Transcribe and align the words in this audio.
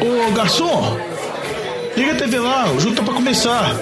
Ô 0.00 0.32
garçom, 0.32 0.96
liga 1.96 2.12
a 2.12 2.16
TV 2.16 2.38
lá, 2.38 2.70
o 2.70 2.78
jogo 2.78 2.94
tá 2.94 3.02
pra 3.02 3.14
começar. 3.14 3.74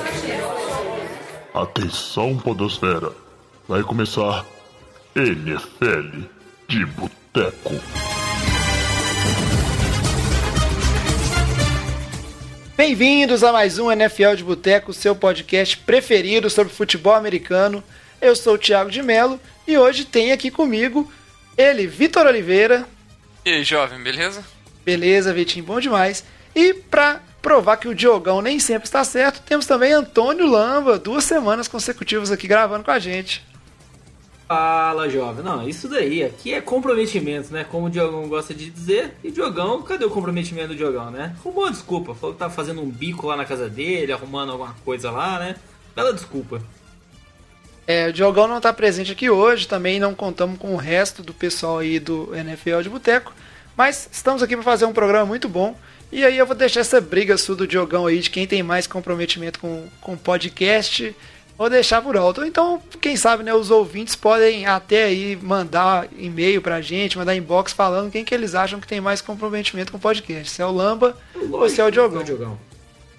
Atenção, 1.52 2.38
Podosfera. 2.38 3.12
Vai 3.68 3.82
começar 3.82 4.46
NFL 5.14 6.20
de 6.68 6.86
Boteco. 6.86 7.74
Bem-vindos 12.76 13.44
a 13.44 13.52
mais 13.52 13.78
um 13.78 13.92
NFL 13.92 14.36
de 14.36 14.44
Boteco, 14.44 14.94
seu 14.94 15.14
podcast 15.14 15.76
preferido 15.76 16.48
sobre 16.48 16.72
futebol 16.72 17.14
americano. 17.14 17.84
Eu 18.22 18.34
sou 18.34 18.54
o 18.54 18.58
Thiago 18.58 18.90
de 18.90 19.02
Melo 19.02 19.38
e 19.68 19.76
hoje 19.76 20.06
tem 20.06 20.32
aqui 20.32 20.50
comigo 20.50 21.10
ele, 21.58 21.86
Vitor 21.86 22.26
Oliveira. 22.26 22.86
E 23.44 23.50
aí, 23.50 23.64
jovem, 23.64 24.02
beleza? 24.02 24.55
Beleza, 24.86 25.34
Vitinho, 25.34 25.64
bom 25.64 25.80
demais. 25.80 26.22
E 26.54 26.72
pra 26.72 27.20
provar 27.42 27.76
que 27.76 27.88
o 27.88 27.94
Diogão 27.94 28.40
nem 28.40 28.60
sempre 28.60 28.86
está 28.86 29.02
certo, 29.02 29.42
temos 29.42 29.66
também 29.66 29.92
Antônio 29.92 30.46
Lamba, 30.46 30.96
duas 30.96 31.24
semanas 31.24 31.66
consecutivas 31.66 32.30
aqui 32.30 32.46
gravando 32.46 32.84
com 32.84 32.92
a 32.92 32.98
gente. 33.00 33.44
Fala, 34.46 35.10
jovem. 35.10 35.44
Não, 35.44 35.68
isso 35.68 35.88
daí, 35.88 36.22
aqui 36.22 36.54
é 36.54 36.60
comprometimento, 36.60 37.52
né? 37.52 37.64
Como 37.64 37.86
o 37.86 37.90
Diogão 37.90 38.28
gosta 38.28 38.54
de 38.54 38.70
dizer. 38.70 39.16
E 39.24 39.32
Diogão, 39.32 39.82
cadê 39.82 40.04
o 40.04 40.10
comprometimento 40.10 40.68
do 40.68 40.76
Diogão, 40.76 41.10
né? 41.10 41.34
Arrumou 41.40 41.68
desculpa. 41.68 42.14
Falou 42.14 42.34
que 42.34 42.38
tá 42.38 42.48
fazendo 42.48 42.80
um 42.80 42.88
bico 42.88 43.26
lá 43.26 43.36
na 43.36 43.44
casa 43.44 43.68
dele, 43.68 44.12
arrumando 44.12 44.52
alguma 44.52 44.76
coisa 44.84 45.10
lá, 45.10 45.40
né? 45.40 45.56
Bela 45.96 46.12
desculpa. 46.12 46.62
É, 47.88 48.08
o 48.08 48.12
Diogão 48.12 48.46
não 48.46 48.60
tá 48.60 48.72
presente 48.72 49.10
aqui 49.10 49.28
hoje, 49.28 49.66
também 49.66 49.98
não 49.98 50.14
contamos 50.14 50.60
com 50.60 50.74
o 50.74 50.76
resto 50.76 51.24
do 51.24 51.34
pessoal 51.34 51.78
aí 51.78 51.98
do 51.98 52.32
NFL 52.32 52.82
de 52.82 52.88
Boteco. 52.88 53.32
Mas 53.76 54.08
estamos 54.10 54.42
aqui 54.42 54.56
para 54.56 54.64
fazer 54.64 54.84
um 54.86 54.92
programa 54.92 55.26
muito 55.26 55.48
bom. 55.48 55.76
E 56.10 56.24
aí 56.24 56.38
eu 56.38 56.46
vou 56.46 56.56
deixar 56.56 56.80
essa 56.80 57.00
briga 57.00 57.36
sua 57.36 57.56
do 57.56 57.66
Diogão 57.66 58.06
aí, 58.06 58.20
de 58.20 58.30
quem 58.30 58.46
tem 58.46 58.62
mais 58.62 58.86
comprometimento 58.86 59.58
com 59.58 60.12
o 60.12 60.16
podcast 60.16 61.14
vou 61.56 61.70
deixar 61.70 62.02
por 62.02 62.16
alto. 62.16 62.44
Então, 62.44 62.80
quem 63.00 63.16
sabe, 63.16 63.42
né, 63.42 63.54
os 63.54 63.70
ouvintes 63.70 64.14
podem 64.14 64.66
até 64.66 65.04
aí 65.04 65.36
mandar 65.40 66.06
e-mail 66.16 66.60
pra 66.60 66.80
gente, 66.80 67.16
mandar 67.16 67.34
inbox 67.34 67.72
falando 67.72 68.10
quem 68.10 68.24
que 68.24 68.34
eles 68.34 68.54
acham 68.54 68.80
que 68.80 68.86
tem 68.86 69.00
mais 69.00 69.20
comprometimento 69.20 69.90
com 69.90 69.98
o 69.98 70.00
podcast. 70.00 70.50
Se 70.50 70.62
é 70.62 70.66
o 70.66 70.70
Lamba 70.70 71.16
Lógico, 71.34 71.56
ou 71.56 71.68
se 71.68 71.80
é 71.80 71.84
o 71.84 71.90
Diogão. 71.90 72.20
É 72.20 72.22
o 72.22 72.26
Diogão. 72.26 72.58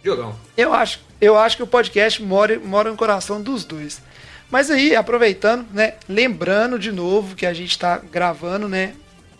Diogão. 0.04 0.36
Eu 0.56 0.74
acho, 0.74 1.02
eu 1.20 1.38
acho 1.38 1.58
que 1.58 1.64
o 1.64 1.68
podcast 1.68 2.22
mora, 2.22 2.60
mora 2.60 2.92
no 2.92 2.98
coração 2.98 3.42
dos 3.42 3.66
dois. 3.66 4.02
Mas 4.50 4.72
aí, 4.72 4.96
aproveitando, 4.96 5.66
né, 5.74 5.96
lembrando 6.08 6.80
de 6.80 6.92
novo 6.92 7.36
que 7.36 7.46
a 7.46 7.54
gente 7.54 7.72
está 7.72 7.98
gravando, 7.98 8.70
né, 8.70 8.94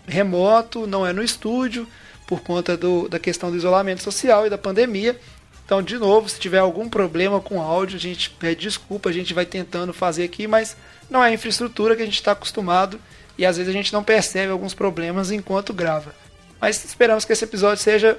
remoto, 0.08 0.88
não 0.88 1.06
é 1.06 1.12
no 1.12 1.22
estúdio, 1.22 1.88
por 2.26 2.42
conta 2.42 2.78
do, 2.78 3.08
da 3.08 3.20
questão 3.20 3.52
do 3.52 3.58
isolamento 3.58 4.02
social 4.02 4.48
e 4.48 4.50
da 4.50 4.58
pandemia. 4.58 5.20
Então, 5.66 5.82
de 5.82 5.98
novo, 5.98 6.30
se 6.30 6.40
tiver 6.40 6.60
algum 6.60 6.88
problema 6.88 7.42
com 7.42 7.62
áudio, 7.62 7.98
a 7.98 8.00
gente 8.00 8.30
pede 8.30 8.62
desculpa, 8.62 9.10
a 9.10 9.14
gente 9.14 9.34
vai 9.34 9.46
tentando 9.46 9.94
fazer 9.94 10.24
aqui, 10.24 10.48
mas 10.48 10.78
não 11.10 11.24
é 11.24 11.28
a 11.28 11.34
infraestrutura 11.34 11.96
que 11.96 12.02
a 12.02 12.06
gente 12.06 12.16
está 12.16 12.32
acostumado 12.32 13.00
e 13.38 13.46
às 13.46 13.58
vezes 13.58 13.70
a 13.70 13.74
gente 13.74 13.92
não 13.92 14.04
percebe 14.04 14.52
alguns 14.52 14.74
problemas 14.74 15.30
enquanto 15.30 15.74
grava. 15.74 16.16
Mas 16.60 16.84
esperamos 16.84 17.26
que 17.26 17.34
esse 17.34 17.44
episódio 17.44 17.84
seja 17.84 18.18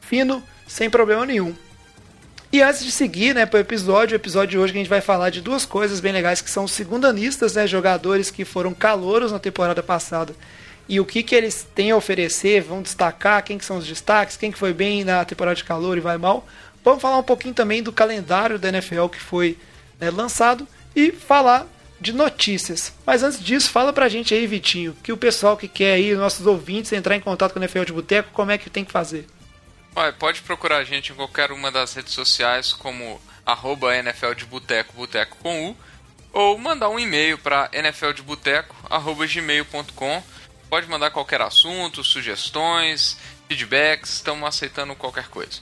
fino, 0.00 0.42
sem 0.66 0.88
problema 0.88 1.26
nenhum. 1.26 1.54
E 2.52 2.62
antes 2.62 2.82
de 2.82 2.90
seguir 2.90 3.34
né, 3.34 3.44
para 3.44 3.58
o 3.58 3.60
episódio, 3.60 4.14
o 4.14 4.20
episódio 4.20 4.52
de 4.52 4.58
hoje 4.58 4.72
a 4.72 4.76
gente 4.76 4.88
vai 4.88 5.00
falar 5.00 5.30
de 5.30 5.42
duas 5.42 5.66
coisas 5.66 6.00
bem 6.00 6.12
legais 6.12 6.40
que 6.40 6.50
são 6.50 6.64
os 6.64 6.72
segundanistas, 6.72 7.54
né, 7.54 7.66
jogadores 7.66 8.30
que 8.30 8.44
foram 8.44 8.72
calouros 8.72 9.32
na 9.32 9.38
temporada 9.38 9.82
passada 9.82 10.34
e 10.88 11.00
o 11.00 11.04
que, 11.04 11.22
que 11.22 11.34
eles 11.34 11.66
têm 11.74 11.90
a 11.90 11.96
oferecer, 11.96 12.62
vão 12.62 12.82
destacar 12.82 13.42
quem 13.42 13.58
que 13.58 13.64
são 13.64 13.78
os 13.78 13.86
destaques, 13.86 14.36
quem 14.36 14.52
que 14.52 14.58
foi 14.58 14.72
bem 14.72 15.04
na 15.04 15.24
temporada 15.24 15.56
de 15.56 15.64
calor 15.64 15.96
e 15.96 16.00
vai 16.00 16.16
mal. 16.16 16.46
Vamos 16.84 17.02
falar 17.02 17.18
um 17.18 17.22
pouquinho 17.22 17.54
também 17.54 17.82
do 17.82 17.92
calendário 17.92 18.58
da 18.58 18.68
NFL 18.68 19.08
que 19.08 19.20
foi 19.20 19.58
né, 19.98 20.10
lançado 20.10 20.66
e 20.94 21.10
falar 21.10 21.66
de 22.00 22.12
notícias. 22.12 22.92
Mas 23.04 23.22
antes 23.22 23.42
disso, 23.42 23.70
fala 23.70 23.92
pra 23.92 24.08
gente 24.08 24.34
aí, 24.34 24.46
Vitinho, 24.46 24.96
que 25.02 25.12
o 25.12 25.16
pessoal 25.16 25.56
que 25.56 25.66
quer 25.66 25.94
aí, 25.94 26.14
nossos 26.14 26.46
ouvintes, 26.46 26.92
entrar 26.92 27.16
em 27.16 27.20
contato 27.20 27.52
com 27.52 27.58
a 27.58 27.62
NFL 27.62 27.84
de 27.84 27.92
Boteco, 27.92 28.30
como 28.32 28.52
é 28.52 28.58
que 28.58 28.70
tem 28.70 28.84
que 28.84 28.92
fazer? 28.92 29.26
Pode 30.18 30.42
procurar 30.42 30.76
a 30.76 30.84
gente 30.84 31.10
em 31.10 31.14
qualquer 31.14 31.50
uma 31.50 31.72
das 31.72 31.94
redes 31.94 32.12
sociais, 32.12 32.72
como 32.72 33.18
arroba 33.46 33.96
NFL 33.96 34.34
de 34.34 34.44
Boteco, 34.44 34.92
Boteco 34.94 35.38
com 35.42 35.70
U, 35.70 35.76
ou 36.32 36.58
mandar 36.58 36.90
um 36.90 36.98
e-mail 36.98 37.38
para 37.38 37.70
nfldeboteco.gmail.com. 37.72 40.22
Pode 40.68 40.88
mandar 40.88 41.10
qualquer 41.10 41.40
assunto, 41.40 42.02
sugestões, 42.02 43.16
feedbacks, 43.48 44.14
estamos 44.14 44.48
aceitando 44.48 44.94
qualquer 44.94 45.28
coisa. 45.28 45.60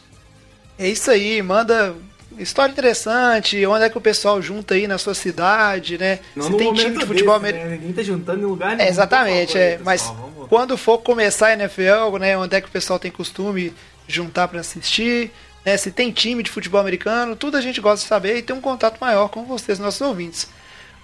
É 0.78 0.88
isso 0.88 1.10
aí, 1.10 1.42
manda 1.42 1.94
história 2.38 2.72
interessante, 2.72 3.64
onde 3.66 3.84
é 3.84 3.90
que 3.90 3.98
o 3.98 4.00
pessoal 4.00 4.40
junta 4.42 4.74
aí 4.74 4.86
na 4.86 4.98
sua 4.98 5.14
cidade, 5.14 5.98
né? 5.98 6.18
Não 6.34 6.50
Se 6.50 6.56
tem 6.56 6.72
time 6.74 6.98
de 6.98 7.06
futebol 7.06 7.34
americano. 7.34 7.70
Né? 7.70 7.76
Ninguém 7.76 7.92
tá 7.92 8.02
juntando 8.02 8.40
em 8.40 8.46
lugar 8.46 8.76
nenhum. 8.76 8.88
É, 8.88 8.90
exatamente, 8.90 9.56
é. 9.56 9.74
Aí, 9.74 9.78
mas 9.82 10.02
vamos... 10.02 10.48
quando 10.48 10.76
for 10.76 10.98
começar 10.98 11.48
a 11.48 11.52
NFL, 11.52 12.18
né? 12.18 12.36
Onde 12.36 12.56
é 12.56 12.60
que 12.60 12.68
o 12.68 12.72
pessoal 12.72 12.98
tem 12.98 13.10
costume 13.10 13.72
juntar 14.08 14.48
para 14.48 14.60
assistir, 14.60 15.30
né? 15.64 15.76
Se 15.76 15.90
tem 15.90 16.10
time 16.10 16.42
de 16.42 16.50
futebol 16.50 16.80
americano, 16.80 17.36
tudo 17.36 17.56
a 17.56 17.60
gente 17.60 17.80
gosta 17.80 18.02
de 18.02 18.08
saber 18.08 18.38
e 18.38 18.42
ter 18.42 18.52
um 18.52 18.60
contato 18.60 18.98
maior 19.00 19.28
com 19.28 19.44
vocês, 19.44 19.78
nossos 19.78 20.00
ouvintes. 20.00 20.48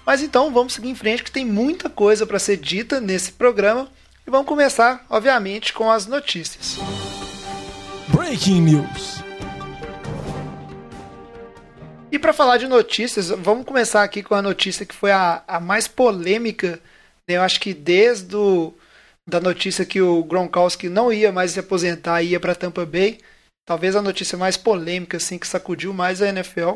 Mas 0.05 0.21
então 0.21 0.51
vamos 0.51 0.73
seguir 0.73 0.89
em 0.89 0.95
frente, 0.95 1.23
que 1.23 1.31
tem 1.31 1.45
muita 1.45 1.89
coisa 1.89 2.25
para 2.25 2.39
ser 2.39 2.57
dita 2.57 2.99
nesse 2.99 3.31
programa. 3.31 3.89
E 4.25 4.31
vamos 4.31 4.47
começar, 4.47 5.05
obviamente, 5.09 5.73
com 5.73 5.91
as 5.91 6.05
notícias. 6.05 6.77
Breaking 8.07 8.61
News. 8.61 9.21
E 12.11 12.19
para 12.19 12.33
falar 12.33 12.57
de 12.57 12.67
notícias, 12.67 13.29
vamos 13.29 13.65
começar 13.65 14.03
aqui 14.03 14.21
com 14.21 14.35
a 14.35 14.41
notícia 14.41 14.85
que 14.85 14.93
foi 14.93 15.11
a, 15.11 15.43
a 15.47 15.59
mais 15.59 15.87
polêmica. 15.87 16.79
Né? 17.27 17.37
Eu 17.37 17.41
acho 17.41 17.59
que 17.59 17.73
desde 17.73 18.35
o, 18.35 18.73
da 19.25 19.39
notícia 19.39 19.85
que 19.85 20.01
o 20.01 20.23
Gronkowski 20.23 20.89
não 20.89 21.13
ia 21.13 21.31
mais 21.31 21.51
se 21.51 21.59
aposentar 21.59 22.21
e 22.21 22.31
ia 22.31 22.39
para 22.39 22.53
Tampa 22.53 22.85
Bay, 22.85 23.19
talvez 23.65 23.95
a 23.95 24.01
notícia 24.01 24.37
mais 24.37 24.57
polêmica 24.57 25.17
assim 25.17 25.37
que 25.39 25.47
sacudiu 25.47 25.93
mais 25.93 26.21
a 26.21 26.27
NFL 26.27 26.73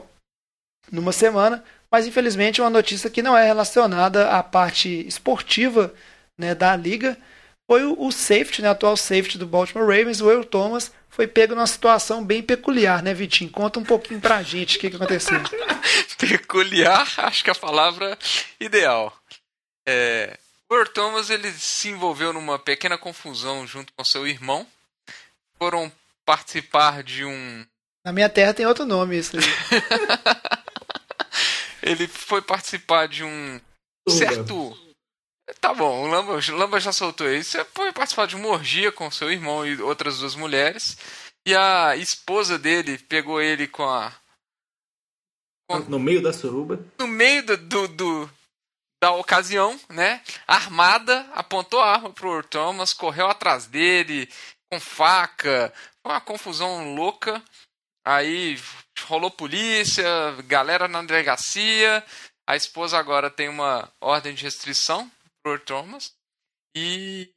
numa 0.90 1.12
semana, 1.12 1.64
mas 1.96 2.06
infelizmente 2.06 2.60
é 2.60 2.64
uma 2.66 2.70
notícia 2.70 3.10
que 3.10 3.22
não 3.22 3.38
é 3.38 3.46
relacionada 3.46 4.30
à 4.30 4.44
parte 4.44 5.08
esportiva 5.08 5.94
né, 6.38 6.54
da 6.54 6.76
liga. 6.76 7.18
Foi 7.66 7.86
o, 7.86 7.96
o 7.98 8.12
safety, 8.12 8.62
né, 8.62 8.68
atual 8.68 8.98
safety 8.98 9.38
do 9.38 9.48
Baltimore 9.48 9.88
Ravens, 9.88 10.20
o 10.20 10.30
Earl 10.30 10.44
Thomas, 10.44 10.92
foi 11.08 11.26
pego 11.26 11.56
numa 11.56 11.66
situação 11.66 12.22
bem 12.22 12.44
peculiar, 12.44 13.02
né, 13.02 13.14
Vitinho? 13.14 13.50
Conta 13.50 13.80
um 13.80 13.84
pouquinho 13.86 14.20
pra 14.20 14.44
gente 14.44 14.76
o 14.76 14.80
que, 14.82 14.90
que 14.90 14.98
aconteceu. 14.98 15.40
peculiar, 16.20 17.10
acho 17.16 17.46
que 17.46 17.50
é 17.50 17.54
a 17.54 17.56
palavra 17.56 18.20
ideal. 18.60 19.18
É, 19.88 20.38
o 20.70 20.76
Earl 20.76 20.90
Thomas 20.90 21.30
ele 21.30 21.50
se 21.54 21.88
envolveu 21.88 22.34
numa 22.34 22.60
pequena 22.60 22.98
confusão 22.98 23.66
junto 23.66 23.94
com 23.94 24.04
seu 24.04 24.28
irmão. 24.28 24.68
Foram 25.58 25.90
participar 26.26 27.04
de 27.04 27.24
um. 27.24 27.66
Na 28.04 28.12
minha 28.12 28.28
terra 28.28 28.54
tem 28.54 28.66
outro 28.66 28.84
nome 28.84 29.18
isso 29.18 29.38
aí. 29.38 29.44
ele 31.85 32.07
foi 32.07 32.41
participar 32.41 33.07
de 33.07 33.23
um 33.23 33.62
certo. 34.09 34.75
Tá 35.62 35.73
bom, 35.73 36.03
o 36.03 36.07
Lamba, 36.07 36.34
o 36.34 36.56
Lamba 36.56 36.79
já 36.79 36.91
soltou 36.91 37.31
isso. 37.31 37.51
Você 37.51 37.63
foi 37.66 37.94
participar 37.94 38.25
de 38.25 38.35
uma 38.35 38.50
orgia 38.50 38.91
com 38.91 39.12
seu 39.12 39.31
irmão 39.31 39.66
e 39.66 39.79
outras 39.79 40.18
duas 40.18 40.35
mulheres. 40.35 40.97
E 41.47 41.56
a 41.56 41.96
esposa 41.96 42.57
dele 42.57 42.97
pegou 42.97 43.40
ele 43.40 43.68
com 43.68 43.84
a. 43.84 44.12
Com... 45.69 45.79
No 45.81 46.00
meio 46.00 46.22
da 46.22 46.34
suruba? 46.34 46.84
No 46.97 47.07
meio 47.07 47.46
do, 47.46 47.57
do, 47.57 47.88
do, 47.88 48.29
da 49.03 49.12
ocasião, 49.12 49.79
né? 49.90 50.23
Armada, 50.47 51.29
apontou 51.34 51.79
a 51.79 51.91
arma 51.94 52.09
pro 52.09 52.44
Thomas, 52.44 52.94
correu 52.94 53.28
atrás 53.28 53.67
dele 53.67 54.28
com 54.72 54.79
faca. 54.79 55.72
Foi 56.02 56.11
uma 56.11 56.22
confusão 56.22 56.96
louca. 56.96 57.43
Aí 58.03 58.58
rolou 59.03 59.32
polícia, 59.32 60.06
galera 60.46 60.88
na 60.88 61.02
delegacia. 61.02 62.03
A 62.47 62.56
esposa 62.56 62.97
agora 62.97 63.30
tem 63.30 63.50
uma 63.50 63.92
ordem 64.00 64.34
de 64.34 64.44
restrição 64.44 65.12
pro 65.44 65.59
Thomas. 65.59 66.14
E, 66.76 67.30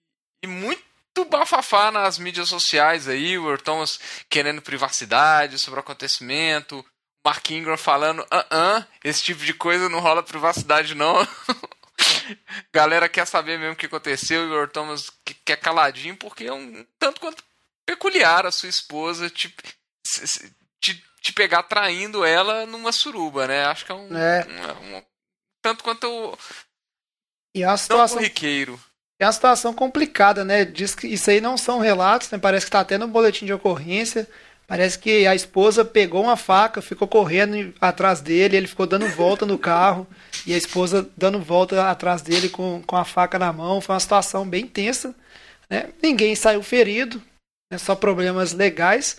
e 0.43 0.47
muito 0.47 0.85
bafafá 1.29 1.91
nas 1.91 2.19
mídias 2.19 2.49
sociais 2.49 3.09
aí, 3.09 3.39
o 3.39 3.49
Earl 3.49 3.61
Thomas 3.61 3.99
querendo 4.29 4.63
privacidade 4.63 5.59
sobre 5.59 5.81
o 5.81 5.83
acontecimento, 5.83 6.85
Mark 7.25 7.51
Ingram 7.51 7.77
falando, 7.77 8.27
ah, 8.31 8.47
-uh 8.51 8.87
esse 9.05 9.23
tipo 9.23 9.45
de 9.45 9.53
coisa 9.53 9.89
não 9.89 10.01
rola 10.01 10.23
privacidade 10.23 10.95
não. 10.95 11.15
Galera 12.73 13.09
quer 13.09 13.27
saber 13.27 13.59
mesmo 13.59 13.75
o 13.75 13.77
que 13.77 13.87
aconteceu 13.87 14.45
e 14.45 14.51
o 14.51 14.55
Earl 14.55 14.71
Thomas 14.71 15.11
quer 15.45 15.57
caladinho 15.57 16.17
porque 16.17 16.45
é 16.45 16.53
um 16.53 16.87
tanto 16.99 17.21
quanto 17.21 17.43
peculiar 17.87 18.47
a 18.47 18.53
sua 18.53 18.69
esposa 18.69 19.29
te, 19.29 19.55
te, 20.81 21.03
te 21.21 21.33
pegar 21.33 21.63
traindo 21.65 22.25
ela 22.25 22.67
numa 22.67 22.93
suruba, 22.93 23.47
né? 23.47 23.65
Acho 23.65 23.85
que 23.85 23.93
é 23.93 23.95
um, 23.95 24.17
é. 24.17 24.47
um, 24.47 24.97
um 24.97 25.03
tanto 25.63 25.85
quanto 25.85 26.39
e 27.55 27.63
é 27.63 27.69
uma 27.69 27.77
situação. 27.77 28.19
corriqueiro. 28.19 28.81
É 29.21 29.27
uma 29.27 29.33
situação 29.33 29.75
complicada, 29.75 30.45
né? 30.45 30.65
Diz 30.65 30.95
que 30.95 31.09
isso 31.09 31.29
aí 31.29 31.41
não 31.41 31.57
são 31.57 31.81
relatos, 31.81 32.31
né? 32.31 32.39
Parece 32.39 32.67
que 32.67 32.69
está 32.69 32.81
até 32.81 32.97
no 32.97 33.09
boletim 33.09 33.47
de 33.47 33.53
ocorrência. 33.53 34.29
Parece 34.67 34.99
que 34.99 35.27
a 35.27 35.35
esposa 35.35 35.85
pegou 35.85 36.23
uma 36.23 36.37
faca, 36.37 36.83
ficou 36.83 37.09
correndo 37.09 37.75
atrás 37.81 38.21
dele, 38.21 38.57
ele 38.57 38.67
ficou 38.67 38.87
dando 38.87 39.09
volta 39.09 39.47
no 39.47 39.59
carro 39.59 40.07
e 40.47 40.53
a 40.53 40.59
esposa 40.59 41.09
dando 41.17 41.41
volta 41.41 41.91
atrás 41.91 42.21
dele 42.23 42.49
com, 42.49 42.83
com 42.87 42.97
a 42.97 43.05
faca 43.05 43.39
na 43.39 43.53
mão. 43.53 43.81
Foi 43.81 43.95
uma 43.95 44.01
situação 44.01 44.49
bem 44.49 44.67
tensa. 44.67 45.15
Né? 45.69 45.91
Ninguém 46.03 46.37
saiu 46.37 46.63
ferido, 46.63 47.21
né? 47.73 47.79
só 47.79 47.97
problemas 47.97 48.53
legais. 48.53 49.19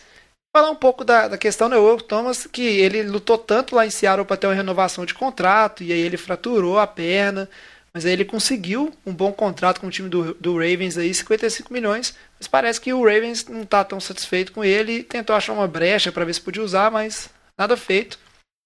Falar 0.55 0.71
um 0.71 0.75
pouco 0.75 1.05
da, 1.05 1.27
da 1.27 1.37
questão 1.37 1.69
do 1.69 1.75
Earl 1.75 1.97
Thomas, 1.97 2.47
que 2.47 2.61
ele 2.61 3.03
lutou 3.03 3.37
tanto 3.37 3.75
lá 3.75 3.85
em 3.85 3.91
Seattle 3.91 4.25
para 4.25 4.35
ter 4.35 4.47
uma 4.47 4.55
renovação 4.55 5.05
de 5.05 5.13
contrato, 5.13 5.83
e 5.83 5.93
aí 5.93 5.99
ele 5.99 6.17
fraturou 6.17 6.79
a 6.79 6.87
perna, 6.87 7.47
mas 7.93 8.03
aí 8.03 8.13
ele 8.13 8.25
conseguiu 8.25 8.91
um 9.05 9.13
bom 9.13 9.31
contrato 9.31 9.79
com 9.79 9.87
o 9.87 9.91
time 9.91 10.09
do, 10.09 10.33
do 10.35 10.53
Ravens 10.53 10.97
aí, 10.97 11.13
55 11.13 11.71
milhões. 11.71 12.15
Mas 12.39 12.47
parece 12.47 12.81
que 12.81 12.93
o 12.93 13.03
Ravens 13.03 13.45
não 13.47 13.61
está 13.61 13.83
tão 13.83 13.99
satisfeito 13.99 14.51
com 14.51 14.63
ele. 14.63 15.03
Tentou 15.03 15.35
achar 15.35 15.53
uma 15.53 15.67
brecha 15.67 16.11
para 16.11 16.25
ver 16.25 16.33
se 16.33 16.41
podia 16.41 16.63
usar, 16.63 16.91
mas 16.91 17.29
nada 17.57 17.75
feito. 17.77 18.17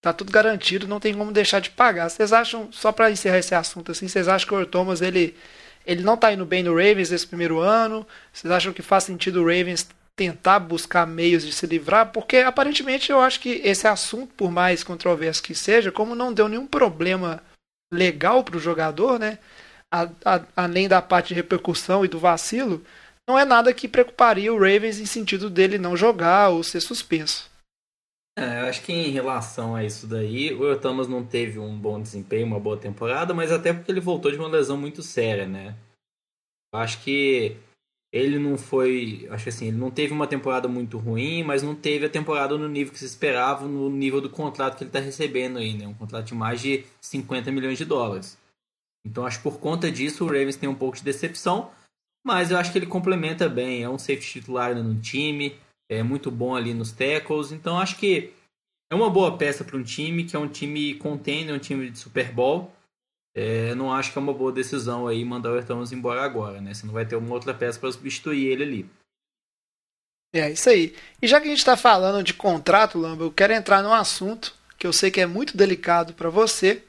Tá 0.01 0.11
tudo 0.13 0.31
garantido, 0.31 0.87
não 0.87 0.99
tem 0.99 1.13
como 1.13 1.31
deixar 1.31 1.59
de 1.59 1.69
pagar. 1.69 2.09
Vocês 2.09 2.33
acham, 2.33 2.69
só 2.71 2.91
para 2.91 3.11
encerrar 3.11 3.39
esse 3.39 3.55
assunto 3.55 3.91
assim, 3.91 4.07
vocês 4.07 4.27
acham 4.27 4.47
que 4.47 4.55
o 4.55 4.65
Thomas 4.65 5.01
ele, 5.01 5.35
ele 5.85 6.03
não 6.03 6.15
está 6.15 6.33
indo 6.33 6.45
bem 6.45 6.61
no 6.61 6.75
Ravens 6.75 7.11
esse 7.11 7.25
primeiro 7.25 7.59
ano? 7.59 8.05
Vocês 8.31 8.51
acham 8.51 8.73
que 8.73 8.81
faz 8.81 9.05
sentido 9.05 9.41
o 9.41 9.45
Ravens 9.45 9.87
tentar 10.15 10.59
buscar 10.59 11.05
meios 11.05 11.43
de 11.43 11.51
se 11.51 11.65
livrar? 11.65 12.11
Porque 12.11 12.37
aparentemente 12.37 13.11
eu 13.11 13.19
acho 13.19 13.39
que 13.39 13.61
esse 13.63 13.87
assunto, 13.87 14.33
por 14.35 14.51
mais 14.51 14.83
controverso 14.83 15.43
que 15.43 15.55
seja, 15.55 15.91
como 15.91 16.15
não 16.15 16.33
deu 16.33 16.47
nenhum 16.47 16.67
problema 16.67 17.41
legal 17.91 18.43
para 18.43 18.57
o 18.57 18.59
jogador, 18.59 19.19
né? 19.19 19.39
A, 19.91 20.09
a, 20.25 20.43
além 20.55 20.87
da 20.87 21.01
parte 21.01 21.29
de 21.29 21.33
repercussão 21.35 22.03
e 22.03 22.07
do 22.07 22.17
vacilo, 22.17 22.83
não 23.27 23.37
é 23.37 23.45
nada 23.45 23.73
que 23.73 23.87
preocuparia 23.87 24.53
o 24.53 24.57
Ravens 24.57 24.99
em 24.99 25.05
sentido 25.05 25.49
dele 25.49 25.77
não 25.77 25.95
jogar 25.95 26.49
ou 26.49 26.63
ser 26.63 26.81
suspenso. 26.81 27.51
É, 28.37 28.61
eu 28.61 28.65
acho 28.65 28.81
que 28.81 28.91
em 28.91 29.11
relação 29.11 29.75
a 29.75 29.83
isso 29.83 30.07
daí, 30.07 30.51
o 30.53 30.79
Thomas 30.79 31.07
não 31.07 31.23
teve 31.23 31.59
um 31.59 31.77
bom 31.77 32.01
desempenho, 32.01 32.47
uma 32.47 32.59
boa 32.59 32.75
temporada, 32.75 33.33
mas 33.33 33.51
até 33.51 33.71
porque 33.71 33.91
ele 33.91 33.99
voltou 33.99 34.31
de 34.31 34.37
uma 34.37 34.47
lesão 34.47 34.75
muito 34.75 35.03
séria, 35.03 35.47
né? 35.47 35.75
Eu 36.73 36.79
acho 36.79 36.99
que 37.03 37.55
ele 38.13 38.37
não 38.37 38.59
foi, 38.59 39.27
acho 39.31 39.49
assim, 39.49 39.69
ele 39.69 39.77
não 39.77 39.89
teve 39.89 40.13
uma 40.13 40.27
temporada 40.27 40.67
muito 40.67 40.99
ruim, 40.99 41.41
mas 41.41 41.63
não 41.63 41.73
teve 41.73 42.05
a 42.05 42.09
temporada 42.09 42.55
no 42.55 42.69
nível 42.69 42.93
que 42.93 42.99
se 42.99 43.05
esperava, 43.05 43.67
no 43.67 43.89
nível 43.89 44.21
do 44.21 44.29
contrato 44.29 44.77
que 44.77 44.83
ele 44.83 44.89
está 44.89 44.99
recebendo 44.99 45.57
aí, 45.57 45.73
né? 45.73 45.87
Um 45.87 45.95
contrato 45.95 46.27
de 46.27 46.35
mais 46.35 46.61
de 46.61 46.85
50 47.01 47.51
milhões 47.51 47.75
de 47.75 47.85
dólares. 47.85 48.37
Então 49.03 49.25
acho 49.25 49.39
que 49.39 49.43
por 49.43 49.59
conta 49.59 49.91
disso 49.91 50.23
o 50.23 50.27
Ravens 50.27 50.55
tem 50.55 50.69
um 50.69 50.75
pouco 50.75 50.95
de 50.95 51.03
decepção, 51.03 51.71
mas 52.23 52.51
eu 52.51 52.57
acho 52.59 52.71
que 52.71 52.77
ele 52.77 52.85
complementa 52.85 53.49
bem, 53.49 53.81
é 53.81 53.89
um 53.89 53.97
safety 53.97 54.39
titular 54.39 54.75
no 54.75 55.01
time, 55.01 55.55
é 55.89 56.03
muito 56.03 56.29
bom 56.29 56.55
ali 56.55 56.71
nos 56.71 56.91
tackles, 56.91 57.51
então 57.51 57.79
acho 57.79 57.97
que 57.97 58.31
é 58.91 58.95
uma 58.95 59.09
boa 59.09 59.35
peça 59.39 59.63
para 59.63 59.75
um 59.75 59.83
time 59.83 60.23
que 60.23 60.35
é 60.35 60.39
um 60.39 60.47
time 60.47 60.93
contender, 60.93 61.53
um 61.53 61.59
time 61.59 61.89
de 61.89 61.97
Super 61.97 62.31
Bowl 62.31 62.71
é, 63.35 63.73
não 63.75 63.91
acho 63.91 64.11
que 64.11 64.17
é 64.17 64.21
uma 64.21 64.33
boa 64.33 64.51
decisão 64.51 65.07
aí 65.07 65.25
mandar 65.25 65.51
o 65.51 65.65
Thomas 65.65 65.91
embora 65.91 66.21
agora, 66.21 66.61
né? 66.61 66.73
Você 66.73 66.85
não 66.85 66.93
vai 66.93 67.05
ter 67.05 67.15
uma 67.15 67.33
outra 67.33 67.53
peça 67.53 67.79
para 67.79 67.91
substituir 67.91 68.47
ele 68.47 68.63
ali. 68.63 68.89
É, 70.35 70.51
isso 70.51 70.69
aí. 70.69 70.95
E 71.21 71.27
já 71.27 71.39
que 71.39 71.47
a 71.47 71.49
gente 71.49 71.59
está 71.59 71.77
falando 71.77 72.23
de 72.23 72.33
contrato, 72.33 72.97
Lamba, 72.97 73.23
eu 73.23 73.31
quero 73.31 73.53
entrar 73.53 73.81
num 73.83 73.93
assunto 73.93 74.53
que 74.77 74.85
eu 74.85 74.93
sei 74.93 75.11
que 75.11 75.21
é 75.21 75.25
muito 75.25 75.55
delicado 75.55 76.13
para 76.13 76.29
você, 76.29 76.83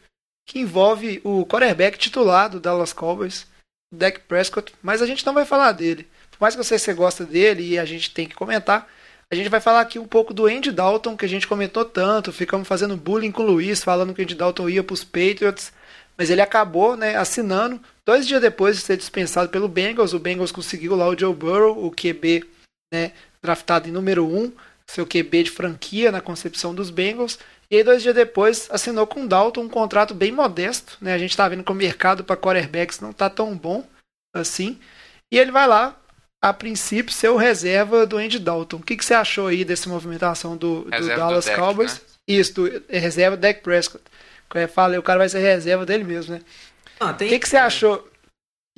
que 0.47 0.59
envolve 0.59 1.21
o 1.25 1.47
quarterback 1.47 1.99
titular 1.99 2.51
do 2.51 2.61
Dallas 2.61 2.93
Cowboys, 2.93 3.47
o 3.93 3.97
Dak 3.97 4.21
Prescott, 4.21 4.73
mas 4.83 5.01
a 5.01 5.07
gente 5.07 5.25
não 5.25 5.35
vai 5.35 5.45
falar 5.45 5.73
dele. 5.73 6.09
Por 6.31 6.41
mais 6.41 6.55
que 6.55 6.63
você, 6.63 6.79
você 6.79 6.93
gosta 6.93 7.25
dele 7.25 7.63
e 7.63 7.79
a 7.79 7.85
gente 7.85 8.13
tem 8.13 8.27
que 8.27 8.35
comentar, 8.35 8.91
a 9.31 9.35
gente 9.35 9.49
vai 9.49 9.61
falar 9.61 9.81
aqui 9.81 9.99
um 9.99 10.07
pouco 10.07 10.35
do 10.35 10.47
Andy 10.47 10.73
Dalton, 10.73 11.17
que 11.17 11.25
a 11.25 11.29
gente 11.29 11.47
comentou 11.47 11.85
tanto, 11.85 12.33
ficamos 12.33 12.69
fazendo 12.69 12.97
bullying 12.97 13.31
com 13.31 13.43
o 13.43 13.47
Luiz, 13.47 13.83
falando 13.83 14.13
que 14.15 14.21
o 14.21 14.25
Andy 14.25 14.35
Dalton 14.35 14.69
ia 14.69 14.83
para 14.83 14.95
os 14.95 15.05
Patriots, 15.05 15.73
mas 16.17 16.31
ele 16.31 16.41
acabou 16.41 16.97
né, 16.97 17.17
assinando. 17.17 17.81
Dois 18.05 18.27
dias 18.27 18.41
depois 18.41 18.77
de 18.77 18.83
ser 18.83 18.97
dispensado 18.97 19.49
pelo 19.49 19.69
Bengals, 19.69 20.13
o 20.13 20.19
Bengals 20.19 20.53
conseguiu 20.53 20.95
lá 20.95 21.09
o 21.09 21.19
Joe 21.19 21.35
Burrow, 21.35 21.85
o 21.85 21.91
QB 21.91 22.45
né, 22.93 23.13
draftado 23.43 23.89
em 23.89 23.93
número 23.93 24.27
1, 24.27 24.53
seu 24.87 25.07
QB 25.07 25.45
de 25.45 25.51
franquia 25.51 26.13
na 26.13 26.21
concepção 26.21 26.75
dos 26.75 26.91
Bengals. 26.91 27.39
E 27.71 27.77
aí, 27.77 27.83
dois 27.83 28.03
dias 28.03 28.15
depois, 28.15 28.69
assinou 28.71 29.07
com 29.07 29.25
o 29.25 29.29
Dalton 29.29 29.63
um 29.63 29.69
contrato 29.69 30.15
bem 30.15 30.31
modesto. 30.31 30.97
Né? 31.01 31.15
A 31.15 31.19
gente 31.19 31.31
está 31.31 31.49
vendo 31.49 31.65
que 31.65 31.73
o 31.73 31.75
mercado 31.75 32.23
para 32.23 32.37
quarterbacks 32.37 33.01
não 33.01 33.11
está 33.11 33.29
tão 33.29 33.57
bom 33.57 33.85
assim. 34.35 34.79
E 35.33 35.39
ele 35.39 35.51
vai 35.51 35.67
lá, 35.67 35.99
a 36.43 36.53
princípio, 36.53 37.13
ser 37.13 37.31
o 37.31 37.37
reserva 37.37 38.07
do 38.07 38.19
Andy 38.19 38.39
Dalton. 38.39 38.77
O 38.77 38.83
que, 38.83 38.97
que 38.97 39.05
você 39.05 39.15
achou 39.15 39.49
aí 39.49 39.65
dessa 39.65 39.89
movimentação 39.89 40.57
do, 40.57 40.83
do 40.83 41.07
Dallas 41.09 41.47
do 41.47 41.55
Cowboys? 41.55 41.95
Né? 41.95 42.01
Isso, 42.29 42.55
do, 42.55 42.85
é, 42.89 42.99
reserva 42.99 43.37
do 43.37 43.41
Dak 43.41 43.61
Prescott. 43.63 44.05
Eu 44.55 44.69
falei, 44.69 44.99
o 44.99 45.03
cara 45.03 45.19
vai 45.19 45.29
ser 45.29 45.41
reserva 45.41 45.85
dele 45.85 46.05
mesmo, 46.05 46.35
né? 46.35 46.41
Ah, 47.01 47.13
tem... 47.13 47.29
O 47.29 47.31
que, 47.31 47.39
que 47.39 47.49
você 47.49 47.57
achou 47.57 48.09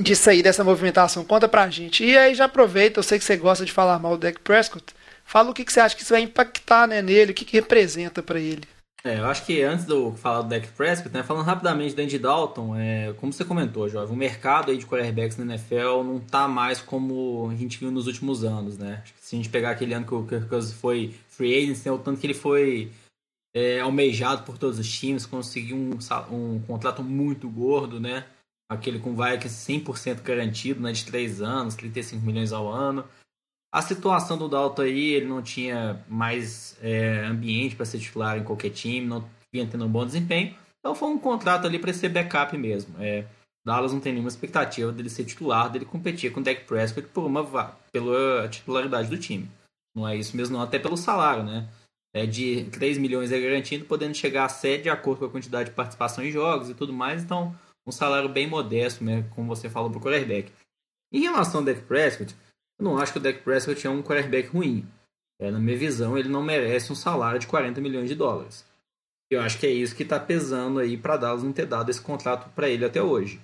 disso 0.01 0.31
aí, 0.31 0.43
dessa 0.43 0.65
movimentação? 0.65 1.25
Conta 1.25 1.49
pra 1.49 1.69
gente. 1.71 2.05
E 2.05 2.17
aí 2.17 2.35
já 2.35 2.47
aproveita, 2.47 2.99
eu 2.99 3.03
sei 3.03 3.19
que 3.19 3.25
você 3.25 3.37
gosta 3.37 3.65
de 3.65 3.73
falar 3.73 3.99
mal 3.99 4.17
do 4.17 4.21
Dak 4.21 4.41
Prescott. 4.41 4.95
Fala 5.25 5.51
o 5.51 5.55
que, 5.55 5.65
que 5.65 5.73
você 5.73 5.81
acha 5.81 5.97
que 5.97 6.03
isso 6.03 6.15
vai 6.15 6.23
impactar 6.23 6.87
né, 6.87 7.03
nele, 7.03 7.33
o 7.33 7.35
que, 7.35 7.45
que 7.45 7.57
representa 7.57 8.23
para 8.23 8.39
ele. 8.39 8.63
É, 9.05 9.21
eu 9.21 9.27
acho 9.27 9.45
que 9.47 9.63
antes 9.63 9.85
de 9.85 9.93
eu 9.93 10.17
falar 10.17 10.43
do 10.43 10.49
Dak 10.49 10.67
Prescott, 10.69 11.15
né, 11.15 11.23
falando 11.23 11.45
rapidamente 11.45 11.95
do 11.95 12.03
Andy 12.03 12.19
Dalton, 12.19 12.75
é, 12.77 13.13
como 13.19 13.33
você 13.33 13.45
comentou, 13.45 13.89
Jovem, 13.89 14.13
o 14.13 14.19
mercado 14.19 14.73
aí 14.73 14.77
de 14.77 14.85
quarterbacks 14.85 15.37
na 15.37 15.45
NFL 15.45 16.03
não 16.03 16.19
tá 16.19 16.49
mais 16.49 16.81
como 16.81 17.49
a 17.53 17.55
gente 17.55 17.79
viu 17.79 17.91
nos 17.93 18.09
últimos 18.09 18.43
anos, 18.43 18.77
né? 18.77 19.05
se 19.21 19.37
a 19.37 19.39
gente 19.39 19.49
pegar 19.49 19.71
aquele 19.71 19.95
ano 19.95 20.07
que 20.07 20.15
o 20.15 20.25
Kirk 20.25 20.47
Cousins 20.49 20.73
foi 20.73 21.15
free 21.29 21.57
agent, 21.57 21.85
né, 21.85 21.93
o 21.93 21.99
tanto 21.99 22.21
que 22.21 22.27
ele 22.27 22.35
foi 22.35 22.91
é, 23.57 23.81
almejado 23.81 24.43
por 24.43 24.59
todos 24.59 24.79
os 24.79 24.87
times, 24.87 25.25
conseguiu 25.25 25.79
um, 25.79 25.99
um 26.31 26.61
contrato 26.61 27.03
muito 27.03 27.49
gordo, 27.49 27.99
né? 27.99 28.27
Aquele 28.71 28.99
com 28.99 29.17
Vikings 29.17 29.73
100% 29.73 30.21
garantido, 30.21 30.83
né? 30.83 30.93
De 30.93 31.07
3 31.07 31.41
anos, 31.41 31.75
35 31.75 32.27
milhões 32.27 32.53
ao 32.53 32.71
ano. 32.71 33.03
A 33.73 33.81
situação 33.81 34.37
do 34.37 34.47
Dalton 34.47 34.83
aí, 34.83 35.15
ele 35.15 35.25
não 35.25 35.41
tinha 35.41 36.05
mais 36.07 36.77
é, 36.83 37.25
ambiente 37.25 37.75
para 37.75 37.87
ser 37.87 37.99
titular 37.99 38.37
em 38.37 38.45
qualquer 38.45 38.71
time, 38.71 39.07
não 39.07 39.27
vinha 39.51 39.67
tendo 39.67 39.87
um 39.87 39.91
bom 39.91 40.05
desempenho. 40.05 40.55
Então 40.79 40.95
foi 40.95 41.09
um 41.09 41.19
contrato 41.19 41.67
ali 41.67 41.79
para 41.79 41.95
ser 41.95 42.11
backup 42.11 42.55
mesmo. 42.59 42.95
É, 43.03 43.25
Dallas 43.65 43.91
não 43.91 44.01
tem 44.01 44.13
nenhuma 44.13 44.29
expectativa 44.29 44.93
dele 44.93 45.09
ser 45.09 45.25
titular, 45.25 45.71
dele 45.71 45.87
competir 45.87 46.31
com 46.31 46.41
o 46.41 46.43
Dak 46.43 46.65
Prescott 46.65 47.09
por 47.09 47.25
uma 47.25 47.43
pela 47.91 48.49
titularidade 48.51 49.09
do 49.09 49.17
time. 49.17 49.51
Não 49.95 50.07
é 50.07 50.15
isso 50.15 50.37
mesmo, 50.37 50.59
não, 50.59 50.63
até 50.63 50.79
pelo 50.79 50.97
salário, 50.97 51.43
né? 51.43 51.67
É, 52.17 52.25
de 52.25 52.65
3 52.71 52.97
milhões 52.97 53.31
é 53.31 53.39
garantido, 53.39 53.85
podendo 53.85 54.15
chegar 54.15 54.47
a 54.47 54.49
7 54.49 54.85
de 54.85 54.89
acordo 54.89 55.19
com 55.19 55.25
a 55.27 55.31
quantidade 55.31 55.69
de 55.69 55.77
participação 55.77 56.25
em 56.25 56.31
jogos 56.31 56.71
e 56.71 56.75
tudo 56.75 56.91
mais. 56.91 57.23
Então, 57.23 57.55
um 57.87 57.93
salário 57.93 58.27
bem 58.27 58.47
modesto, 58.47 59.05
né, 59.05 59.27
como 59.35 59.55
você 59.55 59.69
falou 59.69 59.91
para 59.91 59.99
o 59.99 60.03
quarterback. 60.03 60.51
Em 61.13 61.21
relação 61.21 61.61
ao 61.61 61.67
Dak 61.67 61.83
Prescott, 61.83 62.35
eu 62.79 62.85
não 62.87 62.97
acho 62.97 63.13
que 63.13 63.19
o 63.19 63.21
Dak 63.21 63.41
Prescott 63.41 63.87
é 63.87 63.91
um 63.91 64.03
quarterback 64.03 64.49
ruim. 64.49 64.89
É, 65.39 65.51
na 65.51 65.59
minha 65.59 65.77
visão, 65.77 66.17
ele 66.17 66.31
não 66.31 66.43
merece 66.43 66.91
um 66.91 66.95
salário 66.95 67.39
de 67.39 67.47
40 67.47 67.83
milhões 67.83 68.09
de 68.09 68.15
dólares. 68.15 68.65
Eu 69.31 69.43
acho 69.43 69.59
que 69.59 69.67
é 69.67 69.71
isso 69.71 69.95
que 69.95 70.03
está 70.03 70.19
pesando 70.19 70.79
aí 70.79 70.97
para 70.97 71.19
Dallas 71.19 71.43
não 71.43 71.53
ter 71.53 71.67
dado 71.67 71.91
esse 71.91 72.01
contrato 72.01 72.49
para 72.55 72.71
ele 72.71 72.87
até 72.87 73.03
hoje. 73.03 73.39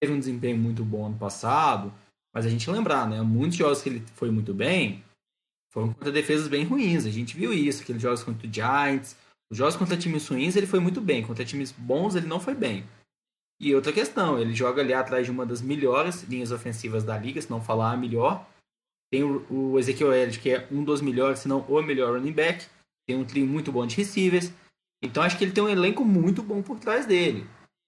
Teve 0.00 0.12
um 0.12 0.18
desempenho 0.20 0.56
muito 0.56 0.84
bom 0.84 1.06
ano 1.06 1.18
passado, 1.18 1.92
mas 2.32 2.46
a 2.46 2.48
gente 2.48 2.70
lembrar, 2.70 3.08
né? 3.08 3.20
Muitos 3.20 3.58
jogos 3.58 3.82
que 3.82 3.88
ele 3.88 4.04
foi 4.14 4.30
muito 4.30 4.54
bem, 4.54 5.02
foram 5.70 5.92
contra 5.92 6.10
defesas 6.12 6.48
bem 6.48 6.64
ruins. 6.64 7.06
A 7.06 7.10
gente 7.10 7.36
viu 7.36 7.52
isso, 7.52 7.82
aqueles 7.82 8.02
jogos 8.02 8.22
contra 8.22 8.46
o 8.46 8.52
Giants. 8.52 9.16
Os 9.50 9.56
jogos 9.56 9.76
contra 9.76 9.96
times 9.96 10.26
ruins 10.28 10.56
ele 10.56 10.66
foi 10.66 10.80
muito 10.80 11.00
bem, 11.00 11.22
contra 11.22 11.44
times 11.44 11.72
bons 11.72 12.14
ele 12.14 12.26
não 12.26 12.40
foi 12.40 12.54
bem. 12.54 12.84
E 13.60 13.74
outra 13.74 13.92
questão, 13.92 14.38
ele 14.38 14.54
joga 14.54 14.82
ali 14.82 14.92
atrás 14.92 15.26
de 15.26 15.32
uma 15.32 15.44
das 15.44 15.60
melhores 15.60 16.22
linhas 16.22 16.52
ofensivas 16.52 17.02
da 17.02 17.18
liga, 17.18 17.42
se 17.42 17.50
não 17.50 17.60
falar 17.60 17.92
a 17.92 17.96
melhor. 17.96 18.46
Tem 19.10 19.24
o, 19.24 19.78
Ezequiel 19.78 20.12
Elliott, 20.12 20.38
que 20.38 20.50
é 20.50 20.68
um 20.70 20.84
dos 20.84 21.00
melhores, 21.00 21.40
se 21.40 21.48
não 21.48 21.60
o 21.62 21.82
melhor 21.82 22.14
running 22.14 22.32
back. 22.32 22.66
Tem 23.06 23.16
um 23.16 23.24
trio 23.24 23.46
muito 23.46 23.72
bom 23.72 23.86
de 23.86 23.96
receivers. 23.96 24.52
Então 25.02 25.22
acho 25.22 25.36
que 25.36 25.44
ele 25.44 25.52
tem 25.52 25.64
um 25.64 25.68
elenco 25.68 26.04
muito 26.04 26.42
bom 26.42 26.62
por 26.62 26.78
trás 26.78 27.06
dele. 27.06 27.46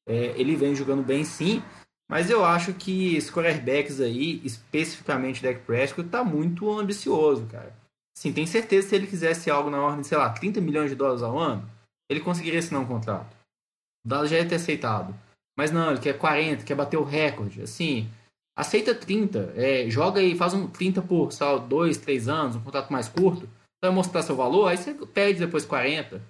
É, 0.08 0.34
ele 0.40 0.56
vem 0.56 0.75
jogando 0.75 1.04
bem 1.04 1.25
sim, 1.25 1.62
mas 2.10 2.28
eu 2.28 2.44
acho 2.44 2.74
que 2.74 3.14
esses 3.14 3.30
quarterbacks 3.30 4.00
aí, 4.00 4.40
especificamente 4.44 5.40
Dak 5.40 5.60
Prescott, 5.60 6.08
tá 6.08 6.24
muito 6.24 6.68
ambicioso, 6.76 7.46
cara. 7.46 7.72
Sim, 8.18 8.32
tem 8.32 8.48
certeza 8.48 8.82
que 8.82 8.90
se 8.90 8.96
ele 8.96 9.06
quisesse 9.06 9.48
algo 9.48 9.70
na 9.70 9.80
ordem, 9.80 10.02
sei 10.02 10.18
lá, 10.18 10.28
30 10.28 10.60
milhões 10.60 10.90
de 10.90 10.96
dólares 10.96 11.22
ao 11.22 11.38
ano, 11.38 11.70
ele 12.10 12.18
conseguiria 12.18 12.58
assinar 12.58 12.82
um 12.82 12.86
contrato. 12.86 13.32
O 14.04 14.08
Dallas 14.08 14.28
já 14.28 14.38
ia 14.38 14.48
ter 14.48 14.56
aceitado. 14.56 15.14
Mas 15.56 15.70
não, 15.70 15.92
ele 15.92 16.00
quer 16.00 16.18
40, 16.18 16.64
quer 16.64 16.74
bater 16.74 16.96
o 16.96 17.04
recorde. 17.04 17.62
Assim, 17.62 18.10
aceita 18.58 18.92
30, 18.92 19.52
é, 19.54 19.88
joga 19.88 20.20
e 20.20 20.34
faz 20.34 20.52
um 20.52 20.66
30 20.66 21.02
por, 21.02 21.32
sei 21.32 21.46
lá, 21.46 21.58
2, 21.58 21.96
3 21.98 22.28
anos, 22.28 22.56
um 22.56 22.60
contrato 22.60 22.92
mais 22.92 23.08
curto, 23.08 23.48
vai 23.80 23.92
mostrar 23.92 24.22
seu 24.22 24.34
valor, 24.34 24.66
aí 24.66 24.76
você 24.76 24.92
perde 24.94 25.38
depois 25.38 25.64
40. 25.64 26.20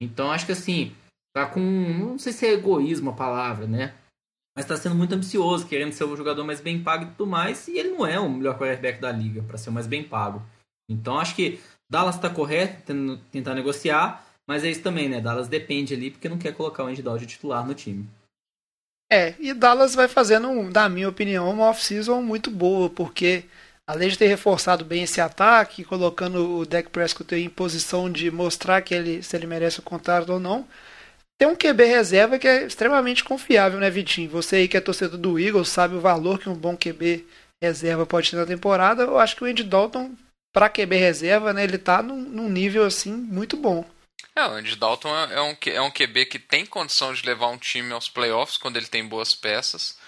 Então 0.00 0.30
acho 0.30 0.46
que 0.46 0.52
assim, 0.52 0.94
tá 1.34 1.44
com. 1.44 1.60
Não 1.60 2.18
sei 2.20 2.32
se 2.32 2.46
é 2.46 2.52
egoísmo 2.52 3.10
a 3.10 3.14
palavra, 3.14 3.66
né? 3.66 3.94
Mas 4.54 4.64
está 4.64 4.76
sendo 4.76 4.94
muito 4.94 5.14
ambicioso, 5.14 5.66
querendo 5.66 5.92
ser 5.92 6.04
o 6.04 6.16
jogador 6.16 6.44
mais 6.44 6.60
bem 6.60 6.82
pago 6.82 7.04
e 7.04 7.08
tudo 7.08 7.26
mais, 7.26 7.66
e 7.66 7.78
ele 7.78 7.90
não 7.90 8.06
é 8.06 8.18
o 8.20 8.28
melhor 8.28 8.56
quarterback 8.56 9.00
da 9.00 9.10
liga 9.10 9.42
para 9.42 9.58
ser 9.58 9.70
o 9.70 9.72
mais 9.72 9.86
bem 9.86 10.04
pago. 10.04 10.42
Então 10.88 11.18
acho 11.18 11.34
que 11.34 11.60
Dallas 11.90 12.14
está 12.16 12.30
correto 12.30 12.82
tentando 12.82 13.18
tentar 13.32 13.54
negociar, 13.54 14.24
mas 14.46 14.62
é 14.64 14.70
isso 14.70 14.82
também, 14.82 15.08
né? 15.08 15.20
Dallas 15.20 15.48
depende 15.48 15.94
ali 15.94 16.10
porque 16.10 16.28
não 16.28 16.38
quer 16.38 16.54
colocar 16.54 16.84
o 16.84 16.86
Andy 16.86 17.02
Dalton 17.02 17.26
titular 17.26 17.66
no 17.66 17.74
time. 17.74 18.08
É, 19.10 19.34
e 19.38 19.52
Dallas 19.52 19.94
vai 19.94 20.08
fazendo, 20.08 20.50
na 20.70 20.88
minha 20.88 21.08
opinião, 21.08 21.50
uma 21.50 21.68
off-season 21.68 22.22
muito 22.22 22.50
boa, 22.50 22.88
porque 22.88 23.44
além 23.86 24.08
de 24.08 24.18
ter 24.18 24.26
reforçado 24.26 24.84
bem 24.84 25.02
esse 25.02 25.20
ataque, 25.20 25.84
colocando 25.84 26.58
o 26.58 26.66
Dak 26.66 26.88
Prescott 26.90 27.34
em 27.34 27.48
posição 27.48 28.10
de 28.10 28.30
mostrar 28.30 28.82
que 28.82 28.94
ele, 28.94 29.22
se 29.22 29.36
ele 29.36 29.46
merece 29.46 29.78
o 29.80 29.82
contrato 29.82 30.32
ou 30.32 30.40
não, 30.40 30.66
tem 31.44 31.46
um 31.46 31.54
QB 31.54 31.84
reserva 31.84 32.38
que 32.38 32.48
é 32.48 32.64
extremamente 32.64 33.22
confiável, 33.22 33.78
né, 33.78 33.90
Vitinho? 33.90 34.30
Você 34.30 34.56
aí 34.56 34.68
que 34.68 34.78
é 34.78 34.80
torcedor 34.80 35.18
do 35.18 35.38
Eagles 35.38 35.68
sabe 35.68 35.94
o 35.94 36.00
valor 36.00 36.38
que 36.38 36.48
um 36.48 36.54
bom 36.54 36.74
QB 36.74 37.26
reserva 37.62 38.06
pode 38.06 38.30
ter 38.30 38.36
na 38.36 38.46
temporada. 38.46 39.02
Eu 39.02 39.18
acho 39.18 39.36
que 39.36 39.44
o 39.44 39.46
Andy 39.46 39.62
Dalton, 39.62 40.14
para 40.54 40.70
QB 40.70 40.96
reserva, 40.96 41.52
né, 41.52 41.62
ele 41.62 41.76
tá 41.76 42.02
num, 42.02 42.16
num 42.16 42.48
nível 42.48 42.84
assim 42.84 43.12
muito 43.12 43.58
bom. 43.58 43.84
É, 44.34 44.46
o 44.46 44.52
Andy 44.52 44.74
Dalton 44.76 45.14
é, 45.14 45.34
é 45.34 45.42
um, 45.42 45.56
é 45.66 45.80
um 45.82 45.90
QB 45.90 46.26
que 46.26 46.38
tem 46.38 46.64
condição 46.64 47.12
de 47.12 47.26
levar 47.26 47.48
um 47.48 47.58
time 47.58 47.92
aos 47.92 48.08
playoffs 48.08 48.56
quando 48.56 48.78
ele 48.78 48.86
tem 48.86 49.06
boas 49.06 49.34
peças. 49.38 49.98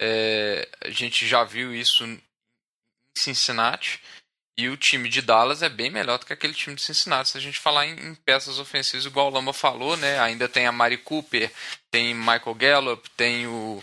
É, 0.00 0.68
a 0.80 0.90
gente 0.90 1.26
já 1.26 1.42
viu 1.42 1.74
isso 1.74 2.04
em 2.04 2.22
Cincinnati. 3.18 4.00
E 4.56 4.68
o 4.68 4.76
time 4.76 5.08
de 5.08 5.20
Dallas 5.20 5.62
é 5.62 5.68
bem 5.68 5.90
melhor 5.90 6.18
do 6.18 6.26
que 6.26 6.32
aquele 6.32 6.54
time 6.54 6.76
de 6.76 6.82
Cincinnati. 6.82 7.30
Se 7.30 7.38
a 7.38 7.40
gente 7.40 7.58
falar 7.58 7.86
em, 7.86 7.98
em 7.98 8.14
peças 8.14 8.58
ofensivas, 8.58 9.04
igual 9.04 9.26
o 9.26 9.30
Lama 9.30 9.52
falou, 9.52 9.96
né? 9.96 10.20
Ainda 10.20 10.48
tem 10.48 10.66
a 10.66 10.72
Mari 10.72 10.98
Cooper, 10.98 11.52
tem 11.90 12.14
Michael 12.14 12.54
Gallup, 12.54 13.10
tem 13.10 13.48
o, 13.48 13.82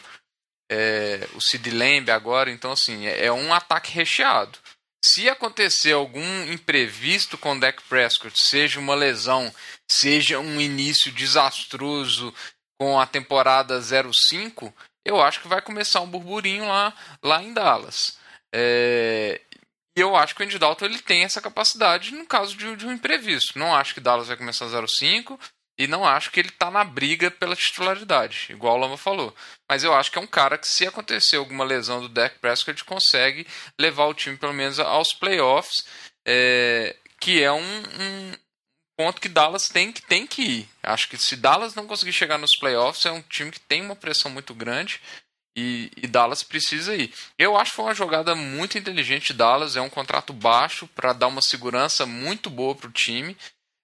é, 0.71 1.27
o 1.33 1.41
Sid 1.41 1.69
Lamb 1.71 2.09
agora. 2.09 2.49
Então, 2.49 2.71
assim, 2.71 3.05
é, 3.05 3.25
é, 3.25 3.31
um 3.31 3.53
ataque 3.53 3.91
recheado. 3.91 4.57
Se 5.03 5.27
acontecer 5.27 5.91
algum 5.91 6.43
imprevisto 6.51 7.37
com 7.37 7.53
o 7.53 7.59
Dak 7.59 7.81
Prescott, 7.89 8.33
seja 8.37 8.79
uma 8.79 8.95
lesão, 8.95 9.53
seja 9.89 10.39
um 10.39 10.61
início 10.61 11.11
desastroso 11.11 12.33
com 12.79 12.99
a 12.99 13.05
temporada 13.05 13.81
05, 13.81 14.73
eu 15.03 15.21
acho 15.21 15.41
que 15.41 15.47
vai 15.47 15.61
começar 15.61 16.01
um 16.01 16.07
burburinho 16.07 16.67
lá, 16.67 16.93
lá 17.21 17.43
em 17.43 17.53
Dallas. 17.53 18.17
É, 18.53 19.41
e 19.95 19.99
eu 19.99 20.15
acho 20.15 20.33
que 20.33 20.41
o 20.41 20.45
Andy 20.45 20.57
Dalton 20.57 20.85
ele 20.85 20.99
tem 20.99 21.23
essa 21.23 21.41
capacidade 21.41 22.13
no 22.13 22.25
caso 22.25 22.55
de, 22.55 22.75
de 22.75 22.87
um 22.87 22.93
imprevisto. 22.93 23.59
Não 23.59 23.75
acho 23.75 23.93
que 23.93 23.99
Dallas 23.99 24.27
vai 24.27 24.37
começar 24.37 24.65
0-5 24.65 25.37
e 25.77 25.87
não 25.87 26.05
acho 26.05 26.31
que 26.31 26.39
ele 26.39 26.49
está 26.49 26.69
na 26.69 26.83
briga 26.83 27.31
pela 27.31 27.55
titularidade, 27.55 28.47
igual 28.49 28.75
o 28.75 28.79
Lama 28.79 28.97
falou. 28.97 29.35
Mas 29.69 29.83
eu 29.83 29.93
acho 29.93 30.11
que 30.11 30.17
é 30.17 30.21
um 30.21 30.27
cara 30.27 30.57
que, 30.57 30.67
se 30.67 30.85
acontecer 30.85 31.37
alguma 31.37 31.63
lesão 31.63 32.01
do 32.01 32.07
Dak 32.07 32.39
Prescott, 32.39 32.85
consegue 32.85 33.47
levar 33.79 34.05
o 34.05 34.13
time 34.13 34.37
pelo 34.37 34.53
menos 34.53 34.79
aos 34.79 35.13
playoffs, 35.13 35.85
é, 36.25 36.95
que 37.19 37.41
é 37.41 37.51
um, 37.51 37.79
um, 37.99 38.33
ponto 38.95 39.19
que 39.19 39.27
Dallas 39.27 39.67
tem, 39.69 39.91
tem 39.91 40.27
que 40.27 40.41
ir. 40.41 40.69
Acho 40.83 41.09
que 41.09 41.17
se 41.17 41.35
Dallas 41.35 41.73
não 41.73 41.87
conseguir 41.87 42.13
chegar 42.13 42.37
nos 42.37 42.55
playoffs, 42.57 43.05
é 43.05 43.11
um 43.11 43.21
time 43.23 43.51
que 43.51 43.59
tem 43.59 43.81
uma 43.81 43.95
pressão 43.95 44.29
muito 44.29 44.53
grande 44.53 45.01
e, 45.55 45.91
e, 45.97 46.07
Dallas 46.07 46.43
precisa 46.43 46.95
ir. 46.95 47.13
Eu 47.37 47.57
acho 47.57 47.71
que 47.71 47.75
foi 47.75 47.85
uma 47.85 47.93
jogada 47.93 48.33
muito 48.35 48.77
inteligente 48.77 49.33
Dallas. 49.33 49.75
É 49.75 49.81
um 49.81 49.89
contrato 49.89 50.31
baixo 50.31 50.87
para 50.95 51.13
dar 51.13 51.27
uma 51.27 51.41
segurança 51.41 52.05
muito 52.05 52.49
boa 52.49 52.73
para 52.73 52.87
o 52.87 52.93
time. 52.93 53.35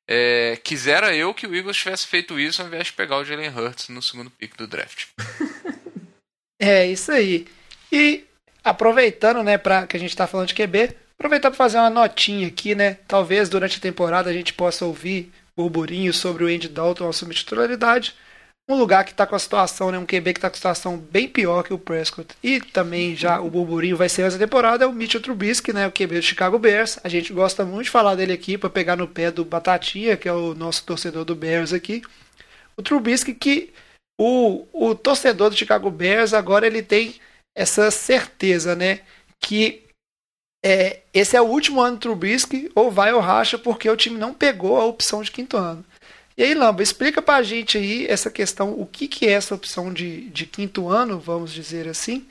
É, 0.10 0.58
quisera 0.64 1.14
eu 1.14 1.34
que 1.34 1.46
o 1.46 1.54
Eagles 1.54 1.76
tivesse 1.76 2.08
feito 2.08 2.40
isso 2.40 2.62
ao 2.62 2.68
invés 2.68 2.88
de 2.88 2.94
pegar 2.94 3.18
o 3.18 3.26
Jalen 3.26 3.50
Hurts 3.50 3.90
no 3.90 4.02
segundo 4.02 4.30
pick 4.30 4.56
do 4.56 4.66
draft. 4.66 5.08
é 6.58 6.88
isso 6.88 7.12
aí. 7.12 7.46
E 7.92 8.24
aproveitando, 8.64 9.44
né, 9.44 9.58
para 9.58 9.86
que 9.86 9.98
a 9.98 10.00
gente 10.00 10.12
está 10.12 10.26
falando 10.26 10.48
de 10.48 10.54
QB, 10.54 10.96
aproveitar 11.18 11.50
para 11.50 11.58
fazer 11.58 11.78
uma 11.78 11.90
notinha 11.90 12.48
aqui, 12.48 12.74
né? 12.74 12.98
Talvez 13.08 13.50
durante 13.50 13.78
a 13.78 13.82
temporada 13.82 14.30
a 14.30 14.34
gente 14.34 14.54
possa 14.54 14.86
ouvir 14.86 15.34
burburinhos 15.56 16.18
sobre 16.18 16.46
o 16.46 16.48
Andy 16.48 16.70
Dalton 16.70 17.10
assumir 17.10 17.36
titularidade 17.36 18.16
um 18.70 18.76
lugar 18.76 19.06
que 19.06 19.12
está 19.12 19.26
com 19.26 19.36
a 19.36 19.40
situação, 19.40 19.92
né, 19.92 19.98
um 19.98 20.06
QB 20.06 20.34
que 20.34 20.40
está 20.40 20.50
com 20.50 20.56
a 20.56 20.58
situação 20.58 20.98
bem 20.98 21.28
pior 21.28 21.64
que 21.64 21.74
o 21.74 21.80
Prescott. 21.80 22.36
E 22.44 22.60
também 22.60 23.16
já 23.16 23.40
o 23.40 23.50
burburinho 23.50 23.96
vai 23.96 24.10
ser 24.10 24.24
essa 24.24 24.38
temporada 24.38 24.84
é 24.84 24.88
o 24.88 24.92
Mitchell 24.92 25.22
Trubisky, 25.22 25.72
né, 25.72 25.88
o 25.88 25.92
QB 25.92 26.16
do 26.16 26.22
Chicago 26.22 26.60
Bears. 26.60 27.00
A 27.04 27.08
gente 27.08 27.32
gosta 27.32 27.64
muito 27.64 27.86
de 27.86 27.92
falar 27.92 28.16
dele 28.16 28.34
aqui 28.34 28.58
para 28.58 28.70
pegar 28.70 28.98
no 28.98 29.08
pé 29.08 29.32
do 29.32 29.46
Batatinha, 29.46 30.18
que 30.18 30.28
é 30.28 30.34
o 30.34 30.54
nosso 30.54 30.84
torcedor 30.84 31.24
do 31.24 31.36
Bears 31.36 31.72
aqui. 31.72 32.02
O 32.76 32.84
Trubisky 32.84 33.34
que 33.34 33.74
o, 34.20 34.68
o 34.74 34.94
torcedor 34.96 35.50
do 35.50 35.56
Chicago 35.56 35.90
Bears 35.90 36.34
agora 36.34 36.68
ele 36.68 36.84
tem 36.84 37.16
essa 37.56 37.90
certeza, 37.90 38.76
né, 38.76 39.00
que 39.40 39.84
é, 40.66 41.02
esse 41.14 41.38
é 41.38 41.42
o 41.42 41.46
último 41.46 41.80
ano 41.80 41.96
do 41.96 42.02
Trubisky, 42.02 42.70
ou 42.76 42.92
vai 42.92 43.14
ou 43.14 43.22
racha, 43.22 43.58
porque 43.58 43.90
o 43.90 43.96
time 43.96 44.18
não 44.18 44.34
pegou 44.34 44.78
a 44.78 44.86
opção 44.86 45.22
de 45.22 45.32
quinto 45.32 45.56
ano. 45.56 45.86
E 46.38 46.44
aí, 46.44 46.54
Lamba, 46.54 46.84
explica 46.84 47.20
pra 47.20 47.42
gente 47.42 47.80
aí 47.80 48.06
essa 48.06 48.30
questão, 48.30 48.80
o 48.80 48.86
que, 48.86 49.08
que 49.08 49.26
é 49.26 49.32
essa 49.32 49.56
opção 49.56 49.92
de, 49.92 50.30
de 50.30 50.46
quinto 50.46 50.88
ano, 50.88 51.20
vamos 51.20 51.52
dizer 51.52 51.88
assim, 51.88 52.28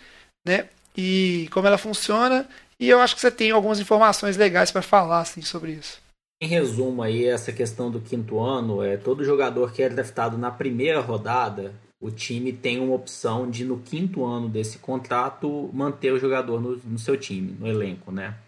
né? 0.47 0.69
E 0.97 1.49
como 1.51 1.67
ela 1.67 1.77
funciona. 1.77 2.49
E 2.79 2.89
eu 2.89 3.01
acho 3.01 3.17
que 3.17 3.21
você 3.21 3.31
tem 3.31 3.51
algumas 3.51 3.81
informações 3.81 4.37
legais 4.37 4.71
para 4.71 4.81
falar 4.81 5.21
assim, 5.21 5.43
sobre 5.43 5.73
isso. 5.73 6.01
Em 6.41 6.47
resumo 6.47 7.03
aí, 7.03 7.25
essa 7.25 7.51
questão 7.53 7.91
do 7.91 8.01
quinto 8.01 8.39
ano, 8.39 8.83
é 8.83 8.97
todo 8.97 9.25
jogador 9.25 9.73
que 9.73 9.83
é 9.83 9.89
draftado 9.89 10.39
na 10.39 10.51
primeira 10.51 11.01
rodada, 11.01 11.75
o 12.01 12.11
time 12.11 12.53
tem 12.53 12.79
uma 12.79 12.95
opção 12.95 13.51
de, 13.51 13.65
no 13.65 13.79
quinto 13.79 14.25
ano 14.25 14.49
desse 14.49 14.79
contrato, 14.79 15.71
manter 15.73 16.13
o 16.13 16.19
jogador 16.19 16.61
no, 16.61 16.77
no 16.77 16.99
seu 16.99 17.17
time, 17.17 17.57
no 17.59 17.67
elenco, 17.67 18.13
né? 18.13 18.39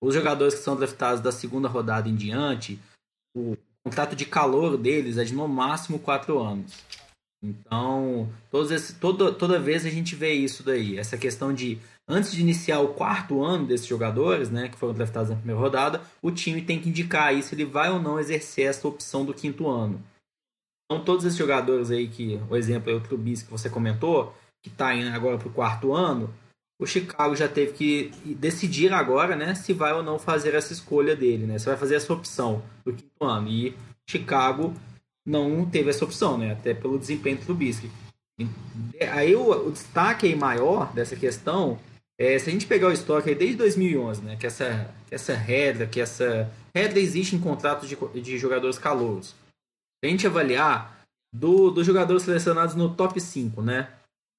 Os 0.00 0.14
jogadores 0.14 0.54
que 0.54 0.60
são 0.60 0.76
draftados 0.76 1.20
da 1.20 1.32
segunda 1.32 1.68
rodada 1.68 2.08
em 2.08 2.14
diante, 2.14 2.78
o 3.36 3.56
contrato 3.84 4.14
de 4.14 4.24
calor 4.24 4.76
deles 4.76 5.18
é 5.18 5.24
de 5.24 5.34
no 5.34 5.48
máximo 5.48 5.98
quatro 5.98 6.38
anos. 6.38 6.72
Então, 7.42 8.28
esse, 8.70 8.94
toda, 8.94 9.32
toda 9.32 9.58
vez 9.58 9.84
a 9.84 9.90
gente 9.90 10.14
vê 10.14 10.32
isso 10.32 10.62
daí. 10.62 10.96
Essa 10.96 11.18
questão 11.18 11.52
de, 11.52 11.78
antes 12.08 12.32
de 12.32 12.40
iniciar 12.40 12.78
o 12.78 12.94
quarto 12.94 13.42
ano 13.42 13.66
desses 13.66 13.86
jogadores, 13.86 14.48
né, 14.48 14.68
que 14.68 14.78
foram 14.78 14.94
draftados 14.94 15.30
na 15.30 15.36
primeira 15.36 15.60
rodada, 15.60 16.02
o 16.22 16.30
time 16.30 16.62
tem 16.62 16.80
que 16.80 16.88
indicar 16.88 17.28
aí 17.28 17.42
se 17.42 17.54
ele 17.54 17.64
vai 17.64 17.90
ou 17.90 18.00
não 18.00 18.20
exercer 18.20 18.66
essa 18.66 18.86
opção 18.86 19.24
do 19.24 19.34
quinto 19.34 19.68
ano. 19.68 20.00
Então, 20.84 21.02
todos 21.04 21.24
esses 21.24 21.38
jogadores 21.38 21.90
aí, 21.90 22.06
que 22.06 22.40
o 22.48 22.56
exemplo 22.56 22.92
é 22.92 22.94
o 22.94 23.00
Trubisky 23.00 23.46
que 23.46 23.52
você 23.52 23.68
comentou, 23.68 24.32
que 24.62 24.68
está 24.68 24.94
indo 24.94 25.08
agora 25.08 25.36
para 25.36 25.48
o 25.48 25.52
quarto 25.52 25.92
ano, 25.92 26.32
o 26.80 26.86
Chicago 26.86 27.36
já 27.36 27.48
teve 27.48 27.72
que 27.72 28.34
decidir 28.34 28.92
agora, 28.92 29.36
né, 29.36 29.54
se 29.54 29.72
vai 29.72 29.92
ou 29.92 30.02
não 30.02 30.18
fazer 30.18 30.54
essa 30.54 30.72
escolha 30.72 31.14
dele, 31.14 31.46
né? 31.46 31.58
Se 31.58 31.66
vai 31.66 31.76
fazer 31.76 31.94
essa 31.94 32.12
opção 32.12 32.62
do 32.84 32.92
quinto 32.92 33.24
ano. 33.24 33.48
E 33.48 33.76
Chicago 34.08 34.74
não 35.24 35.64
teve 35.64 35.90
essa 35.90 36.04
opção, 36.04 36.36
né? 36.36 36.52
Até 36.52 36.74
pelo 36.74 36.98
desempenho 36.98 37.38
do 37.38 37.44
Trubisky. 37.44 37.90
Aí 39.12 39.36
o, 39.36 39.68
o, 39.68 39.70
destaque 39.70 40.26
aí 40.26 40.34
maior 40.34 40.92
dessa 40.92 41.14
questão 41.14 41.78
é 42.18 42.38
se 42.38 42.48
a 42.48 42.52
gente 42.52 42.66
pegar 42.66 42.88
o 42.88 42.92
estoque 42.92 43.28
aí 43.28 43.34
desde 43.34 43.56
2011, 43.56 44.22
né? 44.22 44.36
Que 44.36 44.46
essa, 44.46 44.92
que 45.06 45.14
essa 45.14 45.34
regra, 45.34 45.86
que 45.86 46.00
essa 46.00 46.50
regra 46.74 46.98
existe 46.98 47.36
em 47.36 47.40
contratos 47.40 47.88
de, 47.88 47.96
de 48.20 48.38
jogadores 48.38 48.78
calouros. 48.78 49.28
Se 49.28 50.06
a 50.06 50.08
gente 50.08 50.26
avaliar 50.26 51.04
do, 51.32 51.70
dos 51.70 51.86
jogadores 51.86 52.24
selecionados 52.24 52.74
no 52.74 52.94
top 52.94 53.20
5, 53.20 53.62
né? 53.62 53.88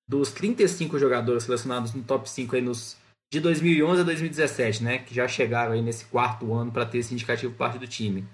Dos 0.08 0.32
35 0.32 1.00
jogadores 1.00 1.44
selecionados 1.44 1.94
no 1.94 2.04
top 2.04 2.30
5 2.30 2.56
aí 2.56 2.62
nos, 2.62 2.98
de 3.32 3.40
2011 3.40 4.02
a 4.02 4.04
2017, 4.04 4.84
né, 4.84 4.98
que 5.00 5.14
já 5.14 5.28
chegaram 5.28 5.74
aí 5.74 5.82
nesse 5.82 6.06
quarto 6.06 6.54
ano 6.54 6.72
para 6.72 6.86
ter 6.86 7.00
esse 7.00 7.14
indicativo 7.14 7.54
parte 7.56 7.80
do 7.80 7.88
time. 7.88 8.28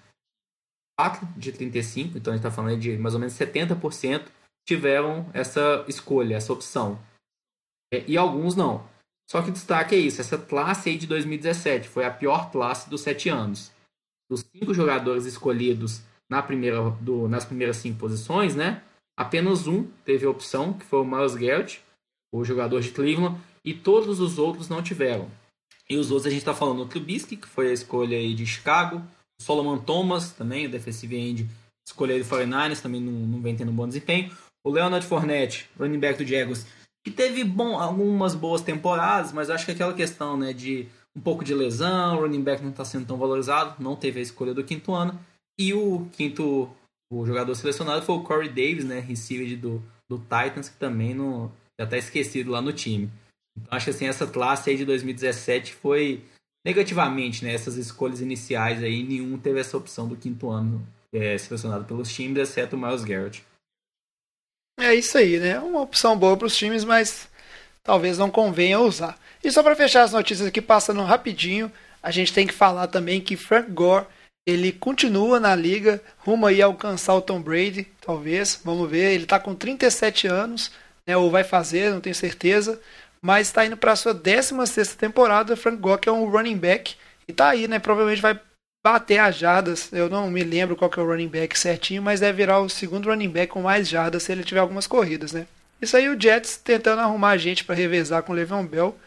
4 0.99 1.25
de 1.37 1.51
35, 1.51 2.17
então 2.17 2.33
a 2.33 2.35
gente 2.35 2.45
está 2.45 2.53
falando 2.53 2.79
de 2.79 2.97
mais 2.97 3.13
ou 3.13 3.19
menos 3.19 3.33
70% 3.33 4.27
tiveram 4.67 5.29
essa 5.33 5.85
escolha, 5.87 6.35
essa 6.35 6.51
opção. 6.51 6.99
É, 7.93 8.03
e 8.05 8.17
alguns 8.17 8.55
não. 8.55 8.87
Só 9.29 9.41
que 9.41 9.51
destaque 9.51 9.95
é 9.95 9.97
isso, 9.97 10.19
essa 10.19 10.37
classe 10.37 10.89
aí 10.89 10.97
de 10.97 11.07
2017 11.07 11.87
foi 11.87 12.03
a 12.03 12.11
pior 12.11 12.51
classe 12.51 12.89
dos 12.89 13.01
sete 13.01 13.29
anos. 13.29 13.71
Dos 14.29 14.41
cinco 14.41 14.73
jogadores 14.73 15.25
escolhidos 15.25 16.01
na 16.29 16.41
primeira, 16.41 16.89
do, 17.01 17.27
nas 17.27 17.45
primeiras 17.45 17.77
cinco 17.77 17.99
posições, 17.99 18.55
né? 18.55 18.83
Apenas 19.19 19.67
um 19.67 19.83
teve 20.05 20.25
a 20.25 20.29
opção, 20.29 20.71
que 20.71 20.85
foi 20.85 21.01
o 21.01 21.03
Miles 21.03 21.35
Garrett, 21.35 21.81
o 22.33 22.45
jogador 22.45 22.79
de 22.79 22.91
Cleveland, 22.91 23.37
e 23.65 23.73
todos 23.73 24.21
os 24.21 24.39
outros 24.39 24.69
não 24.69 24.81
tiveram. 24.81 25.29
E 25.89 25.97
os 25.97 26.09
outros 26.09 26.27
a 26.27 26.29
gente 26.29 26.39
está 26.39 26.53
falando 26.53 26.83
o 26.83 26.85
Trubisky, 26.85 27.35
que 27.35 27.47
foi 27.47 27.69
a 27.69 27.73
escolha 27.73 28.17
aí 28.17 28.33
de 28.33 28.45
Chicago, 28.45 29.03
o 29.37 29.43
Solomon 29.43 29.77
Thomas, 29.77 30.31
também, 30.31 30.67
o 30.67 30.69
defensive 30.69 31.17
end, 31.17 31.49
escolha 31.85 32.17
do 32.17 32.23
49ers, 32.23 32.81
também 32.81 33.01
não, 33.01 33.11
não 33.11 33.41
vem 33.41 33.57
tendo 33.57 33.71
um 33.71 33.75
bom 33.75 33.85
desempenho. 33.85 34.31
O 34.65 34.71
Leonard 34.71 35.05
Fournette, 35.05 35.69
running 35.77 35.99
back 35.99 36.23
do 36.23 36.25
Jaguars, 36.25 36.65
que 37.03 37.11
teve 37.11 37.43
bom, 37.43 37.77
algumas 37.77 38.33
boas 38.33 38.61
temporadas, 38.61 39.33
mas 39.33 39.49
acho 39.49 39.65
que 39.65 39.71
aquela 39.71 39.93
questão 39.93 40.37
né, 40.37 40.53
de 40.53 40.87
um 41.13 41.19
pouco 41.19 41.43
de 41.43 41.53
lesão, 41.53 42.17
o 42.17 42.21
running 42.21 42.41
back 42.41 42.63
não 42.63 42.71
está 42.71 42.85
sendo 42.85 43.05
tão 43.05 43.17
valorizado, 43.17 43.83
não 43.83 43.97
teve 43.97 44.19
a 44.19 44.23
escolha 44.23 44.53
do 44.53 44.63
quinto 44.63 44.93
ano. 44.93 45.19
E 45.59 45.73
o 45.73 46.07
quinto 46.13 46.69
o 47.11 47.25
jogador 47.25 47.53
selecionado 47.55 48.05
foi 48.05 48.15
o 48.15 48.23
Corey 48.23 48.49
Davis, 48.49 48.85
né, 48.85 48.99
receiver 48.99 49.57
do, 49.57 49.83
do 50.09 50.19
Titans, 50.19 50.69
que 50.69 50.77
também 50.77 51.13
não, 51.13 51.51
já 51.79 51.87
tá 51.87 51.97
esquecido 51.97 52.51
lá 52.51 52.61
no 52.61 52.71
time. 52.71 53.09
Então 53.57 53.75
acho 53.75 53.85
que 53.85 53.91
assim, 53.91 54.07
essa 54.07 54.27
classe 54.27 54.69
aí 54.69 54.77
de 54.77 54.85
2017 54.85 55.73
foi 55.73 56.23
negativamente, 56.65 57.43
né? 57.43 57.53
Essas 57.53 57.75
escolhas 57.75 58.21
iniciais 58.21 58.83
aí, 58.83 59.03
nenhum 59.03 59.37
teve 59.37 59.59
essa 59.59 59.77
opção 59.77 60.07
do 60.07 60.15
quinto 60.15 60.49
ano 60.49 60.85
é, 61.13 61.37
selecionado 61.37 61.85
pelos 61.85 62.13
times, 62.13 62.37
exceto 62.37 62.75
o 62.75 62.79
Miles 62.79 63.03
Garrett. 63.03 63.43
É 64.79 64.93
isso 64.93 65.17
aí, 65.17 65.39
né? 65.39 65.59
Uma 65.59 65.81
opção 65.81 66.17
boa 66.17 66.37
para 66.37 66.47
os 66.47 66.55
times, 66.55 66.83
mas 66.83 67.29
talvez 67.83 68.17
não 68.17 68.29
convenha 68.29 68.79
usar. 68.79 69.19
E 69.43 69.51
só 69.51 69.63
para 69.63 69.75
fechar 69.75 70.03
as 70.03 70.13
notícias 70.13 70.47
aqui, 70.47 70.61
passando 70.61 71.01
rapidinho, 71.01 71.71
a 72.01 72.11
gente 72.11 72.33
tem 72.33 72.47
que 72.47 72.53
falar 72.53 72.87
também 72.87 73.19
que 73.19 73.35
Frank 73.35 73.71
Gore 73.71 74.05
ele 74.47 74.71
continua 74.71 75.39
na 75.39 75.55
liga, 75.55 76.01
rumo 76.17 76.45
aí 76.45 76.61
a 76.61 76.65
alcançar 76.65 77.13
o 77.15 77.21
Tom 77.21 77.41
Brady, 77.41 77.87
talvez, 78.01 78.59
vamos 78.63 78.89
ver. 78.89 79.13
Ele 79.13 79.23
está 79.23 79.39
com 79.39 79.53
37 79.53 80.27
anos, 80.27 80.71
né, 81.05 81.15
ou 81.15 81.29
vai 81.29 81.43
fazer, 81.43 81.91
não 81.91 82.01
tenho 82.01 82.15
certeza, 82.15 82.79
mas 83.21 83.47
está 83.47 83.65
indo 83.65 83.77
para 83.77 83.91
a 83.91 83.95
sua 83.95 84.13
16 84.13 84.95
temporada. 84.95 85.55
Frank 85.55 85.81
que 86.01 86.09
é 86.09 86.11
um 86.11 86.29
running 86.29 86.57
back, 86.57 86.95
e 87.27 87.31
está 87.31 87.49
aí, 87.49 87.67
né? 87.67 87.77
Provavelmente 87.77 88.21
vai 88.21 88.39
bater 88.83 89.19
as 89.19 89.35
jardas. 89.35 89.91
Eu 89.93 90.09
não 90.09 90.31
me 90.31 90.43
lembro 90.43 90.75
qual 90.75 90.89
que 90.89 90.99
é 90.99 91.03
o 91.03 91.05
running 91.05 91.27
back 91.27 91.57
certinho, 91.57 92.01
mas 92.01 92.19
deve 92.19 92.37
virar 92.37 92.59
o 92.59 92.69
segundo 92.69 93.09
running 93.09 93.29
back 93.29 93.53
com 93.53 93.61
mais 93.61 93.87
jardas 93.87 94.23
se 94.23 94.31
ele 94.31 94.43
tiver 94.43 94.59
algumas 94.59 94.87
corridas, 94.87 95.31
né? 95.31 95.45
Isso 95.81 95.95
aí 95.95 96.09
o 96.09 96.19
Jets 96.19 96.57
tentando 96.57 97.01
arrumar 97.01 97.37
gente 97.37 97.63
para 97.63 97.75
revezar 97.75 98.23
com 98.23 98.33
o 98.33 98.35
Le'Veon 98.35 98.65
Bell. 98.65 98.97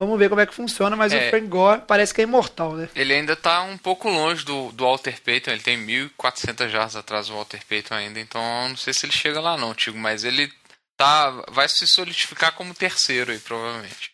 Vamos 0.00 0.18
ver 0.18 0.28
como 0.28 0.40
é 0.40 0.46
que 0.46 0.54
funciona, 0.54 0.94
mas 0.94 1.12
é, 1.12 1.26
o 1.26 1.30
Frank 1.30 1.46
Gore 1.48 1.82
parece 1.86 2.14
que 2.14 2.20
é 2.20 2.24
imortal, 2.24 2.74
né? 2.74 2.88
Ele 2.94 3.12
ainda 3.12 3.34
tá 3.34 3.62
um 3.62 3.76
pouco 3.76 4.08
longe 4.08 4.44
do, 4.44 4.70
do 4.70 4.84
Walter 4.84 5.20
Payton, 5.20 5.50
ele 5.50 5.62
tem 5.62 5.76
1.400 5.76 6.68
jardas 6.68 6.94
atrás 6.94 7.26
do 7.26 7.34
Walter 7.34 7.60
Payton 7.68 7.94
ainda, 7.94 8.20
então 8.20 8.40
não 8.68 8.76
sei 8.76 8.94
se 8.94 9.06
ele 9.06 9.12
chega 9.12 9.40
lá 9.40 9.56
não, 9.56 9.74
Tigo, 9.74 9.98
mas 9.98 10.22
ele 10.22 10.52
tá 10.96 11.30
vai 11.48 11.68
se 11.68 11.86
solidificar 11.86 12.54
como 12.54 12.74
terceiro 12.74 13.32
aí, 13.32 13.38
provavelmente. 13.40 14.12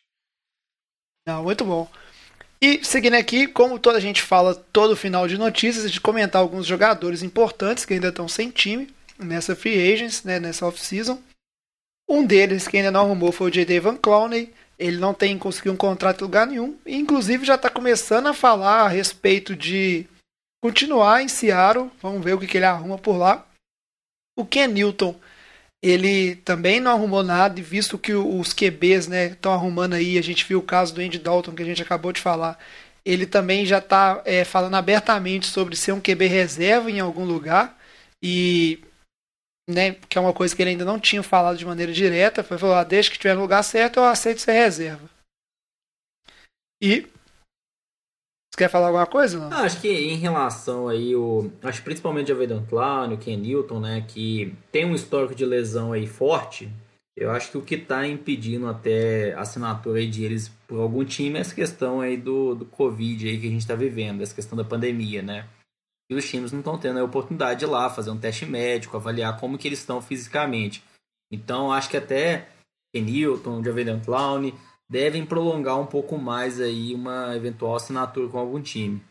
Não, 1.27 1.43
muito 1.43 1.65
bom. 1.65 1.91
E 2.61 2.83
seguindo 2.83 3.15
aqui, 3.15 3.47
como 3.47 3.79
toda 3.79 3.99
a 3.99 4.01
gente 4.01 4.23
fala 4.23 4.55
todo 4.55 4.97
final 4.97 5.29
de 5.29 5.37
notícias, 5.37 5.93
de 5.93 6.01
comentar 6.01 6.41
alguns 6.41 6.67
jogadores 6.67 7.23
importantes 7.23 7.85
que 7.85 7.93
ainda 7.93 8.09
estão 8.09 8.27
sem 8.27 8.51
time 8.51 8.89
nessa 9.19 9.55
free 9.55 9.93
agents, 9.93 10.23
né, 10.23 10.41
nessa 10.41 10.67
off-season. 10.67 11.21
Um 12.09 12.25
deles 12.25 12.67
que 12.67 12.79
ainda 12.79 12.91
não 12.91 13.01
arrumou 13.01 13.33
foi 13.33 13.49
o 13.49 13.51
J.D. 13.51 13.81
Van 13.81 13.97
Clowney. 13.97 14.53
Ele 14.79 14.97
não 14.99 15.15
tem 15.15 15.39
conseguido 15.39 15.75
um 15.75 15.77
contrato 15.77 16.21
em 16.21 16.25
lugar 16.25 16.47
nenhum. 16.47 16.77
E, 16.85 16.97
inclusive 16.97 17.45
já 17.45 17.55
está 17.55 17.71
começando 17.71 18.27
a 18.27 18.35
falar 18.35 18.83
a 18.83 18.89
respeito 18.89 19.55
de 19.55 20.07
continuar 20.63 21.23
em 21.23 21.29
Seattle. 21.29 21.91
Vamos 22.03 22.25
ver 22.25 22.35
o 22.35 22.39
que, 22.39 22.47
que 22.47 22.59
ele 22.59 22.67
arruma 22.67 22.99
por 22.99 23.17
lá. 23.17 23.47
O 24.37 24.45
Ken 24.45 24.67
Newton, 24.67 25.15
ele 25.83 26.37
também 26.37 26.81
não 26.81 26.91
arrumou 26.91 27.23
nada, 27.23 27.61
visto 27.61 27.99
que 27.99 28.15
os 28.15 28.53
QBs 28.53 29.07
estão 29.07 29.53
né, 29.53 29.59
arrumando 29.59 29.93
aí, 29.93 30.19
a 30.19 30.23
gente 30.23 30.45
viu 30.45 30.59
o 30.59 30.63
caso 30.63 30.95
do 30.95 31.01
Andy 31.01 31.19
Dalton 31.19 31.55
que 31.55 31.63
a 31.63 31.67
gente 31.67 31.83
acabou 31.83 32.11
de 32.11 32.23
falar, 32.23 32.59
ele 33.05 33.27
também 33.27 33.67
já 33.67 33.79
está 33.79 34.23
é, 34.25 34.45
falando 34.45 34.75
abertamente 34.75 35.47
sobre 35.47 35.77
ser 35.77 35.93
um 35.93 36.01
QB 36.01 36.27
reserva 36.27 36.91
em 36.91 37.01
algum 37.01 37.25
lugar, 37.25 37.79
e 38.23 38.83
né, 39.69 39.95
que 40.09 40.19
é 40.19 40.21
uma 40.21 40.33
coisa 40.33 40.55
que 40.55 40.63
ele 40.63 40.71
ainda 40.71 40.85
não 40.85 41.01
tinha 41.01 41.23
falado 41.23 41.57
de 41.57 41.67
maneira 41.67 41.93
direta, 41.93 42.45
foi 42.45 42.59
falar, 42.59 42.81
ah, 42.81 42.85
desde 42.85 43.11
que 43.11 43.17
estiver 43.17 43.35
no 43.35 43.43
lugar 43.43 43.63
certo, 43.63 43.99
eu 43.99 44.05
aceito 44.05 44.41
ser 44.41 44.53
reserva. 44.53 45.09
E 46.81 47.07
você 48.53 48.59
quer 48.59 48.71
falar 48.71 48.89
alguma 48.89 49.07
coisa? 49.07 49.39
Não? 49.39 49.57
Ah, 49.57 49.63
acho 49.63 49.81
que 49.81 49.89
em 49.89 50.17
relação 50.17 50.87
aí, 50.87 51.17
o, 51.17 51.51
acho 51.63 51.83
principalmente 51.83 52.31
o 52.31 52.35
Avedan 52.35 52.65
Clown, 52.67 53.15
o 53.15 53.19
Ken 53.19 53.37
Newton, 53.37 53.81
né, 53.81 54.05
que 54.07 54.55
tem 54.71 54.85
um 54.85 54.95
histórico 54.95 55.35
de 55.35 55.45
lesão 55.45 55.93
aí 55.93 56.07
forte, 56.07 56.71
eu 57.17 57.31
acho 57.31 57.51
que 57.51 57.59
o 57.59 57.63
que 57.63 57.77
está 57.77 58.07
impedindo 58.07 58.67
até 58.67 59.35
a 59.35 59.41
assinatura 59.41 60.05
de 60.05 60.25
eles 60.25 60.49
por 60.67 60.81
algum 60.81 61.05
time 61.05 61.39
é 61.39 61.41
essa 61.41 61.55
questão 61.55 62.01
aí 62.01 62.17
do, 62.17 62.55
do 62.55 62.65
Covid 62.65 63.29
aí 63.29 63.41
que 63.41 63.47
a 63.47 63.51
gente 63.51 63.61
está 63.61 63.75
vivendo, 63.75 64.23
essa 64.23 64.35
questão 64.35 64.57
da 64.57 64.65
pandemia, 64.65 65.23
né? 65.23 65.47
E 66.15 66.17
os 66.17 66.29
times 66.29 66.53
não 66.53 66.61
estão 66.61 66.79
tendo 66.79 67.01
a 67.01 67.05
oportunidade 67.05 67.61
de 67.61 67.65
ir 67.65 67.69
lá 67.69 67.91
fazer 67.91 68.11
um 68.11 68.19
teste 68.19 68.47
médico, 68.47 68.97
avaliar 68.97 69.39
como 69.39 69.59
que 69.59 69.67
eles 69.67 69.81
estão 69.81 70.01
fisicamente. 70.01 70.83
Então, 71.31 71.73
acho 71.73 71.91
que 71.91 71.97
até 71.97 72.49
Newton, 72.95 73.63
Javier 73.65 74.01
Clown, 74.05 74.53
devem 74.89 75.27
prolongar 75.27 75.81
um 75.81 75.87
pouco 75.87 76.17
mais 76.17 76.61
aí 76.61 76.95
uma 76.95 77.35
eventual 77.35 77.75
assinatura 77.75 78.29
com 78.29 78.39
algum 78.39 78.63
time. 78.63 79.03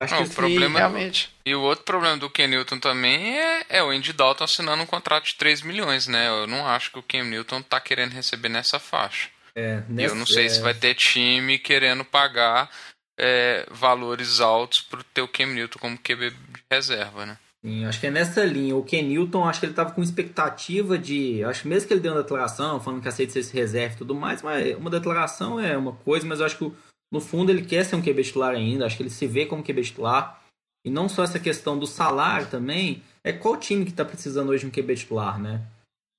Acho 0.00 0.14
não, 0.14 0.24
que 0.24 0.30
o 0.30 0.34
problema 0.34 0.78
realmente. 0.78 1.34
E 1.44 1.54
o 1.54 1.62
outro 1.62 1.84
problema 1.84 2.18
do 2.18 2.28
Ken 2.28 2.48
Newton 2.48 2.78
também 2.78 3.38
é, 3.38 3.64
é, 3.68 3.82
o 3.82 3.90
Andy 3.90 4.12
Dalton 4.12 4.44
assinando 4.44 4.82
um 4.82 4.86
contrato 4.86 5.24
de 5.24 5.36
3 5.36 5.62
milhões, 5.62 6.06
né? 6.06 6.28
Eu 6.28 6.46
não 6.46 6.66
acho 6.66 6.90
que 6.90 6.98
o 6.98 7.02
Ken 7.02 7.22
Newton 7.22 7.62
tá 7.62 7.80
querendo 7.80 8.12
receber 8.12 8.50
nessa 8.50 8.78
faixa. 8.78 9.30
É, 9.54 9.82
nessa, 9.88 10.12
eu 10.12 10.18
não 10.18 10.26
sei 10.26 10.46
é... 10.46 10.48
se 10.50 10.60
vai 10.60 10.74
ter 10.74 10.94
time 10.94 11.58
querendo 11.58 12.04
pagar 12.04 12.70
é, 13.18 13.66
valores 13.70 14.40
altos 14.40 14.80
pro 14.80 15.02
teu 15.02 15.26
Cam 15.26 15.46
Newton 15.46 15.78
como 15.78 15.98
QB 15.98 16.30
de 16.30 16.62
reserva, 16.70 17.26
né? 17.26 17.38
Sim, 17.66 17.84
acho 17.84 17.98
que 17.98 18.06
é 18.06 18.10
nessa 18.12 18.44
linha. 18.44 18.76
O 18.76 18.84
Ken 18.84 19.02
Newton, 19.02 19.44
acho 19.44 19.58
que 19.58 19.66
ele 19.66 19.72
estava 19.72 19.90
com 19.90 20.00
expectativa 20.00 20.96
de. 20.96 21.42
Acho 21.42 21.62
que 21.62 21.68
mesmo 21.68 21.88
que 21.88 21.94
ele 21.94 22.00
deu 22.00 22.12
uma 22.12 22.22
declaração, 22.22 22.80
falando 22.80 23.02
que 23.02 23.08
aceita 23.08 23.32
ser 23.32 23.40
esse 23.40 23.52
reserva 23.52 23.94
e 23.94 23.98
tudo 23.98 24.14
mais, 24.14 24.40
mas 24.40 24.76
uma 24.76 24.88
declaração 24.88 25.58
é 25.58 25.76
uma 25.76 25.92
coisa, 25.92 26.24
mas 26.24 26.38
eu 26.38 26.46
acho 26.46 26.58
que 26.58 26.72
no 27.10 27.20
fundo 27.20 27.50
ele 27.50 27.64
quer 27.64 27.84
ser 27.84 27.96
um 27.96 28.02
QB 28.02 28.22
titular 28.22 28.54
ainda. 28.54 28.86
Acho 28.86 28.96
que 28.96 29.02
ele 29.02 29.10
se 29.10 29.26
vê 29.26 29.46
como 29.46 29.64
QB 29.64 29.82
titular. 29.82 30.40
E 30.84 30.90
não 30.90 31.08
só 31.08 31.24
essa 31.24 31.40
questão 31.40 31.76
do 31.76 31.88
salário 31.88 32.46
também, 32.46 33.02
é 33.24 33.32
qual 33.32 33.56
time 33.56 33.84
que 33.84 33.90
está 33.90 34.04
precisando 34.04 34.50
hoje 34.50 34.60
de 34.60 34.66
um 34.66 34.70
QB 34.70 34.94
titular, 34.94 35.36
né? 35.36 35.60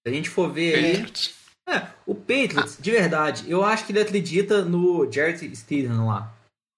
Se 0.06 0.12
a 0.12 0.14
gente 0.14 0.30
for 0.30 0.52
ver 0.52 0.76
aí. 0.76 1.06
É, 1.70 1.88
o 2.06 2.14
Patriots, 2.14 2.78
de 2.80 2.92
verdade, 2.92 3.44
eu 3.50 3.64
acho 3.64 3.86
que 3.86 3.94
ele 3.94 4.02
acredita 4.02 4.64
no 4.64 5.10
Jared 5.10 5.56
Stidham 5.56 6.08
lá. 6.08 6.34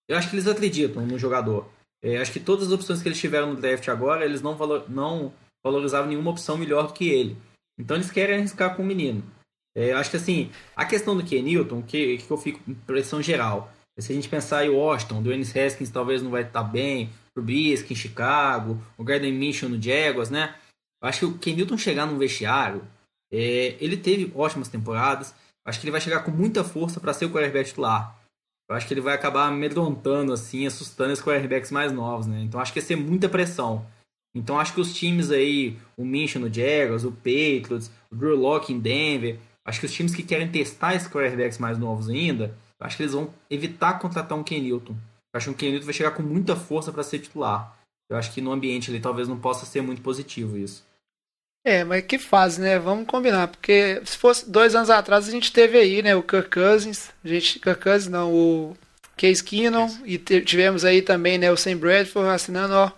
Eu 0.10 0.17
acho 0.17 0.30
que 0.30 0.36
eles 0.36 0.48
acreditam 0.48 1.06
no 1.06 1.19
jogador. 1.19 1.69
É, 2.02 2.17
acho 2.17 2.32
que 2.32 2.39
todas 2.39 2.67
as 2.67 2.74
opções 2.74 3.02
que 3.02 3.08
eles 3.08 3.19
tiveram 3.19 3.54
no 3.54 3.62
draft 3.62 3.88
agora, 3.89 4.26
eles 4.26 4.41
não, 4.41 4.56
valor, 4.56 4.89
não 4.89 5.32
valorizavam 5.63 6.10
nenhuma 6.10 6.32
opção 6.32 6.58
melhor 6.58 6.88
do 6.88 6.93
que 6.93 7.08
ele. 7.08 7.38
Então 7.78 7.95
eles 7.95 8.10
querem 8.10 8.38
arriscar 8.38 8.76
com 8.76 8.82
o 8.82 8.86
menino. 8.86 9.24
É, 9.76 9.93
acho 9.93 10.10
que 10.10 10.17
assim, 10.17 10.52
a 10.76 10.84
questão 10.84 11.15
do 11.15 11.24
Kenilton, 11.24 11.84
que, 11.84 12.17
que 12.17 12.32
eu 12.32 12.38
fico 12.38 12.60
impressão 12.69 13.22
geral, 13.22 13.72
se 14.00 14.12
a 14.12 14.15
gente 14.15 14.28
pensar 14.28 14.65
em 14.65 14.69
Washington, 14.69 15.22
o 15.22 15.32
Ennis 15.32 15.56
Haskins 15.56 15.89
talvez 15.89 16.22
não 16.22 16.32
vai 16.32 16.43
estar 16.43 16.63
bem, 16.63 17.10
o 17.38 17.41
Brisk 17.41 17.91
em 17.91 17.95
Chicago, 17.95 18.82
o 18.98 19.04
Garden 19.04 19.34
Mission 19.34 19.69
no 19.69 19.82
Jaguars, 19.82 20.30
né? 20.30 20.56
Acho 21.02 21.19
que 21.19 21.26
o 21.26 21.38
Kenilton 21.38 21.78
chegar 21.78 22.06
num 22.06 22.17
vestiário, 22.17 22.82
é, 23.32 23.78
ele 23.80 23.95
teve 23.95 24.32
ótimas 24.36 24.67
temporadas, 24.67 25.36
acho 25.65 25.80
que 25.80 25.86
ele 25.86 25.91
vai 25.91 26.02
chegar 26.02 26.24
com 26.24 26.32
muita 26.32 26.63
força 26.63 27.00
para 27.00 27.13
ser 27.13 27.26
o 27.26 27.30
quarterback 27.30 27.69
titular. 27.69 28.19
Eu 28.70 28.76
acho 28.76 28.88
que 28.88 28.94
ele 28.94 29.02
vai 29.02 29.16
acabar 29.16 29.48
amedrontando, 29.48 30.32
assim, 30.32 30.68
assustando 30.68 31.12
os 31.12 31.22
quarterbacks 31.22 31.72
mais 31.72 31.92
novos, 31.92 32.28
né? 32.28 32.40
Então 32.42 32.60
acho 32.60 32.72
que 32.72 32.78
ia 32.78 32.86
ser 32.86 32.96
muita 32.96 33.28
pressão. 33.28 33.84
Então 34.36 34.60
acho 34.60 34.76
que 34.76 34.82
os 34.82 34.94
times 34.94 35.32
aí, 35.32 35.76
o 35.98 36.06
Michigan 36.06 36.46
no 36.46 36.54
Jaguars, 36.54 37.04
o 37.04 37.12
Patriots, 37.12 37.90
o 38.12 38.16
Drew 38.16 38.36
Locke 38.36 38.72
em 38.72 38.80
Denver, 38.80 39.40
acho 39.66 39.80
que 39.80 39.88
os 39.88 39.92
times 39.92 40.14
que 40.14 40.22
querem 40.22 40.52
testar 40.52 40.94
esses 40.94 41.08
quarterbacks 41.08 41.58
mais 41.58 41.80
novos 41.80 42.10
ainda, 42.10 42.56
acho 42.80 42.96
que 42.96 43.04
eles 43.04 43.14
vão 43.14 43.34
evitar 43.50 43.98
contratar 43.98 44.38
um 44.38 44.44
Ken 44.44 44.62
Newton. 44.62 44.94
Eu 44.94 45.38
acho 45.38 45.48
que 45.48 45.56
o 45.56 45.58
Ken 45.58 45.72
Newton 45.72 45.86
vai 45.86 45.94
chegar 45.94 46.12
com 46.12 46.22
muita 46.22 46.56
força 46.56 46.92
para 46.92 47.02
ser 47.04 47.20
titular. 47.20 47.76
Eu 48.08 48.18
acho 48.18 48.32
que 48.32 48.42
no 48.42 48.52
ambiente 48.52 48.92
ali 48.92 49.00
talvez 49.00 49.28
não 49.28 49.40
possa 49.40 49.66
ser 49.66 49.82
muito 49.82 50.02
positivo 50.02 50.58
isso. 50.58 50.86
É, 51.70 51.84
mas 51.84 52.04
que 52.04 52.18
fase, 52.18 52.60
né? 52.60 52.80
Vamos 52.80 53.06
combinar, 53.06 53.48
porque 53.48 54.02
se 54.04 54.18
fosse 54.18 54.50
dois 54.50 54.74
anos 54.74 54.90
atrás 54.90 55.28
a 55.28 55.32
gente 55.32 55.54
teve 55.54 55.78
aí, 55.78 56.02
né, 56.02 56.16
o 56.16 56.24
Kirk 56.24 56.50
Cousins, 56.50 57.12
a 57.24 57.28
gente, 57.28 57.60
Kirk 57.60 57.80
Cousins 57.80 58.10
não, 58.10 58.34
o 58.34 58.78
Case 59.16 59.44
Keenum, 59.44 59.88
e 60.04 60.18
tivemos 60.18 60.84
aí 60.84 61.04
também, 61.04 61.38
né, 61.38 61.52
o 61.52 61.56
Sam 61.56 61.78
Bradford 61.78 62.28
assinando, 62.28 62.74
ó, 62.74 62.92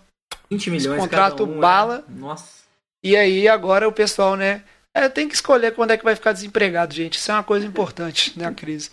20 0.50 0.70
milhões 0.70 1.02
contrato 1.02 1.44
um, 1.44 1.60
bala. 1.60 2.06
É... 2.08 2.12
Nossa. 2.18 2.62
E 3.04 3.18
aí 3.18 3.46
agora 3.46 3.90
o 3.90 3.92
pessoal, 3.92 4.38
né, 4.38 4.64
é, 4.96 5.10
tem 5.10 5.28
que 5.28 5.36
escolher 5.36 5.76
quando 5.76 5.92
é 5.92 5.98
que 5.98 6.06
vai 6.06 6.16
ficar 6.16 6.32
desempregado, 6.32 6.94
gente. 6.94 7.16
Isso 7.16 7.30
é 7.30 7.34
uma 7.34 7.44
coisa 7.44 7.66
importante, 7.66 8.32
né, 8.40 8.46
a 8.46 8.54
crise. 8.54 8.90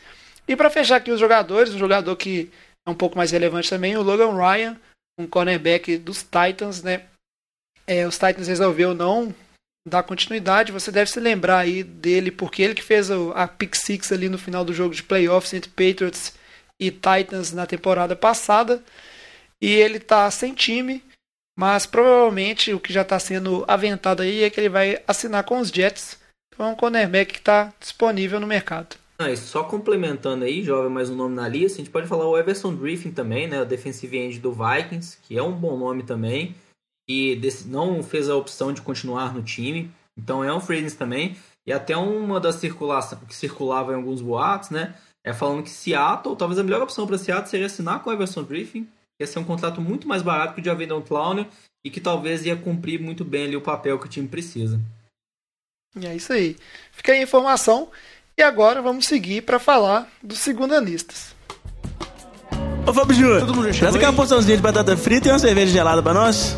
E 0.49 0.57
para 0.57 0.71
fechar 0.71 0.97
aqui 0.97 1.13
os 1.13 1.21
jogadores, 1.21 1.73
um 1.73 1.79
jogador 1.79 2.17
que 2.17 2.51
é 2.85 2.91
um 2.91 2.97
pouco 2.97 3.17
mais 3.17 3.31
relevante 3.31 3.71
também, 3.71 3.97
o 3.97 4.03
Logan 4.03 4.35
Ryan, 4.35 4.77
um 5.17 5.27
cornerback 5.29 5.99
dos 5.99 6.25
Titans, 6.25 6.83
né? 6.83 7.03
É, 7.87 8.09
os 8.09 8.19
Titans 8.19 8.49
resolveu 8.49 8.93
não 8.93 9.33
dar 9.89 10.03
continuidade, 10.03 10.73
você 10.73 10.93
deve 10.93 11.11
se 11.11 11.19
lembrar 11.19 11.59
aí 11.59 11.83
dele, 11.83 12.31
porque 12.31 12.63
ele 12.63 12.75
que 12.75 12.83
fez 12.83 13.11
a 13.11 13.49
pick 13.49 13.75
six 13.75 14.13
ali 14.13 14.29
no 14.29 14.39
final 14.39 14.65
do 14.65 14.73
jogo 14.73 14.95
de 14.95 15.03
playoffs 15.03 15.53
entre 15.55 15.71
Patriots 15.71 16.35
e 16.79 16.91
Titans 16.91 17.53
na 17.53 17.67
temporada 17.67 18.15
passada. 18.15 18.83
E 19.61 19.73
ele 19.73 19.99
tá 19.99 20.31
sem 20.31 20.55
time, 20.55 21.03
mas 21.59 21.87
provavelmente 21.87 22.73
o 22.73 22.79
que 22.79 22.93
já 22.93 23.03
está 23.03 23.19
sendo 23.19 23.65
aventado 23.67 24.23
aí 24.23 24.45
é 24.45 24.51
que 24.51 24.61
ele 24.61 24.69
vai 24.69 25.03
assinar 25.07 25.45
com 25.45 25.59
os 25.59 25.69
Jets. 25.69 26.19
Então 26.55 26.67
é 26.67 26.71
um 26.71 26.77
cornerback 26.77 27.33
que 27.33 27.39
está 27.41 27.73
disponível 27.81 28.39
no 28.39 28.47
mercado. 28.47 28.97
Ah, 29.19 29.35
só 29.35 29.65
complementando 29.65 30.45
aí, 30.45 30.63
jovem, 30.63 30.91
mais 30.91 31.11
um 31.11 31.17
nome 31.17 31.35
na 31.35 31.49
lista, 31.49 31.79
a 31.79 31.85
gente 31.85 31.91
pode 31.91 32.07
falar 32.07 32.29
o 32.29 32.39
Everson 32.39 32.77
Griffin 32.77 33.11
também, 33.11 33.49
né, 33.49 33.61
o 33.61 33.65
defensive 33.65 34.17
end 34.17 34.39
do 34.39 34.53
Vikings, 34.53 35.19
que 35.23 35.37
é 35.37 35.43
um 35.43 35.51
bom 35.51 35.77
nome 35.77 36.05
também 36.05 36.55
e 37.09 37.41
não 37.67 38.03
fez 38.03 38.29
a 38.29 38.37
opção 38.37 38.73
de 38.73 38.83
continuar 38.83 39.35
no 39.35 39.43
time. 39.43 39.91
Então 40.17 40.45
é 40.45 40.53
um 40.53 40.61
free 40.61 40.91
também. 40.91 41.37
E 41.67 41.73
até 41.73 41.97
uma 41.97 42.39
das 42.39 42.57
circulações 42.57 43.21
que 43.27 43.35
circulava 43.35 43.93
em 43.93 43.97
alguns 43.97 44.21
boatos, 44.21 44.71
né? 44.71 44.95
É 45.25 45.33
falando 45.33 45.63
que 45.63 45.71
Seattle, 45.71 46.37
talvez 46.37 46.59
a 46.59 46.63
melhor 46.63 46.83
opção 46.83 47.07
para 47.07 47.19
Seattle 47.19 47.49
seria 47.49 47.67
assinar 47.67 48.03
com 48.03 48.11
o 48.11 48.13
Everson 48.13 48.43
Griffin, 48.43 48.85
que 48.85 49.23
ia 49.23 49.27
ser 49.27 49.39
um 49.39 49.45
contrato 49.45 49.81
muito 49.81 50.09
mais 50.09 50.23
barato 50.23 50.55
que 50.55 50.61
o 50.61 50.63
de 50.63 50.71
Avedon 50.71 51.03
Clowney 51.03 51.47
e 51.85 51.91
que 51.91 52.01
talvez 52.01 52.45
ia 52.45 52.57
cumprir 52.57 53.01
muito 53.01 53.25
bem 53.25 53.45
ali 53.45 53.57
o 53.57 53.61
papel 53.61 53.99
que 53.99 54.07
o 54.07 54.09
time 54.09 54.29
precisa. 54.29 54.81
E 55.97 56.07
é 56.07 56.15
isso 56.15 56.33
aí. 56.33 56.57
Fica 56.93 57.13
aí 57.13 57.21
a 57.21 57.23
informação. 57.23 57.89
E 58.37 58.43
agora 58.43 58.81
vamos 58.81 59.07
seguir 59.07 59.43
para 59.43 59.59
falar 59.59 60.09
dos 60.23 60.39
segundanistas. 60.39 61.35
Ô 62.87 62.93
Fábio 62.93 63.15
Júnior, 63.15 63.75
traz 63.77 63.95
aqui 63.95 64.05
uma 64.05 64.13
porçãozinha 64.13 64.57
de 64.57 64.63
batata 64.63 64.97
frita 64.97 65.29
e 65.29 65.33
uma 65.33 65.39
cerveja 65.39 65.73
gelada 65.73 66.03
para 66.03 66.15
nós. 66.15 66.57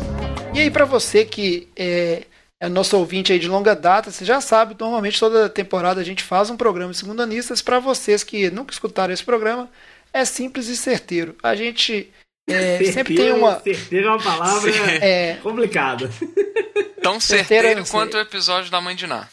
E 0.53 0.59
aí, 0.59 0.69
para 0.69 0.83
você 0.83 1.23
que 1.23 1.69
é, 1.77 2.23
é 2.59 2.67
nosso 2.67 2.97
ouvinte 2.97 3.31
aí 3.31 3.39
de 3.39 3.47
longa 3.47 3.73
data, 3.73 4.11
você 4.11 4.25
já 4.25 4.41
sabe, 4.41 4.75
normalmente 4.77 5.19
toda 5.19 5.49
temporada 5.49 6.01
a 6.01 6.03
gente 6.03 6.23
faz 6.23 6.49
um 6.49 6.57
programa 6.57 6.91
de 6.91 6.97
segundanistas. 6.97 7.61
Para 7.61 7.79
vocês 7.79 8.23
que 8.23 8.51
nunca 8.51 8.73
escutaram 8.73 9.13
esse 9.13 9.23
programa, 9.23 9.69
é 10.13 10.25
simples 10.25 10.67
e 10.67 10.75
certeiro. 10.75 11.35
A 11.41 11.55
gente 11.55 12.11
é, 12.49 12.83
sempre 12.91 13.15
tem 13.15 13.31
uma. 13.31 13.61
Certeiro 13.61 14.07
é 14.07 14.11
uma 14.11 14.21
palavra 14.21 14.71
é, 15.01 15.35
complicada. 15.41 16.09
Tão 17.01 17.19
certeiro 17.19 17.85
quanto 17.87 18.17
o 18.17 18.19
episódio 18.19 18.69
da 18.69 18.81
Mãe 18.81 18.95
de 18.95 19.07
Ná. 19.07 19.27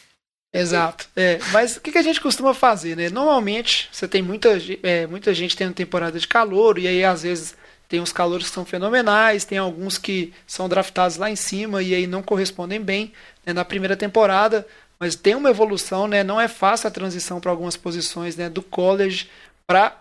Exato. 0.53 1.07
É, 1.15 1.37
mas 1.51 1.77
o 1.77 1.81
que, 1.81 1.91
que 1.91 1.97
a 1.97 2.01
gente 2.01 2.19
costuma 2.19 2.53
fazer, 2.53 2.95
né? 2.95 3.09
Normalmente 3.09 3.89
você 3.91 4.07
tem 4.07 4.21
muita, 4.21 4.57
é, 4.81 5.05
muita 5.05 5.33
gente 5.33 5.55
tendo 5.55 5.73
temporada 5.73 6.17
de 6.17 6.27
calor, 6.27 6.79
e 6.79 6.87
aí 6.87 7.03
às 7.03 7.23
vezes 7.23 7.55
tem 7.89 7.99
uns 7.99 8.13
calores 8.13 8.47
que 8.47 8.53
são 8.53 8.63
fenomenais, 8.63 9.43
tem 9.43 9.57
alguns 9.57 9.97
que 9.97 10.31
são 10.45 10.69
draftados 10.69 11.17
lá 11.17 11.29
em 11.29 11.35
cima 11.35 11.81
e 11.81 11.95
aí 11.95 12.05
não 12.05 12.21
correspondem 12.21 12.79
bem 12.79 13.11
né, 13.43 13.51
na 13.51 13.65
primeira 13.65 13.97
temporada, 13.97 14.65
mas 14.99 15.15
tem 15.15 15.33
uma 15.33 15.49
evolução, 15.49 16.07
né? 16.07 16.23
Não 16.23 16.39
é 16.39 16.47
fácil 16.47 16.87
a 16.87 16.91
transição 16.91 17.41
para 17.41 17.49
algumas 17.49 17.75
posições 17.75 18.35
né, 18.35 18.47
do 18.47 18.61
college 18.61 19.27
para 19.65 19.97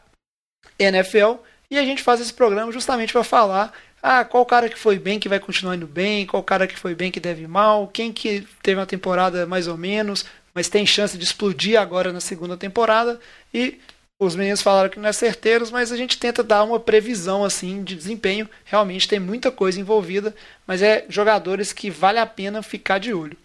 NFL. 0.79 1.37
E 1.71 1.79
a 1.79 1.85
gente 1.85 2.03
faz 2.03 2.21
esse 2.21 2.33
programa 2.33 2.71
justamente 2.71 3.13
para 3.13 3.25
falar 3.25 3.73
ah, 4.03 4.25
qual 4.25 4.45
cara 4.45 4.69
que 4.69 4.79
foi 4.79 4.99
bem 4.99 5.19
que 5.19 5.29
vai 5.29 5.41
continuar 5.41 5.75
indo 5.75 5.87
bem, 5.87 6.27
qual 6.27 6.43
cara 6.43 6.67
que 6.67 6.79
foi 6.79 6.95
bem 6.95 7.11
que 7.11 7.19
deve 7.19 7.47
mal, 7.47 7.89
quem 7.89 8.13
que 8.13 8.47
teve 8.63 8.79
uma 8.79 8.87
temporada 8.87 9.47
mais 9.47 9.67
ou 9.67 9.77
menos, 9.77 10.25
mas 10.55 10.69
tem 10.69 10.85
chance 10.85 11.17
de 11.17 11.25
explodir 11.25 11.81
agora 11.81 12.13
na 12.13 12.21
segunda 12.21 12.57
temporada. 12.57 13.19
E 13.53 13.81
os 14.21 14.35
meninos 14.35 14.63
falaram 14.63 14.91
que 14.91 14.99
não 14.99 15.09
é 15.09 15.13
certeiros, 15.13 15.71
mas 15.71 15.93
a 15.93 15.97
gente 15.97 16.19
tenta 16.19 16.43
dar 16.43 16.65
uma 16.65 16.81
previsão 16.81 17.45
assim 17.45 17.85
de 17.85 17.95
desempenho. 17.95 18.49
Realmente 18.65 19.07
tem 19.07 19.21
muita 19.21 19.51
coisa 19.53 19.81
envolvida, 19.81 20.35
mas 20.67 20.83
é 20.83 21.05
jogadores 21.09 21.73
que 21.73 21.89
vale 21.89 22.19
a 22.19 22.27
pena 22.27 22.63
ficar 22.63 22.99
de 22.99 23.15
olho. 23.15 23.37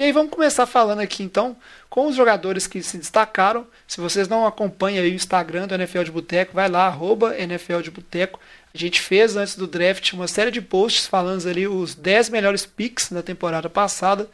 E 0.00 0.04
aí 0.04 0.12
vamos 0.12 0.32
começar 0.32 0.64
falando 0.64 1.00
aqui 1.00 1.22
então 1.22 1.54
com 1.90 2.06
os 2.06 2.16
jogadores 2.16 2.66
que 2.66 2.82
se 2.82 2.96
destacaram. 2.96 3.66
Se 3.86 4.00
vocês 4.00 4.26
não 4.26 4.46
acompanham 4.46 5.04
aí 5.04 5.10
o 5.10 5.14
Instagram 5.14 5.68
do 5.68 5.74
NFL 5.74 6.02
de 6.04 6.10
Boteco, 6.10 6.54
vai 6.54 6.68
lá, 6.68 6.86
arroba 6.86 7.38
NFL 7.38 7.80
de 7.80 7.90
Boteco. 7.90 8.40
A 8.74 8.78
gente 8.78 9.02
fez 9.02 9.36
antes 9.36 9.54
do 9.54 9.66
draft 9.66 10.14
uma 10.14 10.26
série 10.26 10.50
de 10.50 10.62
posts 10.62 11.06
falando 11.06 11.46
ali 11.46 11.68
os 11.68 11.94
10 11.94 12.30
melhores 12.30 12.64
picks 12.64 13.12
da 13.12 13.22
temporada 13.22 13.68
passada, 13.68 14.30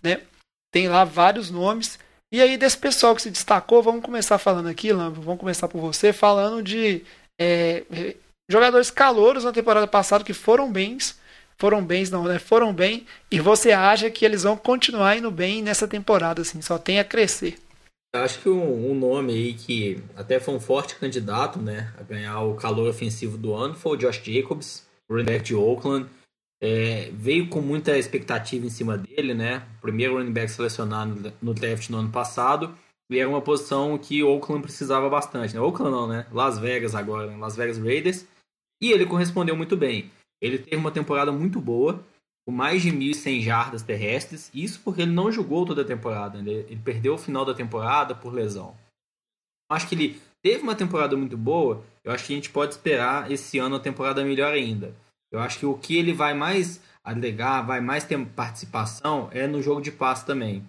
né? 0.00 0.20
Tem 0.72 0.88
lá 0.88 1.02
vários 1.04 1.50
nomes. 1.50 1.98
E 2.32 2.40
aí, 2.40 2.56
desse 2.56 2.78
pessoal 2.78 3.14
que 3.14 3.22
se 3.22 3.30
destacou, 3.30 3.82
vamos 3.82 4.04
começar 4.04 4.38
falando 4.38 4.68
aqui, 4.68 4.92
Lambo, 4.92 5.20
vamos 5.20 5.40
começar 5.40 5.66
por 5.66 5.80
você, 5.80 6.12
falando 6.12 6.62
de 6.62 7.02
é, 7.40 7.82
jogadores 8.48 8.88
calouros 8.88 9.42
na 9.42 9.52
temporada 9.52 9.86
passada 9.88 10.22
que 10.22 10.32
foram 10.32 10.70
bens, 10.70 11.18
foram 11.58 11.84
bens, 11.84 12.08
não, 12.08 12.24
né? 12.24 12.38
Foram 12.38 12.72
bem, 12.72 13.04
e 13.30 13.40
você 13.40 13.72
acha 13.72 14.08
que 14.10 14.24
eles 14.24 14.44
vão 14.44 14.56
continuar 14.56 15.16
indo 15.16 15.30
bem 15.30 15.60
nessa 15.60 15.88
temporada, 15.88 16.42
assim, 16.42 16.62
só 16.62 16.78
tem 16.78 17.00
a 17.00 17.04
crescer. 17.04 17.58
Acho 18.14 18.40
que 18.40 18.48
um, 18.48 18.90
um, 18.90 18.94
nome 18.94 19.32
aí 19.32 19.54
que 19.54 20.00
até 20.16 20.38
foi 20.38 20.54
um 20.54 20.60
forte 20.60 20.96
candidato, 20.96 21.58
né, 21.58 21.92
a 21.98 22.02
ganhar 22.02 22.40
o 22.42 22.54
calor 22.54 22.88
ofensivo 22.88 23.36
do 23.36 23.54
ano 23.54 23.74
foi 23.74 23.96
o 23.96 23.96
Josh 23.96 24.20
Jacobs, 24.22 24.86
running 25.10 25.24
back 25.24 25.44
de 25.44 25.54
Oakland. 25.54 26.08
É, 26.62 27.10
veio 27.14 27.48
com 27.48 27.60
muita 27.60 27.96
expectativa 27.96 28.66
em 28.66 28.70
cima 28.70 28.98
dele, 28.98 29.32
né? 29.32 29.66
Primeiro 29.80 30.14
running 30.14 30.32
back 30.32 30.50
selecionado 30.50 31.32
no 31.40 31.54
draft 31.54 31.88
no 31.88 31.98
ano 31.98 32.10
passado. 32.10 32.74
E 33.10 33.18
era 33.18 33.28
uma 33.28 33.40
posição 33.40 33.96
que 33.98 34.22
Oakland 34.22 34.62
precisava 34.62 35.08
bastante, 35.08 35.54
né? 35.54 35.60
Oakland 35.60 35.90
não, 35.90 36.06
né? 36.06 36.26
Las 36.30 36.58
Vegas 36.58 36.94
agora, 36.94 37.26
né? 37.26 37.36
Las 37.36 37.56
Vegas 37.56 37.78
Raiders. 37.78 38.26
E 38.80 38.92
ele 38.92 39.06
correspondeu 39.06 39.56
muito 39.56 39.76
bem. 39.76 40.10
Ele 40.40 40.58
teve 40.58 40.76
uma 40.76 40.92
temporada 40.92 41.32
muito 41.32 41.60
boa, 41.60 42.04
com 42.46 42.52
mais 42.52 42.82
de 42.82 42.90
1.100 42.92 43.42
jardas 43.42 43.82
terrestres. 43.82 44.50
Isso 44.54 44.80
porque 44.84 45.02
ele 45.02 45.12
não 45.12 45.32
jogou 45.32 45.66
toda 45.66 45.82
a 45.82 45.84
temporada. 45.84 46.40
Né? 46.40 46.50
Ele 46.50 46.80
perdeu 46.84 47.14
o 47.14 47.18
final 47.18 47.44
da 47.44 47.52
temporada 47.52 48.14
por 48.14 48.32
lesão. 48.32 48.76
Acho 49.70 49.88
que 49.88 49.94
ele 49.94 50.22
teve 50.42 50.62
uma 50.62 50.74
temporada 50.74 51.16
muito 51.16 51.36
boa. 51.36 51.84
Eu 52.04 52.12
acho 52.12 52.26
que 52.26 52.32
a 52.32 52.36
gente 52.36 52.50
pode 52.50 52.74
esperar 52.74 53.30
esse 53.30 53.58
ano 53.58 53.76
a 53.76 53.80
temporada 53.80 54.24
melhor 54.24 54.52
ainda. 54.52 54.94
Eu 55.30 55.40
acho 55.40 55.58
que 55.58 55.66
o 55.66 55.78
que 55.78 55.96
ele 55.96 56.12
vai 56.12 56.34
mais 56.34 56.80
alegar, 57.04 57.62
vai 57.62 57.80
mais 57.80 58.04
ter 58.04 58.18
participação 58.26 59.28
é 59.32 59.46
no 59.46 59.62
jogo 59.62 59.80
de 59.80 59.92
passe 59.92 60.26
também. 60.26 60.66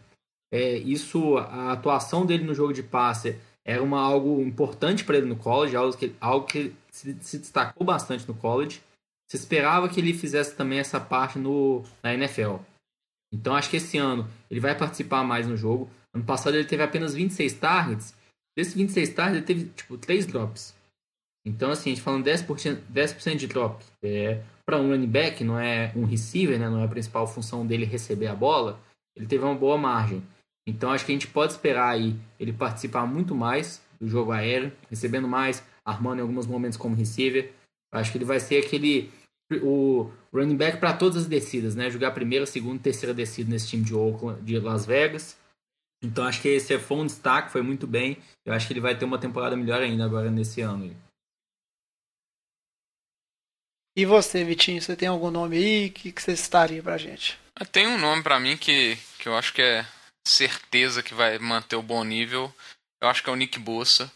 É, 0.51 0.77
isso, 0.77 1.37
a 1.37 1.71
atuação 1.71 2.25
dele 2.25 2.43
no 2.43 2.53
jogo 2.53 2.73
de 2.73 2.83
passe 2.83 3.39
era 3.63 3.81
uma, 3.81 4.01
algo 4.01 4.41
importante 4.41 5.03
para 5.03 5.17
ele 5.17 5.27
no 5.27 5.35
college, 5.35 5.75
algo 5.75 5.95
que, 5.95 6.15
algo 6.19 6.45
que 6.45 6.73
se, 6.91 7.15
se, 7.21 7.37
destacou 7.37 7.85
bastante 7.85 8.27
no 8.27 8.33
college. 8.33 8.81
Se 9.29 9.37
esperava 9.37 9.87
que 9.87 9.99
ele 9.99 10.13
fizesse 10.13 10.55
também 10.55 10.79
essa 10.79 10.99
parte 10.99 11.39
no, 11.39 11.83
na 12.03 12.13
NFL. 12.13 12.57
Então 13.33 13.55
acho 13.55 13.69
que 13.69 13.77
esse 13.77 13.97
ano 13.97 14.29
ele 14.49 14.59
vai 14.59 14.77
participar 14.77 15.23
mais 15.23 15.47
no 15.47 15.55
jogo. 15.55 15.89
Ano 16.13 16.25
passado 16.25 16.55
ele 16.55 16.67
teve 16.67 16.83
apenas 16.83 17.13
26 17.13 17.53
targets. 17.53 18.13
Desses 18.57 18.73
26 18.73 19.13
targets 19.13 19.37
ele 19.37 19.45
teve 19.45 19.69
tipo 19.73 19.97
3 19.97 20.25
drops. 20.25 20.75
Então, 21.45 21.71
assim, 21.71 21.91
a 21.91 21.93
gente 21.93 22.03
falando 22.03 22.25
10%, 22.25 22.81
10 22.87 23.15
de 23.37 23.47
drop 23.47 23.83
é, 24.03 24.41
para 24.65 24.79
um 24.79 24.89
running 24.89 25.07
back, 25.07 25.43
não 25.43 25.59
é 25.59 25.91
um 25.95 26.05
receiver, 26.05 26.59
né, 26.59 26.69
não 26.69 26.81
é 26.81 26.85
a 26.85 26.87
principal 26.87 27.25
função 27.27 27.65
dele 27.65 27.85
receber 27.85 28.27
a 28.27 28.35
bola, 28.35 28.79
ele 29.15 29.25
teve 29.25 29.43
uma 29.43 29.55
boa 29.55 29.77
margem. 29.77 30.23
Então, 30.67 30.91
acho 30.91 31.05
que 31.05 31.11
a 31.11 31.15
gente 31.15 31.27
pode 31.27 31.53
esperar 31.53 31.89
aí 31.89 32.15
ele 32.39 32.53
participar 32.53 33.05
muito 33.07 33.33
mais 33.33 33.81
do 33.99 34.07
jogo 34.07 34.31
aéreo, 34.31 34.71
recebendo 34.89 35.27
mais, 35.27 35.63
armando 35.85 36.19
em 36.19 36.21
alguns 36.21 36.45
momentos 36.45 36.77
como 36.77 36.95
receiver. 36.95 37.51
Acho 37.91 38.11
que 38.11 38.17
ele 38.17 38.25
vai 38.25 38.39
ser 38.39 38.63
aquele 38.63 39.11
o 39.61 40.09
running 40.33 40.55
back 40.55 40.77
para 40.77 40.93
todas 40.93 41.17
as 41.17 41.27
descidas, 41.27 41.75
né? 41.75 41.89
Jogar 41.89 42.11
primeira, 42.11 42.45
segunda, 42.45 42.81
terceira 42.81 43.13
descida 43.13 43.49
nesse 43.49 43.67
time 43.67 43.83
de 43.83 43.93
Oakland, 43.93 44.41
de 44.41 44.57
Las 44.59 44.85
Vegas. 44.85 45.37
Então 46.01 46.25
acho 46.25 46.41
que 46.41 46.47
esse 46.47 46.77
foi 46.79 46.97
um 46.97 47.05
destaque, 47.05 47.51
foi 47.51 47.61
muito 47.61 47.85
bem. 47.85 48.17
Eu 48.45 48.53
acho 48.53 48.65
que 48.65 48.73
ele 48.73 48.79
vai 48.79 48.97
ter 48.97 49.05
uma 49.05 49.19
temporada 49.19 49.55
melhor 49.57 49.81
ainda 49.81 50.05
agora 50.05 50.31
nesse 50.31 50.61
ano. 50.61 50.95
E 53.95 54.05
você, 54.05 54.43
Vitinho, 54.43 54.81
você 54.81 54.95
tem 54.95 55.09
algum 55.09 55.29
nome 55.29 55.57
aí 55.57 55.89
que, 55.89 56.11
que 56.11 56.21
você 56.21 56.31
estaria 56.31 56.81
pra 56.81 56.97
gente? 56.97 57.37
Tem 57.71 57.87
um 57.87 57.97
nome 57.97 58.23
para 58.23 58.39
mim 58.39 58.57
que, 58.57 58.97
que 59.19 59.27
eu 59.27 59.37
acho 59.37 59.53
que 59.53 59.61
é 59.61 59.85
certeza 60.25 61.03
que 61.03 61.13
vai 61.13 61.37
manter 61.37 61.75
o 61.75 61.81
bom 61.81 62.03
nível. 62.03 62.53
Eu 63.01 63.09
acho 63.09 63.21
que 63.23 63.29
é 63.29 63.33
o 63.33 63.35
Nick 63.35 63.59
Bossa. 63.59 64.11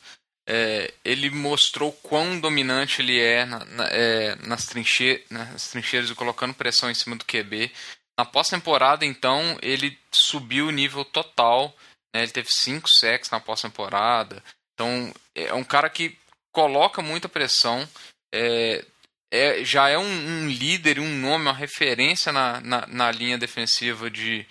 É, 0.47 0.93
ele 1.03 1.29
mostrou 1.29 1.91
quão 1.91 2.39
dominante 2.39 3.01
ele 3.01 3.19
é, 3.19 3.45
na, 3.45 3.65
na, 3.65 3.87
é 3.87 4.35
nas, 4.47 4.65
trinche, 4.65 5.23
nas 5.29 5.69
trincheiras 5.69 6.09
e 6.09 6.15
colocando 6.15 6.53
pressão 6.53 6.89
em 6.89 6.95
cima 6.95 7.15
do 7.15 7.25
QB. 7.25 7.71
Na 8.17 8.25
pós-temporada, 8.25 9.05
então, 9.05 9.57
ele 9.61 9.97
subiu 10.11 10.67
o 10.67 10.71
nível 10.71 11.03
total. 11.03 11.75
Né? 12.15 12.23
Ele 12.23 12.31
teve 12.31 12.47
5 12.49 12.87
sacks 12.99 13.29
na 13.29 13.39
pós-temporada. 13.39 14.41
Então, 14.73 15.13
é 15.33 15.53
um 15.53 15.63
cara 15.63 15.89
que 15.89 16.17
coloca 16.53 17.01
muita 17.01 17.27
pressão. 17.27 17.87
É, 18.33 18.85
é, 19.31 19.63
já 19.63 19.89
é 19.89 19.97
um, 19.97 20.03
um, 20.03 20.49
líder, 20.49 20.99
um 20.99 21.09
nome, 21.19 21.45
uma 21.45 21.53
referência 21.53 22.31
na, 22.31 22.61
na, 22.61 22.87
na, 22.87 23.11
linha 23.11 23.37
defensiva 23.37 24.09
de, 24.09 24.45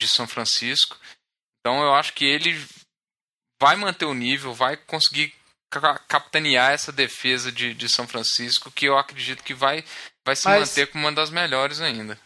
de 0.00 0.08
São 0.08 0.26
Francisco. 0.26 0.98
Então 1.60 1.82
eu 1.82 1.94
acho 1.94 2.12
que 2.12 2.24
ele 2.24 2.58
vai 3.60 3.76
manter 3.76 4.04
o 4.04 4.14
nível, 4.14 4.52
vai 4.52 4.76
conseguir 4.76 5.34
capitanear 6.08 6.72
essa 6.72 6.92
defesa 6.92 7.50
de, 7.50 7.74
de 7.74 7.88
São 7.88 8.06
Francisco, 8.06 8.70
que 8.70 8.86
eu 8.86 8.96
acredito 8.96 9.42
que 9.42 9.52
vai, 9.52 9.84
vai 10.24 10.36
se 10.36 10.46
mas, 10.46 10.68
manter 10.68 10.86
como 10.86 11.04
uma 11.04 11.12
das 11.12 11.30
melhores 11.30 11.80
ainda. 11.80 12.18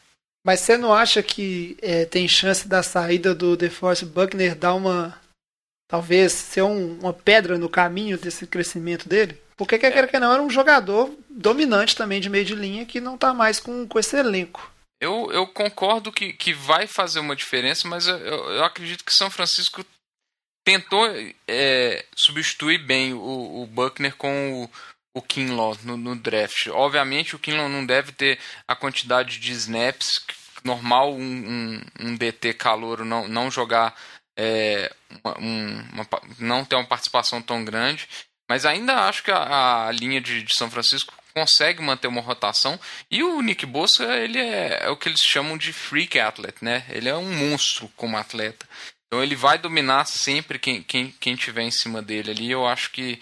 Mas 0.45 0.61
você 0.61 0.77
não 0.77 0.93
acha 0.93 1.23
que 1.23 1.77
é, 1.83 2.05
tem 2.05 2.29
chance 2.29 2.67
da 2.67 2.83
saída 2.83 3.35
do 3.35 3.57
DeForest 3.57 4.05
Buckner 4.05 4.55
dar 4.55 4.75
uma. 4.75 5.19
talvez 5.89 6.33
ser 6.33 6.63
um, 6.63 6.99
uma 7.01 7.13
pedra 7.13 7.59
no 7.59 7.69
caminho 7.69 8.19
desse 8.19 8.47
crescimento 8.47 9.09
dele? 9.09 9.41
Porque 9.61 9.79
quer 9.79 9.93
queira 9.93 10.09
que 10.09 10.19
não, 10.19 10.33
era 10.33 10.43
um 10.43 10.49
jogador 10.49 11.15
dominante 11.29 11.95
também 11.95 12.19
de 12.19 12.31
meio 12.31 12.47
de 12.47 12.55
linha 12.55 12.87
que 12.87 12.99
não 12.99 13.17
está 13.17 13.35
mais 13.35 13.61
com, 13.61 13.87
com 13.87 13.99
esse 13.99 14.17
elenco. 14.17 14.73
Eu, 14.99 15.31
eu 15.31 15.47
concordo 15.47 16.11
que, 16.11 16.33
que 16.33 16.55
vai 16.55 16.87
fazer 16.87 17.21
uma 17.21 17.37
diferença, 17.37 17.87
mas 17.87 18.07
eu, 18.07 18.17
eu 18.17 18.65
acredito 18.65 19.05
que 19.05 19.13
São 19.13 19.29
Francisco 19.29 19.85
tentou 20.65 21.07
é, 21.47 22.07
substituir 22.17 22.79
bem 22.79 23.13
o, 23.13 23.63
o 23.63 23.67
Buckner 23.67 24.17
com 24.17 24.65
o, 24.65 24.71
o 25.19 25.21
Kinlaw 25.21 25.77
no, 25.85 25.95
no, 25.95 26.17
draft. 26.17 26.69
Obviamente 26.69 27.37
o 27.37 27.39
Kinlaw 27.39 27.69
não 27.69 27.85
deve 27.85 28.13
ter 28.13 28.39
a 28.67 28.75
quantidade 28.75 29.39
de 29.39 29.53
snaps 29.53 30.25
normal 30.65 31.13
um, 31.13 31.21
um, 31.21 31.81
um 32.01 32.17
DT 32.17 32.55
calouro 32.55 33.05
não, 33.05 33.29
não 33.29 33.51
jogar 33.51 33.95
é, 34.39 34.91
uma, 35.23 35.37
uma, 35.37 36.09
não 36.39 36.65
ter 36.65 36.77
uma 36.77 36.87
participação 36.87 37.43
tão 37.43 37.63
grande. 37.63 38.09
Mas 38.51 38.67
ainda 38.67 39.07
acho 39.09 39.23
que 39.23 39.31
a, 39.31 39.87
a 39.87 39.93
linha 39.93 40.21
de, 40.21 40.43
de, 40.43 40.53
São 40.57 40.69
Francisco 40.69 41.15
consegue 41.33 41.81
manter 41.81 42.09
uma 42.09 42.21
rotação. 42.21 42.81
E 43.09 43.23
o 43.23 43.41
Nick 43.41 43.65
Bossa, 43.65 44.03
ele 44.17 44.41
é, 44.41 44.87
é, 44.87 44.91
o 44.91 44.97
que 44.97 45.09
eles 45.09 45.21
chamam 45.21 45.57
de 45.57 45.73
freak 45.73 46.19
athlete, 46.19 46.65
né? 46.65 46.85
Ele 46.89 47.09
é 47.09 47.17
um 47.17 47.33
monstro 47.33 47.89
como 47.95 48.17
atleta. 48.17 48.67
Então 49.07 49.23
ele 49.23 49.37
vai 49.37 49.57
dominar 49.57 50.05
sempre 50.05 50.59
quem, 50.59 50.83
quem, 50.83 51.13
quem 51.13 51.37
tiver 51.37 51.63
em 51.63 51.71
cima 51.71 52.03
dele 52.03 52.33
ali. 52.33 52.51
Eu 52.51 52.67
acho 52.67 52.91
que, 52.91 53.21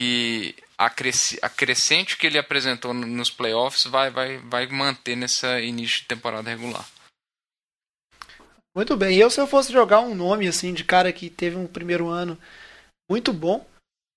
que 0.00 0.56
a, 0.76 0.86
a 0.86 1.48
crescente 1.48 2.16
que 2.16 2.26
ele 2.26 2.36
apresentou 2.36 2.92
nos 2.92 3.30
playoffs 3.30 3.84
vai, 3.84 4.10
vai, 4.10 4.38
vai 4.38 4.66
manter 4.66 5.14
nessa 5.14 5.60
início 5.60 6.00
de 6.00 6.08
temporada 6.08 6.50
regular. 6.50 6.84
Muito 8.74 8.96
bem. 8.96 9.16
Eu, 9.16 9.30
se 9.30 9.40
eu 9.40 9.46
fosse 9.46 9.72
jogar 9.72 10.00
um 10.00 10.16
nome 10.16 10.48
assim 10.48 10.74
de 10.74 10.82
cara 10.82 11.12
que 11.12 11.30
teve 11.30 11.54
um 11.54 11.68
primeiro 11.68 12.08
ano 12.08 12.36
muito 13.08 13.32
bom, 13.32 13.64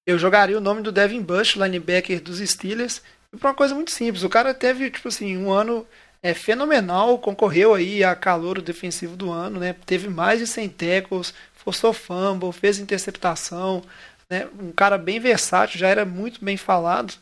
eu 0.10 0.18
jogaria 0.18 0.58
o 0.58 0.62
nome 0.62 0.82
do 0.82 0.92
Devin 0.92 1.22
Bush, 1.22 1.56
linebacker 1.56 2.20
dos 2.20 2.40
Steelers, 2.40 3.00
por 3.32 3.48
uma 3.48 3.54
coisa 3.54 3.76
muito 3.76 3.92
simples. 3.92 4.24
O 4.24 4.30
cara 4.30 4.56
teve, 4.56 4.90
tipo 4.90 5.08
assim, 5.08 5.38
um 5.38 5.52
ano 5.52 5.86
é, 6.24 6.34
fenomenal, 6.34 7.20
concorreu 7.20 7.76
aí 7.76 8.04
a 8.04 8.16
calor 8.16 8.60
defensivo 8.60 9.16
do 9.16 9.32
ano, 9.32 9.60
né? 9.60 9.76
Teve 9.86 10.10
mais 10.10 10.40
de 10.40 10.48
100 10.48 10.70
tackles, 10.70 11.34
forçou 11.54 11.94
fumble, 11.94 12.52
fez 12.52 12.80
interceptação, 12.80 13.84
né? 14.28 14.48
Um 14.60 14.72
cara 14.72 14.98
bem 14.98 15.20
versátil, 15.20 15.80
já 15.80 15.88
era 15.88 16.04
muito 16.06 16.44
bem 16.44 16.58
falado. 16.58 17.14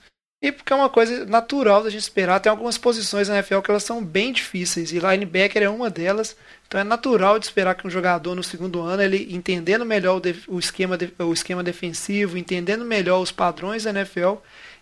E 0.41 0.52
porque 0.52 0.71
é 0.71 0.76
uma 0.76 0.89
coisa 0.89 1.26
natural 1.26 1.84
da 1.84 1.89
gente 1.89 2.02
esperar. 2.02 2.39
Tem 2.39 2.50
algumas 2.50 2.78
posições 2.78 3.28
na 3.28 3.36
NFL 3.36 3.60
que 3.62 3.71
elas 3.71 3.84
são 3.84 4.04
bem 4.04 4.32
difíceis. 4.32 4.91
E 4.91 5.00
linebacker 5.00 5.63
é 5.63 5.69
uma 5.69 5.89
delas. 5.89 6.36
Então 6.67 6.80
é 6.80 6.84
natural 6.84 7.39
de 7.39 7.45
esperar 7.45 7.73
que 7.73 7.88
um 7.88 7.89
jogador 7.89 8.36
no 8.36 8.43
segundo 8.43 8.82
ano, 8.82 9.02
ele 9.02 9.34
entendendo 9.34 9.86
melhor 9.86 10.21
o, 10.47 10.56
o 10.56 10.60
esquema, 10.60 10.97
o 11.19 11.34
esquema 11.34 11.63
defensivo, 11.63 12.38
entendendo 12.38 12.86
melhor 12.86 13.19
os 13.19 13.32
padrões 13.32 13.84
da 13.84 13.89
NFL, 13.89 14.36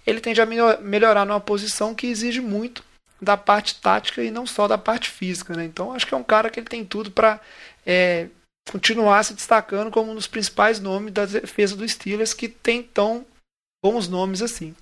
ele 0.05 0.19
tende 0.19 0.41
a 0.41 0.45
melhor, 0.45 0.81
melhorar 0.81 1.25
numa 1.25 1.39
posição 1.39 1.95
que 1.95 2.07
exige 2.07 2.41
muito 2.41 2.83
da 3.21 3.37
parte 3.37 3.79
tática 3.79 4.21
e 4.21 4.29
não 4.29 4.45
só 4.45 4.67
da 4.67 4.77
parte 4.77 5.09
física. 5.09 5.55
Né? 5.55 5.63
Então 5.65 5.93
acho 5.93 6.05
que 6.05 6.13
é 6.13 6.17
um 6.17 6.23
cara 6.23 6.49
que 6.49 6.59
ele 6.59 6.67
tem 6.67 6.83
tudo 6.83 7.11
para 7.11 7.39
é, 7.85 8.27
continuar 8.69 9.23
se 9.23 9.33
destacando 9.33 9.89
como 9.89 10.11
um 10.11 10.15
dos 10.15 10.27
principais 10.27 10.81
nomes 10.81 11.13
da 11.13 11.25
defesa 11.25 11.75
dos 11.75 11.91
Steelers, 11.91 12.33
que 12.33 12.49
tem 12.49 12.83
tão 12.83 13.25
bons 13.83 14.07
nomes 14.09 14.41
assim. 14.41 14.75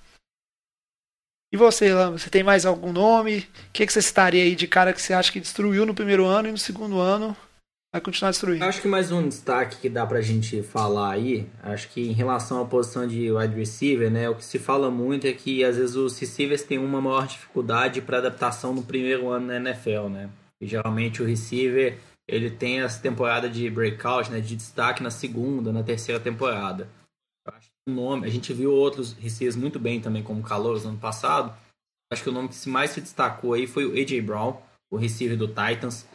E 1.54 1.56
você, 1.56 1.94
Lama, 1.94 2.18
você 2.18 2.28
tem 2.28 2.42
mais 2.42 2.66
algum 2.66 2.92
nome? 2.92 3.38
O 3.38 3.72
que, 3.72 3.86
que 3.86 3.92
você 3.92 4.00
estaria 4.00 4.42
aí 4.42 4.56
de 4.56 4.66
cara 4.66 4.92
que 4.92 5.00
você 5.00 5.12
acha 5.12 5.30
que 5.30 5.38
destruiu 5.38 5.86
no 5.86 5.94
primeiro 5.94 6.26
ano 6.26 6.48
e 6.48 6.50
no 6.50 6.58
segundo 6.58 6.98
ano 6.98 7.36
vai 7.92 8.00
continuar 8.00 8.32
destruindo? 8.32 8.64
Acho 8.64 8.82
que 8.82 8.88
mais 8.88 9.12
um 9.12 9.28
destaque 9.28 9.76
que 9.76 9.88
dá 9.88 10.04
pra 10.04 10.20
gente 10.20 10.64
falar 10.64 11.12
aí, 11.12 11.46
acho 11.62 11.88
que 11.90 12.08
em 12.08 12.12
relação 12.12 12.60
à 12.60 12.64
posição 12.64 13.06
de 13.06 13.30
wide 13.30 13.54
receiver, 13.54 14.10
né, 14.10 14.28
o 14.28 14.34
que 14.34 14.44
se 14.44 14.58
fala 14.58 14.90
muito 14.90 15.28
é 15.28 15.32
que 15.32 15.62
às 15.62 15.76
vezes 15.76 15.94
os 15.94 16.18
receivers 16.18 16.64
têm 16.64 16.78
uma 16.78 17.00
maior 17.00 17.28
dificuldade 17.28 18.00
para 18.00 18.18
adaptação 18.18 18.74
no 18.74 18.82
primeiro 18.82 19.28
ano 19.28 19.46
na 19.46 19.54
NFL, 19.54 20.08
né? 20.08 20.30
E 20.60 20.66
geralmente 20.66 21.22
o 21.22 21.24
receiver 21.24 21.98
ele 22.26 22.50
tem 22.50 22.80
essa 22.80 23.00
temporada 23.00 23.48
de 23.48 23.70
breakout, 23.70 24.28
né, 24.28 24.40
de 24.40 24.56
destaque 24.56 25.04
na 25.04 25.10
segunda, 25.10 25.72
na 25.72 25.84
terceira 25.84 26.20
temporada 26.20 26.88
nome, 27.92 28.26
a 28.26 28.30
gente 28.30 28.52
viu 28.52 28.72
outros 28.72 29.12
receivers 29.12 29.56
muito 29.56 29.78
bem 29.78 30.00
também, 30.00 30.22
como 30.22 30.42
Calouros 30.42 30.84
no 30.84 30.90
ano 30.90 30.98
passado. 30.98 31.54
Acho 32.12 32.22
que 32.22 32.28
o 32.28 32.32
nome 32.32 32.48
que 32.48 32.68
mais 32.68 32.90
se 32.90 33.00
destacou 33.00 33.54
aí 33.54 33.66
foi 33.66 33.84
o 33.86 33.92
AJ 33.92 34.20
Brown, 34.20 34.60
o 34.90 34.96
receiver 34.96 35.36
do 35.36 35.48
Titans. 35.48 36.06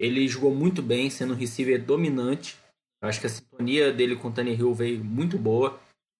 Ele 0.00 0.26
jogou 0.28 0.54
muito 0.54 0.80
bem, 0.80 1.10
sendo 1.10 1.34
um 1.34 1.36
receiver 1.36 1.82
dominante. 1.82 2.56
Acho 3.02 3.20
que 3.20 3.26
a 3.26 3.30
sintonia 3.30 3.92
dele 3.92 4.16
com 4.16 4.28
o 4.28 4.40
Hill 4.40 4.74
veio 4.74 5.04
muito 5.04 5.38
boa. 5.38 5.78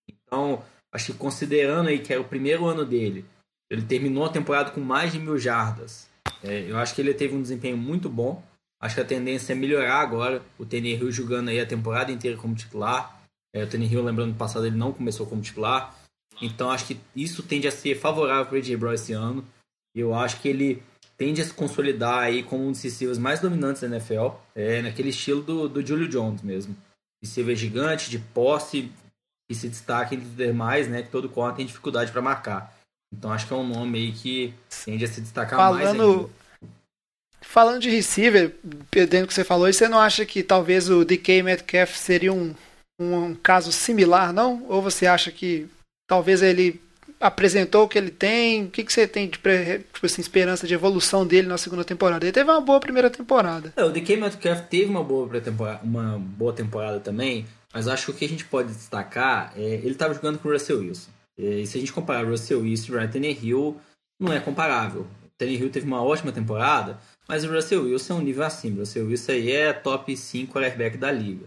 Então, 0.09 0.63
acho 0.93 1.13
que 1.13 1.19
considerando 1.19 1.89
aí 1.89 1.99
que 1.99 2.13
é 2.13 2.19
o 2.19 2.25
primeiro 2.25 2.67
ano 2.67 2.85
dele, 2.85 3.25
ele 3.71 3.83
terminou 3.83 4.25
a 4.25 4.31
temporada 4.31 4.71
com 4.71 4.81
mais 4.81 5.13
de 5.13 5.19
mil 5.19 5.39
jardas. 5.39 6.09
É, 6.43 6.71
eu 6.71 6.77
acho 6.79 6.95
que 6.95 7.01
ele 7.01 7.15
teve 7.15 7.35
um 7.35 7.43
desempenho 7.43 7.77
muito 7.77 8.09
bom. 8.09 8.43
Acho 8.81 8.95
que 8.95 9.01
a 9.01 9.05
tendência 9.05 9.53
é 9.53 9.57
melhorar 9.57 10.01
agora. 10.01 10.43
O 10.59 10.65
Hill 10.71 11.11
jogando 11.11 11.49
aí 11.49 11.61
a 11.61 11.67
temporada 11.67 12.13
inteira 12.13 12.37
como 12.37 12.55
titular. 12.55 13.18
É, 13.55 13.65
o 13.65 13.77
Hill, 13.77 14.03
lembrando 14.03 14.33
do 14.33 14.39
passado, 14.39 14.67
ele 14.67 14.77
não 14.77 14.93
começou 14.93 15.27
como 15.27 15.43
titular. 15.43 15.95
Então 16.41 16.71
acho 16.71 16.87
que 16.87 17.01
isso 17.17 17.43
tende 17.43 17.67
a 17.67 17.73
ser 17.73 17.99
favorável 17.99 18.47
para 18.47 18.55
o 18.55 18.59
AJ 18.59 18.77
Brown 18.77 18.93
esse 18.93 19.13
ano. 19.13 19.45
E 19.97 20.01
eu 20.01 20.15
acho 20.15 20.41
que 20.41 20.49
ele 20.49 20.83
tende 21.17 21.41
a 21.41 21.45
se 21.45 21.53
consolidar 21.53 22.21
aí 22.21 22.43
como 22.43 22.67
um 22.67 22.73
dos 22.73 22.83
receivers 22.83 23.19
mais 23.19 23.41
dominantes 23.41 23.83
da 23.83 23.89
NFL. 23.89 24.29
É, 24.55 24.83
naquele 24.83 25.09
estilo 25.09 25.43
do, 25.43 25.69
do 25.69 25.85
Julio 25.85 26.09
Jones 26.09 26.43
mesmo. 26.43 26.77
Receiver 27.23 27.57
gigante, 27.57 28.11
de 28.11 28.19
posse, 28.19 28.93
que 29.49 29.55
se 29.55 29.69
destaca 29.69 30.15
entre 30.15 30.27
os 30.27 30.37
demais, 30.37 30.89
né? 30.89 31.03
Que 31.03 31.11
todo 31.11 31.29
corner 31.29 31.57
tem 31.57 31.67
dificuldade 31.67 32.13
para 32.13 32.23
marcar. 32.23 32.79
Então 33.13 33.33
acho 33.33 33.47
que 33.47 33.53
é 33.53 33.57
um 33.57 33.67
nome 33.67 33.99
aí 33.99 34.13
que 34.13 34.55
tende 34.85 35.05
a 35.05 35.09
se 35.09 35.21
destacar 35.21 35.59
Falando... 35.59 35.97
mais 35.97 36.01
ainda. 36.01 36.39
Falando 37.41 37.81
de 37.81 37.89
receiver, 37.89 38.55
perdendo 38.91 39.25
o 39.25 39.27
que 39.29 39.33
você 39.33 39.45
falou, 39.45 39.73
você 39.73 39.89
não 39.89 39.99
acha 39.99 40.27
que 40.27 40.43
talvez 40.43 40.91
o 40.91 41.05
DK 41.05 41.43
Metcalf 41.43 41.97
seria 41.97 42.33
um 42.33 42.55
um 42.99 43.35
caso 43.35 43.71
similar, 43.71 44.33
não? 44.33 44.65
Ou 44.69 44.83
você 44.83 45.07
acha 45.07 45.31
que 45.31 45.69
talvez 46.07 46.43
ele 46.43 46.81
apresentou 47.21 47.85
o 47.85 47.89
que 47.89 47.99
ele 47.99 48.11
tem? 48.11 48.65
O 48.65 48.71
que, 48.71 48.85
que 48.85 48.93
você 48.93 49.07
tem 49.07 49.29
de 49.29 49.39
tipo 49.39 50.07
assim, 50.07 50.21
esperança 50.21 50.67
de 50.67 50.75
evolução 50.75 51.27
dele 51.27 51.49
na 51.49 51.59
segunda 51.59 51.85
temporada? 51.85 52.25
Ele 52.25 52.33
teve 52.33 52.51
uma 52.51 52.61
boa 52.61 52.81
primeira 52.81 53.11
temporada. 53.11 53.73
É, 53.77 53.85
o 53.85 53.91
DK 53.91 54.17
Metcalf 54.17 54.63
teve 54.69 54.91
uma 54.91 55.03
boa, 55.03 55.31
uma 55.83 56.19
boa 56.19 56.53
temporada 56.53 57.01
também, 57.01 57.47
mas 57.73 57.89
acho 57.89 58.07
que 58.07 58.11
o 58.11 58.15
que 58.15 58.25
a 58.25 58.29
gente 58.29 58.45
pode 58.45 58.73
destacar 58.73 59.53
é 59.57 59.75
ele 59.75 59.91
estava 59.91 60.15
jogando 60.15 60.39
com 60.39 60.49
o 60.49 60.53
Russell 60.53 60.81
Wilson. 60.81 61.11
E 61.37 61.67
se 61.67 61.77
a 61.77 61.81
gente 61.81 61.93
comparar 61.93 62.27
o 62.27 62.31
Russell 62.31 62.61
Wilson 62.61 62.93
e 62.93 62.97
o 62.97 62.99
Ryan 62.99 63.37
Hill, 63.41 63.81
não 64.19 64.33
é 64.33 64.41
comparável. 64.41 65.07
O 65.41 65.45
Hill 65.45 65.71
teve 65.71 65.87
uma 65.87 66.03
ótima 66.03 66.33
temporada, 66.33 66.99
mas 67.29 67.45
o 67.45 67.53
Russell 67.53 67.85
Wilson 67.85 68.15
é 68.15 68.17
um 68.17 68.23
nível 68.23 68.45
acima. 68.45 68.77
O 68.77 68.81
Russell 68.81 69.07
Wilson 69.07 69.33
aí 69.33 69.53
é 69.53 69.73
top 69.73 70.17
5 70.17 70.53
quarterback 70.53 70.97
da 70.97 71.13
liga. 71.13 71.47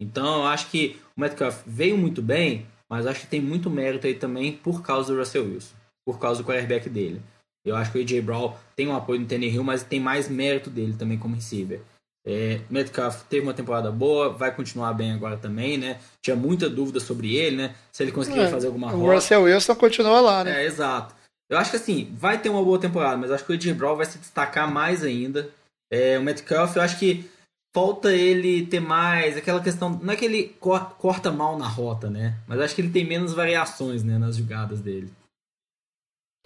Então 0.00 0.38
eu 0.38 0.46
acho 0.46 0.70
que 0.70 0.98
o 1.16 1.20
Metcalf 1.20 1.62
veio 1.66 1.96
muito 1.96 2.22
bem, 2.22 2.66
mas 2.88 3.06
acho 3.06 3.20
que 3.20 3.26
tem 3.26 3.40
muito 3.40 3.68
mérito 3.68 4.06
aí 4.06 4.14
também 4.14 4.52
por 4.52 4.82
causa 4.82 5.12
do 5.12 5.18
Russell 5.18 5.44
Wilson, 5.44 5.74
por 6.04 6.18
causa 6.18 6.42
do 6.42 6.46
quarterback 6.46 6.88
dele. 6.88 7.20
Eu 7.64 7.76
acho 7.76 7.92
que 7.92 7.98
o 7.98 8.00
AJ 8.00 8.24
Brown 8.24 8.54
tem 8.74 8.88
um 8.88 8.96
apoio 8.96 9.20
no 9.20 9.44
Hill, 9.44 9.62
mas 9.62 9.82
tem 9.82 10.00
mais 10.00 10.28
mérito 10.28 10.70
dele 10.70 10.94
também 10.98 11.18
como 11.18 11.34
receiver. 11.34 11.82
É, 12.26 12.60
Metcalf 12.68 13.22
teve 13.28 13.46
uma 13.46 13.54
temporada 13.54 13.90
boa, 13.90 14.30
vai 14.30 14.54
continuar 14.54 14.92
bem 14.92 15.12
agora 15.12 15.36
também, 15.36 15.78
né? 15.78 15.98
Tinha 16.22 16.36
muita 16.36 16.68
dúvida 16.68 17.00
sobre 17.00 17.34
ele, 17.36 17.56
né? 17.56 17.74
Se 17.92 18.02
ele 18.02 18.12
conseguiria 18.12 18.46
é, 18.46 18.50
fazer 18.50 18.66
alguma 18.66 18.92
O 18.94 19.12
Russell 19.12 19.42
Wilson 19.42 19.74
continua 19.74 20.20
lá, 20.20 20.44
né? 20.44 20.62
É, 20.62 20.66
exato. 20.66 21.14
Eu 21.48 21.58
acho 21.58 21.70
que 21.70 21.76
assim, 21.76 22.14
vai 22.16 22.38
ter 22.38 22.48
uma 22.48 22.62
boa 22.62 22.78
temporada, 22.78 23.16
mas 23.16 23.30
acho 23.30 23.44
que 23.44 23.52
o 23.52 23.54
AJ 23.54 23.72
Brown 23.72 23.96
vai 23.96 24.06
se 24.06 24.18
destacar 24.18 24.70
mais 24.70 25.02
ainda. 25.02 25.50
É, 25.90 26.18
o 26.18 26.22
Metcalf, 26.22 26.76
eu 26.76 26.82
acho 26.82 26.98
que 26.98 27.28
falta 27.74 28.12
ele 28.12 28.66
ter 28.66 28.80
mais 28.80 29.36
aquela 29.36 29.62
questão. 29.62 29.90
Não 30.02 30.12
é 30.12 30.16
que 30.16 30.24
ele 30.24 30.56
corta 30.98 31.30
mal 31.30 31.58
na 31.58 31.66
rota, 31.66 32.10
né? 32.10 32.36
Mas 32.46 32.60
acho 32.60 32.74
que 32.74 32.80
ele 32.80 32.90
tem 32.90 33.04
menos 33.04 33.32
variações 33.32 34.02
né, 34.02 34.18
nas 34.18 34.36
jogadas 34.36 34.80
dele. 34.80 35.12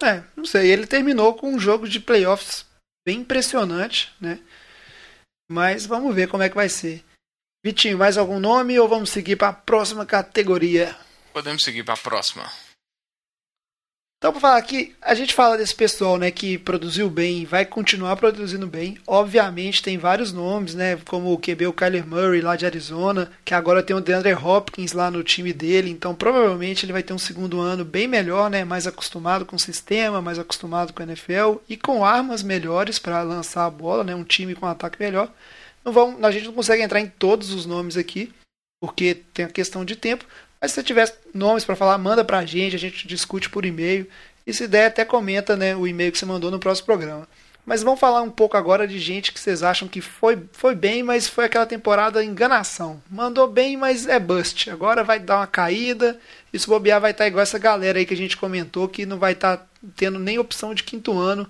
É, 0.03 0.23
não 0.35 0.45
sei. 0.45 0.71
Ele 0.71 0.85
terminou 0.85 1.33
com 1.33 1.53
um 1.53 1.59
jogo 1.59 1.87
de 1.87 1.99
playoffs 1.99 2.65
bem 3.05 3.19
impressionante, 3.19 4.13
né? 4.19 4.39
Mas 5.49 5.85
vamos 5.85 6.13
ver 6.13 6.27
como 6.27 6.43
é 6.43 6.49
que 6.49 6.55
vai 6.55 6.69
ser. 6.69 7.03
Vitinho, 7.63 7.97
mais 7.97 8.17
algum 8.17 8.39
nome 8.39 8.79
ou 8.79 8.87
vamos 8.87 9.09
seguir 9.09 9.35
para 9.35 9.49
a 9.49 9.53
próxima 9.53 10.05
categoria? 10.05 10.95
Podemos 11.33 11.63
seguir 11.63 11.83
para 11.83 11.95
a 11.95 11.97
próxima. 11.97 12.51
Então, 14.25 14.33
para 14.33 14.41
falar 14.41 14.57
aqui, 14.57 14.95
a 15.03 15.13
gente 15.13 15.35
fala 15.35 15.55
desse 15.55 15.75
pessoal, 15.75 16.17
né, 16.17 16.31
que 16.31 16.57
produziu 16.57 17.07
bem 17.11 17.43
e 17.43 17.45
vai 17.45 17.63
continuar 17.63 18.15
produzindo 18.15 18.65
bem. 18.65 18.97
Obviamente, 19.05 19.83
tem 19.83 19.99
vários 19.99 20.33
nomes, 20.33 20.73
né, 20.73 20.97
como 21.05 21.31
o 21.31 21.37
QB, 21.37 21.67
o 21.67 21.73
Kyler 21.73 22.07
Murray, 22.07 22.41
lá 22.41 22.55
de 22.55 22.65
Arizona, 22.65 23.31
que 23.45 23.53
agora 23.53 23.83
tem 23.83 23.95
o 23.95 24.01
DeAndre 24.01 24.33
Hopkins 24.33 24.93
lá 24.93 25.11
no 25.11 25.23
time 25.23 25.53
dele. 25.53 25.91
Então, 25.91 26.15
provavelmente, 26.15 26.83
ele 26.83 26.91
vai 26.91 27.03
ter 27.03 27.13
um 27.13 27.19
segundo 27.19 27.59
ano 27.59 27.85
bem 27.85 28.07
melhor, 28.07 28.49
né, 28.49 28.65
mais 28.65 28.87
acostumado 28.87 29.45
com 29.45 29.57
o 29.57 29.59
sistema, 29.59 30.23
mais 30.23 30.39
acostumado 30.39 30.91
com 30.91 31.03
a 31.03 31.05
NFL 31.05 31.57
e 31.69 31.77
com 31.77 32.03
armas 32.03 32.41
melhores 32.41 32.97
para 32.97 33.21
lançar 33.21 33.67
a 33.67 33.69
bola, 33.69 34.03
né, 34.03 34.15
um 34.15 34.23
time 34.23 34.55
com 34.55 34.65
um 34.65 34.69
ataque 34.69 34.99
melhor. 34.99 35.31
Não 35.83 35.93
vamos, 35.93 36.23
a 36.23 36.31
gente 36.31 36.47
não 36.47 36.53
consegue 36.53 36.81
entrar 36.81 36.99
em 36.99 37.05
todos 37.05 37.53
os 37.53 37.67
nomes 37.67 37.95
aqui, 37.95 38.33
porque 38.81 39.21
tem 39.35 39.45
a 39.45 39.49
questão 39.49 39.85
de 39.85 39.95
tempo, 39.95 40.25
mas 40.59 40.71
se 40.71 40.75
você 40.75 40.83
tiver 40.83 41.15
nomes 41.33 41.63
para 41.63 41.75
falar, 41.75 41.97
manda 41.97 42.23
para 42.23 42.39
a 42.39 42.45
gente, 42.45 42.75
a 42.75 42.79
gente 42.79 43.07
discute 43.07 43.49
por 43.49 43.65
e-mail. 43.65 44.07
E 44.47 44.53
se 44.53 44.67
der, 44.67 44.87
até 44.87 45.03
comenta 45.03 45.55
né, 45.55 45.75
o 45.75 45.87
e-mail 45.87 46.11
que 46.11 46.17
você 46.17 46.25
mandou 46.25 46.51
no 46.51 46.59
próximo 46.59 46.85
programa. 46.85 47.27
Mas 47.65 47.81
vamos 47.81 47.99
falar 47.99 48.21
um 48.21 48.29
pouco 48.29 48.55
agora 48.55 48.87
de 48.87 48.99
gente 48.99 49.33
que 49.33 49.39
vocês 49.39 49.63
acham 49.63 49.87
que 49.87 49.99
foi, 49.99 50.37
foi 50.51 50.75
bem, 50.75 51.01
mas 51.01 51.27
foi 51.27 51.45
aquela 51.45 51.65
temporada 51.65 52.23
enganação. 52.23 53.01
Mandou 53.09 53.47
bem, 53.47 53.75
mas 53.75 54.07
é 54.07 54.19
bust. 54.19 54.69
Agora 54.69 55.03
vai 55.03 55.19
dar 55.19 55.37
uma 55.37 55.47
caída. 55.47 56.19
E 56.53 56.59
se 56.59 56.67
bobear, 56.67 57.01
vai 57.01 57.09
estar 57.09 57.25
igual 57.25 57.41
essa 57.41 57.57
galera 57.57 57.97
aí 57.97 58.05
que 58.05 58.13
a 58.13 58.17
gente 58.17 58.37
comentou, 58.37 58.87
que 58.87 59.05
não 59.05 59.17
vai 59.17 59.33
estar 59.33 59.67
tendo 59.95 60.19
nem 60.19 60.37
opção 60.37 60.75
de 60.75 60.83
quinto 60.83 61.17
ano 61.17 61.49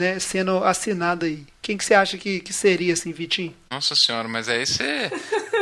né, 0.00 0.18
sendo 0.18 0.64
assinada 0.64 1.26
aí. 1.26 1.44
Quem 1.62 1.76
que 1.76 1.84
você 1.84 1.94
acha 1.94 2.16
que, 2.18 2.40
que 2.40 2.52
seria, 2.52 2.92
assim, 2.94 3.12
Vitinho? 3.12 3.54
Nossa 3.70 3.94
senhora, 3.94 4.26
mas 4.26 4.48
aí 4.48 4.66
você 4.66 5.10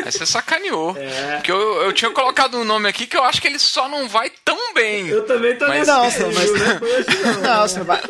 Aí 0.04 0.12
você 0.12 0.24
sacaneou. 0.24 0.96
É. 0.96 1.36
Porque 1.36 1.50
eu, 1.50 1.82
eu 1.82 1.92
tinha 1.92 2.10
colocado 2.10 2.56
um 2.56 2.64
nome 2.64 2.88
aqui 2.88 3.06
que 3.06 3.16
eu 3.16 3.24
acho 3.24 3.42
que 3.42 3.48
ele 3.48 3.58
só 3.58 3.88
não 3.88 4.08
vai 4.08 4.30
tão 4.44 4.72
bem. 4.72 5.08
Eu 5.08 5.26
também 5.26 5.56
tô 5.56 5.66
Mas- 5.66 5.86
nesse 5.86 5.90
Não, 5.90 6.04
nível, 6.28 6.32
mas- 6.32 6.52
né? 6.52 6.80
Não. 7.42 7.84
Vai. 7.84 8.00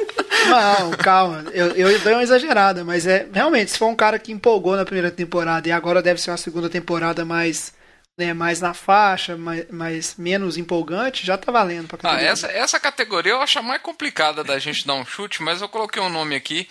Não, 0.48 0.90
calma. 0.92 1.44
Eu, 1.52 1.68
eu 1.74 1.98
dei 1.98 2.12
uma 2.12 2.22
exagerada, 2.22 2.84
mas 2.84 3.06
é 3.06 3.26
realmente, 3.32 3.70
se 3.72 3.78
for 3.78 3.86
um 3.86 3.96
cara 3.96 4.18
que 4.18 4.30
empolgou 4.32 4.76
na 4.76 4.84
primeira 4.84 5.10
temporada 5.10 5.66
e 5.68 5.72
agora 5.72 6.02
deve 6.02 6.20
ser 6.20 6.30
uma 6.30 6.36
segunda 6.36 6.68
temporada 6.68 7.24
mais, 7.24 7.72
né, 8.18 8.34
mais 8.34 8.60
na 8.60 8.74
faixa, 8.74 9.36
mais, 9.36 9.70
mais 9.70 10.16
menos 10.16 10.56
empolgante, 10.56 11.24
já 11.24 11.38
tá 11.38 11.52
valendo 11.52 11.86
pra 11.86 11.96
Ah, 11.98 12.02
categoria. 12.02 12.28
essa, 12.30 12.46
essa 12.48 12.80
categoria 12.80 13.32
eu 13.32 13.40
acho 13.40 13.58
a 13.58 13.62
mais 13.62 13.80
complicada 13.80 14.42
da 14.42 14.58
gente 14.58 14.86
dar 14.86 14.94
um 14.94 15.06
chute, 15.06 15.42
mas 15.42 15.62
eu 15.62 15.68
coloquei 15.68 16.02
um 16.02 16.08
nome 16.10 16.34
aqui 16.34 16.68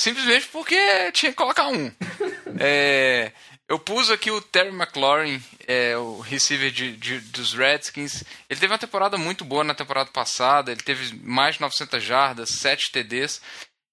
simplesmente 0.00 0.46
porque 0.48 0.76
tinha 1.12 1.30
que 1.30 1.36
colocar 1.36 1.68
um. 1.68 1.90
É, 2.58 3.30
eu 3.68 3.78
pus 3.78 4.10
aqui 4.10 4.30
o 4.30 4.40
Terry 4.42 4.70
McLaurin, 4.74 5.40
é, 5.68 5.96
o 5.96 6.18
receiver 6.18 6.70
de, 6.72 6.96
de- 6.96 7.20
dos 7.20 7.54
Redskins. 7.54 8.24
Ele 8.50 8.58
teve 8.58 8.72
uma 8.72 8.78
temporada 8.78 9.16
muito 9.16 9.44
boa 9.44 9.62
na 9.62 9.72
temporada 9.72 10.10
passada, 10.10 10.72
ele 10.72 10.82
teve 10.82 11.14
mais 11.22 11.54
de 11.54 11.60
900 11.60 12.02
jardas, 12.02 12.50
7 12.58 12.90
TDs. 12.90 13.40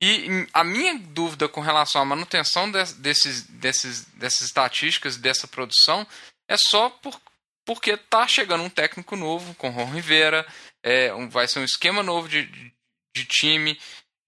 E 0.02 0.48
a 0.54 0.64
minha 0.64 0.98
dúvida 0.98 1.48
com 1.48 1.62
relação 1.62 2.02
à 2.02 2.06
manutenção 2.06 2.70
des- 2.72 2.94
desses, 2.94 3.44
desses, 3.44 4.06
dessas 4.16 4.42
estatísticas, 4.48 5.18
dessa 5.18 5.48
produção, 5.48 6.06
é 6.48 6.56
só 6.58 6.90
por, 6.90 7.20
porque 7.66 7.98
tá 7.98 8.28
chegando 8.28 8.64
um 8.64 8.70
técnico 8.70 9.16
novo 9.16 9.54
com 9.56 9.70
Ron 9.70 9.92
Rivera, 9.92 10.46
é, 10.84 11.14
um- 11.14 11.30
vai 11.30 11.48
ser 11.48 11.60
um 11.60 11.64
esquema 11.66 12.02
novo 12.02 12.28
de, 12.30 12.46
de, 12.46 12.74
de 13.16 13.26
time. 13.26 13.80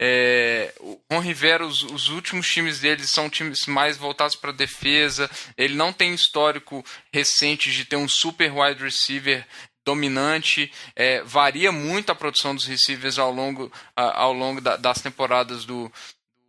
É, 0.01 0.73
o 0.79 0.99
Ron 1.11 1.19
Rivera, 1.19 1.65
os, 1.65 1.83
os 1.83 2.07
últimos 2.09 2.47
times 2.49 2.79
dele 2.79 3.05
são 3.05 3.29
times 3.29 3.65
mais 3.65 3.97
voltados 3.97 4.35
para 4.35 4.51
defesa. 4.53 5.29
Ele 5.57 5.75
não 5.75 5.91
tem 5.91 6.13
histórico 6.13 6.85
recente 7.13 7.71
de 7.71 7.83
ter 7.85 7.97
um 7.97 8.07
super 8.07 8.51
wide 8.53 8.81
receiver 8.83 9.45
dominante. 9.85 10.71
É, 10.95 11.21
varia 11.23 11.71
muito 11.71 12.11
a 12.11 12.15
produção 12.15 12.55
dos 12.55 12.65
receivers 12.65 13.19
ao 13.19 13.31
longo, 13.31 13.71
ao 13.95 14.31
longo 14.33 14.61
da- 14.61 14.77
das 14.77 15.01
temporadas 15.01 15.65
do, 15.65 15.91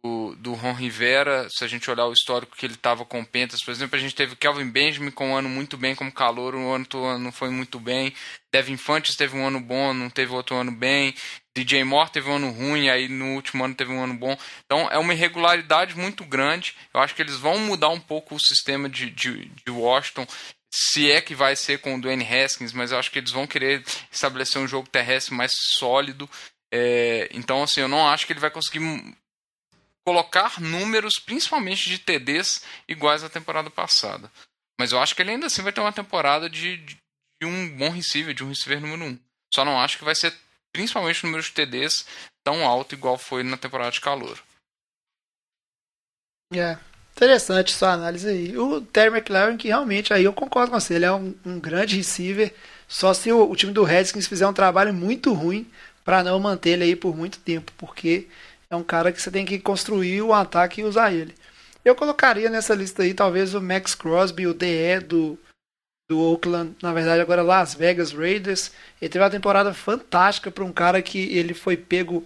do, 0.02 0.54
Ron 0.54 0.72
Rivera, 0.72 1.46
se 1.50 1.64
a 1.64 1.68
gente 1.68 1.90
olhar 1.90 2.06
o 2.06 2.12
histórico 2.12 2.56
que 2.56 2.64
ele 2.64 2.74
estava 2.74 3.04
com 3.04 3.20
o 3.20 3.26
Pentas, 3.26 3.62
por 3.62 3.70
exemplo, 3.70 3.96
a 3.96 3.98
gente 3.98 4.14
teve 4.14 4.32
o 4.32 4.36
Kelvin 4.36 4.70
Benjamin 4.70 5.10
com 5.10 5.30
um 5.30 5.36
ano 5.36 5.48
muito 5.48 5.76
bem 5.76 5.94
como 5.94 6.10
calor, 6.10 6.54
um 6.54 6.72
ano 6.72 6.86
não 7.18 7.30
foi 7.30 7.50
muito 7.50 7.78
bem. 7.78 8.12
Devin 8.52 8.76
Fantes 8.76 9.14
teve 9.14 9.36
um 9.36 9.46
ano 9.46 9.60
bom, 9.60 9.92
não 9.92 10.08
teve 10.08 10.32
outro 10.32 10.56
ano 10.56 10.72
bem. 10.72 11.14
DJ 11.54 11.84
Moore 11.84 12.10
teve 12.10 12.30
um 12.30 12.36
ano 12.36 12.50
ruim, 12.50 12.88
aí 12.88 13.08
no 13.08 13.34
último 13.34 13.64
ano 13.64 13.74
teve 13.74 13.92
um 13.92 14.02
ano 14.02 14.14
bom. 14.14 14.36
Então 14.64 14.88
é 14.90 14.98
uma 14.98 15.12
irregularidade 15.12 15.96
muito 15.96 16.24
grande. 16.24 16.74
Eu 16.94 17.00
acho 17.00 17.14
que 17.14 17.22
eles 17.22 17.36
vão 17.36 17.58
mudar 17.58 17.90
um 17.90 18.00
pouco 18.00 18.34
o 18.34 18.40
sistema 18.40 18.88
de, 18.88 19.10
de, 19.10 19.46
de 19.46 19.70
Washington. 19.70 20.26
Se 20.72 21.10
é 21.10 21.20
que 21.20 21.34
vai 21.34 21.56
ser 21.56 21.80
com 21.80 21.96
o 21.96 22.00
Dwayne 22.00 22.24
Haskins, 22.24 22.72
mas 22.72 22.92
eu 22.92 22.98
acho 22.98 23.10
que 23.10 23.18
eles 23.18 23.32
vão 23.32 23.46
querer 23.46 23.84
estabelecer 24.10 24.60
um 24.62 24.68
jogo 24.68 24.88
terrestre 24.88 25.34
mais 25.34 25.52
sólido. 25.76 26.30
É, 26.72 27.28
então, 27.32 27.64
assim, 27.64 27.80
eu 27.80 27.88
não 27.88 28.08
acho 28.08 28.26
que 28.26 28.32
ele 28.32 28.40
vai 28.40 28.50
conseguir 28.50 28.78
colocar 30.04 30.60
números, 30.60 31.18
principalmente 31.18 31.88
de 31.88 31.98
TDs, 31.98 32.64
iguais 32.88 33.22
à 33.22 33.28
temporada 33.28 33.70
passada. 33.70 34.30
Mas 34.78 34.92
eu 34.92 35.00
acho 35.00 35.14
que 35.14 35.22
ele 35.22 35.32
ainda 35.32 35.46
assim 35.46 35.62
vai 35.62 35.72
ter 35.72 35.80
uma 35.80 35.92
temporada 35.92 36.48
de, 36.48 36.78
de, 36.78 36.96
um 37.44 37.76
bom 37.76 37.90
receiver, 37.90 38.34
de 38.34 38.42
um 38.42 38.48
receiver 38.48 38.80
número 38.80 39.04
um. 39.04 39.18
Só 39.52 39.64
não 39.64 39.78
acho 39.78 39.98
que 39.98 40.04
vai 40.04 40.14
ser, 40.14 40.34
principalmente 40.72 41.22
o 41.22 41.26
número 41.26 41.42
de 41.42 41.52
TDs, 41.52 42.06
tão 42.42 42.66
alto 42.66 42.94
igual 42.94 43.18
foi 43.18 43.42
na 43.42 43.56
temporada 43.56 43.90
de 43.90 44.00
calor. 44.00 44.42
É. 46.52 46.78
Interessante 47.12 47.72
sua 47.72 47.92
análise 47.92 48.26
aí. 48.26 48.56
O 48.56 48.80
Terry 48.80 49.14
McLaren, 49.14 49.58
que 49.58 49.68
realmente, 49.68 50.14
aí 50.14 50.24
eu 50.24 50.32
concordo 50.32 50.70
com 50.70 50.80
você, 50.80 50.94
ele 50.94 51.04
é 51.04 51.12
um, 51.12 51.34
um 51.44 51.60
grande 51.60 51.96
receiver. 51.96 52.54
Só 52.88 53.12
se 53.12 53.30
o, 53.30 53.50
o 53.50 53.54
time 53.54 53.72
do 53.72 53.84
Redskins 53.84 54.26
fizer 54.26 54.46
um 54.46 54.52
trabalho 54.52 54.94
muito 54.94 55.34
ruim 55.34 55.70
para 56.02 56.24
não 56.24 56.40
manter 56.40 56.70
ele 56.70 56.84
aí 56.84 56.96
por 56.96 57.14
muito 57.14 57.38
tempo, 57.40 57.72
porque 57.76 58.26
é 58.70 58.76
um 58.76 58.84
cara 58.84 59.12
que 59.12 59.20
você 59.20 59.30
tem 59.30 59.44
que 59.44 59.58
construir 59.58 60.22
o 60.22 60.32
ataque 60.32 60.80
e 60.80 60.84
usar 60.84 61.12
ele. 61.12 61.34
Eu 61.84 61.94
colocaria 61.94 62.48
nessa 62.48 62.74
lista 62.74 63.02
aí 63.02 63.12
talvez 63.12 63.54
o 63.54 63.60
Max 63.60 63.94
Crosby, 63.94 64.46
o 64.46 64.54
DE 64.54 65.00
do, 65.00 65.38
do 66.08 66.20
Oakland, 66.20 66.76
na 66.80 66.92
verdade 66.92 67.20
agora 67.20 67.42
Las 67.42 67.74
Vegas 67.74 68.12
Raiders. 68.12 68.70
Ele 69.00 69.10
teve 69.10 69.24
uma 69.24 69.30
temporada 69.30 69.74
fantástica 69.74 70.50
para 70.50 70.64
um 70.64 70.72
cara 70.72 71.02
que 71.02 71.18
ele 71.36 71.52
foi 71.52 71.76
pego 71.76 72.24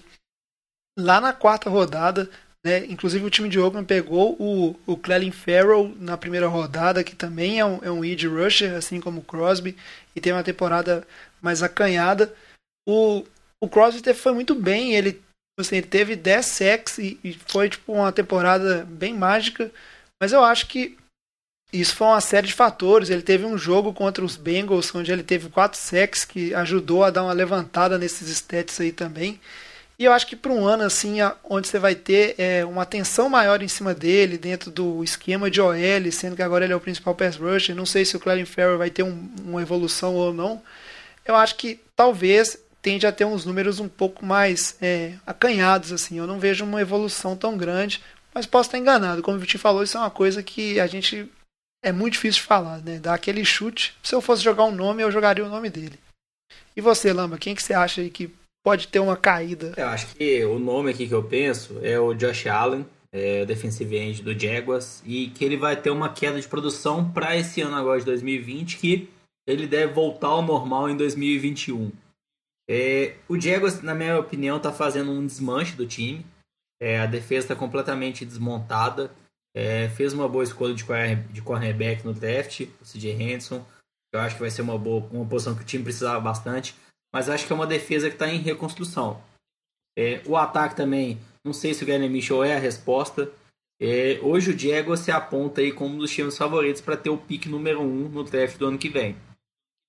lá 0.99 1.21
na 1.21 1.33
quarta 1.33 1.71
rodada, 1.71 2.29
né? 2.65 2.85
Inclusive 2.87 3.25
o 3.25 3.31
time 3.31 3.49
de 3.49 3.59
Oakland 3.59 3.87
pegou 3.87 4.37
o, 4.39 4.79
o 4.87 4.97
Clelin 4.97 5.31
Farrell 5.33 5.95
na 5.99 6.17
primeira 6.19 6.47
rodada, 6.47 7.03
que 7.03 7.17
também 7.17 7.61
é 7.61 7.65
um, 7.65 7.79
é 7.83 7.91
um 7.91 8.05
edge 8.05 8.27
rusher, 8.27 8.75
assim 8.75 9.01
como 9.01 9.21
o 9.21 9.25
Crosby, 9.25 9.77
e 10.15 10.21
tem 10.21 10.33
uma 10.33 10.45
temporada 10.45 11.07
mais 11.41 11.63
acanhada. 11.63 12.35
O, 12.87 13.25
o 13.61 13.69
Crosby 13.69 14.13
foi 14.13 14.33
muito 14.33 14.55
bem, 14.55 14.95
ele, 14.95 15.23
assim, 15.59 15.77
ele 15.77 15.87
teve 15.87 16.17
10 16.17 16.47
sacks 16.47 16.99
e, 16.99 17.19
e 17.23 17.33
foi 17.47 17.69
tipo 17.69 17.93
uma 17.93 18.13
temporada 18.13 18.85
bem 18.89 19.15
mágica, 19.15 19.71
mas 20.21 20.33
eu 20.33 20.43
acho 20.43 20.67
que 20.67 20.97
isso 21.73 21.97
foi 21.97 22.07
uma 22.07 22.21
série 22.21 22.47
de 22.47 22.53
fatores. 22.53 23.11
Ele 23.11 23.23
teve 23.23 23.45
um 23.45 23.59
jogo 23.59 23.93
contra 23.93 24.25
os 24.25 24.37
Bengals, 24.37 24.95
onde 24.95 25.11
ele 25.13 25.25
teve 25.25 25.49
4 25.49 25.79
sacks, 25.79 26.25
que 26.25 26.55
ajudou 26.55 27.03
a 27.05 27.11
dar 27.11 27.25
uma 27.25 27.33
levantada 27.33 27.99
nesses 27.99 28.29
stats 28.29 28.81
aí 28.81 28.93
também. 28.93 29.41
E 29.99 30.05
eu 30.05 30.13
acho 30.13 30.27
que 30.27 30.37
para 30.37 30.53
um 30.53 30.67
ano 30.67 30.83
assim, 30.85 31.19
onde 31.45 31.69
você 31.69 31.79
vai 31.79 31.95
ter 31.95 32.35
é, 32.39 32.65
uma 32.65 32.83
atenção 32.83 33.29
maior 33.29 33.63
em 33.63 33.69
cima 33.69 33.95
dele, 33.95 34.37
dentro 34.37 34.71
do 34.71 35.05
esquema 35.05 35.51
de 35.51 35.61
OL, 35.61 35.77
sendo 36.13 36.35
que 36.37 36.43
agora 36.43 36.65
ele 36.65 36.73
é 36.73 36.77
o 36.77 36.81
principal 36.81 37.15
pass 37.15 37.37
rusher, 37.37 37.77
não 37.77 37.87
sei 37.87 38.05
se 38.05 38.17
o 38.17 38.21
Clarence 38.21 38.51
Farrell 38.53 38.79
vai 38.79 38.91
ter 38.91 39.05
um- 39.05 39.29
uma 39.45 39.63
evolução 39.63 40.15
ou 40.15 40.33
não. 40.33 40.61
Eu 41.25 41.37
acho 41.37 41.57
que 41.57 41.81
talvez 41.97 42.59
tende 42.85 43.07
a 43.07 43.13
ter 43.13 43.25
uns 43.25 43.47
números 43.47 43.81
um 43.81 43.89
pouco 43.89 44.27
mais 44.27 44.77
é, 44.79 45.15
acanhados, 45.27 45.91
assim. 45.91 46.19
Eu 46.19 46.27
não 46.27 46.39
vejo 46.39 46.67
uma 46.67 46.83
evolução 46.83 47.35
tão 47.35 47.57
grande, 47.57 48.03
mas 48.35 48.45
posso 48.45 48.69
estar 48.69 48.77
enganado. 48.77 49.23
Como 49.23 49.39
o 49.39 49.41
Vitinho 49.41 49.59
falou, 49.59 49.83
isso 49.83 49.97
é 49.97 50.01
uma 50.01 50.11
coisa 50.11 50.43
que 50.43 50.79
a 50.79 50.87
gente 50.87 51.27
é 51.83 51.91
muito 51.91 52.13
difícil 52.13 52.43
de 52.43 52.47
falar, 52.47 52.83
né? 52.83 52.99
Dar 52.99 53.15
aquele 53.15 53.43
chute. 53.43 53.97
Se 54.03 54.15
eu 54.15 54.21
fosse 54.21 54.43
jogar 54.43 54.65
um 54.65 54.75
nome, 54.75 55.03
eu 55.03 55.11
jogaria 55.11 55.43
o 55.43 55.49
nome 55.49 55.71
dele. 55.71 55.99
E 56.77 56.83
você, 56.83 57.11
Lamba, 57.11 57.39
quem 57.39 57.55
que 57.55 57.63
você 57.63 57.73
acha 57.73 58.03
aí 58.03 58.11
que 58.11 58.31
pode 58.63 58.89
ter 58.89 58.99
uma 58.99 59.17
caída? 59.17 59.73
Eu 59.79 59.89
acho 59.89 60.15
que 60.15 60.45
o 60.45 60.59
nome 60.59 60.91
aqui 60.91 61.09
que 61.09 61.15
eu 61.15 61.25
penso 61.25 61.81
é 61.83 61.99
o 61.99 62.13
Josh 62.13 62.47
Allen, 62.47 62.85
é 63.11 63.47
defensive 63.47 63.97
end 63.97 64.23
do 64.23 64.39
Jaguars, 64.39 65.03
e 65.07 65.29
que 65.29 65.43
ele 65.43 65.57
vai 65.57 65.75
ter 65.75 65.89
uma 65.89 66.11
queda 66.11 66.39
de 66.39 66.47
produção 66.47 67.11
para 67.11 67.35
esse 67.35 67.63
ano 67.63 67.77
agora 67.77 67.99
de 67.99 68.05
2020, 68.05 68.77
que 68.77 69.09
ele 69.47 69.67
deve 69.67 69.95
voltar 69.95 70.29
ao 70.29 70.43
normal 70.43 70.91
em 70.91 70.97
2021. 70.99 71.91
É, 72.69 73.17
o 73.29 73.39
Jaguars, 73.39 73.83
na 73.83 73.95
minha 73.95 74.19
opinião, 74.19 74.57
está 74.57 74.73
fazendo 74.73 75.11
um 75.11 75.27
desmanche 75.27 75.77
do 75.77 75.87
time. 75.87 76.25
É, 76.81 76.99
a 76.99 77.07
defesa 77.07 77.47
está 77.47 77.57
completamente 77.57 78.25
desmontada. 78.25 79.11
É, 79.57 79.89
fez 79.91 80.13
uma 80.13 80.29
boa 80.29 80.43
escolha 80.43 80.75
de, 80.75 80.85
de 81.33 81.43
cornerback 81.43 82.05
no 82.05 82.13
draft, 82.13 82.63
o 82.81 82.85
CJ 82.85 83.13
Henderson. 83.13 83.65
Eu 84.13 84.21
acho 84.21 84.37
que 84.37 84.41
vai 84.41 84.51
ser 84.51 84.63
uma 84.63 84.79
boa 84.79 85.05
uma 85.13 85.27
posição 85.27 85.55
que 85.55 85.63
o 85.63 85.67
time 85.67 85.85
precisava 85.85 86.21
bastante. 86.21 86.75
Mas 87.13 87.29
acho 87.29 87.47
que 87.47 87.53
é 87.53 87.57
uma 87.57 87.67
defesa 87.67 88.09
que 88.09 88.17
está 88.17 88.29
em 88.29 88.39
reconstrução. 88.39 89.23
É, 89.97 90.21
o 90.27 90.37
ataque 90.37 90.75
também, 90.75 91.21
não 91.45 91.53
sei 91.53 91.73
se 91.73 91.85
o 91.85 91.87
Gary 91.87 92.09
Mitchell 92.09 92.43
é 92.43 92.57
a 92.57 92.59
resposta. 92.59 93.31
É, 93.81 94.19
hoje 94.23 94.51
o 94.51 94.57
Diego 94.57 94.97
se 94.97 95.11
aponta 95.11 95.61
aí 95.61 95.73
como 95.73 95.95
um 95.95 95.99
dos 95.99 96.11
times 96.11 96.37
favoritos 96.37 96.81
para 96.81 96.97
ter 96.97 97.11
o 97.11 97.19
pique 97.19 97.49
número 97.49 97.81
1 97.81 97.85
um 97.85 98.09
no 98.09 98.25
draft 98.25 98.57
do 98.59 98.67
ano 98.67 98.79
que 98.79 98.89
vem. 98.89 99.17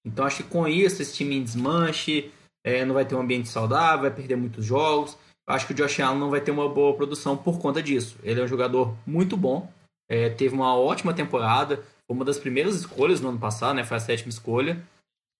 Então 0.05 0.25
acho 0.25 0.43
que 0.43 0.49
com 0.49 0.67
isso 0.67 1.01
esse 1.01 1.15
time 1.15 1.35
em 1.35 1.43
desmanche, 1.43 2.31
é, 2.65 2.83
não 2.83 2.95
vai 2.95 3.05
ter 3.05 3.13
um 3.13 3.21
ambiente 3.21 3.47
saudável, 3.47 4.01
vai 4.01 4.11
perder 4.11 4.35
muitos 4.35 4.65
jogos. 4.65 5.15
Acho 5.47 5.67
que 5.67 5.73
o 5.73 5.75
Josh 5.75 5.99
Allen 5.99 6.19
não 6.19 6.31
vai 6.31 6.41
ter 6.41 6.49
uma 6.49 6.67
boa 6.67 6.95
produção 6.95 7.37
por 7.37 7.59
conta 7.59 7.81
disso. 7.81 8.17
Ele 8.23 8.41
é 8.41 8.43
um 8.43 8.47
jogador 8.47 8.97
muito 9.05 9.37
bom, 9.37 9.71
é, 10.09 10.29
teve 10.31 10.55
uma 10.55 10.75
ótima 10.75 11.13
temporada, 11.13 11.77
foi 11.77 12.15
uma 12.15 12.25
das 12.25 12.39
primeiras 12.39 12.75
escolhas 12.75 13.21
no 13.21 13.29
ano 13.29 13.37
passado, 13.37 13.75
né, 13.75 13.83
foi 13.83 13.97
a 13.97 13.99
sétima 13.99 14.31
escolha, 14.31 14.83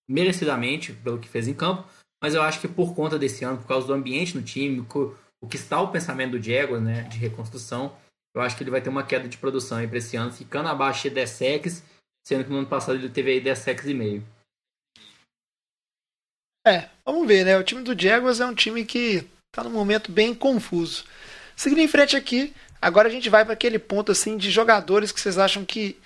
merecidamente 0.08 0.92
pelo 0.92 1.18
que 1.18 1.28
fez 1.28 1.48
em 1.48 1.54
campo. 1.54 1.84
Mas 2.22 2.34
eu 2.34 2.42
acho 2.42 2.60
que 2.60 2.68
por 2.68 2.94
conta 2.94 3.18
desse 3.18 3.44
ano, 3.44 3.58
por 3.58 3.66
causa 3.66 3.88
do 3.88 3.92
ambiente 3.92 4.36
no 4.36 4.42
time, 4.42 4.86
o 5.42 5.48
que 5.48 5.56
está 5.56 5.80
o 5.80 5.90
pensamento 5.90 6.32
do 6.32 6.40
Diego, 6.40 6.78
né, 6.78 7.02
de 7.02 7.18
reconstrução, 7.18 7.92
eu 8.36 8.40
acho 8.40 8.56
que 8.56 8.62
ele 8.62 8.70
vai 8.70 8.80
ter 8.80 8.88
uma 8.88 9.02
queda 9.02 9.28
de 9.28 9.36
produção 9.36 9.84
para 9.88 9.98
esse 9.98 10.16
ano, 10.16 10.32
ficando 10.32 10.68
abaixo 10.68 11.02
de 11.02 11.10
10 11.10 11.30
sacks, 11.30 11.82
sendo 12.24 12.44
que 12.44 12.50
no 12.50 12.58
ano 12.58 12.68
passado 12.68 12.94
ele 12.94 13.08
teve 13.08 13.32
aí 13.32 13.40
10 13.40 13.58
sacks 13.58 13.86
e 13.86 13.94
meio. 13.94 14.24
É, 16.66 16.88
vamos 17.04 17.28
ver, 17.28 17.44
né? 17.44 17.56
O 17.56 17.62
time 17.62 17.80
do 17.80 17.96
Jaguars 17.96 18.40
é 18.40 18.44
um 18.44 18.52
time 18.52 18.84
que 18.84 19.24
tá 19.52 19.62
num 19.62 19.70
momento 19.70 20.10
bem 20.10 20.34
confuso. 20.34 21.04
Seguindo 21.54 21.78
em 21.80 21.86
frente 21.86 22.16
aqui, 22.16 22.52
agora 22.82 23.06
a 23.06 23.10
gente 23.10 23.30
vai 23.30 23.44
para 23.44 23.54
aquele 23.54 23.78
ponto 23.78 24.10
assim 24.10 24.36
de 24.36 24.50
jogadores 24.50 25.12
que 25.12 25.20
vocês 25.20 25.38
acham 25.38 25.64
que 25.64 25.96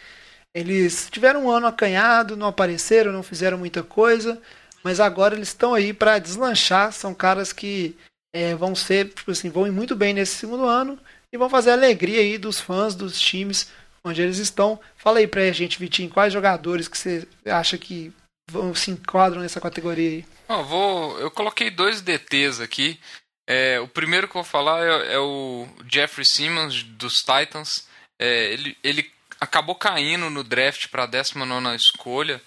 eles 0.54 1.08
tiveram 1.10 1.46
um 1.46 1.50
ano 1.50 1.66
acanhado, 1.66 2.36
não 2.36 2.48
apareceram, 2.48 3.10
não 3.10 3.22
fizeram 3.22 3.56
muita 3.56 3.82
coisa, 3.82 4.38
mas 4.84 5.00
agora 5.00 5.34
eles 5.34 5.48
estão 5.48 5.72
aí 5.72 5.94
para 5.94 6.18
deslanchar. 6.18 6.92
São 6.92 7.14
caras 7.14 7.54
que 7.54 7.96
é, 8.30 8.54
vão 8.54 8.74
ser, 8.74 9.08
tipo 9.08 9.30
assim, 9.30 9.48
vão 9.48 9.66
ir 9.66 9.72
muito 9.72 9.96
bem 9.96 10.12
nesse 10.12 10.34
segundo 10.34 10.66
ano 10.66 10.98
e 11.32 11.38
vão 11.38 11.48
fazer 11.48 11.70
a 11.70 11.74
alegria 11.74 12.20
aí 12.20 12.36
dos 12.36 12.60
fãs 12.60 12.94
dos 12.94 13.18
times 13.18 13.68
onde 14.04 14.20
eles 14.20 14.36
estão. 14.36 14.78
Fala 14.94 15.20
aí 15.20 15.26
pra 15.26 15.50
gente, 15.52 15.78
Vitinho, 15.78 16.10
quais 16.10 16.34
jogadores 16.34 16.86
que 16.86 16.98
você 16.98 17.26
acha 17.46 17.78
que 17.78 18.12
vão, 18.50 18.74
se 18.74 18.90
enquadram 18.90 19.40
nessa 19.40 19.58
categoria 19.58 20.10
aí? 20.10 20.39
Ó, 20.50 20.64
vou, 20.64 21.20
eu 21.20 21.30
coloquei 21.30 21.70
dois 21.70 22.00
DTs 22.00 22.60
aqui. 22.60 22.98
É, 23.46 23.78
o 23.78 23.86
primeiro 23.86 24.26
que 24.26 24.36
eu 24.36 24.42
vou 24.42 24.50
falar 24.50 24.84
é, 24.84 25.14
é 25.14 25.18
o 25.20 25.64
Jeffrey 25.88 26.26
Simmons, 26.26 26.82
dos 26.82 27.18
Titans. 27.18 27.86
É, 28.18 28.52
ele, 28.52 28.76
ele 28.82 29.08
acabou 29.40 29.76
caindo 29.76 30.28
no 30.28 30.42
draft 30.42 30.88
para 30.88 31.04
a 31.04 31.06
19 31.06 31.76
escolha 31.76 32.42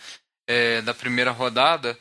é, 0.45 0.81
da 0.81 0.93
primeira 0.93 1.31
rodada, 1.31 1.97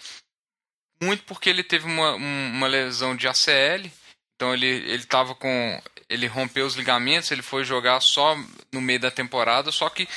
muito 1.01 1.23
porque 1.23 1.49
ele 1.49 1.63
teve 1.63 1.87
uma, 1.87 2.15
uma 2.15 2.67
lesão 2.67 3.15
de 3.15 3.29
ACL. 3.29 3.89
Então 4.35 4.53
ele 4.53 4.67
ele 4.67 4.97
estava 4.97 5.37
com 5.37 5.83
ele 6.09 6.27
rompeu 6.27 6.67
os 6.67 6.75
ligamentos, 6.75 7.31
ele 7.31 7.43
foi 7.43 7.63
jogar 7.63 8.01
só 8.01 8.37
no 8.73 8.81
meio 8.81 8.99
da 8.99 9.11
temporada, 9.11 9.71
só 9.71 9.89
que 9.89 10.09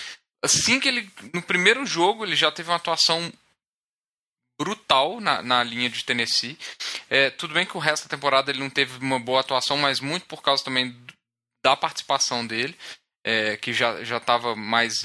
assim 0.43 0.79
que 0.79 0.87
ele 0.87 1.11
no 1.31 1.43
primeiro 1.43 1.85
jogo 1.85 2.25
ele 2.25 2.35
já 2.35 2.51
teve 2.51 2.69
uma 2.71 2.77
atuação 2.77 3.31
brutal 4.57 5.19
na, 5.19 5.41
na 5.41 5.63
linha 5.63 5.89
de 5.89 6.03
Tennessee. 6.03 6.57
É, 7.09 7.29
tudo 7.29 7.53
bem 7.53 7.65
que 7.65 7.77
o 7.77 7.79
resto 7.79 8.03
da 8.03 8.15
temporada 8.15 8.51
ele 8.51 8.59
não 8.59 8.69
teve 8.69 8.97
uma 8.99 9.19
boa 9.19 9.41
atuação, 9.41 9.77
mas 9.77 9.99
muito 9.99 10.25
por 10.25 10.41
causa 10.41 10.63
também 10.63 10.95
da 11.63 11.75
participação 11.75 12.45
dele, 12.45 12.75
é, 13.23 13.57
que 13.57 13.73
já 13.73 13.99
estava 14.01 14.55
mais 14.55 15.01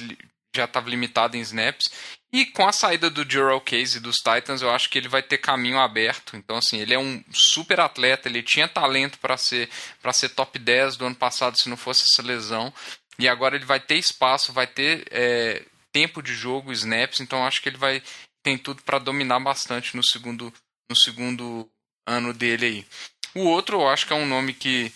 já 0.55 0.65
estava 0.65 0.91
limitado 0.91 1.37
em 1.37 1.41
snaps. 1.41 1.89
E 2.33 2.47
com 2.47 2.67
a 2.67 2.73
saída 2.73 3.11
do 3.11 3.29
Gerald 3.29 3.65
Case 3.65 3.99
dos 3.99 4.17
Titans, 4.17 4.63
eu 4.63 4.71
acho 4.71 4.89
que 4.89 4.99
ele 4.99 5.09
vai 5.09 5.23
ter 5.23 5.39
caminho 5.39 5.79
aberto. 5.79 6.37
Então, 6.37 6.57
assim, 6.57 6.79
ele 6.79 6.95
é 6.95 6.99
um 6.99 7.23
super 7.33 7.81
atleta, 7.81 8.29
ele 8.29 8.43
tinha 8.43 8.69
talento 8.69 9.19
para 9.19 9.37
ser, 9.37 9.69
para 10.01 10.13
ser 10.13 10.31
top 10.31 10.59
10 10.59 10.97
do 10.97 11.07
ano 11.07 11.17
passado 11.17 11.57
se 11.59 11.69
não 11.69 11.77
fosse 11.77 12.05
essa 12.05 12.23
lesão. 12.23 12.73
E 13.19 13.29
agora 13.29 13.57
ele 13.57 13.65
vai 13.65 13.81
ter 13.81 13.97
espaço, 13.97 14.53
vai 14.53 14.67
ter 14.67 15.07
é, 15.11 15.63
tempo 15.93 16.23
de 16.23 16.35
jogo, 16.35 16.73
snaps, 16.73 17.21
então 17.21 17.45
acho 17.45 17.61
que 17.61 17.69
ele 17.69 17.79
vai 17.79 18.03
tem 18.43 18.59
tudo 18.59 18.83
para 18.83 18.99
dominar 18.99 19.41
bastante 19.41 19.97
no 19.97 20.05
segundo, 20.05 20.53
no 20.89 20.97
segundo 20.97 21.69
ano 22.07 22.33
dele 22.33 22.67
aí. 22.67 22.87
O 23.35 23.45
outro, 23.47 23.81
eu 23.81 23.89
acho 23.89 24.07
que 24.07 24.13
é 24.13 24.17
um 24.17 24.27
nome 24.27 24.53
que 24.53 24.93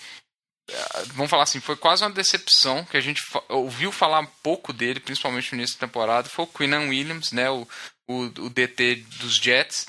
vamos 1.08 1.30
falar 1.30 1.42
assim, 1.42 1.60
foi 1.60 1.76
quase 1.76 2.02
uma 2.02 2.10
decepção 2.10 2.84
que 2.84 2.96
a 2.96 3.00
gente 3.00 3.22
ouviu 3.48 3.92
falar 3.92 4.26
pouco 4.42 4.72
dele, 4.72 5.00
principalmente 5.00 5.52
no 5.52 5.58
início 5.58 5.78
da 5.78 5.86
temporada, 5.86 6.28
foi 6.28 6.44
o 6.44 6.48
Quinnan 6.48 6.88
Williams, 6.88 7.32
né, 7.32 7.50
o, 7.50 7.68
o, 8.08 8.22
o 8.22 8.50
DT 8.50 8.96
dos 9.20 9.36
Jets. 9.36 9.86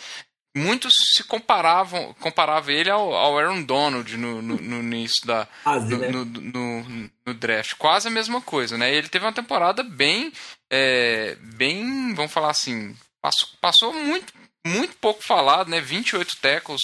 Muitos 0.57 0.93
se 1.13 1.23
comparavam, 1.25 2.13
comparavam 2.21 2.73
ele 2.73 2.89
ao, 2.89 3.13
ao 3.13 3.37
Aaron 3.37 3.61
Donald 3.63 4.15
no, 4.15 4.41
no, 4.41 4.55
no 4.55 4.79
início 4.79 5.25
da 5.27 5.45
Quase, 5.63 5.89
no, 5.89 5.97
né? 5.97 6.09
no, 6.09 7.11
no 7.25 7.33
draft, 7.33 7.73
quase 7.77 8.07
a 8.07 8.11
mesma 8.11 8.39
coisa, 8.39 8.77
né? 8.77 8.93
Ele 8.93 9.09
teve 9.09 9.25
uma 9.25 9.33
temporada 9.33 9.83
bem, 9.83 10.31
é, 10.69 11.35
bem, 11.41 12.13
vamos 12.13 12.31
falar 12.31 12.51
assim, 12.51 12.95
passou, 13.25 13.49
passou 13.59 13.93
muito, 13.93 14.33
muito 14.65 14.95
pouco 14.97 15.23
falado, 15.23 15.69
né? 15.69 15.81
28 15.81 16.37
tackles, 16.39 16.81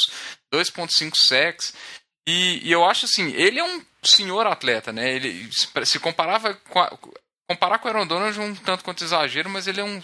2.5 0.53 1.13
sacks. 1.15 1.73
E, 2.27 2.67
e, 2.67 2.71
eu 2.71 2.83
acho 2.83 3.05
assim, 3.05 3.31
ele 3.33 3.59
é 3.59 3.63
um 3.63 3.83
senhor 4.03 4.47
atleta, 4.47 4.91
né? 4.91 5.13
Ele 5.13 5.49
se 5.83 5.99
comparava 5.99 6.53
com 6.55 6.79
a, 6.79 6.97
comparar 7.47 7.79
com 7.79 7.87
o 7.87 7.91
Aaron 7.91 8.07
Donald 8.07 8.39
um 8.39 8.55
tanto 8.55 8.83
quanto 8.83 9.03
exagero, 9.03 9.49
mas 9.49 9.67
ele 9.67 9.81
é 9.81 9.83
um, 9.83 10.01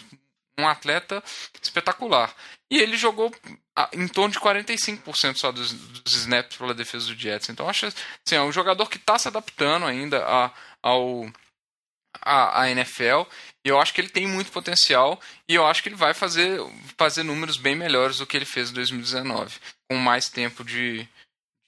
um 0.60 0.68
atleta 0.68 1.24
espetacular. 1.62 2.34
E 2.70 2.80
ele 2.80 2.98
jogou 2.98 3.34
em 3.94 4.08
torno 4.08 4.34
de 4.34 4.40
45% 4.40 5.38
só 5.38 5.52
dos, 5.52 5.72
dos 5.72 6.14
snaps 6.14 6.58
pela 6.58 6.74
defesa 6.74 7.08
do 7.08 7.16
Jets. 7.16 7.50
Então 7.50 7.70
acho 7.70 7.86
assim, 7.88 8.36
é 8.36 8.42
um 8.42 8.52
jogador 8.52 8.90
que 8.90 8.98
está 8.98 9.18
se 9.18 9.28
adaptando 9.28 9.86
ainda 9.86 10.26
a, 10.26 10.52
ao 10.84 11.32
a, 12.22 12.64
a 12.64 12.72
NFL 12.72 13.24
e 13.68 13.70
eu 13.70 13.82
acho 13.82 13.94
que 13.94 14.00
ele 14.00 14.08
tem 14.08 14.26
muito 14.26 14.50
potencial 14.50 15.20
e 15.46 15.54
eu 15.54 15.66
acho 15.66 15.84
que 15.84 15.90
ele 15.90 15.96
vai 15.98 16.14
fazer, 16.14 16.58
fazer 16.98 17.22
números 17.22 17.58
bem 17.58 17.76
melhores 17.76 18.18
do 18.18 18.26
que 18.26 18.38
ele 18.38 18.46
fez 18.46 18.70
em 18.70 18.74
2019, 18.74 19.60
com 19.92 19.98
mais 19.98 20.30
tempo 20.30 20.64
de, 20.64 21.06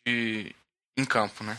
de, 0.08 0.56
em 0.98 1.04
campo, 1.04 1.44
né? 1.44 1.58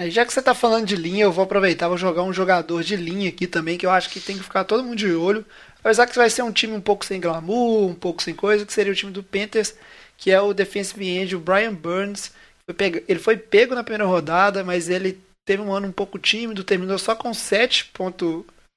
É, 0.00 0.08
já 0.08 0.24
que 0.24 0.32
você 0.32 0.38
está 0.38 0.54
falando 0.54 0.86
de 0.86 0.94
linha, 0.94 1.24
eu 1.24 1.32
vou 1.32 1.42
aproveitar, 1.42 1.88
vou 1.88 1.98
jogar 1.98 2.22
um 2.22 2.32
jogador 2.32 2.84
de 2.84 2.94
linha 2.94 3.28
aqui 3.28 3.48
também, 3.48 3.76
que 3.76 3.84
eu 3.84 3.90
acho 3.90 4.08
que 4.08 4.20
tem 4.20 4.38
que 4.38 4.44
ficar 4.44 4.62
todo 4.62 4.84
mundo 4.84 4.94
de 4.94 5.12
olho. 5.12 5.44
Apesar 5.80 6.06
que 6.06 6.14
vai 6.14 6.30
ser 6.30 6.42
um 6.42 6.52
time 6.52 6.74
um 6.74 6.80
pouco 6.80 7.04
sem 7.04 7.20
glamour, 7.20 7.88
um 7.88 7.96
pouco 7.96 8.22
sem 8.22 8.36
coisa, 8.36 8.64
que 8.64 8.72
seria 8.72 8.92
o 8.92 8.96
time 8.96 9.10
do 9.10 9.24
Panthers, 9.24 9.74
que 10.16 10.30
é 10.30 10.40
o 10.40 10.54
defensive 10.54 11.04
end, 11.04 11.34
o 11.34 11.40
Brian 11.40 11.74
Burns. 11.74 12.30
Ele 13.08 13.18
foi 13.18 13.36
pego 13.36 13.74
na 13.74 13.82
primeira 13.82 14.06
rodada, 14.06 14.62
mas 14.62 14.88
ele 14.88 15.20
teve 15.44 15.60
um 15.60 15.72
ano 15.72 15.88
um 15.88 15.92
pouco 15.92 16.20
tímido, 16.20 16.62
terminou 16.62 17.00
só 17.00 17.16
com 17.16 17.34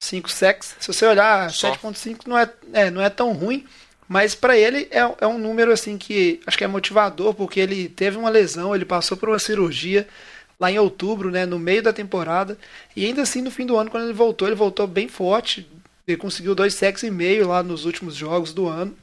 7.5 0.02 0.30
sacks. 0.30 0.76
Se 0.80 0.88
você 0.88 1.06
olhar, 1.06 1.49
7.5 1.49 2.28
não 2.28 2.38
é, 2.38 2.52
é, 2.74 2.89
não 2.89 3.02
é 3.02 3.10
tão 3.10 3.32
ruim, 3.34 3.66
mas 4.08 4.34
para 4.34 4.58
ele 4.58 4.88
é, 4.91 4.99
é 5.22 5.28
um 5.28 5.38
número 5.38 5.72
assim 5.72 5.97
que 5.97 6.41
acho 6.45 6.58
que 6.58 6.64
é 6.64 6.68
motivador, 6.68 7.34
porque 7.34 7.60
ele 7.60 7.88
teve 7.88 8.18
uma 8.18 8.30
lesão, 8.30 8.76
ele 8.76 8.84
passou 8.84 9.16
por 9.16 9.30
uma 9.30 9.39
cirurgia 9.39 10.08
lá 10.60 10.72
em 10.72 10.78
outubro, 10.78 11.32
né, 11.32 11.45
no 11.45 11.58
meio 11.58 11.82
da 11.82 11.93
temporada, 11.93 12.58
e 12.95 13.06
ainda 13.06 13.22
assim 13.22 13.41
no 13.41 13.49
fim 13.49 13.66
do 13.66 13.78
ano, 13.78 13.89
quando 13.89 14.04
ele 14.04 14.14
voltou, 14.14 14.47
ele 14.47 14.56
voltou 14.56 14.86
bem 14.86 15.08
forte, 15.08 15.68
ele 16.08 16.18
conseguiu 16.18 16.54
dois 16.54 16.76
sacks 16.76 17.02
e 17.02 17.10
meio 17.10 17.47
lá 17.47 17.64
nos 17.64 17.86
últimos 17.86 18.16
jogos 18.16 18.54
do 18.54 18.68
ano, 18.68 18.95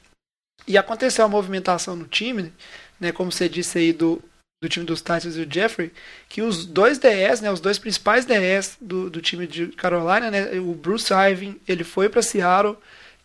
e 0.65 0.77
aconteceu 0.77 1.25
a 1.25 1.27
movimentação 1.27 1.97
no 1.97 2.05
time, 2.05 2.53
né, 2.97 3.11
como 3.11 3.29
você 3.29 3.49
disse 3.49 3.77
aí 3.77 3.91
do, 3.91 4.21
do 4.61 4.67
time 4.67 4.85
dos 4.85 4.99
Titans 4.99 5.37
e 5.37 5.41
o 5.41 5.51
Jeffrey, 5.51 5.91
que 6.27 6.41
os 6.41 6.65
dois 6.65 6.97
DS, 6.97 7.41
né, 7.41 7.51
os 7.51 7.61
dois 7.61 7.79
principais 7.79 8.25
DS 8.25 8.77
do, 8.81 9.09
do 9.09 9.21
time 9.21 9.47
de 9.47 9.67
Carolina, 9.67 10.29
né, 10.29 10.59
o 10.59 10.73
Bruce 10.73 11.13
Ivan, 11.13 11.55
ele 11.67 11.83
foi 11.83 12.09
para 12.09 12.21
Seattle, 12.21 12.77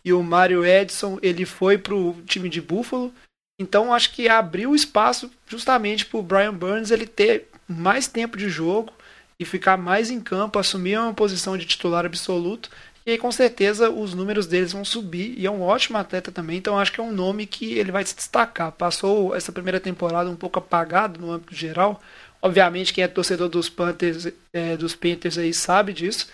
e 0.03 0.13
o 0.13 0.21
Mario 0.21 0.63
Edson, 0.63 1.17
ele 1.21 1.45
foi 1.45 1.77
para 1.77 1.95
o 1.95 2.21
time 2.25 2.47
de 2.47 2.61
Buffalo, 2.61 3.13
então 3.59 3.93
acho 3.93 4.11
que 4.13 4.29
abriu 4.29 4.75
espaço 4.75 5.31
justamente 5.47 6.05
para 6.05 6.19
o 6.19 6.23
Brian 6.23 6.53
Burns 6.53 6.91
ele 6.91 7.07
ter 7.07 7.49
mais 7.67 8.07
tempo 8.07 8.37
de 8.37 8.47
jogo 8.47 8.93
e 9.39 9.43
ficar 9.43 9.77
mais 9.77 10.09
em 10.09 10.21
campo, 10.21 10.59
assumir 10.59 10.97
uma 10.97 11.13
posição 11.13 11.57
de 11.57 11.65
titular 11.65 12.05
absoluto. 12.05 12.69
E 13.05 13.11
aí, 13.11 13.17
com 13.19 13.31
certeza, 13.31 13.89
os 13.89 14.15
números 14.15 14.47
deles 14.47 14.73
vão 14.73 14.83
subir. 14.83 15.35
E 15.37 15.45
é 15.45 15.51
um 15.51 15.61
ótimo 15.61 15.97
atleta 15.97 16.31
também, 16.31 16.57
então 16.57 16.79
acho 16.79 16.91
que 16.91 16.99
é 16.99 17.03
um 17.03 17.11
nome 17.11 17.45
que 17.45 17.77
ele 17.77 17.91
vai 17.91 18.03
se 18.03 18.15
destacar. 18.15 18.71
Passou 18.71 19.35
essa 19.35 19.51
primeira 19.51 19.79
temporada 19.79 20.29
um 20.29 20.35
pouco 20.35 20.57
apagado 20.57 21.19
no 21.19 21.31
âmbito 21.31 21.53
geral. 21.53 22.01
Obviamente, 22.41 22.93
quem 22.93 23.03
é 23.03 23.07
torcedor 23.07 23.47
dos 23.47 23.69
Panthers, 23.69 24.27
é, 24.51 24.75
dos 24.75 24.95
Panthers 24.95 25.37
aí 25.37 25.53
sabe 25.53 25.93
disso. 25.93 26.27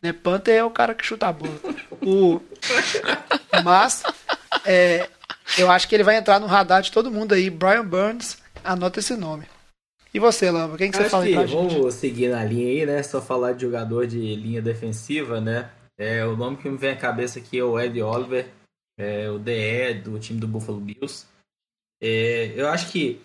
Né? 0.00 0.12
Panther 0.12 0.54
é 0.54 0.64
o 0.64 0.70
cara 0.70 0.94
que 0.94 1.04
chuta 1.04 1.26
a 1.26 1.32
bola. 1.32 1.58
O... 2.02 2.40
Mas, 3.62 4.02
é, 4.64 5.08
eu 5.58 5.70
acho 5.70 5.86
que 5.86 5.94
ele 5.94 6.04
vai 6.04 6.16
entrar 6.16 6.40
no 6.40 6.46
radar 6.46 6.80
de 6.80 6.90
todo 6.90 7.10
mundo 7.10 7.32
aí. 7.34 7.50
Brian 7.50 7.84
Burns, 7.84 8.38
anota 8.62 9.00
esse 9.00 9.14
nome. 9.14 9.44
E 10.12 10.18
você, 10.18 10.50
Lamba, 10.50 10.78
quem 10.78 10.90
que 10.90 10.96
você 10.96 11.02
Acho 11.02 11.10
fala 11.10 11.26
que 11.26 11.32
pra 11.32 11.46
gente? 11.46 11.74
vamos 11.74 11.94
seguir 11.94 12.28
na 12.28 12.44
linha 12.44 12.68
aí, 12.68 12.86
né? 12.86 13.02
Só 13.02 13.20
falar 13.20 13.52
de 13.52 13.62
jogador 13.62 14.06
de 14.06 14.18
linha 14.36 14.62
defensiva, 14.62 15.40
né? 15.40 15.68
É, 15.98 16.24
o 16.24 16.36
nome 16.36 16.56
que 16.56 16.68
me 16.68 16.76
vem 16.76 16.90
à 16.90 16.96
cabeça 16.96 17.38
aqui 17.38 17.58
é 17.58 17.64
o 17.64 17.78
Ed 17.78 18.00
Oliver, 18.02 18.50
é, 18.98 19.30
o 19.30 19.38
DE 19.38 19.94
do 20.02 20.18
time 20.18 20.40
do 20.40 20.48
Buffalo 20.48 20.80
Bills. 20.80 21.26
É, 22.02 22.52
eu 22.60 22.68
acho 22.68 22.90
que, 22.90 23.20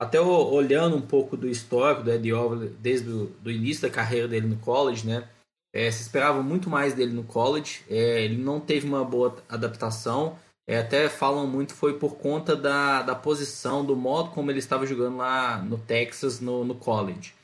até 0.00 0.20
olhando 0.20 0.96
um 0.96 1.06
pouco 1.06 1.36
do 1.36 1.48
histórico 1.48 2.02
do 2.02 2.12
Ed 2.12 2.32
Oliver, 2.32 2.70
desde 2.78 3.10
o 3.10 3.50
início 3.50 3.88
da 3.88 3.94
carreira 3.94 4.28
dele 4.28 4.46
no 4.46 4.58
college, 4.58 5.06
né? 5.06 5.28
É, 5.74 5.90
se 5.90 6.02
esperava 6.02 6.40
muito 6.40 6.70
mais 6.70 6.94
dele 6.94 7.12
no 7.12 7.24
college. 7.24 7.84
É, 7.90 8.22
ele 8.22 8.36
não 8.36 8.60
teve 8.60 8.86
uma 8.86 9.04
boa 9.04 9.42
adaptação. 9.48 10.38
É, 10.66 10.78
até 10.78 11.08
falam 11.08 11.46
muito 11.48 11.74
foi 11.74 11.98
por 11.98 12.16
conta 12.16 12.54
da, 12.54 13.02
da 13.02 13.14
posição, 13.14 13.84
do 13.84 13.96
modo 13.96 14.30
como 14.30 14.50
ele 14.50 14.60
estava 14.60 14.86
jogando 14.86 15.16
lá 15.16 15.58
no 15.58 15.76
Texas, 15.76 16.40
no, 16.40 16.64
no 16.64 16.76
college. 16.76 17.34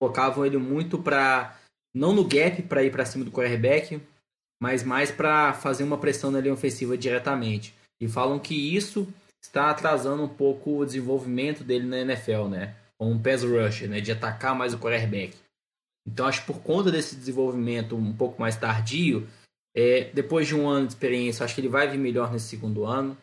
Focavam 0.00 0.44
ele 0.44 0.58
muito 0.58 0.98
para 0.98 1.58
não 1.96 2.12
no 2.12 2.24
gap 2.24 2.62
para 2.64 2.84
ir 2.84 2.92
para 2.92 3.06
cima 3.06 3.24
do 3.24 3.30
quarterback, 3.30 4.00
mas 4.60 4.82
mais 4.82 5.10
para 5.10 5.54
fazer 5.54 5.82
uma 5.82 5.96
pressão 5.96 6.30
na 6.30 6.40
linha 6.40 6.52
ofensiva 6.52 6.96
diretamente. 6.96 7.74
E 7.98 8.06
falam 8.06 8.38
que 8.38 8.54
isso 8.54 9.08
está 9.42 9.70
atrasando 9.70 10.22
um 10.22 10.28
pouco 10.28 10.78
o 10.78 10.84
desenvolvimento 10.84 11.64
dele 11.64 11.86
na 11.86 12.00
NFL, 12.00 12.48
né? 12.48 12.76
Com 12.98 13.10
um 13.10 13.18
pass 13.18 13.42
rusher, 13.42 13.88
né? 13.88 14.00
De 14.00 14.12
atacar 14.12 14.54
mais 14.54 14.74
o 14.74 14.78
quarterback. 14.78 15.34
Então 16.06 16.26
acho 16.26 16.42
que 16.42 16.52
por 16.52 16.60
conta 16.60 16.90
desse 16.90 17.16
desenvolvimento 17.16 17.96
um 17.96 18.12
pouco 18.12 18.40
mais 18.40 18.56
tardio, 18.56 19.26
é, 19.74 20.10
depois 20.12 20.46
de 20.46 20.54
um 20.54 20.68
ano 20.68 20.86
de 20.86 20.92
experiência, 20.92 21.44
acho 21.44 21.54
que 21.54 21.60
ele 21.62 21.68
vai 21.68 21.88
vir 21.88 21.98
melhor 21.98 22.30
nesse 22.30 22.46
segundo 22.46 22.84
ano. 22.84 23.16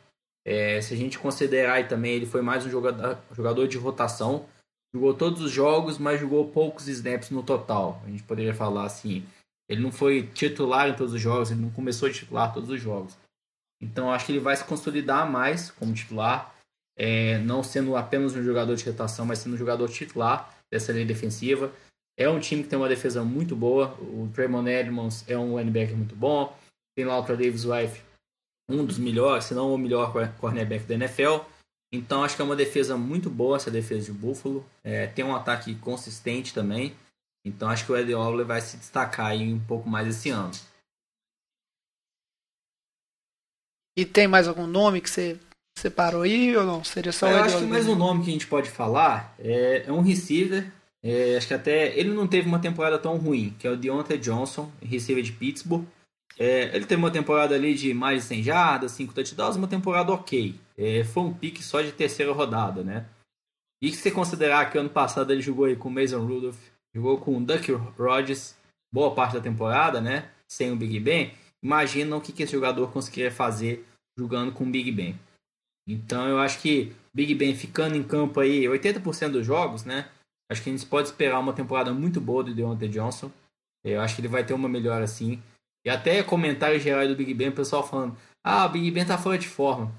É, 0.46 0.82
se 0.82 0.94
a 0.94 0.98
gente 0.98 1.20
considerar 1.20 1.76
aí 1.76 1.84
também, 1.84 2.14
ele 2.14 2.26
foi 2.26 2.42
mais 2.42 2.66
um 2.66 2.70
jogador, 2.70 3.20
jogador 3.32 3.68
de 3.68 3.78
rotação. 3.78 4.46
Jogou 4.94 5.14
todos 5.14 5.42
os 5.42 5.52
jogos, 5.52 5.98
mas 5.98 6.20
jogou 6.20 6.48
poucos 6.50 6.88
snaps 6.88 7.32
no 7.32 7.42
total. 7.42 8.02
A 8.06 8.10
gente 8.10 8.24
poderia 8.24 8.54
falar 8.54 8.86
assim. 8.86 9.26
Ele 9.68 9.82
não 9.82 9.92
foi 9.92 10.28
titular 10.28 10.90
em 10.90 10.96
todos 10.96 11.14
os 11.14 11.22
jogos, 11.22 11.50
ele 11.50 11.62
não 11.62 11.72
começou 11.72 12.08
a 12.08 12.12
titular 12.12 12.54
todos 12.54 12.70
os 12.70 12.80
jogos. 12.80 13.18
Então 13.82 14.12
acho 14.12 14.26
que 14.26 14.32
ele 14.34 14.40
vai 14.40 14.56
se 14.56 14.64
consolidar 14.64 15.30
mais 15.30 15.72
como 15.72 15.94
titular, 15.94 16.54
é, 16.98 17.40
não 17.40 17.64
sendo 17.64 17.96
apenas 17.96 18.36
um 18.36 18.44
jogador 18.44 18.76
de 18.76 18.86
rotação, 18.86 19.26
mas 19.26 19.40
sendo 19.40 19.56
um 19.56 19.58
jogador 19.58 19.90
titular 19.90 20.54
dessa 20.72 20.92
linha 20.92 21.06
defensiva. 21.06 21.72
É 22.18 22.30
um 22.30 22.40
time 22.40 22.62
que 22.64 22.70
tem 22.70 22.78
uma 22.78 22.88
defesa 22.88 23.24
muito 23.24 23.56
boa. 23.56 23.98
O 24.00 24.30
Tremont 24.34 24.70
Edmonds 24.70 25.28
é 25.28 25.38
um 25.38 25.58
linebacker 25.58 25.98
muito 25.98 26.16
bom. 26.16 26.56
Tem 26.96 27.06
lá 27.06 27.18
o 27.18 27.24
Davis 27.24 27.66
Wife, 27.66 28.02
um 28.70 28.86
dos 28.86 29.00
melhores, 29.00 29.46
se 29.46 29.56
não 29.56 29.74
o 29.74 29.78
melhor 29.78 30.14
cornerback 30.40 30.86
da 30.86 30.94
NFL. 30.94 31.40
Então 31.94 32.24
acho 32.24 32.36
que 32.36 32.42
é 32.42 32.46
uma 32.46 32.56
defesa 32.56 32.98
muito 32.98 33.30
boa 33.30 33.56
essa 33.56 33.70
defesa 33.70 34.12
de 34.12 34.12
Buffalo. 34.12 34.66
É, 34.84 35.06
tem 35.06 35.24
um 35.24 35.36
ataque 35.36 35.76
consistente 35.76 36.52
também. 36.52 36.96
Então 37.46 37.70
acho 37.70 37.86
que 37.86 37.92
o 37.92 37.96
Eddie 37.96 38.16
Oble 38.16 38.44
vai 38.44 38.60
se 38.62 38.78
destacar 38.78 39.28
aí 39.28 39.54
um 39.54 39.60
pouco 39.60 39.88
mais 39.88 40.08
esse 40.08 40.32
ano. 40.32 40.52
E 43.96 44.04
tem 44.06 44.28
mais 44.28 44.48
algum 44.48 44.66
nome 44.66 45.02
que 45.02 45.10
você 45.10 45.40
separou 45.78 46.24
aí 46.24 46.58
ou 46.58 46.64
não? 46.64 46.84
Seria 46.84 47.12
só 47.12 47.30
Eu 47.30 47.38
o 47.38 47.44
acho 47.44 47.60
que 47.60 47.66
mais 47.66 47.88
um 47.88 47.96
nome 47.96 48.24
que 48.24 48.30
a 48.32 48.34
gente 48.34 48.48
pode 48.48 48.72
falar 48.72 49.36
é, 49.38 49.84
é 49.86 49.92
um 49.92 50.02
receiver. 50.02 50.72
É, 51.04 51.38
acho 51.38 51.48
que 51.48 51.54
até 51.54 51.96
ele 51.96 52.10
não 52.10 52.28
teve 52.28 52.48
uma 52.48 52.60
temporada 52.60 52.98
tão 52.98 53.18
ruim, 53.18 53.56
que 53.60 53.68
é 53.68 53.70
o 53.70 53.78
Deontay 53.78 54.18
Johnson, 54.18 54.72
receiver 54.82 55.24
de 55.24 55.34
Pittsburgh. 55.34 55.86
É, 56.40 56.76
ele 56.76 56.88
teve 56.88 57.00
uma 57.00 57.12
temporada 57.12 57.54
ali 57.54 57.76
de 57.76 57.94
mais 57.94 58.24
de 58.24 58.28
100 58.30 58.44
jardas, 58.44 58.92
5 58.94 59.14
touchdowns, 59.14 59.58
uma 59.58 59.68
temporada 59.68 60.12
ok. 60.12 60.56
É, 60.78 61.04
foi 61.04 61.24
um 61.24 61.34
pique 61.34 61.64
só 61.64 61.82
de 61.82 61.92
terceira 61.92 62.32
rodada, 62.32 62.84
né? 62.84 63.08
E 63.82 63.92
se 63.92 63.98
você 63.98 64.12
considerar 64.12 64.72
que 64.72 64.78
ano 64.78 64.90
passado 64.90 65.32
ele 65.32 65.42
jogou 65.42 65.66
aí 65.66 65.76
com 65.76 65.90
o 65.90 65.92
Mason 65.92 66.26
Rudolph, 66.26 66.58
jogou 66.96 67.20
com 67.20 67.38
o 67.38 67.46
Duck 67.46 67.72
Rodgers 67.98 68.56
boa 68.94 69.14
parte 69.14 69.34
da 69.34 69.42
temporada, 69.42 70.00
né? 70.00 70.32
Sem 70.48 70.72
o 70.72 70.76
Big 70.76 71.00
Ben, 71.00 71.34
imagina 71.62 72.16
o 72.16 72.22
que, 72.22 72.32
que 72.32 72.44
esse 72.44 72.54
jogador 72.54 72.92
conseguiria 72.92 73.32
fazer 73.32 73.86
jogando 74.18 74.52
com 74.52 74.64
o 74.64 74.70
Big 74.70 74.92
Ben. 74.92 75.20
Então 75.88 76.28
eu 76.28 76.40
acho 76.40 76.62
que 76.62 76.96
Big 77.14 77.36
Ben 77.36 77.56
ficando 77.56 77.96
em 77.96 78.04
campo 78.04 78.40
aí 78.40 78.64
80% 78.64 79.32
dos 79.32 79.46
jogos, 79.46 79.84
né? 79.84 80.10
Acho 80.50 80.64
que 80.64 80.70
a 80.70 80.74
gente 80.74 80.86
pode 80.86 81.08
esperar 81.08 81.40
uma 81.40 81.54
temporada 81.54 81.92
muito 81.94 82.22
boa 82.22 82.44
do 82.44 82.54
Deontay 82.54 82.88
Johnson. 82.90 83.32
Eu 83.84 84.00
acho 84.02 84.16
que 84.16 84.22
ele 84.22 84.28
vai 84.28 84.46
ter 84.46 84.54
uma 84.54 84.70
melhora 84.70 85.04
assim. 85.04 85.42
E 85.86 85.90
até 85.90 86.24
comentário 86.24 86.80
geral 86.80 87.08
do 87.08 87.16
Big 87.16 87.34
Ben, 87.34 87.50
o 87.50 87.54
pessoal 87.54 87.86
falando: 87.86 88.18
ah, 88.44 88.66
o 88.66 88.70
Big 88.70 88.90
Ben 88.92 89.06
tá 89.06 89.18
fora 89.18 89.38
de 89.38 89.48
forma. 89.48 89.92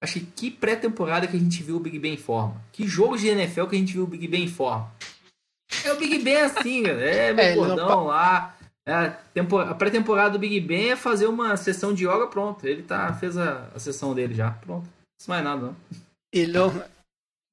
Acho 0.00 0.14
que 0.14 0.26
que 0.26 0.50
pré-temporada 0.50 1.26
que 1.26 1.36
a 1.36 1.40
gente 1.40 1.62
viu 1.62 1.76
o 1.76 1.80
Big 1.80 1.98
Ben 1.98 2.14
em 2.14 2.18
forma. 2.18 2.60
Que 2.72 2.86
jogo 2.86 3.16
de 3.16 3.28
NFL 3.28 3.66
que 3.66 3.76
a 3.76 3.78
gente 3.78 3.92
viu 3.92 4.04
o 4.04 4.06
Big 4.06 4.28
Ben 4.28 4.44
em 4.44 4.48
forma. 4.48 4.92
É 5.84 5.92
o 5.92 5.96
Big 5.96 6.18
Ben 6.20 6.36
assim, 6.36 6.84
cara. 6.84 6.98
É 7.04 7.32
meu 7.32 7.44
é, 7.44 7.54
cordão 7.54 7.88
não... 7.88 8.06
lá. 8.06 8.56
É, 8.86 9.12
a 9.68 9.74
pré-temporada 9.74 10.30
do 10.30 10.38
Big 10.38 10.60
Ben 10.60 10.92
é 10.92 10.96
fazer 10.96 11.26
uma 11.26 11.56
sessão 11.56 11.92
de 11.92 12.04
yoga, 12.04 12.26
pronto. 12.28 12.66
Ele 12.66 12.82
tá, 12.82 13.12
fez 13.12 13.36
a, 13.36 13.68
a 13.74 13.78
sessão 13.78 14.14
dele 14.14 14.34
já, 14.34 14.50
pronto. 14.52 14.84
Não 14.86 15.34
mais 15.34 15.44
nada, 15.44 15.60
não. 15.60 15.76
Ele 16.32 16.52
não. 16.52 16.82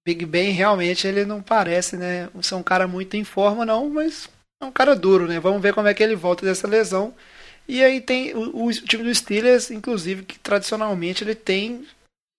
Big 0.06 0.26
Ben 0.26 0.52
realmente 0.52 1.08
ele 1.08 1.26
não 1.26 1.42
parece, 1.42 1.98
né? 1.98 2.30
Ser 2.42 2.56
um 2.56 2.64
cara 2.64 2.88
muito 2.88 3.18
em 3.18 3.24
forma, 3.24 3.66
não, 3.66 3.90
mas 3.90 4.30
é 4.62 4.66
um 4.66 4.72
cara 4.72 4.96
duro, 4.96 5.28
né? 5.28 5.40
Vamos 5.40 5.62
ver 5.62 5.74
como 5.74 5.88
é 5.88 5.94
que 5.94 6.04
ele 6.04 6.16
volta 6.16 6.46
dessa 6.46 6.68
lesão. 6.68 7.14
E 7.68 7.84
aí 7.84 8.00
tem 8.00 8.36
o, 8.36 8.66
o 8.66 8.72
time 8.72 9.04
do 9.04 9.14
Steelers, 9.14 9.72
inclusive, 9.72 10.24
que 10.24 10.38
tradicionalmente 10.38 11.24
ele 11.24 11.34
tem, 11.34 11.86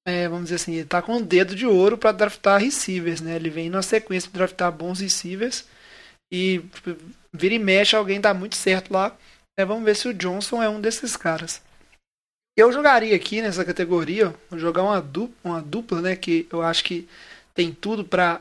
é, 0.07 0.29
vamos 0.29 0.45
dizer 0.45 0.57
assim, 0.57 0.75
ele 0.75 0.87
tá 0.87 1.03
com 1.03 1.17
um 1.17 1.23
dedo 1.23 1.55
de 1.55 1.67
ouro 1.67 1.99
para 1.99 2.13
draftar 2.13 2.61
receivers, 2.61 3.21
né? 3.21 3.37
Ele 3.37 3.51
vem 3.51 3.69
na 3.69 3.83
sequência 3.83 4.29
de 4.31 4.35
draftar 4.35 4.71
bons 4.71 5.01
receivers 5.01 5.67
e 6.31 6.61
tipo, 6.73 6.97
vira 7.33 7.55
e 7.55 7.59
mexe, 7.59 7.97
alguém 7.97 8.21
dá 8.21 8.33
muito 8.33 8.57
certo 8.57 8.93
lá. 8.93 9.17
É, 9.59 9.65
vamos 9.65 9.85
ver 9.85 9.97
se 9.97 10.09
o 10.09 10.15
Johnson 10.15 10.63
é 10.63 10.69
um 10.69 10.81
desses 10.81 11.17
caras. 11.17 11.63
Eu 12.57 12.73
jogaria 12.73 13.15
aqui 13.15 13.43
nessa 13.43 13.65
categoria, 13.65 14.35
vou 14.49 14.59
jogar 14.59 14.83
uma 14.83 15.01
dupla, 15.01 15.37
uma 15.45 15.61
dupla, 15.61 16.01
né? 16.01 16.17
Que 16.17 16.47
eu 16.53 16.63
acho 16.63 16.85
que 16.85 17.09
tem 17.53 17.73
tudo 17.73 18.05
para 18.05 18.41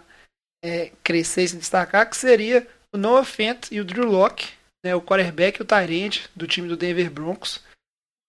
é, 0.64 0.92
crescer 1.04 1.44
e 1.44 1.48
se 1.50 1.58
destacar, 1.58 2.10
que 2.10 2.16
seria 2.16 2.68
o 2.94 2.98
Noah 2.98 3.26
Fent 3.26 3.72
e 3.72 3.82
o 3.82 3.86
Drew 3.86 4.06
Locke 4.06 4.54
né, 4.86 4.94
o 4.94 5.02
quarterback 5.02 5.60
e 5.60 5.64
o 5.64 5.66
Tyrant 5.66 6.28
do 6.36 6.46
time 6.46 6.68
do 6.68 6.78
Denver 6.78 7.10
Broncos. 7.10 7.60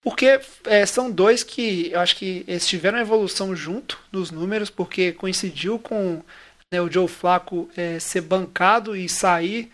Porque 0.07 0.39
é, 0.67 0.87
são 0.87 1.11
dois 1.11 1.43
que 1.43 1.91
eu 1.91 1.99
acho 1.99 2.15
que 2.15 2.45
eles 2.47 2.65
tiveram 2.65 2.97
evolução 2.97 3.57
junto 3.57 3.99
nos 4.13 4.31
números, 4.31 4.71
porque 4.71 5.11
coincidiu 5.11 5.81
com 5.81 6.23
né, 6.73 6.81
o 6.81 6.89
Joe 6.89 7.09
Flacco 7.09 7.69
é, 7.77 7.99
ser 7.99 8.21
bancado 8.21 8.95
e 8.95 9.09
sair 9.09 9.69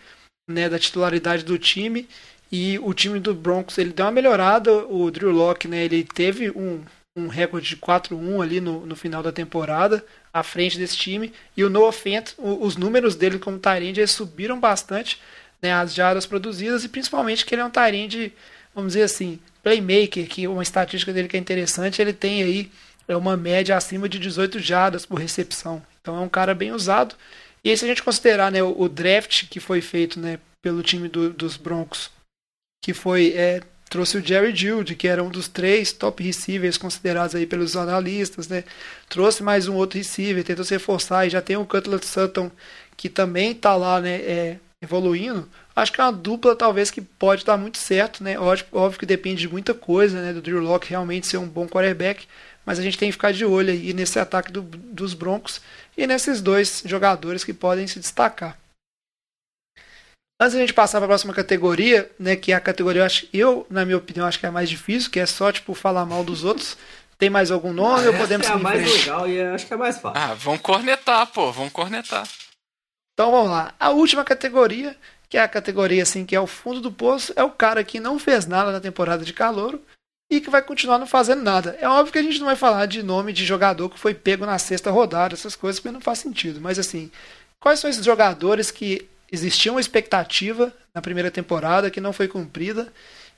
né, 0.49 0.67
da 0.67 0.79
titularidade 0.79 1.45
do 1.45 1.59
time. 1.59 2.09
E 2.51 2.79
o 2.79 2.95
time 2.95 3.19
do 3.19 3.31
Broncos 3.35 3.77
ele 3.77 3.93
deu 3.93 4.07
uma 4.07 4.11
melhorada. 4.11 4.73
O 4.87 5.11
Drew 5.11 5.31
Locke 5.31 5.67
né, 5.67 5.85
ele 5.85 6.03
teve 6.03 6.49
um, 6.49 6.81
um 7.15 7.27
recorde 7.27 7.69
de 7.69 7.77
4-1 7.77 8.41
ali 8.41 8.59
no, 8.59 8.87
no 8.87 8.95
final 8.95 9.21
da 9.21 9.31
temporada, 9.31 10.03
à 10.33 10.41
frente 10.41 10.79
desse 10.79 10.97
time. 10.97 11.31
E 11.55 11.63
o 11.63 11.69
Noah 11.69 11.93
Fent, 11.93 12.33
os 12.39 12.75
números 12.75 13.15
dele 13.15 13.37
como 13.37 13.59
Tyrande 13.59 14.07
subiram 14.07 14.59
bastante 14.59 15.21
né, 15.61 15.71
as 15.71 15.93
jardas 15.93 16.25
produzidas 16.25 16.83
e 16.83 16.89
principalmente 16.89 17.45
que 17.45 17.53
ele 17.53 17.61
é 17.61 17.65
um 17.65 17.69
Tyrande, 17.69 18.33
vamos 18.73 18.93
dizer 18.93 19.03
assim, 19.03 19.39
playmaker, 19.63 20.27
que 20.27 20.47
uma 20.47 20.61
estatística 20.61 21.13
dele 21.13 21.27
que 21.27 21.37
é 21.37 21.39
interessante, 21.39 22.01
ele 22.01 22.13
tem 22.13 22.43
aí 22.43 22.71
é 23.07 23.15
uma 23.15 23.35
média 23.35 23.75
acima 23.75 24.07
de 24.07 24.19
18 24.19 24.59
jardas 24.59 25.05
por 25.05 25.19
recepção. 25.19 25.81
Então 26.01 26.15
é 26.15 26.19
um 26.19 26.29
cara 26.29 26.53
bem 26.53 26.71
usado. 26.71 27.15
E 27.63 27.69
aí, 27.69 27.77
se 27.77 27.85
a 27.85 27.87
gente 27.87 28.03
considerar 28.03 28.51
né, 28.51 28.61
o, 28.61 28.75
o 28.77 28.89
draft 28.89 29.47
que 29.49 29.59
foi 29.59 29.81
feito 29.81 30.19
né, 30.19 30.39
pelo 30.61 30.83
time 30.83 31.07
do, 31.07 31.31
dos 31.31 31.57
Broncos, 31.57 32.11
que 32.83 32.93
foi 32.93 33.33
é, 33.35 33.61
trouxe 33.89 34.17
o 34.17 34.25
Jerry 34.25 34.55
Jude, 34.55 34.95
que 34.95 35.07
era 35.07 35.23
um 35.23 35.29
dos 35.29 35.47
três 35.47 35.93
top 35.93 36.23
receivers 36.23 36.77
considerados 36.77 37.35
aí 37.35 37.45
pelos 37.45 37.77
analistas, 37.77 38.47
né? 38.47 38.63
Trouxe 39.07 39.43
mais 39.43 39.67
um 39.67 39.75
outro 39.75 39.97
receiver, 39.97 40.43
tentou 40.43 40.65
se 40.65 40.73
reforçar 40.73 41.25
e 41.25 41.29
já 41.29 41.41
tem 41.41 41.55
o 41.55 41.65
Cutler 41.65 42.03
Sutton 42.03 42.51
que 42.97 43.07
também 43.07 43.51
está 43.51 43.75
lá, 43.75 44.01
né? 44.01 44.15
É, 44.15 44.57
evoluindo, 44.81 45.47
acho 45.75 45.91
que 45.91 45.99
é 45.99 46.03
uma 46.03 46.11
dupla 46.11 46.55
talvez 46.55 46.91
que 46.91 47.01
pode 47.01 47.43
dar 47.45 47.57
muito 47.57 47.77
certo, 47.77 48.23
né? 48.23 48.37
Óbvio, 48.37 48.65
óbvio 48.71 48.99
que 48.99 49.05
depende 49.05 49.41
de 49.41 49.49
muita 49.49 49.73
coisa, 49.73 50.21
né? 50.21 50.33
Do 50.33 50.41
Drew 50.41 50.61
Locke 50.61 50.89
realmente 50.89 51.27
ser 51.27 51.37
um 51.37 51.47
bom 51.47 51.67
quarterback, 51.67 52.27
mas 52.65 52.79
a 52.79 52.81
gente 52.81 52.97
tem 52.97 53.09
que 53.09 53.13
ficar 53.13 53.33
de 53.33 53.45
olho 53.45 53.71
aí 53.71 53.93
nesse 53.93 54.19
ataque 54.19 54.51
do, 54.51 54.61
dos 54.61 55.13
Broncos 55.13 55.61
e 55.97 56.05
nesses 56.07 56.41
dois 56.41 56.83
jogadores 56.85 57.43
que 57.43 57.53
podem 57.53 57.87
se 57.87 57.99
destacar. 57.99 58.57
Antes 60.41 60.53
de 60.53 60.57
a 60.57 60.61
gente 60.61 60.73
passar 60.73 60.97
para 60.97 61.05
a 61.05 61.09
próxima 61.09 61.33
categoria, 61.33 62.11
né, 62.19 62.35
que 62.35 62.51
é 62.51 62.55
a 62.55 62.59
categoria, 62.59 63.01
eu, 63.01 63.05
acho, 63.05 63.27
eu, 63.31 63.67
na 63.69 63.85
minha 63.85 63.97
opinião, 63.97 64.27
acho 64.27 64.39
que 64.39 64.45
é 64.45 64.49
a 64.49 64.51
mais 64.51 64.69
difícil, 64.69 65.09
que 65.09 65.19
é 65.19 65.25
só, 65.25 65.51
tipo, 65.51 65.73
falar 65.73 66.05
mal 66.05 66.23
dos 66.23 66.43
outros. 66.43 66.77
Tem 67.17 67.29
mais 67.29 67.51
algum 67.51 67.71
nome 67.71 68.07
ah, 68.07 68.09
ou 68.09 68.17
podemos 68.17 68.47
é 68.47 68.51
a 68.51 68.57
mais 68.57 68.91
legal 68.91 69.29
e 69.29 69.41
acho 69.41 69.65
que 69.65 69.73
é 69.73 69.75
a 69.75 69.79
mais 69.79 69.97
fácil. 69.97 70.19
Ah, 70.19 70.33
vamos 70.33 70.61
cornetar, 70.61 71.27
pô, 71.27 71.51
vamos 71.51 71.71
cornetar. 71.71 72.27
Então 73.13 73.31
vamos 73.31 73.51
lá. 73.51 73.73
A 73.79 73.91
última 73.91 74.25
categoria, 74.25 74.97
que 75.33 75.37
é 75.39 75.41
a 75.41 75.47
categoria 75.47 76.03
assim 76.03 76.27
que 76.27 76.35
é 76.35 76.39
o 76.39 76.45
fundo 76.45 76.79
do 76.79 76.91
poço, 76.91 77.33
é 77.35 77.43
o 77.43 77.49
cara 77.49 77.83
que 77.83 77.99
não 77.99 78.19
fez 78.19 78.45
nada 78.45 78.71
na 78.71 78.79
temporada 78.79 79.25
de 79.25 79.33
calouro 79.33 79.81
e 80.29 80.39
que 80.39 80.47
vai 80.47 80.61
continuar 80.61 80.99
não 80.99 81.07
fazendo 81.07 81.41
nada. 81.41 81.75
É 81.81 81.89
óbvio 81.89 82.13
que 82.13 82.19
a 82.19 82.21
gente 82.21 82.37
não 82.37 82.45
vai 82.45 82.55
falar 82.55 82.85
de 82.85 83.01
nome 83.01 83.33
de 83.33 83.43
jogador 83.43 83.89
que 83.89 83.97
foi 83.97 84.13
pego 84.13 84.45
na 84.45 84.59
sexta 84.59 84.91
rodada, 84.91 85.33
essas 85.33 85.55
coisas, 85.55 85.79
porque 85.79 85.91
não 85.91 85.99
faz 85.99 86.19
sentido. 86.19 86.61
Mas 86.61 86.77
assim, 86.77 87.09
quais 87.59 87.79
são 87.79 87.89
esses 87.89 88.05
jogadores 88.05 88.69
que 88.69 89.09
existia 89.31 89.71
uma 89.71 89.81
expectativa 89.81 90.71
na 90.93 91.01
primeira 91.01 91.31
temporada 91.31 91.89
que 91.89 91.99
não 91.99 92.13
foi 92.13 92.27
cumprida 92.27 92.93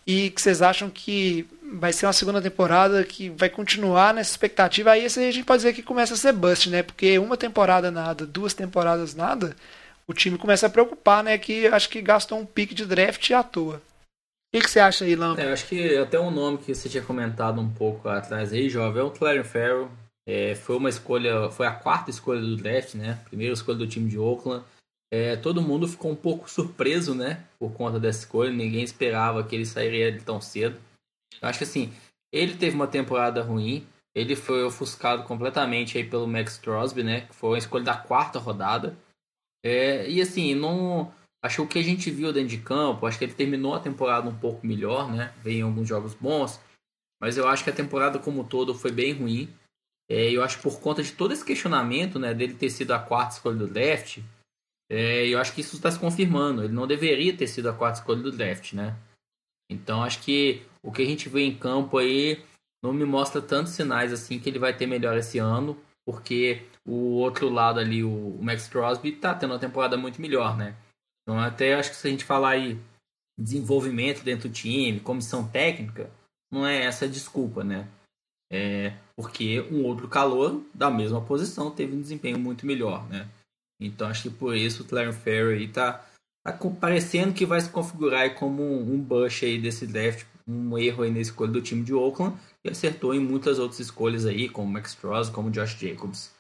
e 0.06 0.32
que 0.32 0.42
vocês 0.42 0.62
acham 0.62 0.90
que 0.90 1.48
vai 1.80 1.94
ser 1.94 2.08
uma 2.08 2.14
segunda 2.14 2.42
temporada 2.42 3.06
que 3.06 3.30
vai 3.30 3.48
continuar 3.48 4.14
nessa 4.14 4.32
expectativa. 4.32 4.92
Aí 4.92 5.06
esse 5.06 5.18
a 5.18 5.32
gente 5.32 5.46
pode 5.46 5.60
dizer 5.60 5.72
que 5.72 5.82
começa 5.82 6.14
a 6.14 6.18
ser 6.18 6.34
bust, 6.34 6.70
né? 6.70 6.84
Porque 6.84 7.18
uma 7.18 7.38
temporada 7.38 7.90
nada, 7.90 8.26
duas 8.26 8.54
temporadas 8.54 9.16
nada, 9.16 9.56
o 10.08 10.14
time 10.14 10.38
começa 10.38 10.68
a 10.68 10.70
preocupar, 10.70 11.24
né? 11.24 11.38
Que 11.38 11.68
acho 11.68 11.90
que 11.90 12.02
gastou 12.02 12.40
um 12.40 12.46
pique 12.46 12.74
de 12.74 12.86
draft 12.86 13.30
à 13.32 13.44
toa. 13.44 13.78
O 13.78 14.58
que, 14.58 14.62
que 14.62 14.70
você 14.70 14.80
acha 14.80 15.04
aí, 15.04 15.16
Lampo? 15.16 15.42
É, 15.42 15.46
eu 15.46 15.54
acho 15.54 15.68
que 15.68 15.98
até 15.98 16.20
um 16.20 16.32
nome 16.32 16.60
que 16.60 16.74
você 16.74 16.88
tinha 16.88 17.04
comentado 17.04 17.60
um 17.60 17.70
pouco 17.70 18.08
atrás 18.08 18.54
aí, 18.54 18.70
jovem, 18.70 19.02
é 19.02 19.06
o 19.06 19.12
Clarence 19.12 19.50
Farrell. 19.50 19.92
É, 20.28 20.56
foi 20.56 20.78
uma 20.78 20.90
escolha, 20.90 21.52
foi 21.52 21.68
a 21.68 21.74
quarta 21.74 22.10
escolha 22.10 22.42
do 22.42 22.56
draft, 22.56 22.96
né? 22.96 23.20
Primeira 23.26 23.54
escolha 23.54 23.78
do 23.78 23.88
time 23.88 24.10
de 24.10 24.18
Oakland. 24.18 24.64
É, 25.12 25.36
todo 25.36 25.62
mundo 25.62 25.88
ficou 25.88 26.12
um 26.12 26.16
pouco 26.16 26.50
surpreso, 26.50 27.14
né? 27.14 27.44
Por 27.60 27.72
conta 27.74 28.00
dessa 28.00 28.20
escolha. 28.20 28.52
Ninguém 28.52 28.84
esperava 28.84 29.44
que 29.44 29.56
ele 29.56 29.66
sairia 29.66 30.20
tão 30.22 30.42
cedo. 30.42 30.80
Eu 31.42 31.50
acho 31.50 31.60
que 31.60 31.64
assim, 31.64 31.94
ele 32.34 32.56
teve 32.56 32.76
uma 32.76 32.88
temporada 32.88 33.42
ruim. 33.44 33.86
Ele 34.16 34.36
foi 34.36 34.64
ofuscado 34.64 35.24
completamente 35.24 35.98
aí 35.98 36.04
pelo 36.04 36.28
Max 36.28 36.58
Crosby, 36.58 37.04
né? 37.04 37.22
Que 37.22 37.36
foi 37.36 37.56
a 37.56 37.60
escolha 37.60 37.84
da 37.84 37.98
quarta 37.98 38.40
rodada. 38.40 38.96
É, 39.66 40.08
e 40.08 40.22
assim, 40.22 40.54
não. 40.54 41.12
Acho 41.44 41.58
que 41.58 41.62
o 41.62 41.68
que 41.68 41.80
a 41.80 41.84
gente 41.84 42.12
viu 42.12 42.32
dentro 42.32 42.50
de 42.50 42.60
campo, 42.60 43.06
acho 43.06 43.18
que 43.18 43.26
ele 43.26 43.34
terminou 43.34 43.74
a 43.74 43.80
temporada 43.80 44.30
um 44.30 44.38
pouco 44.38 44.66
melhor, 44.66 45.12
né? 45.12 45.34
Veio 45.44 45.66
alguns 45.66 45.88
jogos 45.88 46.14
bons. 46.14 46.60
Mas 47.20 47.38
eu 47.38 47.48
acho 47.48 47.64
que 47.64 47.70
a 47.70 47.76
temporada 47.76 48.20
como 48.20 48.42
um 48.42 48.44
todo 48.44 48.76
foi 48.76 48.92
bem 48.92 49.14
ruim. 49.14 49.50
É, 50.10 50.30
eu 50.30 50.44
acho 50.44 50.58
que 50.58 50.64
por 50.64 50.80
conta 50.80 51.02
de 51.02 51.12
todo 51.12 51.34
esse 51.34 51.44
questionamento, 51.44 52.20
né? 52.20 52.34
Dele 52.34 52.54
ter 52.54 52.70
sido 52.70 52.92
a 52.92 53.00
quarta 53.00 53.36
escolha 53.36 53.58
do 53.58 53.68
draft. 53.68 54.20
É, 54.90 55.28
eu 55.28 55.40
acho 55.40 55.54
que 55.54 55.62
isso 55.62 55.76
está 55.76 55.90
se 55.90 56.00
confirmando. 56.00 56.64
Ele 56.64 56.74
não 56.74 56.86
deveria 56.86 57.36
ter 57.36 57.48
sido 57.48 57.70
a 57.70 57.74
quarta 57.74 58.00
escolha 58.00 58.22
do 58.22 58.32
draft, 58.32 58.74
né? 58.74 58.96
Então 59.70 60.04
acho 60.04 60.22
que 60.22 60.64
o 60.84 60.92
que 60.92 61.02
a 61.02 61.06
gente 61.06 61.28
vê 61.28 61.42
em 61.42 61.58
campo 61.58 61.98
aí 61.98 62.44
não 62.84 62.94
me 62.94 63.04
mostra 63.04 63.42
tantos 63.42 63.74
sinais 63.74 64.14
assim 64.14 64.40
que 64.40 64.48
ele 64.48 64.60
vai 64.60 64.76
ter 64.76 64.86
melhor 64.86 65.18
esse 65.18 65.40
ano, 65.40 65.76
porque 66.06 66.62
o 66.86 67.16
outro 67.16 67.50
lado 67.50 67.80
ali, 67.80 68.04
o 68.04 68.38
Max 68.42 68.68
Crosby, 68.68 69.14
tá 69.14 69.34
tendo 69.34 69.52
uma 69.52 69.60
temporada 69.60 69.98
muito 69.98 70.22
melhor, 70.22 70.56
né? 70.56 70.76
Então, 71.24 71.40
até 71.40 71.74
acho 71.74 71.90
que 71.90 71.96
se 71.96 72.08
a 72.08 72.12
gente 72.12 72.24
falar 72.24 72.52
aí 72.52 72.80
desenvolvimento 73.38 74.24
dentro 74.24 74.48
do 74.48 74.54
time, 74.54 75.00
comissão 75.00 75.48
técnica, 75.48 76.10
não 76.52 76.66
é 76.66 76.84
essa 76.84 77.08
desculpa, 77.08 77.64
né? 77.64 77.88
É 78.52 78.94
porque 79.16 79.62
um 79.72 79.84
outro 79.84 80.08
calor 80.08 80.62
da 80.74 80.92
mesma 80.92 81.22
posição 81.22 81.72
teve 81.72 81.96
um 81.96 82.02
desempenho 82.02 82.38
muito 82.38 82.66
melhor, 82.66 83.08
né? 83.10 83.28
Então 83.82 84.08
acho 84.08 84.24
que 84.24 84.30
por 84.30 84.56
isso 84.56 84.84
o 84.84 84.86
Clarence 84.86 85.20
Ferry 85.20 85.68
tá, 85.68 86.06
tá 86.44 86.54
parecendo 86.80 87.34
que 87.34 87.46
vai 87.46 87.60
se 87.60 87.70
configurar 87.70 88.36
como 88.36 88.62
um, 88.62 88.94
um 88.94 89.00
bush 89.00 89.44
aí 89.44 89.60
desse 89.60 89.88
draft, 89.88 90.26
um 90.48 90.78
erro 90.78 91.04
aí 91.04 91.12
na 91.12 91.20
escolha 91.20 91.52
do 91.52 91.62
time 91.62 91.84
de 91.84 91.94
Oakland 91.94 92.38
e 92.66 92.70
acertou 92.70 93.14
em 93.14 93.20
muitas 93.20 93.60
outras 93.60 93.80
escolhas 93.80 94.26
aí, 94.26 94.50
como 94.50 94.72
Max 94.72 94.96
Cross, 94.96 95.30
como 95.30 95.52
Josh 95.52 95.78
Jacobs. 95.78 96.34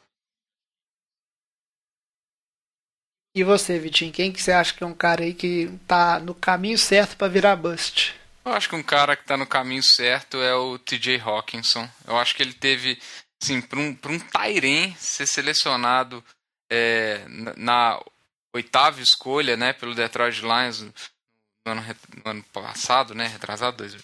E 3.36 3.44
você, 3.44 3.78
Vitinho, 3.78 4.12
quem 4.12 4.32
que 4.32 4.42
você 4.42 4.52
acha 4.52 4.74
que 4.74 4.84
é 4.84 4.88
um 4.88 4.94
cara 4.94 5.24
aí 5.24 5.34
que 5.36 5.70
tá 5.86 6.20
no 6.20 6.34
caminho 6.34 6.80
certo 6.80 7.16
para 7.16 7.28
virar 7.28 7.56
bust? 7.56 8.16
Eu 8.44 8.54
acho 8.54 8.70
que 8.70 8.76
um 8.76 8.82
cara 8.82 9.16
que 9.16 9.26
tá 9.26 9.38
no 9.38 9.46
caminho 9.46 9.84
certo 9.84 10.38
é 10.38 10.56
o 10.56 10.80
TJ 10.80 11.20
Hawkinson. 11.20 11.88
Eu 12.08 12.18
acho 12.18 12.34
que 12.34 12.42
ele 12.42 12.54
teve, 12.54 12.98
assim, 13.42 13.62
para 13.62 13.80
um, 13.80 13.94
pra 13.94 14.12
um 14.12 14.20
Tyren 14.20 14.96
ser 14.96 15.28
selecionado 15.28 16.24
é, 16.72 17.24
na, 17.28 17.54
na 17.56 18.04
oitava 18.54 19.02
escolha, 19.02 19.58
né, 19.58 19.74
pelo 19.74 19.94
Detroit 19.94 20.42
Lions 20.42 20.82
no 20.82 20.92
ano, 21.72 21.84
no 22.24 22.32
ano 22.32 22.44
passado, 22.54 23.14
né, 23.14 23.28
retrasado, 23.28 23.78
dois, 23.78 23.96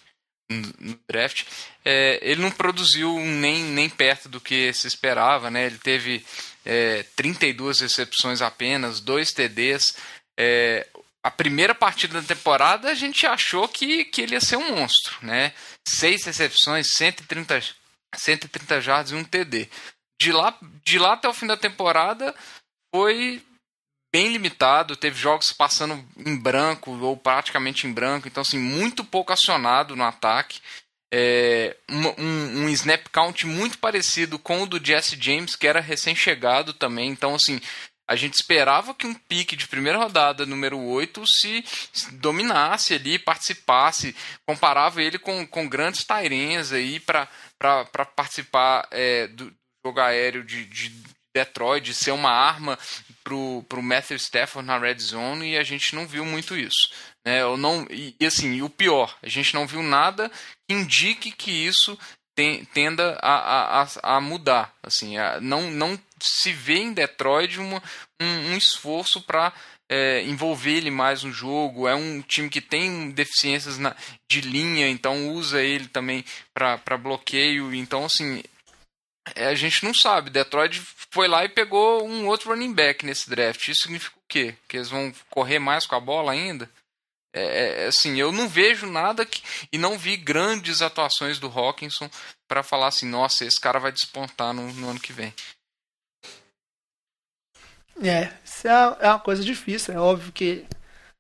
no 0.80 1.00
draft, 1.10 1.46
é, 1.84 2.20
ele 2.22 2.42
não 2.42 2.52
produziu 2.52 3.18
nem, 3.20 3.64
nem 3.64 3.90
perto 3.90 4.28
do 4.30 4.40
que 4.40 4.74
se 4.74 4.88
esperava, 4.88 5.50
né? 5.50 5.66
Ele 5.66 5.78
teve 5.78 6.26
é, 6.66 7.04
32 7.16 7.80
recepções 7.80 8.42
apenas, 8.42 9.00
dois 9.00 9.32
TDs. 9.32 9.96
É, 10.38 10.88
a 11.24 11.30
primeira 11.30 11.76
partida 11.76 12.20
da 12.20 12.28
temporada 12.28 12.90
a 12.90 12.96
gente 12.96 13.26
achou 13.26 13.68
que, 13.68 14.06
que 14.06 14.22
ele 14.22 14.34
ia 14.34 14.42
ser 14.42 14.58
um 14.58 14.76
monstro, 14.76 15.18
né? 15.22 15.54
Seis 15.88 16.26
recepções, 16.26 16.88
130, 16.96 17.62
130 18.16 18.82
jardas 18.82 19.12
e 19.12 19.16
um 19.16 19.24
TD. 19.24 19.70
De 20.20 20.32
lá, 20.32 20.58
de 20.84 21.00
lá 21.00 21.14
até 21.14 21.28
o 21.28 21.34
fim 21.34 21.48
da 21.48 21.58
temporada 21.58 22.36
foi 22.94 23.42
bem 24.12 24.28
limitado, 24.28 24.96
teve 24.96 25.18
jogos 25.18 25.52
passando 25.52 26.04
em 26.18 26.36
branco 26.36 26.92
ou 26.92 27.16
praticamente 27.16 27.88
em 27.88 27.94
branco, 27.94 28.28
então 28.28 28.42
assim, 28.42 28.60
muito 28.60 29.04
pouco 29.04 29.32
acionado 29.32 29.96
no 29.96 30.04
ataque. 30.04 30.60
É, 31.14 31.76
um, 31.90 32.64
um, 32.64 32.70
snap 32.70 33.08
count 33.12 33.46
muito 33.46 33.78
parecido 33.78 34.40
com 34.40 34.64
o 34.64 34.66
do 34.66 34.84
Jesse 34.84 35.18
James, 35.20 35.58
que 35.58 35.68
era 35.68 35.82
recém-chegado 35.82 36.74
também. 36.74 37.10
Então, 37.10 37.36
assim, 37.36 37.60
a 38.08 38.16
gente 38.16 38.36
esperava 38.36 38.94
que 38.94 39.08
um 39.08 39.14
pique 39.14 39.56
de 39.56 39.68
primeira 39.68 39.98
rodada, 39.98 40.46
número 40.46 40.78
8, 40.80 41.24
se 41.26 41.64
dominasse 42.14 42.94
ali, 42.94 43.20
participasse, 43.20 44.16
comparava 44.46 45.02
ele 45.02 45.18
com, 45.20 45.46
com 45.48 45.68
grandes 45.68 46.06
Tyrens 46.06 46.72
aí 46.72 47.00
para 47.00 47.28
participar 48.16 48.88
é, 48.92 49.28
do 49.28 49.54
jogo 49.86 50.00
aéreo 50.00 50.44
de, 50.44 50.66
de 50.66 50.94
Detroit, 51.34 51.84
de 51.84 51.94
ser 51.94 52.12
uma 52.12 52.32
arma 52.32 52.78
pro, 53.24 53.64
pro 53.70 53.82
Matthew 53.82 54.18
Stafford 54.18 54.68
na 54.68 54.78
red 54.78 55.00
zone 55.00 55.52
e 55.52 55.58
a 55.58 55.64
gente 55.64 55.96
não 55.96 56.08
viu 56.08 56.26
muito 56.26 56.56
isso. 56.56 56.90
Né? 57.26 57.42
Eu 57.42 57.58
não, 57.58 57.88
e, 57.90 58.16
e 58.20 58.26
assim, 58.26 58.62
o 58.62 58.70
pior, 58.70 59.16
a 59.22 59.30
gente 59.30 59.54
não 59.54 59.68
viu 59.68 59.82
nada 59.82 60.30
que 60.68 60.76
indique 60.76 61.32
que 61.32 61.52
isso 61.52 61.98
tem, 62.36 62.66
tenda 62.66 63.18
a, 63.22 63.84
a, 63.84 64.16
a 64.18 64.22
mudar. 64.22 64.74
Assim, 64.84 65.18
a, 65.18 65.40
não, 65.40 65.70
não 65.70 66.00
se 66.20 66.52
vê 66.52 66.80
em 66.80 66.94
Detroit 66.94 67.60
uma, 67.60 67.82
um, 68.22 68.52
um 68.52 68.58
esforço 68.58 69.22
para 69.22 69.54
é, 69.92 70.24
envolver 70.24 70.72
ele 70.72 70.90
mais 70.90 71.24
no 71.24 71.32
jogo. 71.32 71.88
É 71.88 71.94
um 71.94 72.22
time 72.22 72.50
que 72.50 72.62
tem 72.62 73.12
deficiências 73.12 73.78
na, 73.78 73.96
de 74.32 74.42
linha, 74.42 74.88
então 74.88 75.30
usa 75.30 75.62
ele 75.62 75.88
também 75.88 76.24
para 76.54 76.98
bloqueio. 76.98 77.74
Então, 77.74 78.06
assim, 78.06 78.42
é, 79.36 79.48
a 79.48 79.56
gente 79.56 79.84
não 79.84 79.94
sabe. 79.94 80.30
Detroit 80.30 80.82
foi 81.12 81.28
lá 81.28 81.44
e 81.44 81.50
pegou 81.50 82.08
um 82.08 82.28
outro 82.28 82.50
running 82.50 82.74
back 82.74 83.06
nesse 83.06 83.30
draft. 83.30 83.68
Isso 83.68 83.82
significa 83.84 84.16
o 84.18 84.28
quê? 84.28 84.56
Que 84.68 84.78
eles 84.78 84.90
vão 84.90 85.14
correr 85.30 85.60
mais 85.60 85.86
com 85.86 85.96
a 85.96 86.00
bola 86.00 86.32
ainda? 86.32 86.70
É, 87.34 87.84
é 87.84 87.88
assim, 87.88 88.20
eu 88.20 88.32
não 88.32 88.48
vejo 88.48 88.86
nada 88.86 89.26
que, 89.26 89.42
e 89.72 89.78
não 89.78 89.98
vi 89.98 90.18
grandes 90.18 90.82
atuações 90.82 91.40
do 91.40 91.48
Hawkinson 91.48 92.10
para 92.48 92.64
falar 92.64 92.88
assim, 92.88 93.08
nossa, 93.08 93.46
esse 93.46 93.60
cara 93.60 93.80
vai 93.80 93.92
despontar 93.92 94.54
no, 94.54 94.72
no 94.74 94.90
ano 94.90 95.00
que 95.00 95.14
vem. 95.14 95.34
É, 98.04 98.34
isso 98.44 98.68
é, 98.68 98.98
é 99.00 99.10
uma 99.10 99.20
coisa 99.20 99.44
difícil. 99.44 99.94
É 99.94 100.00
óbvio 100.00 100.32
que 100.32 100.66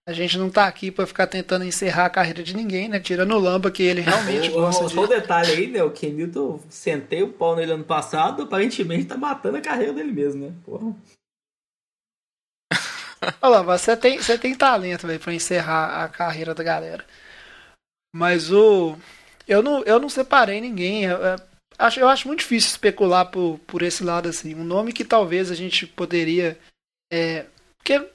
a 0.07 0.13
gente 0.13 0.37
não 0.37 0.49
tá 0.49 0.65
aqui 0.65 0.89
para 0.91 1.05
ficar 1.05 1.27
tentando 1.27 1.63
encerrar 1.63 2.05
a 2.05 2.09
carreira 2.09 2.43
de 2.43 2.55
ninguém, 2.55 2.89
né? 2.89 2.99
Tirando 2.99 3.33
o 3.35 3.39
Lamba, 3.39 3.69
que 3.69 3.83
ele 3.83 4.01
realmente 4.01 4.49
o, 4.51 4.53
gosta 4.53 4.83
o, 4.83 4.87
de... 4.87 4.93
Só 4.95 5.03
um 5.03 5.07
detalhe 5.07 5.51
aí, 5.51 5.67
né? 5.67 5.83
O 5.83 5.91
Kenilton 5.91 6.59
sentei 6.69 7.21
o 7.21 7.31
pau 7.31 7.55
nele 7.55 7.73
ano 7.73 7.83
passado, 7.83 8.43
aparentemente 8.43 9.05
tá 9.05 9.17
matando 9.17 9.57
a 9.57 9.61
carreira 9.61 9.93
dele 9.93 10.11
mesmo, 10.11 10.47
né? 10.47 10.53
Porra. 10.65 10.95
Olha 13.39 13.61
lá, 13.61 13.77
você 13.77 13.95
tem, 13.95 14.17
você 14.17 14.37
tem 14.37 14.55
talento, 14.55 15.05
velho, 15.05 15.19
pra 15.19 15.33
encerrar 15.33 16.03
a 16.03 16.09
carreira 16.09 16.55
da 16.55 16.63
galera. 16.63 17.05
Mas 18.13 18.51
o... 18.51 18.97
Eu 19.47 19.61
não, 19.61 19.83
eu 19.83 19.99
não 19.99 20.09
separei 20.09 20.59
ninguém. 20.59 21.03
Eu, 21.03 21.17
eu, 21.17 21.35
acho, 21.77 21.99
eu 21.99 22.07
acho 22.09 22.27
muito 22.27 22.39
difícil 22.39 22.71
especular 22.71 23.29
por, 23.29 23.59
por 23.67 23.83
esse 23.83 24.03
lado, 24.03 24.27
assim. 24.27 24.55
Um 24.55 24.63
nome 24.63 24.93
que 24.93 25.05
talvez 25.05 25.51
a 25.51 25.55
gente 25.55 25.85
poderia... 25.85 26.57
É, 27.13 27.45
porque 27.77 28.09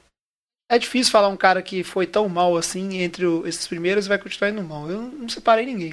é 0.69 0.79
difícil 0.79 1.13
falar 1.13 1.29
um 1.29 1.37
cara 1.37 1.63
que 1.63 1.85
foi 1.85 2.07
tão 2.07 2.29
mal 2.29 2.57
assim 2.57 2.99
entre 2.99 3.25
o, 3.25 3.47
esses 3.47 3.67
primeiros 3.67 4.07
e 4.07 4.09
vai 4.09 4.19
continuar 4.19 4.51
indo 4.51 4.63
mal. 4.63 4.91
Eu 4.91 5.03
não 5.03 5.29
separei 5.29 5.67
ninguém. 5.67 5.93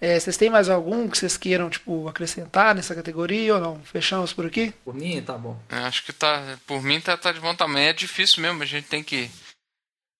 É, 0.00 0.20
vocês 0.20 0.36
têm 0.36 0.50
mais 0.50 0.68
algum 0.68 1.08
que 1.08 1.16
vocês 1.16 1.36
queiram 1.38 1.70
tipo 1.70 2.06
acrescentar 2.06 2.74
nessa 2.74 2.94
categoria 2.94 3.54
ou 3.54 3.60
não? 3.60 3.80
Fechamos 3.82 4.32
por 4.32 4.44
aqui? 4.44 4.72
Por 4.84 4.94
mim, 4.94 5.22
tá 5.22 5.38
bom. 5.38 5.58
É, 5.70 5.76
acho 5.78 6.04
que 6.04 6.12
tá. 6.12 6.58
Por 6.66 6.82
mim 6.82 7.00
tá, 7.00 7.16
tá 7.16 7.32
de 7.32 7.40
bom 7.40 7.54
tamanho. 7.54 7.88
É 7.88 7.92
difícil 7.92 8.42
mesmo, 8.42 8.62
a 8.62 8.66
gente 8.66 8.88
tem 8.88 9.02
que. 9.02 9.30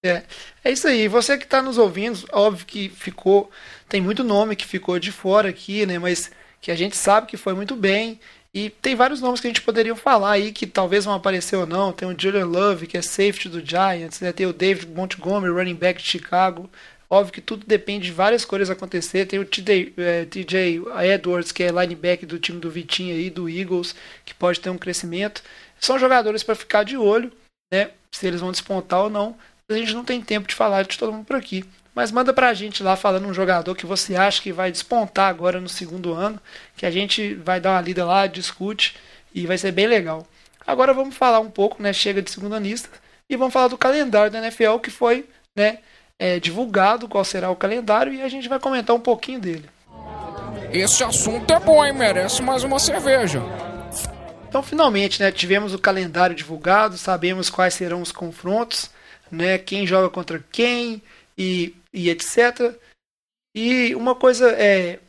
É, 0.03 0.25
é 0.65 0.73
isso 0.73 0.89
aí. 0.89 1.09
Você 1.09 1.37
que 1.37 1.45
está 1.45 1.61
nos 1.61 1.77
ouvindo, 1.77 2.27
óbvio 2.33 2.65
que 2.65 2.89
ficou. 2.89 3.51
Tem 3.89 4.01
muito 4.01 4.25
nome 4.25 4.57
que 4.57 4.65
ficou 4.65 4.99
de 4.99 5.13
fora 5.13 5.51
aqui, 5.51 5.85
né? 5.85 5.99
Mas 5.99 6.31
que 6.61 6.71
a 6.71 6.77
gente 6.77 6.97
sabe 6.97 7.27
que 7.27 7.37
foi 7.37 7.53
muito 7.53 7.77
bem. 7.77 8.19
E 8.57 8.71
tem 8.71 8.95
vários 8.95 9.21
nomes 9.21 9.39
que 9.39 9.47
a 9.47 9.51
gente 9.51 9.61
poderia 9.61 9.95
falar 9.95 10.31
aí 10.31 10.51
que 10.51 10.67
talvez 10.67 11.05
vão 11.05 11.13
aparecer 11.13 11.57
ou 11.57 11.67
não. 11.67 11.93
Tem 11.93 12.09
o 12.09 12.19
Julian 12.19 12.47
Love, 12.47 12.87
que 12.87 12.97
é 12.97 13.03
safety 13.03 13.51
do 13.51 13.61
Giants, 13.61 14.19
né? 14.23 14.33
tem 14.33 14.47
o 14.47 14.53
David 14.55 14.87
Montgomery, 14.95 15.53
running 15.53 15.75
back 15.75 16.03
de 16.03 16.09
Chicago. 16.09 16.71
Óbvio 17.11 17.35
que 17.35 17.43
tudo 17.43 17.67
depende 17.67 18.07
de 18.07 18.13
várias 18.13 18.47
coisas 18.47 18.71
acontecer. 18.71 19.27
Tem 19.27 19.39
o 19.39 19.45
TJ, 19.45 19.93
é, 19.99 20.25
TJ 20.25 20.83
Edwards, 21.05 21.53
que 21.53 21.65
é 21.65 21.69
linebacker 21.69 22.27
do 22.27 22.39
time 22.39 22.59
do 22.59 22.71
Vitinho 22.71 23.15
aí, 23.15 23.29
do 23.29 23.47
Eagles, 23.47 23.95
que 24.25 24.33
pode 24.33 24.59
ter 24.59 24.71
um 24.71 24.79
crescimento. 24.79 25.43
São 25.79 25.99
jogadores 25.99 26.43
para 26.43 26.55
ficar 26.55 26.83
de 26.83 26.97
olho, 26.97 27.31
né? 27.71 27.91
Se 28.11 28.27
eles 28.27 28.41
vão 28.41 28.53
despontar 28.53 29.03
ou 29.03 29.11
não. 29.11 29.37
A 29.69 29.75
gente 29.75 29.93
não 29.93 30.03
tem 30.03 30.23
tempo 30.23 30.49
de 30.49 30.55
falar 30.55 30.83
de 30.85 30.97
todo 30.97 31.13
mundo 31.13 31.27
por 31.27 31.37
aqui. 31.37 31.63
Mas 31.97 32.13
manda 32.13 32.31
pra 32.31 32.53
gente 32.53 32.83
lá 32.83 32.95
falando 32.95 33.27
um 33.27 33.33
jogador 33.33 33.75
que 33.75 33.87
você 33.87 34.15
acha 34.15 34.43
que 34.43 34.53
vai 34.53 34.71
despontar 34.71 35.31
agora 35.31 35.59
no 35.59 35.69
segundo 35.69 36.13
ano, 36.13 36.39
que 36.77 36.85
a 36.85 36.91
gente 36.91 37.33
vai 37.37 37.59
dar 37.59 37.71
uma 37.71 37.81
lida 37.81 38.05
lá, 38.05 38.27
discute 38.27 38.95
e 39.35 39.47
vai 39.47 39.57
ser 39.57 39.73
bem 39.73 39.87
legal. 39.87 40.27
Agora 40.67 40.93
vamos 40.93 41.17
falar 41.17 41.41
um 41.41 41.49
pouco, 41.49 41.83
né? 41.83 41.95
Chega 41.95 42.21
de 42.21 42.31
segunda 42.31 42.59
lista 42.59 42.91
e 43.31 43.35
vamos 43.35 43.55
falar 43.55 43.69
do 43.69 43.79
calendário 43.79 44.31
da 44.31 44.41
NFL 44.41 44.77
que 44.77 44.91
foi, 44.91 45.27
né? 45.57 45.79
É, 46.19 46.39
divulgado 46.39 47.09
qual 47.09 47.25
será 47.25 47.49
o 47.49 47.57
calendário 47.57 48.13
e 48.13 48.21
a 48.21 48.29
gente 48.29 48.47
vai 48.47 48.61
comentar 48.61 48.95
um 48.95 49.01
pouquinho 49.01 49.41
dele. 49.41 49.65
Esse 50.71 51.03
assunto 51.03 51.51
é 51.51 51.59
bom, 51.59 51.83
hein? 51.83 51.95
Merece 51.95 52.43
mais 52.43 52.63
uma 52.63 52.79
cerveja. 52.79 53.43
Então, 54.47 54.63
finalmente, 54.63 55.19
né? 55.23 55.33
Tivemos 55.33 55.73
o 55.73 55.79
calendário 55.79 56.37
divulgado, 56.37 56.99
sabemos 56.99 57.49
quais 57.49 57.73
serão 57.73 58.03
os 58.03 58.13
confrontos, 58.13 58.91
né? 59.31 59.57
Quem 59.57 59.87
joga 59.87 60.11
contra 60.11 60.45
quem 60.53 61.03
e 61.39 61.75
e 61.97 62.11
etc. 62.11 62.77
E 63.55 63.95
uma 63.95 64.15
coisa 64.15 64.51
é 64.51 65.01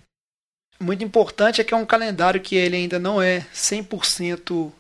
muito 0.79 1.03
importante 1.03 1.59
é 1.59 1.63
que 1.63 1.73
é 1.73 1.77
um 1.77 1.85
calendário 1.85 2.39
que 2.39 2.55
ele 2.55 2.77
ainda 2.77 2.97
não 2.97 3.21
é 3.21 3.41
100%, 3.53 4.71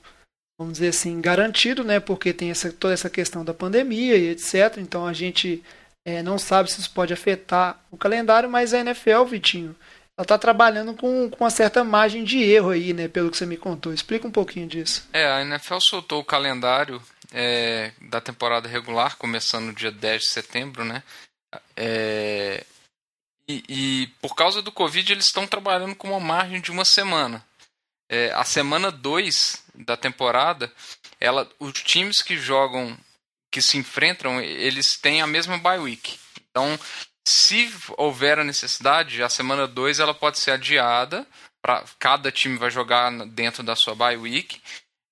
vamos 0.57 0.73
dizer 0.73 0.89
assim, 0.89 1.19
garantido, 1.19 1.83
né? 1.83 1.99
Porque 1.99 2.31
tem 2.33 2.49
essa, 2.49 2.71
toda 2.71 2.93
essa 2.93 3.09
questão 3.09 3.43
da 3.43 3.53
pandemia 3.53 4.15
e 4.15 4.29
etc. 4.29 4.77
Então 4.77 5.05
a 5.05 5.11
gente 5.11 5.61
é, 6.05 6.23
não 6.23 6.37
sabe 6.37 6.71
se 6.71 6.79
isso 6.79 6.91
pode 6.91 7.13
afetar 7.13 7.83
o 7.91 7.97
calendário, 7.97 8.49
mas 8.49 8.73
a 8.73 8.79
NFL, 8.79 9.25
Vitinho, 9.25 9.75
ela 10.17 10.23
está 10.23 10.37
trabalhando 10.37 10.93
com, 10.93 11.29
com 11.29 11.43
uma 11.43 11.49
certa 11.49 11.83
margem 11.83 12.23
de 12.23 12.41
erro 12.41 12.69
aí, 12.69 12.93
né? 12.93 13.07
Pelo 13.07 13.29
que 13.29 13.37
você 13.37 13.45
me 13.45 13.57
contou. 13.57 13.93
Explica 13.93 14.27
um 14.27 14.31
pouquinho 14.31 14.67
disso. 14.67 15.07
É, 15.11 15.25
a 15.27 15.41
NFL 15.41 15.79
soltou 15.79 16.21
o 16.21 16.25
calendário 16.25 17.01
é, 17.33 17.91
da 18.01 18.21
temporada 18.21 18.69
regular, 18.69 19.17
começando 19.17 19.65
no 19.65 19.73
dia 19.73 19.91
10 19.91 20.21
de 20.21 20.29
setembro, 20.29 20.85
né? 20.85 21.03
É, 21.75 22.65
e, 23.47 23.63
e, 23.69 24.07
por 24.21 24.35
causa 24.35 24.61
do 24.61 24.71
Covid, 24.71 25.11
eles 25.11 25.25
estão 25.25 25.47
trabalhando 25.47 25.95
com 25.95 26.09
uma 26.09 26.19
margem 26.19 26.59
de 26.59 26.69
uma 26.69 26.83
semana. 26.83 27.45
É, 28.09 28.31
a 28.33 28.43
semana 28.43 28.91
2 28.91 29.63
da 29.75 29.95
temporada, 29.95 30.71
ela, 31.19 31.49
os 31.59 31.73
times 31.81 32.21
que 32.21 32.37
jogam, 32.37 32.97
que 33.51 33.61
se 33.61 33.77
enfrentam, 33.77 34.41
eles 34.41 34.97
têm 34.99 35.21
a 35.21 35.27
mesma 35.27 35.57
bye 35.57 35.79
week. 35.79 36.19
Então, 36.49 36.77
se 37.27 37.73
houver 37.97 38.39
a 38.39 38.43
necessidade, 38.43 39.23
a 39.23 39.29
semana 39.29 39.67
2 39.67 39.99
ela 39.99 40.13
pode 40.13 40.39
ser 40.39 40.51
adiada. 40.51 41.25
Pra, 41.61 41.83
cada 41.99 42.31
time 42.31 42.57
vai 42.57 42.69
jogar 42.69 43.11
dentro 43.27 43.63
da 43.63 43.75
sua 43.75 43.95
bye 43.95 44.17
week. 44.17 44.61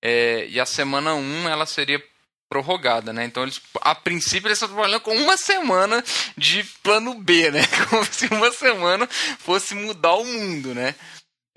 É, 0.02 0.46
e 0.48 0.60
a 0.60 0.66
semana 0.66 1.14
1 1.14 1.18
um, 1.18 1.48
ela 1.48 1.66
seria 1.66 2.02
prorrogada, 2.48 3.12
né? 3.12 3.24
Então 3.24 3.42
eles, 3.42 3.60
a 3.80 3.94
princípio 3.94 4.48
eles 4.48 4.56
estão 4.56 4.68
trabalhando 4.68 5.00
com 5.00 5.16
uma 5.16 5.36
semana 5.36 6.02
de 6.36 6.64
plano 6.82 7.14
B, 7.14 7.50
né? 7.50 7.62
Como 7.90 8.04
se 8.04 8.26
uma 8.26 8.52
semana 8.52 9.06
fosse 9.38 9.74
mudar 9.74 10.14
o 10.14 10.24
mundo, 10.24 10.74
né? 10.74 10.94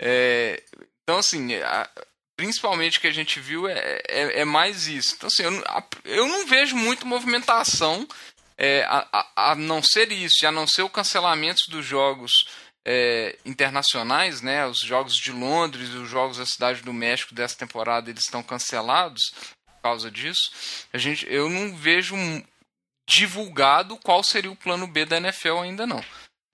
É, 0.00 0.62
então 1.02 1.18
assim, 1.18 1.54
a, 1.56 1.88
principalmente 2.36 2.98
o 2.98 3.00
que 3.00 3.06
a 3.06 3.12
gente 3.12 3.38
viu 3.38 3.68
é, 3.68 4.00
é, 4.08 4.40
é 4.40 4.44
mais 4.44 4.86
isso. 4.86 5.14
Então 5.16 5.28
assim, 5.28 5.42
eu, 5.42 5.62
a, 5.66 5.84
eu 6.04 6.28
não 6.28 6.46
vejo 6.46 6.76
muito 6.76 7.06
movimentação 7.06 8.06
é, 8.60 8.82
a, 8.84 9.06
a, 9.10 9.52
a, 9.52 9.54
não 9.54 9.82
ser 9.82 10.12
isso, 10.12 10.44
e 10.44 10.46
a 10.46 10.52
não 10.52 10.66
ser 10.66 10.82
o 10.82 10.90
cancelamento 10.90 11.70
dos 11.70 11.86
jogos 11.86 12.30
é, 12.86 13.38
internacionais, 13.44 14.42
né? 14.42 14.66
Os 14.66 14.80
jogos 14.80 15.14
de 15.14 15.32
Londres, 15.32 15.88
os 15.90 16.08
jogos 16.08 16.36
da 16.36 16.44
Cidade 16.44 16.82
do 16.82 16.92
México 16.92 17.34
dessa 17.34 17.56
temporada, 17.56 18.10
eles 18.10 18.24
estão 18.24 18.42
cancelados 18.42 19.32
causa 19.82 20.10
disso. 20.10 20.50
A 20.92 20.98
gente, 20.98 21.26
eu 21.28 21.48
não 21.48 21.76
vejo 21.76 22.16
divulgado 23.08 23.96
qual 23.98 24.22
seria 24.22 24.50
o 24.50 24.56
plano 24.56 24.86
B 24.86 25.04
da 25.04 25.16
NFL 25.16 25.58
ainda 25.58 25.86
não. 25.86 26.02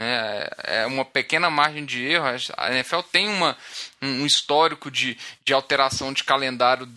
É, 0.01 0.83
é 0.83 0.87
uma 0.87 1.05
pequena 1.05 1.51
margem 1.51 1.85
de 1.85 2.05
erro. 2.05 2.27
A 2.57 2.73
NFL 2.73 3.01
tem 3.11 3.29
uma, 3.29 3.57
um 4.03 4.27
histórico 4.27 4.91
de, 4.91 5.17
de 5.45 5.53
alteração 5.53 6.13
de 6.13 6.25
calendário 6.25 6.89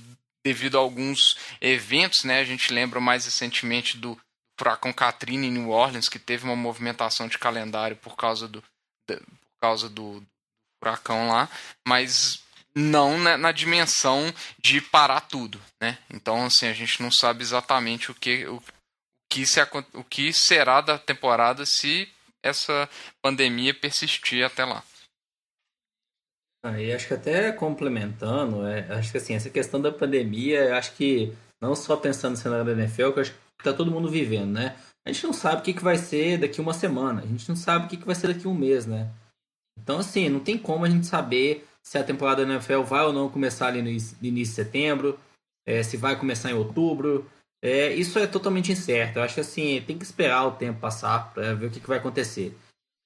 devido 0.43 0.77
a 0.77 0.81
alguns 0.81 1.37
eventos, 1.61 2.23
né? 2.23 2.39
A 2.39 2.45
gente 2.45 2.73
lembra 2.73 2.99
mais 2.99 3.25
recentemente 3.25 3.97
do 3.97 4.19
furacão 4.57 4.91
Katrina 4.91 5.45
em 5.45 5.51
New 5.51 5.69
Orleans, 5.69 6.09
que 6.09 6.19
teve 6.19 6.43
uma 6.43 6.55
movimentação 6.55 7.27
de 7.27 7.37
calendário 7.37 7.95
por 7.95 8.15
causa 8.15 8.47
do, 8.47 8.61
por 9.05 9.19
causa 9.61 9.89
do 9.89 10.23
furacão 10.81 11.29
lá, 11.29 11.49
mas 11.87 12.41
não 12.79 13.17
na, 13.17 13.37
na, 13.37 13.51
dimensão 13.51 14.33
de 14.59 14.79
parar 14.79 15.21
tudo, 15.21 15.59
né? 15.81 15.97
Então, 16.09 16.45
assim, 16.45 16.67
a 16.67 16.73
gente 16.73 17.01
não 17.01 17.11
sabe 17.11 17.41
exatamente 17.41 18.09
o 18.09 18.15
que, 18.15 18.45
o, 18.47 18.61
que, 19.31 19.45
se, 19.45 19.59
o 19.93 20.03
que 20.03 20.31
será 20.33 20.81
da 20.81 20.97
temporada 20.97 21.65
se 21.65 22.07
essa 22.41 22.89
pandemia 23.21 23.73
persistir 23.73 24.45
até 24.45 24.63
lá. 24.63 24.83
Aí 26.63 26.91
acho 26.91 27.07
que 27.07 27.13
até 27.13 27.51
complementando, 27.51 28.65
é, 28.65 28.81
acho 28.93 29.11
que 29.11 29.17
assim, 29.17 29.33
essa 29.33 29.49
questão 29.49 29.81
da 29.81 29.91
pandemia, 29.91 30.77
acho 30.77 30.93
que 30.93 31.33
não 31.61 31.73
só 31.75 31.95
pensando 31.95 32.31
no 32.31 32.37
cenário 32.37 32.65
da 32.65 32.71
NFL, 32.71 33.11
que 33.11 33.19
acho 33.21 33.31
que 33.31 33.63
tá 33.63 33.73
todo 33.73 33.91
mundo 33.91 34.09
vivendo, 34.09 34.51
né? 34.51 34.75
A 35.05 35.11
gente 35.11 35.25
não 35.25 35.33
sabe 35.33 35.61
o 35.61 35.63
que, 35.63 35.73
que 35.73 35.83
vai 35.83 35.97
ser 35.97 36.37
daqui 36.37 36.59
uma 36.59 36.73
semana, 36.73 37.21
a 37.21 37.25
gente 37.25 37.47
não 37.47 37.55
sabe 37.55 37.85
o 37.85 37.89
que, 37.89 37.97
que 37.97 38.05
vai 38.05 38.15
ser 38.15 38.33
daqui 38.33 38.47
um 38.47 38.53
mês, 38.53 38.85
né? 38.85 39.09
Então, 39.81 39.99
assim, 39.99 40.27
não 40.27 40.41
tem 40.41 40.57
como 40.57 40.83
a 40.83 40.89
gente 40.89 41.07
saber 41.07 41.65
se 41.83 41.97
a 41.97 42.03
temporada 42.03 42.45
da 42.45 42.53
NFL 42.53 42.81
vai 42.81 43.05
ou 43.05 43.13
não 43.13 43.29
começar 43.29 43.67
ali 43.67 43.81
no 43.81 43.89
início 43.89 44.17
de 44.21 44.45
setembro, 44.45 45.19
é, 45.65 45.83
se 45.83 45.97
vai 45.97 46.17
começar 46.17 46.51
em 46.51 46.55
outubro. 46.55 47.29
É, 47.61 47.93
isso 47.93 48.17
é 48.17 48.25
totalmente 48.25 48.71
incerto. 48.71 49.17
Eu 49.17 49.23
acho 49.23 49.35
que 49.35 49.41
assim, 49.41 49.83
tem 49.85 49.97
que 49.97 50.05
esperar 50.05 50.45
o 50.45 50.51
tempo 50.51 50.79
passar 50.79 51.33
para 51.33 51.53
ver 51.53 51.67
o 51.67 51.69
que, 51.69 51.79
que 51.79 51.87
vai 51.87 51.97
acontecer. 51.97 52.55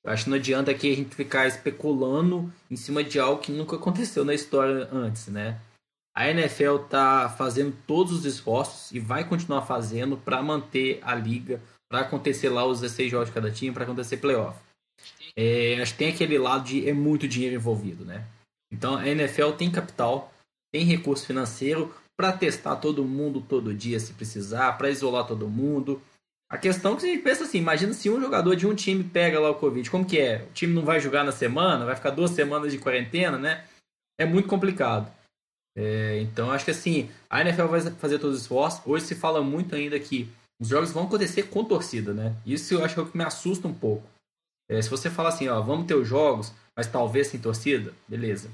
Eu 0.04 0.12
acho 0.12 0.26
que 0.26 0.30
não 0.30 0.38
adianta 0.38 0.70
aqui 0.70 0.92
a 0.92 0.96
gente 0.96 1.16
ficar 1.16 1.48
especulando 1.48 2.52
em 2.70 2.76
cima 2.76 3.04
de 3.04 3.20
algo 3.20 3.42
que 3.42 3.52
nunca 3.52 3.78
aconteceu 3.78 4.26
na 4.26 4.34
história 4.34 4.90
antes, 4.92 5.28
né? 5.28 5.60
A 6.16 6.30
NFL 6.30 6.76
está 6.84 7.30
fazendo 7.30 7.76
todos 7.88 8.14
os 8.14 8.26
esforços 8.26 8.92
e 8.92 9.00
vai 9.00 9.28
continuar 9.28 9.64
fazendo 9.64 10.16
para 10.16 10.44
manter 10.44 11.00
a 11.02 11.16
liga, 11.16 11.60
para 11.90 12.02
acontecer 12.02 12.50
lá 12.50 12.66
os 12.66 12.82
16 12.82 13.10
jogos 13.10 13.30
de 13.30 13.34
cada 13.34 13.50
time, 13.50 13.74
para 13.74 13.86
acontecer 13.86 14.18
playoff. 14.18 14.60
É, 15.36 15.82
acho 15.82 15.94
que 15.94 15.98
tem 15.98 16.10
aquele 16.10 16.38
lado 16.38 16.66
de 16.66 16.88
é 16.88 16.94
muito 16.94 17.28
dinheiro 17.28 17.56
envolvido, 17.56 18.06
né? 18.06 18.28
Então 18.74 18.98
a 18.98 19.08
NFL 19.08 19.52
tem 19.52 19.72
capital, 19.72 20.34
tem 20.74 20.84
recurso 20.84 21.28
financeiro 21.28 21.94
para 22.18 22.34
testar 22.34 22.78
todo 22.78 23.06
mundo 23.06 23.40
todo 23.42 23.74
dia 23.74 24.00
se 24.00 24.14
precisar, 24.14 24.74
para 24.74 24.90
isolar 24.90 25.28
todo 25.28 25.48
mundo. 25.48 26.02
A 26.50 26.58
questão 26.58 26.94
é 26.94 26.98
que 26.98 27.06
a 27.06 27.10
gente 27.10 27.24
pensa 27.24 27.44
assim, 27.44 27.60
imagina 27.60 27.94
se 27.94 28.10
um 28.10 28.20
jogador 28.20 28.56
de 28.56 28.68
um 28.68 28.76
time 28.76 29.04
pega 29.04 29.40
lá 29.40 29.52
o 29.52 29.56
Covid, 29.56 29.90
como 29.90 30.06
que 30.06 30.20
é? 30.20 30.44
O 30.44 30.54
time 30.54 30.74
não 30.74 30.84
vai 30.84 31.00
jogar 31.00 31.24
na 31.24 31.32
semana, 31.32 31.86
vai 31.86 31.96
ficar 31.96 32.10
duas 32.10 32.32
semanas 32.32 32.72
de 32.72 32.80
quarentena, 32.80 33.38
né? 33.38 33.66
É 34.20 34.26
muito 34.26 34.48
complicado. 34.48 35.12
É, 35.76 36.20
então 36.22 36.52
acho 36.52 36.66
que 36.66 36.72
assim, 36.72 37.10
a 37.30 37.42
NFL 37.42 37.66
vai 37.66 37.82
fazer 37.82 38.20
todos 38.20 38.38
os 38.38 38.42
esforços. 38.44 38.82
Hoje 38.86 39.06
se 39.06 39.16
fala 39.16 39.42
muito 39.42 39.76
ainda 39.76 40.00
que 40.00 40.30
os 40.60 40.68
jogos 40.68 40.92
vão 40.92 41.04
acontecer 41.04 41.44
com 41.44 41.64
torcida, 41.64 42.14
né? 42.14 42.36
Isso 42.46 42.74
eu 42.74 42.84
acho 42.84 42.96
que 42.96 43.02
é 43.02 43.06
que 43.06 43.18
me 43.18 43.24
assusta 43.24 43.68
um 43.68 43.74
pouco. 43.74 44.08
É, 44.70 44.82
se 44.82 44.90
você 44.90 45.10
fala 45.10 45.30
assim, 45.30 45.48
ó, 45.48 45.62
vamos 45.62 45.88
ter 45.88 45.96
os 45.96 46.08
jogos, 46.08 46.54
mas 46.76 46.88
talvez 46.88 47.28
sem 47.28 47.40
torcida, 47.40 47.94
beleza. 48.08 48.50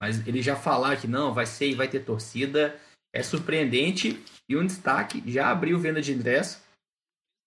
Mas 0.00 0.26
ele 0.26 0.42
já 0.42 0.54
falar 0.54 0.96
que 0.96 1.06
não, 1.06 1.34
vai 1.34 1.46
ser 1.46 1.68
e 1.68 1.74
vai 1.74 1.88
ter 1.88 2.00
torcida, 2.00 2.78
é 3.12 3.22
surpreendente. 3.22 4.22
E 4.48 4.56
um 4.56 4.66
destaque, 4.66 5.22
já 5.26 5.50
abriu 5.50 5.78
venda 5.78 6.00
de 6.00 6.12
ingresso. 6.12 6.62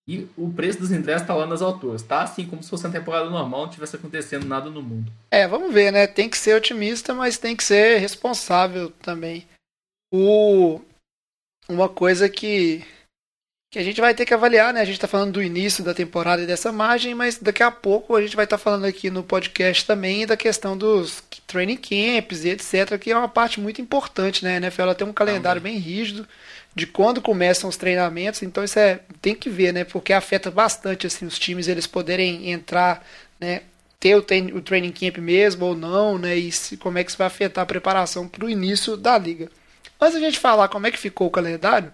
E 0.08 0.28
o 0.36 0.52
preço 0.52 0.80
dos 0.80 0.92
ingressos 0.92 1.22
está 1.22 1.34
lá 1.34 1.46
nas 1.46 1.62
alturas. 1.62 2.04
Tá 2.04 2.24
assim 2.24 2.46
como 2.46 2.62
se 2.62 2.70
fosse 2.70 2.86
uma 2.86 2.92
temporada 2.92 3.30
normal, 3.30 3.62
não 3.62 3.70
tivesse 3.70 3.96
acontecendo 3.96 4.46
nada 4.46 4.70
no 4.70 4.82
mundo. 4.82 5.12
É, 5.30 5.48
vamos 5.48 5.74
ver, 5.74 5.92
né? 5.92 6.08
Tem 6.08 6.30
que 6.30 6.38
ser 6.38 6.56
otimista, 6.56 7.14
mas 7.14 7.38
tem 7.38 7.56
que 7.56 7.64
ser 7.64 8.00
responsável 8.00 8.92
também. 9.02 9.48
O... 10.12 10.82
Uma 11.70 11.88
coisa 11.88 12.28
que 12.28 12.84
que 13.72 13.80
a 13.80 13.84
gente 13.84 14.02
vai 14.02 14.14
ter 14.14 14.26
que 14.26 14.34
avaliar, 14.34 14.74
né? 14.74 14.82
A 14.82 14.86
gente 14.86 14.96
está 14.96 15.08
falando 15.08 15.32
do 15.32 15.42
início 15.42 15.82
da 15.82 15.94
temporada 15.94 16.42
e 16.42 16.46
dessa 16.46 16.74
margem, 16.74 17.16
mas 17.16 17.38
daqui 17.38 17.64
a 17.64 17.72
pouco 17.72 18.18
a 18.18 18.22
gente 18.22 18.36
vai 18.36 18.44
estar 18.44 18.58
tá 18.58 18.64
falando 18.64 18.84
aqui 18.84 19.10
no 19.10 19.24
podcast 19.24 19.86
também 19.86 20.28
da 20.28 20.36
questão 20.36 20.78
dos 20.78 21.22
training 21.52 21.78
camps 21.78 22.46
e 22.46 22.50
etc, 22.50 22.98
que 23.00 23.12
é 23.12 23.18
uma 23.18 23.28
parte 23.28 23.60
muito 23.60 23.82
importante, 23.82 24.44
né? 24.44 24.56
A 24.56 24.58
NFL 24.58 24.82
ela 24.82 24.96
tem 24.96 25.08
um 25.08 25.14
calendário 25.14 25.62
bem 25.62 25.78
rígido 25.78 26.28
de 26.74 26.88
quando 26.88 27.22
começam 27.22 27.70
os 27.70 27.78
treinamentos, 27.78 28.42
então 28.42 28.64
isso 28.64 28.80
é 28.80 29.02
tem 29.22 29.36
que 29.36 29.50
ver, 29.50 29.74
né? 29.74 29.84
Porque 29.84 30.14
afeta 30.14 30.50
bastante 30.50 31.06
assim 31.08 31.26
os 31.26 31.38
times 31.38 31.68
eles 31.68 31.86
poderem 31.86 32.52
entrar, 32.52 33.06
né? 33.40 33.64
Ter 34.00 34.16
o, 34.16 34.26
o 34.56 34.62
training 34.62 34.92
camp 34.92 35.18
mesmo 35.18 35.66
ou 35.66 35.76
não, 35.76 36.18
né? 36.18 36.36
E 36.36 36.52
se, 36.52 36.78
como 36.78 36.98
é 36.98 37.04
que 37.04 37.12
isso 37.12 37.18
vai 37.18 37.28
afetar 37.28 37.64
a 37.64 37.68
preparação 37.68 38.28
para 38.28 38.46
o 38.46 38.50
início 38.50 38.98
da 38.98 39.18
liga. 39.18 39.50
Antes 40.00 40.16
a 40.16 40.20
gente 40.20 40.40
falar 40.40 40.70
como 40.70 40.88
é 40.88 40.92
que 40.92 40.98
ficou 40.98 41.28
o 41.28 41.32
calendário, 41.32 41.88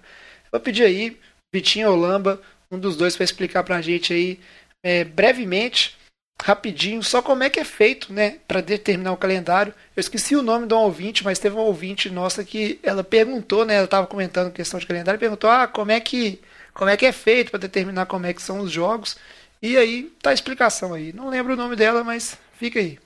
eu 0.46 0.52
vou 0.52 0.62
pedir 0.62 0.84
aí 0.84 1.18
Vitinho 1.54 1.90
ou 1.90 1.96
Lamba, 1.98 2.42
um 2.72 2.80
dos 2.80 2.96
dois, 2.96 3.16
para 3.16 3.24
explicar 3.24 3.64
para 3.64 3.78
a 3.78 3.82
gente 3.82 4.14
aí 4.14 4.40
é, 4.84 5.04
brevemente, 5.04 5.98
rapidinho, 6.42 7.02
só 7.04 7.22
como 7.22 7.44
é 7.44 7.50
que 7.50 7.60
é 7.60 7.64
feito, 7.64 8.14
né, 8.14 8.40
para 8.48 8.62
determinar 8.62 9.12
o 9.12 9.18
calendário. 9.18 9.74
Eu 9.96 10.02
esqueci 10.02 10.36
o 10.36 10.44
nome 10.44 10.68
de 10.68 10.74
um 10.74 10.78
ouvinte, 10.78 11.24
mas 11.24 11.40
teve 11.40 11.56
um 11.56 11.60
ouvinte 11.60 12.10
nossa 12.10 12.44
que 12.44 12.80
ela 12.84 13.04
perguntou, 13.04 13.66
né, 13.66 13.76
ela 13.76 13.86
estava 13.86 14.08
comentando 14.08 14.54
questão 14.54 14.80
de 14.80 14.86
calendário, 14.86 15.20
perguntou, 15.20 15.50
ah, 15.50 15.68
como 15.68 15.92
é 15.92 16.00
que 16.00 16.40
como 16.78 16.92
é 16.92 16.96
que 16.96 17.08
é 17.08 17.12
feito 17.12 17.50
para 17.50 17.60
determinar 17.60 18.06
como 18.06 18.28
é 18.28 18.34
que 18.34 18.42
são 18.42 18.60
os 18.60 18.72
jogos. 18.72 19.18
E 19.60 19.76
aí 19.76 20.12
tá 20.22 20.30
a 20.30 20.34
explicação 20.34 20.94
aí. 20.94 21.12
Não 21.12 21.28
lembro 21.28 21.54
o 21.54 21.58
nome 21.58 21.76
dela, 21.76 22.04
mas 22.04 22.38
fica 22.54 22.80
aí. 22.80 23.00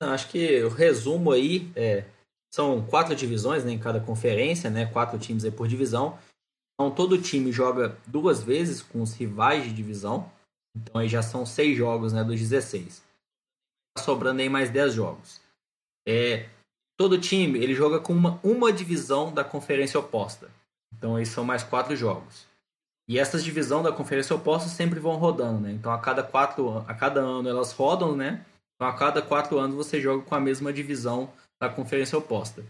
Acho 0.00 0.30
que 0.30 0.62
o 0.62 0.70
resumo 0.70 1.30
aí 1.30 1.70
é, 1.76 2.04
são 2.50 2.82
quatro 2.86 3.14
divisões 3.14 3.64
né, 3.64 3.72
em 3.72 3.78
cada 3.78 4.00
conferência, 4.00 4.70
né? 4.70 4.86
Quatro 4.86 5.18
times 5.18 5.44
aí 5.44 5.50
por 5.50 5.68
divisão. 5.68 6.18
Então 6.74 6.90
todo 6.90 7.20
time 7.20 7.52
joga 7.52 7.98
duas 8.06 8.42
vezes 8.42 8.80
com 8.80 9.02
os 9.02 9.12
rivais 9.12 9.64
de 9.64 9.72
divisão. 9.72 10.32
Então 10.82 11.00
aí 11.00 11.08
já 11.08 11.22
são 11.22 11.44
seis 11.44 11.76
jogos 11.76 12.12
né, 12.12 12.22
dos 12.22 12.38
16. 12.38 13.02
Tá 13.96 14.02
sobrando 14.02 14.40
aí 14.40 14.48
mais 14.48 14.70
10 14.70 14.94
jogos. 14.94 15.40
É, 16.06 16.48
todo 16.96 17.20
time 17.20 17.58
ele 17.58 17.74
joga 17.74 17.98
com 18.00 18.12
uma, 18.12 18.40
uma 18.42 18.72
divisão 18.72 19.32
da 19.32 19.44
conferência 19.44 19.98
oposta. 19.98 20.50
Então 20.96 21.16
aí 21.16 21.26
são 21.26 21.44
mais 21.44 21.62
quatro 21.62 21.94
jogos. 21.96 22.46
E 23.08 23.18
essas 23.18 23.42
divisões 23.42 23.84
da 23.84 23.92
conferência 23.92 24.36
oposta 24.36 24.68
sempre 24.68 25.00
vão 25.00 25.16
rodando, 25.16 25.60
né? 25.60 25.72
Então 25.72 25.90
a 25.90 25.98
cada 25.98 26.22
quatro, 26.22 26.78
a 26.86 26.94
cada 26.94 27.20
ano 27.20 27.48
elas 27.48 27.72
rodam, 27.72 28.14
né? 28.14 28.44
Então 28.74 28.86
a 28.86 28.96
cada 28.96 29.22
quatro 29.22 29.58
anos 29.58 29.74
você 29.74 30.00
joga 30.00 30.22
com 30.22 30.34
a 30.34 30.40
mesma 30.40 30.72
divisão 30.72 31.32
da 31.60 31.68
conferência 31.68 32.18
oposta. 32.18 32.64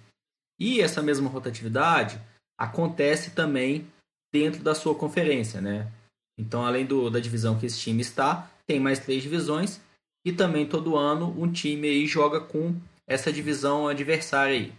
E 0.58 0.80
essa 0.80 1.02
mesma 1.02 1.28
rotatividade 1.28 2.20
acontece 2.58 3.32
também 3.32 3.86
dentro 4.32 4.62
da 4.62 4.74
sua 4.74 4.94
conferência, 4.94 5.60
né? 5.60 5.90
Então, 6.38 6.64
além 6.64 6.86
do, 6.86 7.10
da 7.10 7.18
divisão 7.18 7.58
que 7.58 7.66
esse 7.66 7.78
time 7.78 8.00
está, 8.00 8.50
tem 8.66 8.78
mais 8.78 8.98
três 8.98 9.22
divisões 9.22 9.80
e 10.24 10.32
também 10.32 10.66
todo 10.66 10.96
ano 10.96 11.34
um 11.40 11.50
time 11.50 11.88
aí 11.88 12.06
joga 12.06 12.40
com 12.40 12.74
essa 13.06 13.32
divisão 13.32 13.88
adversária 13.88 14.54
aí. 14.54 14.72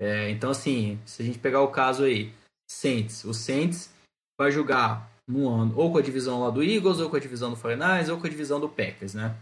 É, 0.00 0.30
então, 0.30 0.50
assim, 0.50 0.98
se 1.04 1.22
a 1.22 1.24
gente 1.24 1.38
pegar 1.38 1.60
o 1.60 1.70
caso 1.70 2.04
aí, 2.04 2.32
Saints, 2.70 3.24
o 3.24 3.34
Saints 3.34 3.92
vai 4.38 4.50
jogar 4.50 5.10
no 5.28 5.48
ano 5.48 5.76
ou 5.76 5.90
com 5.90 5.98
a 5.98 6.02
divisão 6.02 6.40
lá 6.40 6.50
do 6.50 6.62
Eagles, 6.62 7.00
ou 7.00 7.10
com 7.10 7.16
a 7.16 7.20
divisão 7.20 7.50
do 7.50 7.56
49 7.56 8.12
ou 8.12 8.20
com 8.20 8.26
a 8.26 8.30
divisão 8.30 8.60
do 8.60 8.68
Packers, 8.68 9.14
né? 9.14 9.36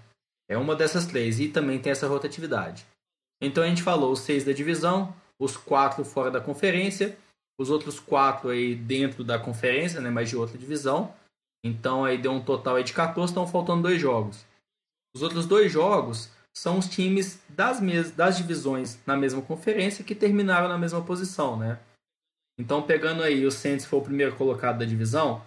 É 0.49 0.57
uma 0.57 0.75
dessas 0.75 1.07
três 1.07 1.41
e 1.41 1.49
também 1.49 1.79
tem 1.79 1.93
essa 1.93 2.09
rotatividade. 2.09 2.87
Então 3.41 3.63
a 3.63 3.67
gente 3.67 3.83
falou 3.83 4.13
os 4.13 4.21
seis 4.21 4.45
da 4.45 4.53
divisão, 4.53 5.15
os 5.39 5.57
quatro 5.57 6.05
fora 6.05 6.31
da 6.31 6.41
conferência 6.41 7.17
os 7.59 7.71
outros 7.71 8.01
quatro 8.01 8.51
aí 8.51 8.75
dentro 8.75 9.23
da 9.23 9.39
conferência, 9.39 10.01
né, 10.01 10.11
mas 10.11 10.29
de 10.29 10.37
outra 10.37 10.59
divisão. 10.59 11.15
Então 11.65 12.05
aí 12.05 12.19
deu 12.19 12.31
um 12.31 12.45
total 12.45 12.77
aí 12.77 12.85
de 12.85 12.93
14, 12.93 13.31
estão 13.31 13.47
faltando 13.47 13.83
dois 13.83 13.99
jogos. 13.99 14.45
Os 15.17 15.23
outros 15.23 15.47
dois 15.47 15.73
jogos 15.73 16.31
são 16.53 16.79
os 16.79 16.87
times 16.87 17.41
das, 17.49 17.81
mes 17.81 18.11
das 18.11 18.37
divisões 18.37 18.99
na 19.07 19.17
mesma 19.17 19.41
conferência 19.41 20.05
que 20.05 20.15
terminaram 20.15 20.69
na 20.69 20.77
mesma 20.77 21.03
posição, 21.03 21.57
né? 21.57 21.81
Então 22.61 22.83
pegando 22.83 23.23
aí 23.23 23.47
o 23.47 23.51
Saints 23.51 23.87
foi 23.87 23.99
o 23.99 24.03
primeiro 24.03 24.37
colocado 24.37 24.79
da 24.79 24.85
divisão, 24.85 25.43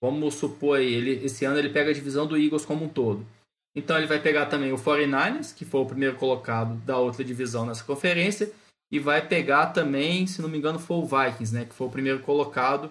vamos 0.00 0.34
supor 0.34 0.78
aí, 0.78 0.92
ele, 0.92 1.24
esse 1.24 1.44
ano 1.46 1.58
ele 1.58 1.70
pega 1.70 1.90
a 1.90 1.94
divisão 1.94 2.26
do 2.26 2.36
Eagles 2.36 2.66
como 2.66 2.84
um 2.84 2.88
todo. 2.88 3.26
Então 3.74 3.96
ele 3.96 4.06
vai 4.06 4.20
pegar 4.20 4.46
também 4.46 4.72
o 4.72 4.76
49ers, 4.76 5.54
que 5.54 5.64
foi 5.64 5.80
o 5.80 5.86
primeiro 5.86 6.16
colocado 6.16 6.74
da 6.84 6.98
outra 6.98 7.24
divisão 7.24 7.64
nessa 7.64 7.82
conferência, 7.82 8.52
e 8.92 8.98
vai 8.98 9.26
pegar 9.26 9.68
também, 9.68 10.26
se 10.26 10.42
não 10.42 10.48
me 10.50 10.58
engano, 10.58 10.78
foi 10.78 10.98
o 10.98 11.06
Vikings, 11.06 11.54
né, 11.54 11.64
que 11.64 11.74
foi 11.74 11.86
o 11.86 11.90
primeiro 11.90 12.20
colocado 12.20 12.90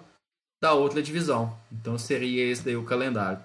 da 0.61 0.73
outra 0.73 1.01
divisão. 1.01 1.57
Então 1.71 1.97
seria 1.97 2.45
esse 2.45 2.63
daí 2.63 2.75
o 2.75 2.83
calendário. 2.83 3.39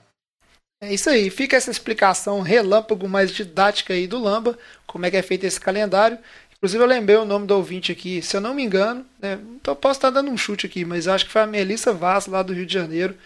É 0.78 0.92
isso 0.92 1.08
aí, 1.08 1.30
fica 1.30 1.56
essa 1.56 1.70
explicação 1.70 2.42
relâmpago 2.42 3.08
mais 3.08 3.30
didática 3.30 3.94
aí 3.94 4.06
do 4.06 4.18
Lamba, 4.18 4.58
como 4.86 5.06
é 5.06 5.10
que 5.10 5.16
é 5.16 5.22
feito 5.22 5.44
esse 5.44 5.58
calendário. 5.58 6.18
Inclusive 6.54 6.82
eu 6.82 6.86
lembrei 6.86 7.16
o 7.16 7.24
nome 7.24 7.46
do 7.46 7.54
ouvinte 7.54 7.90
aqui, 7.90 8.20
se 8.20 8.36
eu 8.36 8.42
não 8.42 8.52
me 8.52 8.62
engano, 8.62 9.04
né, 9.18 9.38
então 9.54 9.74
posso 9.74 9.98
estar 9.98 10.10
dando 10.10 10.30
um 10.30 10.36
chute 10.36 10.66
aqui, 10.66 10.84
mas 10.84 11.08
acho 11.08 11.24
que 11.24 11.32
foi 11.32 11.42
a 11.42 11.46
Melissa 11.46 11.94
Vaz, 11.94 12.26
lá 12.26 12.42
do 12.42 12.52
Rio 12.52 12.66
de 12.66 12.74
Janeiro, 12.74 13.16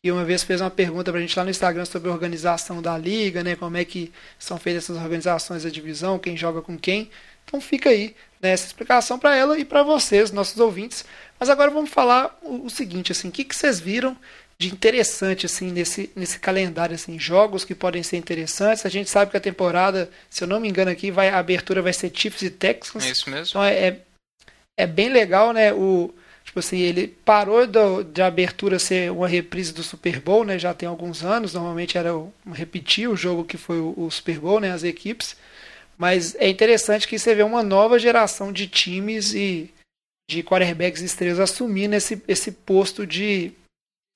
que 0.00 0.10
uma 0.10 0.24
vez 0.24 0.44
fez 0.44 0.60
uma 0.60 0.70
pergunta 0.70 1.10
pra 1.10 1.20
gente 1.20 1.36
lá 1.36 1.44
no 1.44 1.50
Instagram 1.50 1.84
sobre 1.84 2.08
a 2.10 2.12
organização 2.12 2.80
da 2.80 2.96
liga, 2.96 3.42
né, 3.42 3.56
como 3.56 3.76
é 3.76 3.84
que 3.84 4.12
são 4.38 4.56
feitas 4.56 4.84
essas 4.84 4.96
organizações 4.96 5.64
da 5.64 5.70
divisão, 5.70 6.18
quem 6.18 6.36
joga 6.36 6.62
com 6.62 6.78
quem. 6.78 7.10
Então 7.50 7.60
fica 7.60 7.90
aí 7.90 8.14
né, 8.40 8.50
essa 8.50 8.66
explicação 8.66 9.18
para 9.18 9.34
ela 9.34 9.58
e 9.58 9.64
para 9.64 9.82
vocês, 9.82 10.30
nossos 10.30 10.58
ouvintes. 10.58 11.04
Mas 11.38 11.50
agora 11.50 11.70
vamos 11.70 11.90
falar 11.90 12.38
o, 12.42 12.66
o 12.66 12.70
seguinte, 12.70 13.10
assim, 13.10 13.28
o 13.28 13.32
que, 13.32 13.42
que 13.42 13.56
vocês 13.56 13.80
viram 13.80 14.16
de 14.56 14.68
interessante 14.68 15.46
assim 15.46 15.72
nesse, 15.72 16.10
nesse 16.14 16.38
calendário 16.38 16.94
assim 16.94 17.18
jogos 17.18 17.64
que 17.64 17.74
podem 17.74 18.02
ser 18.02 18.18
interessantes 18.18 18.84
a 18.84 18.90
gente 18.90 19.08
sabe 19.08 19.30
que 19.30 19.36
a 19.38 19.40
temporada 19.40 20.10
se 20.28 20.44
eu 20.44 20.48
não 20.48 20.60
me 20.60 20.68
engano 20.68 20.90
aqui 20.90 21.10
vai 21.10 21.30
a 21.30 21.38
abertura 21.38 21.80
vai 21.80 21.94
ser 21.94 22.12
Chiefs 22.14 22.42
e 22.42 22.50
Texans 22.50 23.06
É 23.06 23.10
isso 23.10 23.30
mesmo. 23.30 23.46
então 23.48 23.64
é, 23.64 23.72
é, 23.72 24.00
é 24.76 24.86
bem 24.86 25.08
legal 25.08 25.54
né 25.54 25.72
o 25.72 26.14
tipo 26.44 26.58
assim 26.58 26.78
ele 26.78 27.08
parou 27.24 27.66
do, 27.66 28.04
de 28.04 28.20
abertura 28.20 28.78
ser 28.78 29.10
uma 29.10 29.26
reprise 29.26 29.72
do 29.72 29.82
Super 29.82 30.20
Bowl 30.20 30.44
né 30.44 30.58
já 30.58 30.74
tem 30.74 30.86
alguns 30.86 31.24
anos 31.24 31.54
normalmente 31.54 31.96
era 31.96 32.14
o, 32.14 32.30
repetir 32.52 33.08
o 33.08 33.16
jogo 33.16 33.44
que 33.44 33.56
foi 33.56 33.78
o, 33.78 33.94
o 33.96 34.10
Super 34.10 34.40
Bowl 34.40 34.60
né 34.60 34.72
as 34.72 34.84
equipes 34.84 35.36
mas 36.00 36.34
é 36.36 36.48
interessante 36.48 37.06
que 37.06 37.18
você 37.18 37.34
vê 37.34 37.42
uma 37.42 37.62
nova 37.62 37.98
geração 37.98 38.50
de 38.50 38.66
times 38.66 39.34
e 39.34 39.70
de 40.30 40.42
quarterbacks 40.42 41.02
estrelas 41.02 41.38
assumindo 41.38 41.94
esse, 41.94 42.22
esse 42.26 42.50
posto 42.50 43.06
de 43.06 43.52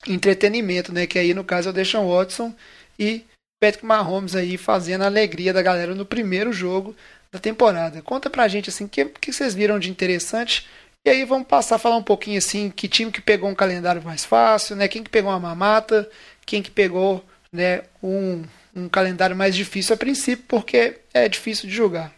entretenimento, 0.07 0.91
né? 0.91 1.05
Que 1.05 1.19
aí 1.19 1.31
no 1.31 1.43
caso 1.43 1.69
é 1.69 1.71
o 1.71 1.73
Deshaun 1.73 2.09
Watson 2.09 2.55
e 2.97 3.23
Patrick 3.61 3.85
Mahomes 3.85 4.35
aí 4.35 4.57
fazendo 4.57 5.03
a 5.03 5.05
alegria 5.05 5.53
da 5.53 5.61
galera 5.61 5.93
no 5.93 6.07
primeiro 6.07 6.51
jogo 6.51 6.95
da 7.31 7.37
temporada. 7.37 8.01
Conta 8.01 8.31
pra 8.31 8.47
gente 8.47 8.71
assim, 8.71 8.85
o 8.85 8.89
que, 8.89 9.05
que 9.05 9.31
vocês 9.31 9.53
viram 9.53 9.77
de 9.77 9.91
interessante? 9.91 10.65
E 11.05 11.09
aí 11.11 11.23
vamos 11.23 11.47
passar 11.47 11.75
a 11.75 11.79
falar 11.79 11.97
um 11.97 12.03
pouquinho 12.03 12.39
assim, 12.39 12.71
que 12.71 12.87
time 12.87 13.11
que 13.11 13.21
pegou 13.21 13.47
um 13.47 13.53
calendário 13.53 14.01
mais 14.01 14.25
fácil, 14.25 14.75
né? 14.75 14.87
Quem 14.87 15.03
que 15.03 15.09
pegou 15.11 15.29
uma 15.29 15.39
mamata, 15.39 16.09
quem 16.47 16.63
que 16.63 16.71
pegou, 16.71 17.23
né, 17.53 17.83
um, 18.01 18.43
um 18.75 18.89
calendário 18.89 19.35
mais 19.35 19.55
difícil 19.55 19.95
a 19.95 19.97
princípio, 19.97 20.45
porque 20.47 20.99
é 21.13 21.29
difícil 21.29 21.69
de 21.69 21.75
jogar. 21.75 22.13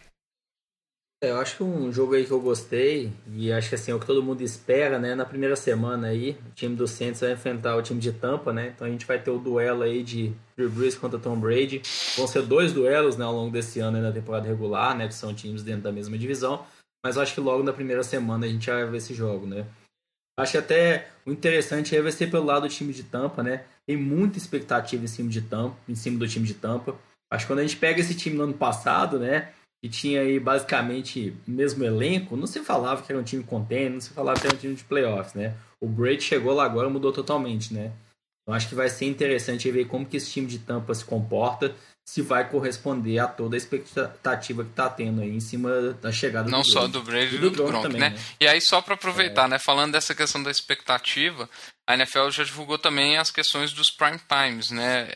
É, 1.20 1.30
eu 1.30 1.38
acho 1.38 1.56
que 1.56 1.62
um 1.64 1.92
jogo 1.92 2.14
aí 2.14 2.24
que 2.24 2.30
eu 2.30 2.40
gostei, 2.40 3.12
e 3.34 3.52
acho 3.52 3.68
que 3.68 3.74
assim, 3.74 3.90
é 3.90 3.94
o 3.94 3.98
que 3.98 4.06
todo 4.06 4.22
mundo 4.22 4.40
espera, 4.40 5.00
né? 5.00 5.16
Na 5.16 5.24
primeira 5.24 5.56
semana 5.56 6.08
aí, 6.08 6.38
o 6.48 6.54
time 6.54 6.76
do 6.76 6.86
Saints 6.86 7.20
vai 7.20 7.32
enfrentar 7.32 7.74
o 7.74 7.82
time 7.82 7.98
de 8.00 8.12
Tampa, 8.12 8.52
né? 8.52 8.72
Então 8.74 8.86
a 8.86 8.90
gente 8.90 9.04
vai 9.04 9.20
ter 9.20 9.30
o 9.30 9.38
duelo 9.38 9.82
aí 9.82 10.04
de 10.04 10.32
Drew 10.56 10.70
Brees 10.70 10.94
contra 10.94 11.18
Tom 11.18 11.36
Brady. 11.36 11.82
Vão 12.16 12.28
ser 12.28 12.42
dois 12.42 12.72
duelos, 12.72 13.16
né, 13.16 13.24
ao 13.24 13.32
longo 13.32 13.50
desse 13.50 13.80
ano 13.80 13.96
aí 13.96 14.02
na 14.02 14.12
temporada 14.12 14.46
regular, 14.46 14.96
né? 14.96 15.08
Que 15.08 15.14
são 15.14 15.34
times 15.34 15.64
dentro 15.64 15.82
da 15.82 15.92
mesma 15.92 16.16
divisão. 16.16 16.64
Mas 17.04 17.16
eu 17.16 17.22
acho 17.22 17.34
que 17.34 17.40
logo 17.40 17.64
na 17.64 17.72
primeira 17.72 18.04
semana 18.04 18.46
a 18.46 18.48
gente 18.48 18.70
vai 18.70 18.86
ver 18.86 18.98
esse 18.98 19.12
jogo, 19.12 19.44
né? 19.44 19.66
Acho 20.38 20.52
que 20.52 20.58
até 20.58 21.08
o 21.26 21.32
interessante 21.32 21.96
aí 21.96 22.00
vai 22.00 22.12
ser 22.12 22.30
pelo 22.30 22.44
lado 22.44 22.68
do 22.68 22.72
time 22.72 22.92
de 22.92 23.02
Tampa, 23.02 23.42
né? 23.42 23.64
Tem 23.88 23.96
muita 23.96 24.36
expectativa 24.36 25.02
em 25.02 25.08
cima 25.08 25.30
de 25.30 25.40
Tampa, 25.40 25.78
em 25.88 25.94
cima 25.94 26.18
do 26.18 26.28
time 26.28 26.46
de 26.46 26.52
Tampa. 26.52 26.94
Acho 27.32 27.46
que 27.46 27.52
quando 27.52 27.60
a 27.60 27.62
gente 27.62 27.78
pega 27.78 28.00
esse 28.00 28.14
time 28.14 28.36
no 28.36 28.44
ano 28.44 28.54
passado, 28.54 29.18
né? 29.18 29.48
que 29.80 29.88
tinha 29.88 30.20
aí 30.20 30.40
basicamente 30.40 31.34
o 31.46 31.50
mesmo 31.50 31.84
elenco, 31.84 32.36
não 32.36 32.46
se 32.46 32.60
falava 32.60 33.02
que 33.02 33.12
era 33.12 33.20
um 33.20 33.24
time 33.24 33.44
contente, 33.44 33.92
não 33.92 34.00
se 34.00 34.10
falava 34.10 34.40
que 34.40 34.46
era 34.46 34.56
um 34.56 34.58
time 34.58 34.74
de 34.74 34.84
playoffs, 34.84 35.34
né? 35.34 35.54
O 35.80 35.86
Brady 35.86 36.22
chegou 36.22 36.52
lá 36.52 36.64
agora 36.64 36.90
mudou 36.90 37.12
totalmente, 37.12 37.72
né? 37.72 37.92
Então 38.42 38.54
acho 38.54 38.68
que 38.68 38.74
vai 38.74 38.88
ser 38.88 39.04
interessante 39.04 39.70
ver 39.70 39.86
como 39.86 40.04
que 40.04 40.16
esse 40.16 40.30
time 40.30 40.46
de 40.46 40.58
Tampa 40.58 40.92
se 40.94 41.04
comporta, 41.04 41.74
se 42.08 42.22
vai 42.22 42.48
corresponder 42.48 43.18
a 43.18 43.28
toda 43.28 43.54
a 43.54 43.58
expectativa 43.58 44.64
que 44.64 44.70
tá 44.70 44.88
tendo 44.88 45.20
aí 45.20 45.36
em 45.36 45.40
cima 45.40 45.92
da 46.00 46.10
chegada 46.10 46.50
Não 46.50 46.62
do 46.62 46.72
só 46.72 46.88
do 46.88 47.02
Brady 47.02 47.36
E 47.36 47.38
do 47.38 47.50
do, 47.50 47.64
Gronk 47.64 47.92
né? 47.92 48.10
né? 48.10 48.18
E 48.40 48.48
aí, 48.48 48.60
só 48.60 48.80
para 48.80 48.94
aproveitar, 48.94 49.46
né? 49.46 49.58
Falando 49.58 49.92
dessa 49.92 50.14
questão 50.14 50.42
da 50.42 50.50
expectativa, 50.50 51.48
a 51.88 51.94
NFL 51.94 52.28
já 52.28 52.44
divulgou 52.44 52.76
também 52.76 53.16
as 53.16 53.30
questões 53.30 53.72
dos 53.72 53.90
prime 53.90 54.20
times, 54.28 54.70
né? 54.70 55.08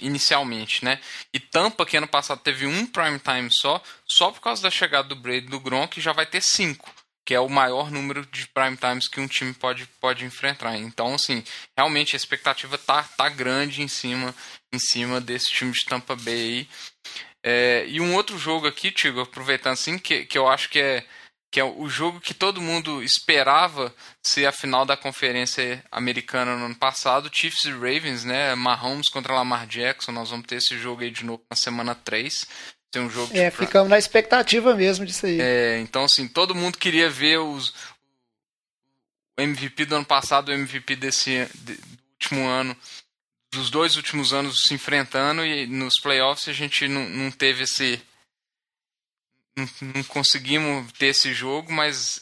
Inicialmente, 0.00 0.84
né? 0.84 1.00
E 1.32 1.38
Tampa, 1.38 1.86
que 1.86 1.96
ano 1.96 2.08
passado 2.08 2.40
teve 2.40 2.66
um 2.66 2.84
prime 2.84 3.20
time 3.20 3.48
só, 3.52 3.80
só 4.04 4.32
por 4.32 4.40
causa 4.40 4.60
da 4.60 4.72
chegada 4.72 5.06
do 5.06 5.14
Brady 5.14 5.46
do 5.46 5.60
Gronk, 5.60 6.00
já 6.00 6.12
vai 6.12 6.26
ter 6.26 6.42
cinco, 6.42 6.92
que 7.24 7.32
é 7.32 7.38
o 7.38 7.48
maior 7.48 7.92
número 7.92 8.26
de 8.26 8.48
prime 8.48 8.76
times 8.76 9.06
que 9.06 9.20
um 9.20 9.28
time 9.28 9.54
pode, 9.54 9.86
pode 10.00 10.24
enfrentar. 10.24 10.76
Então, 10.76 11.14
assim, 11.14 11.44
realmente 11.76 12.16
a 12.16 12.18
expectativa 12.18 12.76
tá, 12.76 13.04
tá 13.16 13.28
grande 13.28 13.80
em 13.80 13.88
cima, 13.88 14.34
em 14.72 14.80
cima 14.80 15.20
desse 15.20 15.52
time 15.52 15.70
de 15.70 15.84
Tampa 15.86 16.16
Bay. 16.16 16.68
É, 17.40 17.86
e 17.86 18.00
um 18.00 18.16
outro 18.16 18.36
jogo 18.36 18.66
aqui, 18.66 18.90
Tigo, 18.90 19.20
aproveitando 19.20 19.74
assim, 19.74 19.96
que, 19.96 20.26
que 20.26 20.36
eu 20.36 20.48
acho 20.48 20.68
que 20.70 20.80
é, 20.80 21.06
que 21.50 21.58
é 21.60 21.64
o 21.64 21.88
jogo 21.88 22.20
que 22.20 22.34
todo 22.34 22.60
mundo 22.60 23.02
esperava 23.02 23.94
ser 24.22 24.44
a 24.46 24.52
final 24.52 24.84
da 24.84 24.96
conferência 24.96 25.82
americana 25.90 26.56
no 26.56 26.66
ano 26.66 26.74
passado, 26.74 27.30
Chiefs 27.32 27.64
e 27.64 27.70
Ravens, 27.70 28.24
né? 28.24 28.54
Mahomes 28.54 29.08
contra 29.10 29.34
Lamar 29.34 29.66
Jackson, 29.66 30.12
nós 30.12 30.28
vamos 30.30 30.46
ter 30.46 30.56
esse 30.56 30.78
jogo 30.78 31.02
aí 31.02 31.10
de 31.10 31.24
novo 31.24 31.42
na 31.50 31.56
semana 31.56 31.94
3. 31.94 32.46
Tem 32.90 33.02
um 33.02 33.10
jogo 33.10 33.34
É, 33.36 33.50
ficamos 33.50 33.88
na 33.90 33.98
expectativa 33.98 34.74
mesmo 34.74 35.04
disso 35.06 35.26
aí. 35.26 35.40
é, 35.40 35.78
então, 35.80 36.04
assim, 36.04 36.26
todo 36.28 36.54
mundo 36.54 36.76
queria 36.78 37.08
ver 37.10 37.38
os, 37.38 37.72
o 39.38 39.42
MVP 39.42 39.84
do 39.86 39.96
ano 39.96 40.04
passado, 40.04 40.48
o 40.48 40.52
MVP 40.52 40.96
desse 40.96 41.46
de- 41.54 41.74
do 41.76 41.98
último 42.20 42.46
ano, 42.46 42.76
dos 43.52 43.70
dois 43.70 43.96
últimos 43.96 44.32
anos 44.32 44.54
se 44.66 44.74
enfrentando 44.74 45.44
e 45.44 45.66
nos 45.66 45.94
playoffs 46.02 46.48
a 46.48 46.52
gente 46.52 46.86
não, 46.88 47.08
não 47.08 47.30
teve 47.30 47.62
esse. 47.64 48.00
Não, 49.58 50.04
conseguimos 50.04 50.92
ter 50.92 51.06
esse 51.06 51.32
jogo, 51.32 51.72
mas 51.72 52.20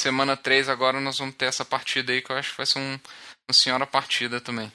semana 0.00 0.36
3 0.36 0.68
agora 0.68 1.00
nós 1.00 1.18
vamos 1.18 1.34
ter 1.34 1.46
essa 1.46 1.64
partida 1.64 2.12
aí 2.12 2.22
que 2.22 2.30
eu 2.30 2.36
acho 2.36 2.52
que 2.52 2.56
vai 2.56 2.66
ser 2.66 2.78
um, 2.78 2.92
uma 2.92 3.52
senhora 3.52 3.86
partida 3.86 4.40
também. 4.40 4.72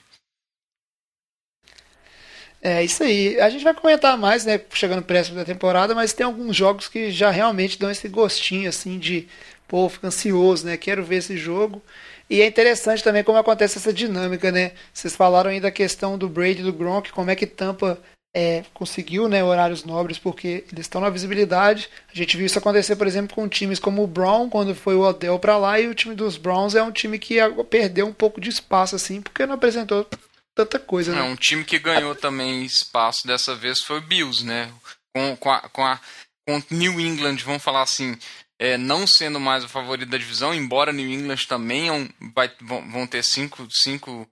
É 2.62 2.84
isso 2.84 3.04
aí. 3.04 3.40
A 3.40 3.50
gente 3.50 3.64
vai 3.64 3.74
comentar 3.74 4.18
mais, 4.18 4.46
né, 4.46 4.60
chegando 4.74 5.04
próximo 5.04 5.36
da 5.36 5.46
temporada, 5.46 5.94
mas 5.96 6.14
tem 6.14 6.26
alguns 6.26 6.56
jogos 6.56 6.88
que 6.88 7.12
já 7.12 7.30
realmente 7.30 7.80
dão 7.80 7.90
esse 7.90 8.08
gostinho 8.08 8.68
assim 8.70 8.98
de, 9.00 9.28
pô, 9.68 9.88
fica 9.90 10.08
ansioso, 10.08 10.66
né? 10.66 10.76
Quero 10.78 11.04
ver 11.04 11.18
esse 11.18 11.38
jogo. 11.38 11.82
E 12.30 12.42
é 12.42 12.48
interessante 12.48 13.04
também 13.04 13.24
como 13.24 13.38
acontece 13.38 13.78
essa 13.78 13.94
dinâmica, 13.94 14.52
né? 14.52 14.74
Vocês 14.94 15.16
falaram 15.16 15.50
aí 15.50 15.60
da 15.60 15.72
questão 15.72 16.18
do 16.18 16.28
Brady 16.28 16.60
e 16.62 16.64
do 16.64 16.74
Gronk, 16.74 17.12
como 17.12 17.32
é 17.32 17.36
que 17.36 17.46
Tampa 17.48 18.02
é, 18.36 18.64
conseguiu 18.74 19.28
né, 19.28 19.44
horários 19.44 19.84
nobres, 19.84 20.18
porque 20.18 20.66
eles 20.72 20.86
estão 20.86 21.02
na 21.02 21.10
visibilidade. 21.10 21.90
A 22.12 22.16
gente 22.16 22.38
viu 22.38 22.46
isso 22.46 22.60
acontecer, 22.60 22.96
por 22.96 23.08
exemplo, 23.08 23.36
com 23.36 23.48
times 23.48 23.80
como 23.80 24.04
o 24.04 24.08
Brown, 24.08 24.50
quando 24.50 24.76
foi 24.76 24.96
o 24.96 25.02
Odell 25.02 25.40
para 25.40 25.58
lá, 25.58 25.80
e 25.80 25.88
o 25.88 25.96
time 25.96 26.16
dos 26.16 26.38
Browns 26.38 26.76
é 26.76 26.84
um 26.84 26.92
time 26.92 27.18
que 27.18 27.38
perdeu 27.70 28.08
um 28.08 28.14
pouco 28.14 28.40
de 28.40 28.50
espaço, 28.50 28.96
assim, 28.96 29.22
porque 29.22 29.46
não 29.46 29.56
apresentou 29.56 30.08
tanta 30.56 30.80
coisa, 30.80 31.14
né? 31.14 31.20
É, 31.20 31.24
um 31.24 31.36
time 31.36 31.64
que 31.64 31.80
ganhou 31.80 32.16
também 32.16 32.64
espaço 32.64 33.26
dessa 33.26 33.56
vez 33.56 33.80
foi 33.80 34.00
o 34.00 34.02
Bills, 34.02 34.46
né? 34.46 34.72
Com, 35.16 35.36
com, 35.38 35.52
a, 35.52 35.62
com, 35.70 35.86
a, 35.86 36.00
com 36.48 36.62
New 36.72 37.00
England, 37.00 37.38
vamos 37.38 37.64
falar 37.64 37.82
assim, 37.82 38.18
é, 38.60 38.78
não 38.78 39.06
sendo 39.06 39.40
mais 39.40 39.64
o 39.64 39.70
favorito 39.70 40.10
da 40.10 40.18
divisão, 40.18 40.54
embora 40.54 40.92
New 40.92 41.10
England 41.10 41.46
também 41.48 41.88
é 41.88 41.92
um, 41.92 42.10
vai, 42.36 42.52
vão, 42.62 42.90
vão 42.90 43.08
ter 43.08 43.24
cinco, 43.24 43.68
cinco 43.72 44.28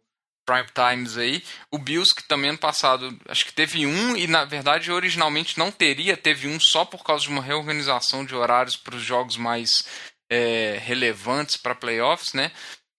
prime 0.45 0.67
times 0.73 1.17
aí. 1.17 1.43
O 1.71 1.77
Bills, 1.77 2.13
que 2.13 2.23
também 2.23 2.51
ano 2.51 2.59
passado, 2.59 3.17
acho 3.27 3.45
que 3.45 3.53
teve 3.53 3.85
um, 3.85 4.15
e 4.15 4.27
na 4.27 4.45
verdade 4.45 4.91
originalmente 4.91 5.57
não 5.57 5.71
teria, 5.71 6.15
teve 6.15 6.47
um 6.47 6.59
só 6.59 6.85
por 6.85 7.03
causa 7.03 7.23
de 7.23 7.29
uma 7.29 7.41
reorganização 7.41 8.25
de 8.25 8.35
horários 8.35 8.77
para 8.77 8.95
os 8.95 9.03
jogos 9.03 9.37
mais 9.37 9.85
é, 10.29 10.79
relevantes 10.81 11.57
para 11.57 11.75
playoffs, 11.75 12.33
né? 12.33 12.51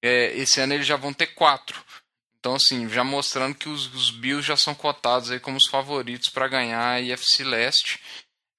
É, 0.02 0.36
esse 0.36 0.60
ano 0.60 0.74
eles 0.74 0.86
já 0.86 0.96
vão 0.96 1.12
ter 1.12 1.28
quatro. 1.28 1.82
Então, 2.38 2.54
assim, 2.54 2.88
já 2.88 3.02
mostrando 3.02 3.56
que 3.56 3.68
os, 3.68 3.92
os 3.92 4.10
Bills 4.10 4.46
já 4.46 4.56
são 4.56 4.74
cotados 4.74 5.30
aí 5.30 5.40
como 5.40 5.56
os 5.56 5.68
favoritos 5.68 6.30
para 6.30 6.46
ganhar 6.46 6.90
a 6.90 7.00
IFC 7.00 7.42
Leste. 7.42 8.00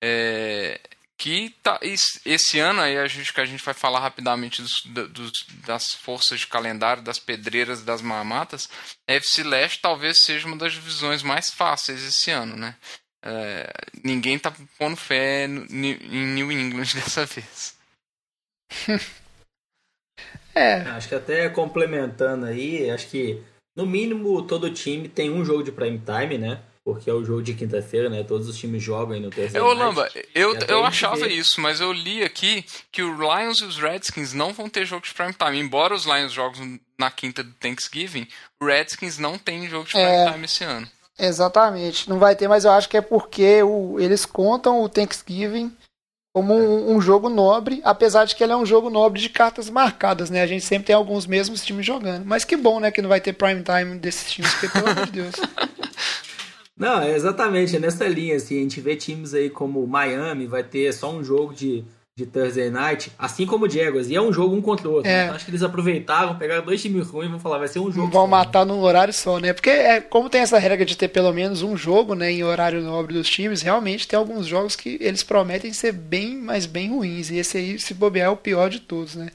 É, 0.04 0.80
que 1.18 1.50
tá, 1.64 1.80
esse, 1.82 2.60
ano 2.60 2.82
aí 2.82 2.98
a 2.98 3.08
gente, 3.08 3.34
que 3.34 3.42
a 3.42 3.46
gente 3.46 3.64
vai 3.64 3.74
falar 3.74 4.00
rapidamente 4.00 4.62
dos, 4.62 4.84
dos, 5.10 5.32
das 5.66 5.94
forças 5.94 6.40
de 6.40 6.48
calendário, 6.48 7.02
das 7.02 7.18
pedreiras, 7.18 7.84
das 7.84 8.02
mamatas, 8.02 8.70
a 9.10 9.14
FC 9.14 9.44
Leste 9.44 9.82
talvez 9.82 10.22
seja 10.22 10.48
uma 10.48 10.56
das 10.56 10.74
divisões 10.74 11.24
mais 11.24 11.50
fáceis 11.50 12.04
esse 12.04 12.30
ano, 12.30 12.56
né? 12.56 12.76
É, 13.26 13.68
ninguém 14.04 14.38
tá 14.38 14.54
pondo 14.78 14.96
fé 14.96 15.48
no, 15.48 15.66
em 15.66 16.36
New 16.36 16.52
England 16.52 16.94
dessa 16.94 17.26
vez. 17.26 17.76
É, 20.54 20.82
Acho 20.82 21.10
que 21.10 21.16
até 21.16 21.50
complementando 21.50 22.46
aí, 22.46 22.90
acho 22.92 23.10
que 23.10 23.44
no 23.76 23.86
mínimo 23.86 24.42
todo 24.44 24.74
time 24.74 25.10
tem 25.10 25.32
um 25.32 25.44
jogo 25.44 25.64
de 25.64 25.72
prime 25.72 26.00
time, 26.00 26.38
né? 26.38 26.62
Porque 26.88 27.10
é 27.10 27.14
o 27.14 27.22
jogo 27.26 27.44
de 27.44 27.54
quinta-feira, 27.54 28.10
né? 28.10 28.24
Todos 28.24 28.48
os 28.48 28.58
times 28.58 28.82
jogam 28.82 29.14
aí 29.14 29.20
no 29.20 29.30
terceiro. 29.30 29.66
Ô, 29.66 29.74
Lamba, 29.74 30.10
eu, 30.34 30.56
eu 30.70 30.86
achava 30.86 31.18
vê. 31.18 31.34
isso, 31.34 31.60
mas 31.60 31.82
eu 31.82 31.92
li 31.92 32.24
aqui 32.24 32.64
que 32.94 33.04
o 33.04 33.14
Lions 33.14 33.58
e 33.60 33.66
os 33.66 33.78
Redskins 33.78 34.32
não 34.32 34.54
vão 34.54 34.70
ter 34.70 34.86
jogo 34.86 35.06
de 35.06 35.14
prime 35.14 35.34
time. 35.34 35.60
Embora 35.60 35.94
os 35.94 36.06
Lions 36.06 36.32
jogam 36.32 36.80
na 36.98 37.12
quinta 37.12 37.44
do 37.44 37.52
Thanksgiving, 37.56 38.26
o 38.62 38.66
Redskins 38.68 39.18
não 39.18 39.38
tem 39.38 39.68
jogo 39.68 39.84
de 39.84 39.92
prime 39.92 40.06
É. 40.08 40.32
time 40.32 40.46
esse 40.46 40.64
ano. 40.64 40.88
exatamente. 41.20 42.10
Não 42.10 42.20
vai 42.20 42.38
ter, 42.38 42.48
mas 42.48 42.64
eu 42.64 42.72
acho 42.72 42.88
que 42.88 42.96
é 42.96 43.02
porque 43.02 43.62
o- 43.64 44.00
eles 44.00 44.26
contam 44.26 44.82
o 44.82 44.88
Thanksgiving 44.88 45.76
como 46.34 46.54
um, 46.54 46.96
um 46.96 47.02
jogo 47.02 47.28
nobre, 47.28 47.82
apesar 47.84 48.24
de 48.24 48.34
que 48.36 48.42
ele 48.44 48.54
é 48.54 48.56
um 48.56 48.66
jogo 48.66 48.90
nobre 48.90 49.20
de 49.20 49.28
cartas 49.28 49.70
marcadas, 49.70 50.30
né? 50.30 50.42
A 50.42 50.48
gente 50.48 50.64
sempre 50.64 50.86
tem 50.88 50.96
alguns 50.96 51.26
mesmos 51.26 51.66
times 51.66 51.86
jogando. 51.86 52.24
Mas 52.26 52.46
que 52.46 52.56
bom, 52.56 52.80
né, 52.80 52.92
que 52.92 53.02
não 53.02 53.10
vai 53.10 53.20
ter 53.20 53.34
prime 53.34 53.62
time 53.64 53.98
desses 53.98 54.32
times, 54.32 54.52
porque 54.54 54.70
pelo 54.70 54.90
amor 54.90 55.06
de 55.08 55.12
Deus. 55.12 55.36
Não, 56.78 57.02
é 57.02 57.16
exatamente, 57.16 57.76
é 57.76 57.80
nessa 57.80 58.08
linha, 58.08 58.36
assim, 58.36 58.60
a 58.60 58.62
gente 58.62 58.80
vê 58.80 58.96
times 58.96 59.34
aí 59.34 59.50
como 59.50 59.84
o 59.84 59.88
Miami, 59.88 60.46
vai 60.46 60.64
ter 60.64 60.94
só 60.94 61.12
um 61.12 61.24
jogo 61.24 61.52
de, 61.54 61.84
de 62.16 62.26
Thursday 62.28 62.70
Night, 62.70 63.12
assim 63.18 63.48
como 63.48 63.66
o 63.66 63.70
Jaguars, 63.70 64.10
e 64.10 64.16
é 64.16 64.22
um 64.22 64.32
jogo 64.32 64.56
um 64.56 64.62
contra 64.62 64.88
o 64.88 64.94
outro. 64.94 65.10
É. 65.10 65.24
Então, 65.24 65.36
acho 65.36 65.46
que 65.46 65.50
eles 65.52 65.64
aproveitaram, 65.64 66.38
pegaram 66.38 66.64
dois 66.64 66.80
times 66.80 67.08
ruins 67.08 67.30
e 67.30 67.32
vão 67.32 67.40
falar, 67.40 67.58
vai 67.58 67.68
ser 67.68 67.80
um 67.80 67.92
jogo 67.92 68.12
vão 68.12 68.22
só. 68.22 68.28
matar 68.28 68.64
num 68.64 68.80
horário 68.80 69.12
só, 69.12 69.40
né? 69.40 69.54
Porque 69.54 69.72
é, 69.72 70.00
como 70.00 70.30
tem 70.30 70.42
essa 70.42 70.60
regra 70.60 70.86
de 70.86 70.96
ter 70.96 71.08
pelo 71.08 71.34
menos 71.34 71.64
um 71.64 71.76
jogo, 71.76 72.14
né, 72.14 72.32
em 72.32 72.44
horário 72.44 72.80
nobre 72.82 73.16
dos 73.16 73.28
times, 73.28 73.64
realmente 73.64 74.08
tem 74.08 74.18
alguns 74.18 74.46
jogos 74.46 74.76
que 74.76 75.00
eles 75.02 75.24
prometem 75.24 75.74
ser 75.74 75.94
bem, 75.94 76.38
mas 76.38 76.68
bem 76.68 76.92
ruins. 76.92 77.32
E 77.32 77.38
esse 77.38 77.58
aí, 77.58 77.80
se 77.80 77.96
bobear, 77.96 78.28
é 78.28 78.30
o 78.30 78.38
pior 78.38 78.70
de 78.70 78.82
todos, 78.82 79.16
né? 79.16 79.30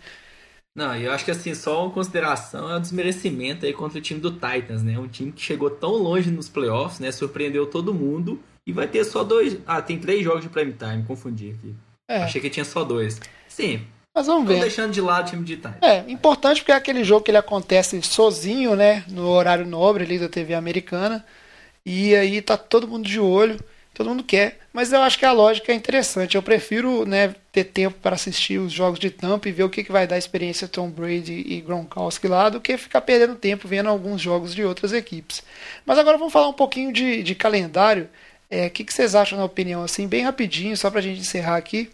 Não, 0.74 0.96
eu 0.96 1.12
acho 1.12 1.24
que 1.24 1.30
assim, 1.30 1.54
só 1.54 1.84
uma 1.84 1.92
consideração 1.92 2.70
é 2.70 2.76
o 2.76 2.80
desmerecimento 2.80 3.66
aí 3.66 3.74
contra 3.74 3.98
o 3.98 4.02
time 4.02 4.18
do 4.20 4.32
Titans, 4.32 4.82
né? 4.82 4.98
Um 4.98 5.08
time 5.08 5.30
que 5.30 5.42
chegou 5.42 5.68
tão 5.68 5.90
longe 5.90 6.30
nos 6.30 6.48
playoffs, 6.48 6.98
né? 6.98 7.12
Surpreendeu 7.12 7.66
todo 7.66 7.92
mundo 7.92 8.40
e 8.66 8.72
vai 8.72 8.88
ter 8.88 9.04
só 9.04 9.22
dois. 9.22 9.58
Ah, 9.66 9.82
tem 9.82 9.98
três 9.98 10.24
jogos 10.24 10.42
de 10.42 10.48
prime 10.48 10.72
time, 10.72 11.04
confundi 11.06 11.50
aqui. 11.50 11.74
É, 12.08 12.22
Achei 12.22 12.40
que 12.40 12.48
tinha 12.48 12.64
só 12.64 12.84
dois. 12.84 13.20
Sim, 13.46 13.86
mas 14.14 14.26
vamos 14.26 14.46
ver. 14.46 14.60
deixando 14.60 14.92
de 14.92 15.00
lado 15.00 15.26
o 15.26 15.30
time 15.30 15.44
de 15.44 15.56
Titans. 15.56 15.76
É, 15.82 16.04
importante 16.10 16.60
porque 16.60 16.72
é 16.72 16.74
aquele 16.76 17.04
jogo 17.04 17.24
que 17.24 17.30
ele 17.30 17.38
acontece 17.38 18.00
sozinho, 18.02 18.76
né, 18.76 19.04
no 19.08 19.28
horário 19.28 19.66
nobre 19.66 20.04
ali 20.04 20.18
da 20.18 20.28
TV 20.28 20.54
americana, 20.54 21.24
e 21.84 22.14
aí 22.14 22.42
tá 22.42 22.56
todo 22.56 22.86
mundo 22.88 23.06
de 23.06 23.18
olho, 23.18 23.58
todo 23.94 24.08
mundo 24.08 24.24
quer, 24.24 24.58
mas 24.72 24.92
eu 24.92 25.02
acho 25.02 25.18
que 25.18 25.26
a 25.26 25.32
lógica 25.32 25.72
é 25.72 25.74
interessante. 25.74 26.34
Eu 26.34 26.42
prefiro, 26.42 27.04
né, 27.06 27.34
ter 27.52 27.64
tempo 27.64 27.98
para 28.00 28.14
assistir 28.14 28.58
os 28.58 28.72
jogos 28.72 28.98
de 28.98 29.10
Tampa 29.10 29.48
e 29.48 29.52
ver 29.52 29.64
o 29.64 29.70
que, 29.70 29.84
que 29.84 29.92
vai 29.92 30.06
dar 30.06 30.16
a 30.16 30.18
experiência 30.18 30.68
Tom 30.68 30.88
Brady 30.90 31.44
e 31.46 31.60
Gronkowski 31.60 32.26
lá, 32.28 32.48
do 32.48 32.60
que 32.60 32.76
ficar 32.76 33.02
perdendo 33.02 33.34
tempo 33.34 33.68
vendo 33.68 33.88
alguns 33.88 34.20
jogos 34.20 34.54
de 34.54 34.64
outras 34.64 34.92
equipes. 34.92 35.42
Mas 35.84 35.98
agora 35.98 36.18
vamos 36.18 36.32
falar 36.32 36.48
um 36.48 36.54
pouquinho 36.54 36.92
de, 36.92 37.22
de 37.22 37.34
calendário. 37.34 38.08
É, 38.50 38.66
O 38.66 38.70
que, 38.70 38.84
que 38.84 38.92
vocês 38.92 39.14
acham 39.14 39.38
na 39.38 39.44
opinião, 39.44 39.82
assim, 39.82 40.06
bem 40.08 40.22
rapidinho, 40.22 40.76
só 40.76 40.90
pra 40.90 41.00
gente 41.00 41.20
encerrar 41.20 41.56
aqui. 41.56 41.90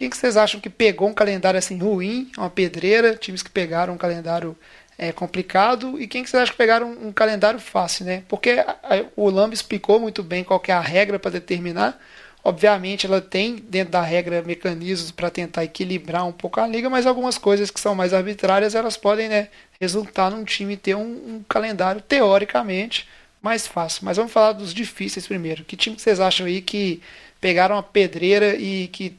Quem 0.00 0.10
que 0.10 0.16
vocês 0.16 0.36
acham 0.36 0.60
que 0.60 0.68
pegou 0.68 1.08
um 1.08 1.14
calendário 1.14 1.58
assim 1.58 1.78
ruim, 1.78 2.30
uma 2.36 2.50
pedreira, 2.50 3.14
times 3.14 3.42
que 3.42 3.50
pegaram 3.50 3.94
um 3.94 3.98
calendário 3.98 4.56
é, 4.98 5.12
complicado, 5.12 6.00
e 6.00 6.06
quem 6.06 6.22
que 6.22 6.30
vocês 6.30 6.42
acham 6.42 6.52
que 6.52 6.58
pegaram 6.58 6.88
um, 6.90 7.08
um 7.08 7.12
calendário 7.12 7.58
fácil, 7.58 8.04
né? 8.04 8.22
Porque 8.28 8.50
a- 8.50 8.76
a- 8.82 9.04
o 9.16 9.28
Lamb 9.30 9.52
explicou 9.54 9.98
muito 9.98 10.22
bem 10.22 10.44
qual 10.44 10.62
é 10.68 10.72
a 10.72 10.80
regra 10.80 11.18
para 11.18 11.30
determinar. 11.32 11.98
Obviamente 12.44 13.06
ela 13.06 13.20
tem 13.20 13.56
dentro 13.56 13.92
da 13.92 14.02
regra 14.02 14.42
mecanismos 14.42 15.10
para 15.12 15.30
tentar 15.30 15.62
equilibrar 15.64 16.26
um 16.26 16.32
pouco 16.32 16.60
a 16.60 16.66
liga, 16.66 16.90
mas 16.90 17.06
algumas 17.06 17.38
coisas 17.38 17.70
que 17.70 17.78
são 17.80 17.94
mais 17.94 18.12
arbitrárias 18.12 18.74
elas 18.74 18.96
podem 18.96 19.28
né, 19.28 19.48
resultar 19.80 20.30
num 20.30 20.44
time 20.44 20.76
ter 20.76 20.96
um, 20.96 21.02
um 21.36 21.44
calendário 21.48 22.00
teoricamente 22.00 23.08
mais 23.40 23.66
fácil. 23.66 24.04
Mas 24.04 24.16
vamos 24.16 24.32
falar 24.32 24.52
dos 24.52 24.74
difíceis 24.74 25.26
primeiro. 25.26 25.64
Que 25.64 25.76
time 25.76 25.94
que 25.96 26.02
vocês 26.02 26.18
acham 26.20 26.46
aí 26.46 26.60
que 26.60 27.00
pegaram 27.40 27.76
a 27.78 27.82
pedreira 27.82 28.56
e 28.56 28.88
que 28.88 29.16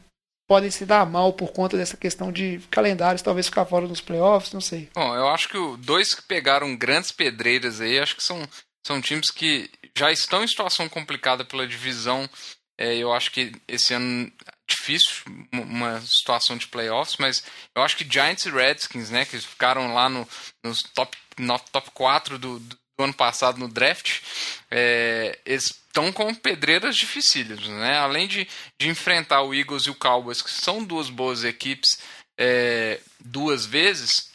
podem 0.47 0.69
se 0.71 0.85
dar 0.85 1.05
mal 1.05 1.33
por 1.33 1.51
conta 1.51 1.77
dessa 1.77 1.97
questão 1.97 2.31
de 2.31 2.59
calendários, 2.69 3.21
talvez 3.21 3.47
ficar 3.47 3.65
fora 3.65 3.87
dos 3.87 4.01
playoffs, 4.01 4.53
não 4.53 4.61
sei. 4.61 4.89
Bom, 4.93 5.15
eu 5.15 5.27
acho 5.29 5.47
que 5.49 5.57
o 5.57 5.77
dois 5.77 6.13
que 6.13 6.21
pegaram 6.23 6.75
grandes 6.75 7.11
pedreiras 7.11 7.79
aí, 7.81 7.99
acho 7.99 8.15
que 8.15 8.23
são, 8.23 8.41
são 8.85 9.01
times 9.01 9.29
que 9.31 9.69
já 9.97 10.11
estão 10.11 10.43
em 10.43 10.47
situação 10.47 10.87
complicada 10.89 11.45
pela 11.45 11.67
divisão. 11.67 12.29
É, 12.77 12.95
eu 12.95 13.13
acho 13.13 13.31
que 13.31 13.51
esse 13.67 13.93
ano 13.93 14.31
difícil 14.67 15.23
um- 15.53 15.61
uma 15.61 16.01
situação 16.01 16.57
de 16.57 16.67
playoffs, 16.67 17.17
mas 17.19 17.43
eu 17.75 17.83
acho 17.83 17.95
que 17.95 18.07
Giants 18.11 18.45
e 18.45 18.49
Redskins, 18.49 19.09
né, 19.11 19.25
que 19.25 19.37
ficaram 19.39 19.93
lá 19.93 20.09
no, 20.09 20.27
nos 20.63 20.81
top, 20.95 21.15
no 21.37 21.57
top 21.71 21.91
4 21.91 22.39
do, 22.39 22.59
do 22.59 22.77
ano 22.97 23.13
passado 23.13 23.57
no 23.57 23.67
draft, 23.67 24.21
é, 24.69 25.37
eles 25.45 25.65
estão 25.65 26.11
com 26.11 26.33
pedreiras 26.33 26.95
dificílimas, 26.95 27.67
né? 27.67 27.97
Além 27.97 28.27
de, 28.27 28.47
de 28.79 28.89
enfrentar 28.89 29.41
o 29.41 29.53
Eagles 29.53 29.83
e 29.83 29.89
o 29.89 29.95
Cowboys, 29.95 30.41
que 30.41 30.51
são 30.51 30.83
duas 30.83 31.09
boas 31.09 31.43
equipes, 31.43 31.99
é, 32.37 32.99
duas 33.19 33.65
vezes, 33.65 34.31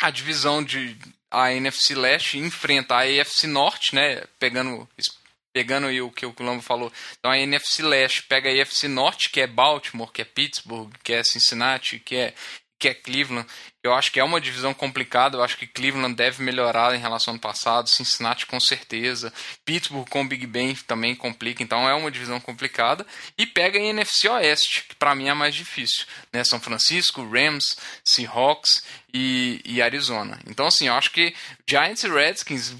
a 0.00 0.10
divisão 0.10 0.62
de 0.62 0.96
a 1.30 1.52
NFC 1.52 1.94
Leste 1.94 2.38
enfrenta 2.38 2.94
a 2.94 3.02
AFC 3.02 3.46
Norte, 3.46 3.94
né? 3.94 4.22
Pegando 4.38 4.88
pegando 5.52 5.86
aí 5.86 6.00
o 6.00 6.10
que 6.10 6.24
o 6.24 6.32
Colombo 6.32 6.62
falou. 6.62 6.90
Então 7.18 7.30
a 7.30 7.38
NFC 7.38 7.82
Leste 7.82 8.22
pega 8.22 8.48
a 8.48 8.62
AFC 8.62 8.88
Norte, 8.88 9.30
que 9.30 9.40
é 9.40 9.46
Baltimore, 9.46 10.10
que 10.10 10.22
é 10.22 10.24
Pittsburgh, 10.24 10.90
que 11.02 11.12
é 11.12 11.22
Cincinnati, 11.22 11.98
que 11.98 12.16
é 12.16 12.34
que 12.82 12.88
é 12.88 12.94
Cleveland. 12.94 13.48
Eu 13.80 13.94
acho 13.94 14.10
que 14.10 14.18
é 14.18 14.24
uma 14.24 14.40
divisão 14.40 14.74
complicada. 14.74 15.36
Eu 15.36 15.42
acho 15.44 15.56
que 15.56 15.68
Cleveland 15.68 16.16
deve 16.16 16.42
melhorar 16.42 16.94
em 16.96 16.98
relação 16.98 17.34
ao 17.34 17.40
passado. 17.40 17.88
Cincinnati 17.88 18.44
com 18.44 18.58
certeza. 18.58 19.32
Pittsburgh 19.64 20.08
com 20.08 20.22
o 20.22 20.26
Big 20.28 20.44
Ben 20.48 20.74
também 20.86 21.14
complica. 21.14 21.62
Então 21.62 21.88
é 21.88 21.94
uma 21.94 22.10
divisão 22.10 22.40
complicada. 22.40 23.06
E 23.38 23.46
pega 23.46 23.78
a 23.78 23.82
NFC 23.82 24.28
Oeste, 24.28 24.84
que 24.88 24.96
para 24.96 25.14
mim 25.14 25.28
é 25.28 25.34
mais 25.34 25.54
difícil. 25.54 26.04
Né? 26.32 26.42
São 26.42 26.58
Francisco, 26.60 27.22
Rams, 27.28 27.76
Seahawks 28.04 28.82
e, 29.14 29.60
e 29.64 29.80
Arizona. 29.80 30.40
Então 30.48 30.66
assim, 30.66 30.88
eu 30.88 30.94
acho 30.94 31.12
que 31.12 31.32
Giants 31.68 32.02
e 32.02 32.08
Redskins 32.08 32.74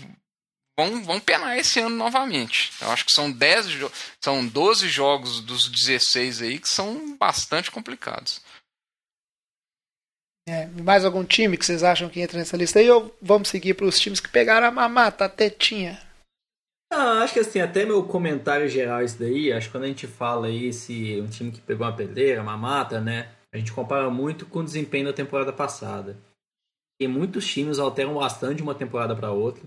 vão, 0.76 1.05
vão 1.05 1.20
penar 1.20 1.57
esse 1.59 1.78
ano 1.78 1.96
novamente. 1.96 2.72
Eu 2.80 2.90
acho 2.90 3.05
que 3.05 3.12
são 3.12 3.30
10 3.30 3.68
jo- 3.68 3.92
são 4.20 4.44
12 4.46 4.88
jogos 4.88 5.40
dos 5.40 5.68
16 5.68 6.42
aí 6.42 6.59
que 6.59 6.68
são 6.68 7.16
bastante 7.16 7.70
complicados. 7.70 8.40
É, 10.49 10.66
mais 10.66 11.05
algum 11.05 11.24
time 11.24 11.57
que 11.57 11.64
vocês 11.64 11.82
acham 11.84 12.09
que 12.09 12.20
entra 12.20 12.38
nessa 12.38 12.57
lista 12.57 12.78
aí? 12.78 12.90
Ou 12.90 13.14
vamos 13.20 13.49
seguir 13.49 13.74
para 13.74 13.86
os 13.86 13.99
times 13.99 14.20
que 14.20 14.28
pegaram 14.28 14.66
a 14.66 14.70
mamata, 14.70 15.24
a 15.24 15.28
tetinha? 15.28 16.01
Ah, 16.93 17.22
acho 17.22 17.34
que 17.34 17.40
assim, 17.40 17.61
até 17.61 17.86
meu 17.86 18.05
comentário 18.07 18.68
geral 18.68 19.03
isso 19.03 19.18
daí, 19.18 19.51
acho 19.51 19.68
que 19.68 19.72
quando 19.72 19.84
a 19.84 19.88
gente 19.88 20.07
fala 20.07 20.49
aí 20.49 20.72
se 20.72 21.18
um 21.20 21.26
time 21.26 21.51
que 21.51 21.61
pegou 21.61 21.86
uma 21.86 21.97
pedreira, 21.97 22.43
uma 22.43 22.57
mata, 22.57 23.01
né? 23.01 23.32
A 23.53 23.57
gente 23.57 23.72
compara 23.72 24.11
muito 24.11 24.45
com 24.45 24.59
o 24.59 24.64
desempenho 24.64 25.07
da 25.07 25.12
temporada 25.12 25.53
passada. 25.53 26.18
E 27.01 27.07
muitos 27.09 27.47
times 27.47 27.78
alteram 27.78 28.14
bastante 28.14 28.62
uma 28.62 28.74
temporada 28.74 29.14
para 29.14 29.30
outra. 29.30 29.62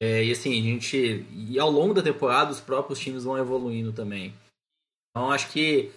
É, 0.00 0.24
e 0.24 0.32
assim, 0.32 0.58
a 0.58 0.62
gente. 0.62 1.26
E 1.30 1.58
ao 1.58 1.70
longo 1.70 1.94
da 1.94 2.02
temporada 2.02 2.50
os 2.50 2.60
próprios 2.60 2.98
times 2.98 3.24
vão 3.24 3.38
evoluindo 3.38 3.92
também. 3.92 4.34
Então 5.10 5.30
acho 5.30 5.50
que. 5.50 5.92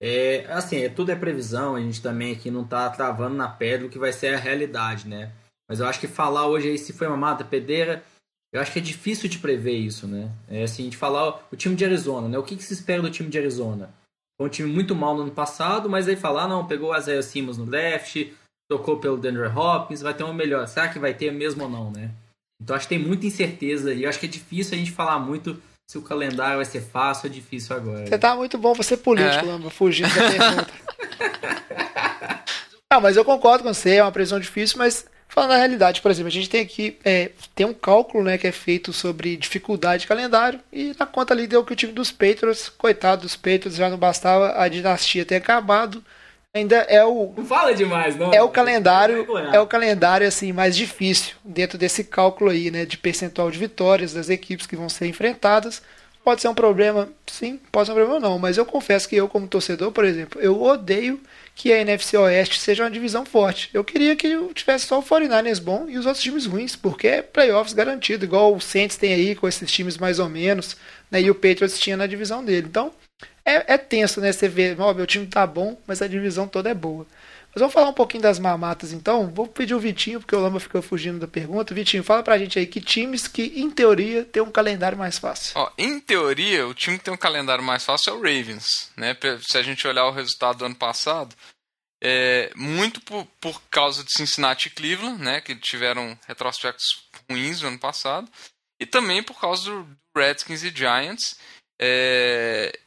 É, 0.00 0.46
assim, 0.50 0.78
é, 0.78 0.88
tudo 0.88 1.10
é 1.10 1.16
previsão, 1.16 1.74
a 1.74 1.80
gente 1.80 2.00
também 2.00 2.32
aqui 2.32 2.50
não 2.50 2.64
tá 2.64 2.88
travando 2.90 3.34
na 3.34 3.48
pedra 3.48 3.86
o 3.86 3.90
que 3.90 3.98
vai 3.98 4.12
ser 4.12 4.34
a 4.34 4.38
realidade, 4.38 5.08
né? 5.08 5.32
Mas 5.68 5.80
eu 5.80 5.86
acho 5.86 6.00
que 6.00 6.06
falar 6.06 6.46
hoje 6.46 6.68
aí 6.68 6.78
se 6.78 6.92
foi 6.92 7.06
uma 7.06 7.16
mata, 7.16 7.44
pedreira, 7.44 8.02
eu 8.52 8.60
acho 8.60 8.72
que 8.72 8.78
é 8.78 8.82
difícil 8.82 9.28
de 9.28 9.38
prever 9.38 9.76
isso, 9.76 10.06
né? 10.06 10.32
É 10.48 10.62
assim, 10.62 10.88
de 10.88 10.96
falar 10.96 11.46
o 11.52 11.56
time 11.56 11.74
de 11.74 11.84
Arizona, 11.84 12.28
né? 12.28 12.38
O 12.38 12.42
que, 12.42 12.56
que 12.56 12.62
se 12.62 12.72
espera 12.72 13.02
do 13.02 13.10
time 13.10 13.28
de 13.28 13.38
Arizona? 13.38 13.92
Foi 14.38 14.46
um 14.46 14.50
time 14.50 14.72
muito 14.72 14.94
mal 14.94 15.16
no 15.16 15.22
ano 15.22 15.32
passado, 15.32 15.90
mas 15.90 16.08
aí 16.08 16.16
falar, 16.16 16.46
não, 16.46 16.66
pegou 16.66 16.92
o 16.92 16.96
Isaiah 16.96 17.22
Simmons 17.22 17.58
no 17.58 17.66
draft, 17.66 18.16
tocou 18.70 19.00
pelo 19.00 19.18
Denver 19.18 19.56
Hopkins, 19.56 20.00
vai 20.00 20.14
ter 20.14 20.22
uma 20.22 20.32
melhor. 20.32 20.66
Será 20.68 20.88
que 20.88 20.98
vai 20.98 21.12
ter 21.12 21.32
mesmo 21.32 21.64
ou 21.64 21.68
não, 21.68 21.90
né? 21.90 22.14
Então 22.62 22.74
acho 22.74 22.88
que 22.88 22.94
tem 22.94 23.04
muita 23.04 23.26
incerteza 23.26 23.92
e 23.92 24.06
acho 24.06 24.18
que 24.18 24.26
é 24.26 24.28
difícil 24.28 24.74
a 24.74 24.78
gente 24.78 24.92
falar 24.92 25.18
muito 25.18 25.60
se 25.88 25.96
o 25.96 26.02
calendário 26.02 26.56
vai 26.56 26.66
ser 26.66 26.82
fácil 26.82 27.28
ou 27.28 27.34
difícil 27.34 27.74
agora. 27.74 28.06
Você 28.06 28.18
tá 28.18 28.36
muito 28.36 28.58
bom 28.58 28.74
pra 28.74 28.82
ser 28.82 28.98
político, 28.98 29.46
É. 29.46 29.48
Lamba, 29.48 29.70
fugindo 29.70 30.14
da 30.14 30.30
pergunta. 30.30 30.72
ah, 32.90 33.00
mas 33.00 33.16
eu 33.16 33.24
concordo 33.24 33.64
com 33.64 33.72
você, 33.72 33.94
é 33.94 34.02
uma 34.02 34.12
previsão 34.12 34.38
difícil, 34.38 34.76
mas 34.76 35.06
falando 35.26 35.48
da 35.48 35.56
realidade, 35.56 36.02
por 36.02 36.10
exemplo, 36.10 36.28
a 36.28 36.32
gente 36.32 36.50
tem 36.50 36.60
aqui 36.60 36.98
é, 37.02 37.30
tem 37.54 37.64
um 37.64 37.72
cálculo 37.72 38.22
né, 38.22 38.36
que 38.36 38.46
é 38.46 38.52
feito 38.52 38.92
sobre 38.92 39.34
dificuldade 39.34 40.02
de 40.02 40.08
calendário 40.08 40.60
e 40.70 40.94
na 40.98 41.06
conta 41.06 41.32
ali 41.32 41.46
deu 41.46 41.64
que 41.64 41.72
o 41.72 41.76
time 41.76 41.94
dos 41.94 42.12
Patriots, 42.12 42.68
coitado 42.68 43.22
dos 43.22 43.34
Patriots, 43.34 43.76
já 43.76 43.88
não 43.88 43.96
bastava 43.96 44.60
a 44.60 44.68
dinastia 44.68 45.24
ter 45.24 45.36
acabado, 45.36 46.04
ainda 46.54 46.76
é 46.88 47.04
o 47.04 47.32
Não 47.36 47.44
fala 47.44 47.74
demais, 47.74 48.16
não. 48.16 48.32
é 48.32 48.42
o 48.42 48.48
calendário 48.48 49.26
é 49.52 49.60
o 49.60 49.66
calendário 49.66 50.26
assim 50.26 50.52
mais 50.52 50.76
difícil 50.76 51.34
dentro 51.44 51.76
desse 51.78 52.04
cálculo 52.04 52.50
aí, 52.50 52.70
né, 52.70 52.84
de 52.84 52.96
percentual 52.98 53.50
de 53.50 53.58
vitórias 53.58 54.12
das 54.12 54.28
equipes 54.28 54.66
que 54.66 54.76
vão 54.76 54.88
ser 54.88 55.06
enfrentadas. 55.06 55.82
Pode 56.24 56.42
ser 56.42 56.48
um 56.48 56.54
problema, 56.54 57.08
sim, 57.26 57.58
pode 57.72 57.86
ser 57.86 57.92
um 57.92 57.94
problema 57.94 58.20
não, 58.20 58.38
mas 58.38 58.58
eu 58.58 58.66
confesso 58.66 59.08
que 59.08 59.16
eu 59.16 59.28
como 59.28 59.48
torcedor, 59.48 59.92
por 59.92 60.04
exemplo, 60.04 60.38
eu 60.42 60.60
odeio 60.60 61.18
que 61.54 61.72
a 61.72 61.78
NFC 61.78 62.18
Oeste 62.18 62.60
seja 62.60 62.84
uma 62.84 62.90
divisão 62.90 63.24
forte. 63.24 63.70
Eu 63.72 63.82
queria 63.82 64.14
que 64.14 64.26
eu 64.26 64.52
tivesse 64.52 64.86
só 64.86 64.98
o 64.98 65.02
49ers 65.02 65.58
bom 65.60 65.86
e 65.88 65.96
os 65.96 66.04
outros 66.04 66.22
times 66.22 66.44
ruins, 66.44 66.76
porque 66.76 67.06
é 67.08 67.22
playoffs 67.22 67.72
garantido, 67.72 68.26
igual 68.26 68.54
o 68.54 68.60
Saints 68.60 68.96
tem 68.98 69.14
aí 69.14 69.34
com 69.34 69.48
esses 69.48 69.70
times 69.72 69.96
mais 69.96 70.18
ou 70.18 70.28
menos, 70.28 70.76
né, 71.10 71.22
e 71.22 71.30
o 71.30 71.34
Patriots 71.34 71.78
tinha 71.78 71.96
na 71.96 72.06
divisão 72.06 72.44
dele. 72.44 72.66
Então, 72.68 72.92
é, 73.48 73.74
é 73.74 73.78
tenso, 73.78 74.20
né? 74.20 74.32
Você 74.32 74.48
vê, 74.48 74.76
ó, 74.78 74.92
meu 74.92 75.06
time 75.06 75.26
tá 75.26 75.46
bom, 75.46 75.80
mas 75.86 76.02
a 76.02 76.08
divisão 76.08 76.46
toda 76.46 76.70
é 76.70 76.74
boa. 76.74 77.06
Mas 77.48 77.60
vamos 77.60 77.72
falar 77.72 77.88
um 77.88 77.94
pouquinho 77.94 78.22
das 78.22 78.38
mamatas 78.38 78.92
então. 78.92 79.28
Vou 79.28 79.46
pedir 79.46 79.74
o 79.74 79.80
Vitinho, 79.80 80.20
porque 80.20 80.36
o 80.36 80.40
Lamba 80.40 80.60
ficou 80.60 80.82
fugindo 80.82 81.18
da 81.18 81.26
pergunta. 81.26 81.74
Vitinho, 81.74 82.04
fala 82.04 82.22
pra 82.22 82.38
gente 82.38 82.58
aí 82.58 82.66
que 82.66 82.80
times 82.80 83.26
que, 83.26 83.42
em 83.56 83.70
teoria, 83.70 84.24
tem 84.24 84.42
um 84.42 84.50
calendário 84.50 84.98
mais 84.98 85.18
fácil. 85.18 85.52
Ó, 85.56 85.70
em 85.78 85.98
teoria, 85.98 86.66
o 86.66 86.74
time 86.74 86.98
que 86.98 87.04
tem 87.04 87.14
um 87.14 87.18
calendário 87.18 87.64
mais 87.64 87.84
fácil 87.84 88.10
é 88.10 88.12
o 88.14 88.20
Ravens, 88.20 88.90
né? 88.96 89.16
Se 89.40 89.56
a 89.56 89.62
gente 89.62 89.86
olhar 89.88 90.06
o 90.06 90.12
resultado 90.12 90.58
do 90.58 90.66
ano 90.66 90.76
passado, 90.76 91.34
é 92.02 92.52
muito 92.54 93.00
por, 93.00 93.26
por 93.40 93.62
causa 93.70 94.04
de 94.04 94.12
Cincinnati 94.12 94.68
e 94.68 94.70
Cleveland, 94.70 95.22
né? 95.22 95.40
Que 95.40 95.56
tiveram 95.56 96.18
retrospectos 96.26 96.86
ruins 97.28 97.62
no 97.62 97.68
ano 97.68 97.78
passado, 97.78 98.30
e 98.80 98.84
também 98.84 99.22
por 99.22 99.40
causa 99.40 99.64
do 99.64 99.88
Redskins 100.14 100.62
e 100.62 100.70
Giants, 100.70 101.36
é, 101.80 102.78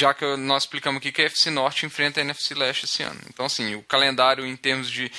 já 0.00 0.14
que 0.14 0.24
nós 0.36 0.64
explicamos 0.64 0.98
aqui 0.98 1.12
que 1.12 1.20
a 1.20 1.26
FC 1.26 1.50
Norte 1.50 1.84
enfrenta 1.84 2.20
a 2.20 2.22
NFC 2.22 2.54
Leste 2.54 2.86
esse 2.86 3.02
ano. 3.02 3.20
Então, 3.28 3.44
assim, 3.44 3.74
o 3.74 3.82
calendário 3.82 4.46
em 4.46 4.56
termos 4.56 4.90
de 4.90 5.12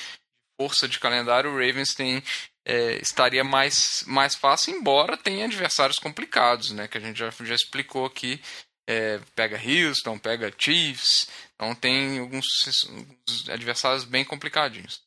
força 0.59 0.87
de 0.87 0.99
calendário, 0.99 1.51
o 1.51 1.53
Ravens 1.53 1.93
tem 1.93 2.23
é, 2.65 2.93
estaria 3.01 3.43
mais, 3.43 4.03
mais 4.07 4.35
fácil, 4.35 4.75
embora 4.75 5.17
tenha 5.17 5.45
adversários 5.45 5.99
complicados, 5.99 6.71
né? 6.71 6.87
Que 6.87 6.97
a 6.97 7.01
gente 7.01 7.17
já, 7.17 7.29
já 7.29 7.55
explicou 7.55 8.05
aqui. 8.05 8.41
É, 8.87 9.19
pega 9.35 9.61
Houston, 9.61 10.17
pega 10.17 10.53
Chiefs, 10.57 11.29
então 11.53 11.73
tem 11.75 12.19
alguns, 12.19 12.45
alguns 12.89 13.49
adversários 13.49 14.03
bem 14.03 14.25
complicadinhos. 14.25 15.01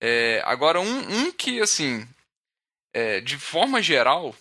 É, 0.00 0.40
agora, 0.44 0.80
um, 0.80 0.98
um 1.26 1.30
que, 1.30 1.60
assim, 1.60 2.08
é, 2.92 3.20
de 3.20 3.38
forma 3.38 3.82
geral, 3.82 4.34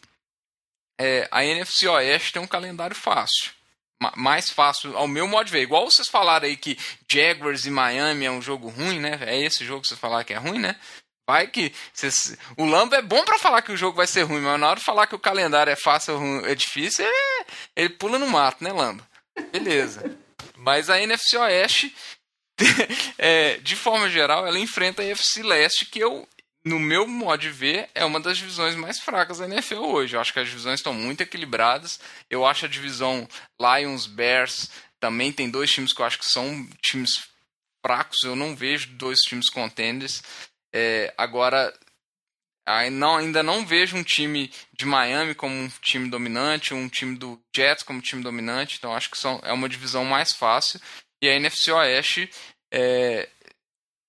é, 1.00 1.28
a 1.30 1.46
NFC 1.46 1.88
Oeste 1.88 2.34
tem 2.34 2.42
um 2.42 2.48
calendário 2.48 2.96
fácil. 2.96 3.52
Ma- 4.02 4.14
Mais 4.16 4.50
fácil, 4.50 4.96
ao 4.98 5.08
meu 5.08 5.28
modo 5.28 5.46
de 5.46 5.52
ver. 5.52 5.62
Igual 5.62 5.90
vocês 5.90 6.08
falaram 6.08 6.46
aí 6.46 6.56
que 6.56 6.78
Jaguars 7.12 7.66
e 7.66 7.72
Miami 7.72 8.26
é 8.26 8.32
um 8.32 8.42
jogo 8.42 8.70
ruim, 8.70 9.00
né? 9.00 9.18
É 9.22 9.40
esse 9.42 9.66
jogo 9.66 9.82
que 9.82 9.88
vocês 9.88 10.00
falaram 10.00 10.24
que 10.26 10.34
é 10.34 10.38
ruim, 10.38 10.60
né? 10.60 10.76
Vai 11.30 11.48
que. 11.48 11.74
Vocês... 11.94 12.38
O 12.56 12.66
Lambo 12.66 12.96
é 12.96 13.02
bom 13.02 13.24
pra 13.26 13.38
falar 13.40 13.62
que 13.62 13.72
o 13.72 13.78
jogo 13.78 13.98
vai 13.98 14.08
ser 14.08 14.22
ruim, 14.24 14.40
mas 14.42 14.60
na 14.60 14.70
hora 14.70 14.80
de 14.80 14.86
falar 14.86 15.08
que 15.08 15.16
o 15.16 15.20
calendário 15.20 15.72
é 15.72 15.76
fácil 15.76 16.16
ou 16.16 16.46
é 16.46 16.56
difícil, 16.56 17.06
ele, 17.06 17.46
ele 17.76 17.90
pula 17.90 18.18
no 18.18 18.28
mato, 18.28 18.64
né, 18.64 18.72
Lambo? 18.72 19.06
Beleza. 19.52 20.18
mas 20.56 20.90
a 20.90 21.02
NFC 21.02 21.38
Oeste, 21.38 21.94
é, 23.18 23.58
de 23.58 23.76
forma 23.76 24.10
geral, 24.10 24.48
ela 24.48 24.60
enfrenta 24.60 25.02
a 25.02 25.06
NFC 25.06 25.44
Leste, 25.44 25.86
que 25.86 26.00
eu, 26.00 26.28
no 26.68 26.80
meu 26.80 27.08
modo 27.08 27.42
de 27.42 27.50
ver, 27.50 27.90
é 27.96 28.04
uma 28.04 28.20
das 28.20 28.38
divisões 28.38 28.76
mais 28.76 29.00
fracas 29.00 29.40
da 29.40 29.46
NFL 29.46 29.76
hoje. 29.76 30.16
Eu 30.16 30.22
acho 30.22 30.34
que 30.34 30.40
as 30.40 30.48
divisões 30.48 30.80
estão 30.80 30.94
muito 30.94 31.22
equilibradas. 31.22 32.00
Eu 32.30 32.46
acho 32.46 32.66
a 32.66 32.70
divisão 32.70 33.28
Lions, 33.60 34.06
Bears, 34.06 34.70
também 35.00 35.32
tem 35.32 35.50
dois 35.50 35.72
times 35.72 35.94
que 35.94 36.02
eu 36.02 36.06
acho 36.06 36.20
que 36.20 36.30
são 36.30 36.68
times 36.82 37.12
fracos. 37.86 38.18
Eu 38.24 38.36
não 38.36 38.56
vejo 38.56 38.90
dois 38.94 39.20
times 39.22 39.50
contenders. 39.50 40.22
É, 40.74 41.14
agora, 41.18 41.74
ainda 42.66 43.42
não 43.42 43.66
vejo 43.66 43.96
um 43.96 44.04
time 44.04 44.52
de 44.74 44.86
Miami 44.86 45.34
como 45.34 45.56
um 45.56 45.70
time 45.82 46.10
dominante, 46.10 46.74
um 46.74 46.90
time 46.90 47.16
do 47.18 47.42
Jets 47.56 47.84
como 47.84 48.02
time 48.02 48.22
dominante. 48.22 48.76
Então 48.78 48.94
acho 48.94 49.10
que 49.10 49.18
são, 49.18 49.40
é 49.44 49.54
uma 49.54 49.70
divisão 49.70 50.04
mais 50.04 50.34
fácil. 50.34 50.80
E 51.22 51.30
a 51.30 51.34
NFC 51.34 51.72
Oeste 51.72 52.30
é, 52.72 53.30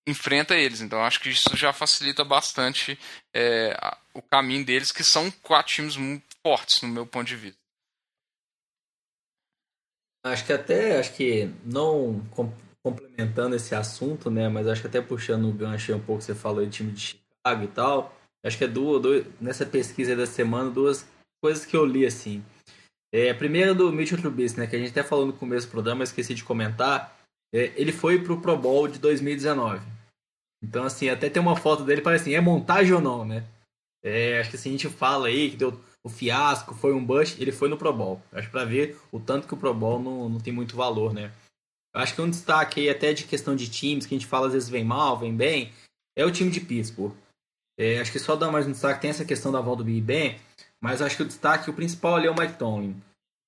enfrenta 0.09 0.55
eles. 0.57 0.81
Então 0.81 1.05
acho 1.05 1.21
que 1.21 1.31
isso 1.31 1.57
já 1.57 1.73
facilita 1.73 2.25
bastante 2.25 2.99
é, 3.35 3.77
o 4.15 4.23
caminho 4.23 4.65
deles, 4.65 4.91
que 4.93 5.05
são 5.05 5.31
quatro 5.43 5.73
times 5.75 5.97
muito 5.97 6.25
fortes, 6.43 6.83
no 6.83 6.89
meu 6.89 7.07
ponto 7.07 7.27
de 7.27 7.37
vista. 7.37 7.59
Acho 10.25 10.45
que 10.45 10.53
até, 10.53 10.99
acho 10.99 11.15
que 11.15 11.51
não 11.65 12.21
com- 12.31 12.53
complementando 12.83 13.55
esse 13.57 13.75
assunto, 13.75 14.31
né, 14.31 14.49
mas 14.49 14.67
acho 14.67 14.81
que 14.83 14.87
até 14.89 15.01
puxando 15.01 15.49
o 15.49 15.53
gancho 15.53 15.95
um 15.95 16.01
pouco, 16.01 16.23
você 16.23 16.35
falou 16.35 16.65
de 16.65 16.71
time 16.71 16.93
de 16.93 17.01
Chicago 17.01 17.65
e 17.65 17.69
tal, 17.69 18.15
acho 18.45 18.59
que 18.59 18.65
é 18.65 18.69
duas, 18.69 19.01
duas- 19.01 19.27
nessa 19.41 19.65
pesquisa 19.65 20.17
da 20.17 20.27
semana, 20.27 20.71
duas 20.71 21.07
coisas 21.43 21.65
que 21.65 21.77
eu 21.77 21.85
li, 21.87 22.05
assim. 22.05 22.45
É, 23.13 23.31
a 23.31 23.35
primeira 23.35 23.75
do 23.75 23.91
Mitchell 23.93 24.19
Trubisky, 24.19 24.61
né, 24.61 24.67
que 24.67 24.77
a 24.77 24.79
gente 24.79 24.91
até 24.91 25.03
falou 25.03 25.27
no 25.27 25.33
começo 25.33 25.67
do 25.67 25.71
programa, 25.71 26.05
esqueci 26.05 26.35
de 26.35 26.45
comentar, 26.45 27.17
é, 27.55 27.73
ele 27.77 27.93
foi 27.93 28.23
pro 28.23 28.41
Pro 28.41 28.57
Bowl 28.57 28.87
de 28.89 28.99
2019. 28.99 29.81
Então, 30.63 30.85
assim, 30.85 31.09
até 31.09 31.31
tem 31.31 31.41
uma 31.41 31.57
foto 31.57 31.85
dele, 31.85 32.03
parece 32.03 32.25
assim, 32.25 32.35
é 32.35 32.41
montagem 32.41 32.93
ou 32.93 33.01
não, 33.01 33.25
né? 33.25 33.45
É, 34.03 34.41
acho 34.41 34.51
que 34.51 34.57
assim, 34.57 34.71
a 34.71 34.73
gente 34.73 34.89
fala 34.89 35.29
aí 35.29 35.51
que 35.51 35.57
deu 35.57 35.81
o 36.05 36.09
fiasco, 36.09 36.75
foi 36.75 36.93
um 36.93 37.05
bust, 37.05 37.41
ele 37.41 37.53
foi 37.53 37.69
no 37.69 37.77
Pro 37.77 37.93
Bowl. 37.93 38.23
Acho 38.33 38.51
pra 38.51 38.65
ver 38.65 38.99
o 39.13 39.21
tanto 39.21 39.47
que 39.47 39.55
o 39.55 39.57
Pro 39.57 39.75
Bowl 39.75 40.01
não, 40.01 40.29
não 40.29 40.41
tem 40.41 40.53
muito 40.53 40.77
valor, 40.77 41.13
né? 41.13 41.33
Acho 41.95 42.15
que 42.15 42.21
um 42.21 42.31
destaque 42.31 42.81
aí 42.81 42.91
até 42.91 43.13
de 43.13 43.25
questão 43.25 43.57
de 43.57 43.69
times, 43.69 44.07
que 44.07 44.15
a 44.15 44.19
gente 44.19 44.29
fala 44.29 44.47
às 44.47 44.53
vezes 44.53 44.69
vem 44.69 44.85
mal, 44.85 45.19
vem 45.19 45.35
bem, 45.35 45.73
é 46.17 46.25
o 46.25 46.31
time 46.31 46.51
de 46.51 46.61
Pittsburgh. 46.61 47.15
É, 47.79 48.01
acho 48.01 48.11
que 48.11 48.19
só 48.19 48.35
dar 48.35 48.51
mais 48.51 48.67
um 48.67 48.73
destaque, 48.73 49.01
tem 49.01 49.11
essa 49.11 49.25
questão 49.25 49.53
da 49.53 49.61
volta 49.61 49.83
do 49.83 49.87
Big 49.87 50.01
Ben, 50.01 50.39
mas 50.81 51.01
acho 51.01 51.17
que 51.17 51.23
o 51.23 51.27
destaque, 51.27 51.71
o 51.71 51.75
principal 51.75 52.17
ali 52.17 52.27
é 52.27 52.31
o 52.31 52.39
Mike 52.39 52.59
Tomlin. 52.59 53.01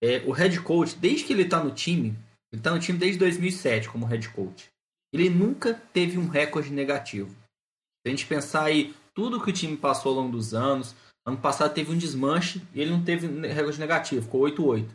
É, 0.02 0.18
o 0.26 0.30
head 0.30 0.60
coach, 0.60 0.96
desde 0.96 1.24
que 1.24 1.32
ele 1.32 1.44
tá 1.44 1.62
no 1.62 1.72
time, 1.72 2.16
ele 2.52 2.62
tá 2.62 2.70
no 2.70 2.78
time 2.78 2.98
desde 2.98 3.18
2007 3.18 3.88
como 3.88 4.06
head 4.06 4.28
coach. 4.30 4.70
Ele 5.12 5.28
nunca 5.28 5.74
teve 5.74 6.18
um 6.18 6.28
recorde 6.28 6.70
negativo. 6.70 7.30
Se 7.30 8.06
a 8.06 8.10
gente 8.10 8.26
pensar 8.26 8.64
aí 8.64 8.94
tudo 9.14 9.42
que 9.42 9.50
o 9.50 9.52
time 9.52 9.76
passou 9.76 10.12
ao 10.12 10.22
longo 10.22 10.32
dos 10.32 10.54
anos, 10.54 10.94
ano 11.26 11.36
passado 11.36 11.74
teve 11.74 11.92
um 11.92 11.98
desmanche 11.98 12.62
e 12.74 12.80
ele 12.80 12.90
não 12.90 13.02
teve 13.02 13.26
recorde 13.48 13.78
negativo, 13.78 14.22
ficou 14.22 14.42
8-8. 14.42 14.88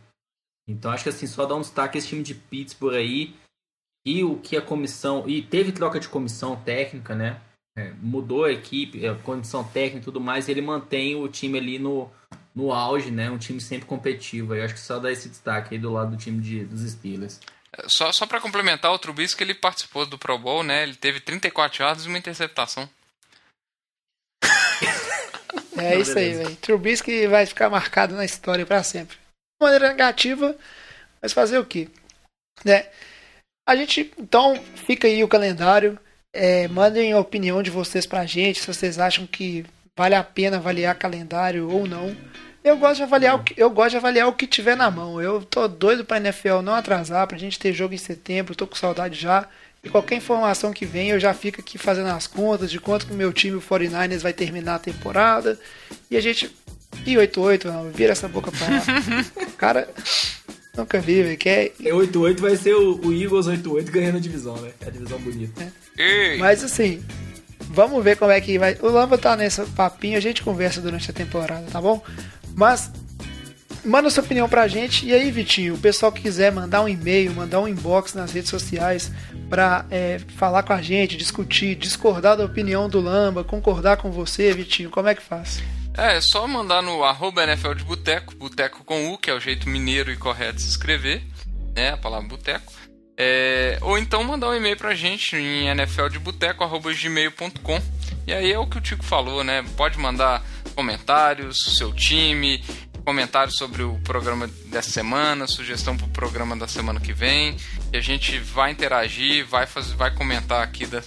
Então 0.68 0.92
acho 0.92 1.04
que 1.04 1.10
assim, 1.10 1.28
só 1.28 1.46
dar 1.46 1.56
um 1.56 1.62
destaque 1.62 1.98
esse 1.98 2.08
time 2.08 2.24
de 2.24 2.34
Pittsburgh 2.34 2.96
aí 2.96 3.36
e 4.06 4.24
o 4.24 4.38
que 4.38 4.56
a 4.56 4.62
comissão. 4.62 5.28
E 5.28 5.42
teve 5.42 5.72
troca 5.72 6.00
de 6.00 6.08
comissão 6.08 6.56
técnica, 6.56 7.16
né? 7.16 7.42
É, 7.78 7.92
mudou 8.02 8.46
a 8.46 8.52
equipe, 8.52 9.06
a 9.06 9.16
comissão 9.16 9.64
técnica 9.64 10.00
e 10.00 10.04
tudo 10.06 10.22
mais, 10.22 10.48
e 10.48 10.52
ele 10.52 10.62
mantém 10.62 11.16
o 11.16 11.28
time 11.28 11.58
ali 11.58 11.78
no, 11.78 12.10
no 12.54 12.72
auge, 12.72 13.12
né? 13.12 13.30
Um 13.30 13.38
time 13.38 13.60
sempre 13.60 13.86
competitivo. 13.86 14.56
Eu 14.56 14.64
acho 14.64 14.76
que 14.76 14.80
só 14.80 14.98
dá 14.98 15.12
esse 15.12 15.28
destaque 15.28 15.76
aí 15.76 15.82
do 15.82 15.92
lado 15.92 16.12
do 16.12 16.18
time 16.18 16.40
de, 16.42 16.64
dos 16.64 16.82
Steelers. 16.90 17.40
Só, 17.88 18.12
só 18.12 18.26
para 18.26 18.42
complementar, 18.42 18.92
o 18.92 19.00
Trubisky 19.00 19.44
ele 19.44 19.54
participou 19.54 20.06
do 20.06 20.18
Pro 20.18 20.38
Bowl, 20.38 20.64
né? 20.64 20.84
Ele 20.84 20.96
teve 20.96 21.20
34 21.20 21.84
yards 21.84 22.06
e 22.06 22.08
uma 22.08 22.18
interceptação. 22.18 22.90
É 25.78 26.00
isso 26.00 26.18
aí, 26.18 26.34
velho. 26.34 26.56
Trubisky 26.56 27.28
vai 27.28 27.46
ficar 27.46 27.70
marcado 27.70 28.16
na 28.16 28.24
história 28.24 28.66
pra 28.66 28.82
sempre. 28.82 29.18
De 29.18 29.66
maneira 29.66 29.90
negativa, 29.90 30.56
mas 31.22 31.34
fazer 31.34 31.58
o 31.58 31.66
quê? 31.66 31.90
Né? 32.64 32.88
A 33.68 33.76
gente, 33.76 34.14
então, 34.18 34.56
fica 34.88 35.08
aí 35.08 35.24
o 35.24 35.28
calendário. 35.28 36.00
É, 36.34 36.68
mandem 36.68 37.14
a 37.14 37.20
opinião 37.20 37.62
de 37.62 37.70
vocês 37.70 38.06
pra 38.06 38.26
gente, 38.26 38.62
se 38.62 38.68
vocês 38.68 39.00
acham 39.00 39.26
que 39.28 39.66
vale 39.98 40.16
a 40.16 40.24
pena 40.24 40.58
avaliar 40.58 40.96
calendário 40.96 41.70
ou 41.70 41.88
não. 41.88 42.16
Eu 42.66 42.78
gosto 42.78 42.96
de 42.96 43.04
avaliar 43.04 43.36
o 43.36 43.44
que, 43.44 43.54
eu 43.56 43.70
gosto 43.70 43.92
de 43.92 43.98
avaliar 43.98 44.28
o 44.28 44.34
que 44.34 44.48
tiver 44.48 44.76
na 44.76 44.90
mão. 44.90 45.22
Eu 45.22 45.44
tô 45.44 45.68
doido 45.68 46.04
pra 46.04 46.18
NFL 46.18 46.62
não 46.64 46.74
atrasar, 46.74 47.28
pra 47.28 47.38
gente 47.38 47.60
ter 47.60 47.72
jogo 47.72 47.94
em 47.94 47.98
setembro, 47.98 48.56
tô 48.56 48.66
com 48.66 48.76
saudade 48.76 49.20
já. 49.20 49.48
E 49.84 49.90
qualquer 49.90 50.16
informação 50.16 50.74
que 50.74 50.84
vem, 50.84 51.10
eu 51.10 51.20
já 51.20 51.32
fico 51.32 51.62
aqui 51.62 51.78
fazendo 51.78 52.08
as 52.08 52.26
contas 52.26 52.72
de 52.72 52.80
quanto 52.80 53.06
que 53.06 53.14
o 53.14 53.16
meu 53.16 53.32
time, 53.32 53.56
o 53.56 53.62
49ers, 53.62 54.22
vai 54.22 54.34
terminar 54.34 54.76
a 54.76 54.80
temporada. 54.80 55.60
E 56.10 56.18
a 56.18 56.20
gente. 56.20 56.52
E 57.06 57.16
88, 57.16 57.68
não, 57.68 57.92
vira 57.92 58.14
essa 58.14 58.28
boca 58.28 58.52
pra 58.52 58.68
lá. 58.68 58.84
Cara, 59.60 59.88
nunca 60.76 61.00
vi, 61.00 61.22
velho. 61.22 61.38
Que 61.38 61.50
é... 61.50 61.72
E 61.80 61.92
8-8 61.92 62.40
vai 62.40 62.56
ser 62.56 62.74
o, 62.74 63.00
o 63.00 63.14
Eagles 63.14 63.46
8-8 63.46 63.92
ganhando 63.92 64.18
a 64.18 64.22
divisão, 64.22 64.56
né? 64.58 64.72
É 64.82 64.88
a 64.88 64.90
divisão 64.90 65.20
bonita. 65.20 65.72
Ei! 65.96 66.40
Mas 66.40 66.64
assim, 66.64 67.04
vamos 67.60 68.04
ver 68.04 68.18
como 68.18 68.32
é 68.32 68.42
que 68.42 68.58
vai. 68.58 68.76
O 68.82 68.88
Lamba 68.88 69.20
tá 69.20 69.36
nesse 69.36 69.62
papinho, 69.68 70.18
a 70.18 70.22
gente 70.22 70.42
conversa 70.42 70.82
durante 70.82 71.12
a 71.12 71.14
temporada, 71.14 71.68
tá 71.72 71.80
bom? 71.80 72.02
Mas 72.56 72.92
Manda 73.86 74.10
sua 74.10 74.24
opinião 74.24 74.50
pra 74.50 74.68
gente. 74.68 75.06
E 75.06 75.14
aí, 75.14 75.30
Vitinho, 75.30 75.76
o 75.76 75.78
pessoal 75.78 76.12
que 76.12 76.24
quiser 76.24 76.52
mandar 76.52 76.82
um 76.82 76.90
e-mail, 76.90 77.32
mandar 77.36 77.62
um 77.62 77.68
inbox 77.68 78.16
nas 78.16 78.34
redes 78.34 78.50
sociais 78.50 79.12
pra 79.48 79.86
é, 79.92 80.18
falar 80.38 80.64
com 80.64 80.74
a 80.74 80.82
gente, 80.82 81.16
discutir, 81.16 81.76
discordar 81.76 82.36
da 82.36 82.44
opinião 82.44 82.90
do 82.90 83.00
Lamba, 83.00 83.44
concordar 83.44 83.98
com 83.98 84.10
você, 84.10 84.52
Vitinho, 84.54 84.90
como 84.90 85.08
é 85.08 85.14
que 85.14 85.22
faz? 85.22 85.62
É, 85.96 86.18
é 86.18 86.22
só 86.22 86.48
mandar 86.48 86.82
no 86.82 87.04
arroba 87.04 87.44
NFL 87.44 87.76
de 87.76 87.84
Boteco, 87.84 88.36
Boteco 88.36 88.84
com 88.84 89.14
U, 89.14 89.20
que 89.20 89.30
é 89.30 89.36
o 89.36 89.40
jeito 89.40 89.70
mineiro 89.70 90.12
e 90.12 90.18
correto 90.18 90.56
de 90.56 90.64
se 90.64 90.70
escrever, 90.70 91.22
né? 91.76 91.92
A 91.92 91.98
palavra 91.98 92.28
Boteco. 92.28 92.74
É, 93.16 93.78
ou 93.82 94.00
então 94.00 94.24
mandar 94.24 94.50
um 94.50 94.56
e-mail 94.56 94.76
pra 94.76 94.96
gente 94.96 95.36
em 95.38 95.70
nfldeboteco.gmail.com 95.70 97.82
E 98.26 98.34
aí 98.34 98.52
é 98.52 98.58
o 98.58 98.66
que 98.68 98.80
o 98.80 98.82
Tico 98.82 99.06
falou, 99.06 99.44
né? 99.44 99.64
Pode 99.78 100.00
mandar 100.00 100.44
comentários, 100.76 101.58
seu 101.78 101.94
time, 101.94 102.64
comentários 103.06 103.56
sobre 103.58 103.84
o 103.84 104.00
programa 104.00 104.48
dessa 104.66 104.90
semana, 104.90 105.48
sugestão 105.48 105.96
pro 105.96 106.08
programa 106.08 106.58
da 106.58 106.68
semana 106.68 107.00
que 107.00 107.14
vem. 107.14 107.56
E 107.94 107.98
a 107.98 108.02
gente 108.02 108.38
vai 108.40 108.72
interagir, 108.72 109.46
vai, 109.46 109.66
fazer, 109.66 109.96
vai 109.96 110.14
comentar 110.14 110.62
aqui 110.62 110.86
da, 110.86 111.02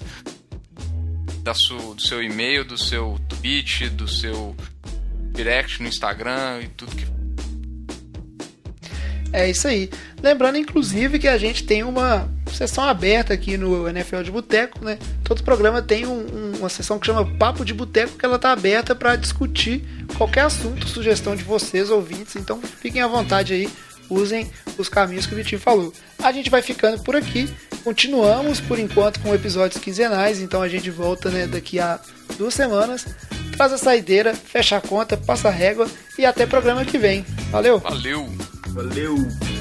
da 1.43 1.55
su, 1.55 1.95
do 1.95 2.01
seu 2.01 2.23
e-mail, 2.23 2.65
do 2.65 2.79
seu 2.79 3.21
tweet, 3.29 3.89
do 3.91 4.09
seu 4.09 4.57
direct 5.33 5.83
no 5.83 5.89
Instagram 5.89 6.63
e 6.63 6.69
tudo 6.69 6.97
que 6.97 7.18
é 9.33 9.51
isso 9.51 9.69
aí. 9.69 9.91
Lembrando, 10.23 10.59
inclusive, 10.59 11.19
que 11.19 11.29
a 11.29 11.39
gente 11.39 11.65
tem 11.65 11.83
uma 11.83 12.29
sessão 12.53 12.85
aberta 12.85 13.35
aqui 13.35 13.57
no 13.57 13.89
NFL 13.89 14.23
de 14.23 14.31
Boteco, 14.31 14.85
né? 14.85 14.99
Todo 15.23 15.43
programa 15.43 15.83
tem 15.83 16.07
um, 16.07 16.19
um, 16.19 16.53
uma 16.59 16.69
sessão 16.69 16.99
que 16.99 17.07
chama 17.07 17.27
Papo 17.37 17.65
de 17.65 17.75
Boteco, 17.75 18.19
que 18.19 18.25
ela 18.25 18.37
está 18.37 18.53
aberta 18.53 18.95
para 18.95 19.17
discutir 19.17 19.85
qualquer 20.17 20.43
assunto, 20.43 20.89
sugestão 20.89 21.37
de 21.37 21.45
vocês, 21.45 21.91
ouvintes. 21.91 22.37
Então, 22.37 22.61
fiquem 22.61 23.03
à 23.03 23.07
vontade 23.07 23.53
aí, 23.53 23.69
usem 24.09 24.51
os 24.79 24.89
caminhos 24.89 25.27
que 25.27 25.35
o 25.35 25.37
Vitinho 25.37 25.61
falou. 25.61 25.93
A 26.23 26.33
gente 26.33 26.51
vai 26.51 26.63
ficando 26.63 27.03
por 27.03 27.15
aqui. 27.15 27.49
Continuamos, 27.85 28.61
por 28.61 28.79
enquanto, 28.79 29.21
com 29.21 29.35
episódios 29.35 29.81
quinzenais. 29.81 30.41
Então, 30.41 30.63
a 30.63 30.69
gente 30.69 30.91
volta 30.91 31.31
né, 31.31 31.47
daqui 31.47 31.79
a 31.79 32.01
duas 32.37 32.55
semanas. 32.55 33.07
Traz 33.57 33.73
a 33.73 33.79
saideira, 33.79 34.35
fecha 34.35 34.77
a 34.77 34.81
conta, 34.81 35.17
passa 35.17 35.49
a 35.49 35.51
régua 35.51 35.89
e 36.19 36.25
até 36.25 36.47
programa 36.47 36.85
que 36.85 36.97
vem. 36.97 37.25
Valeu! 37.51 37.79
Valeu! 37.79 38.29
Valeu! 38.79 39.58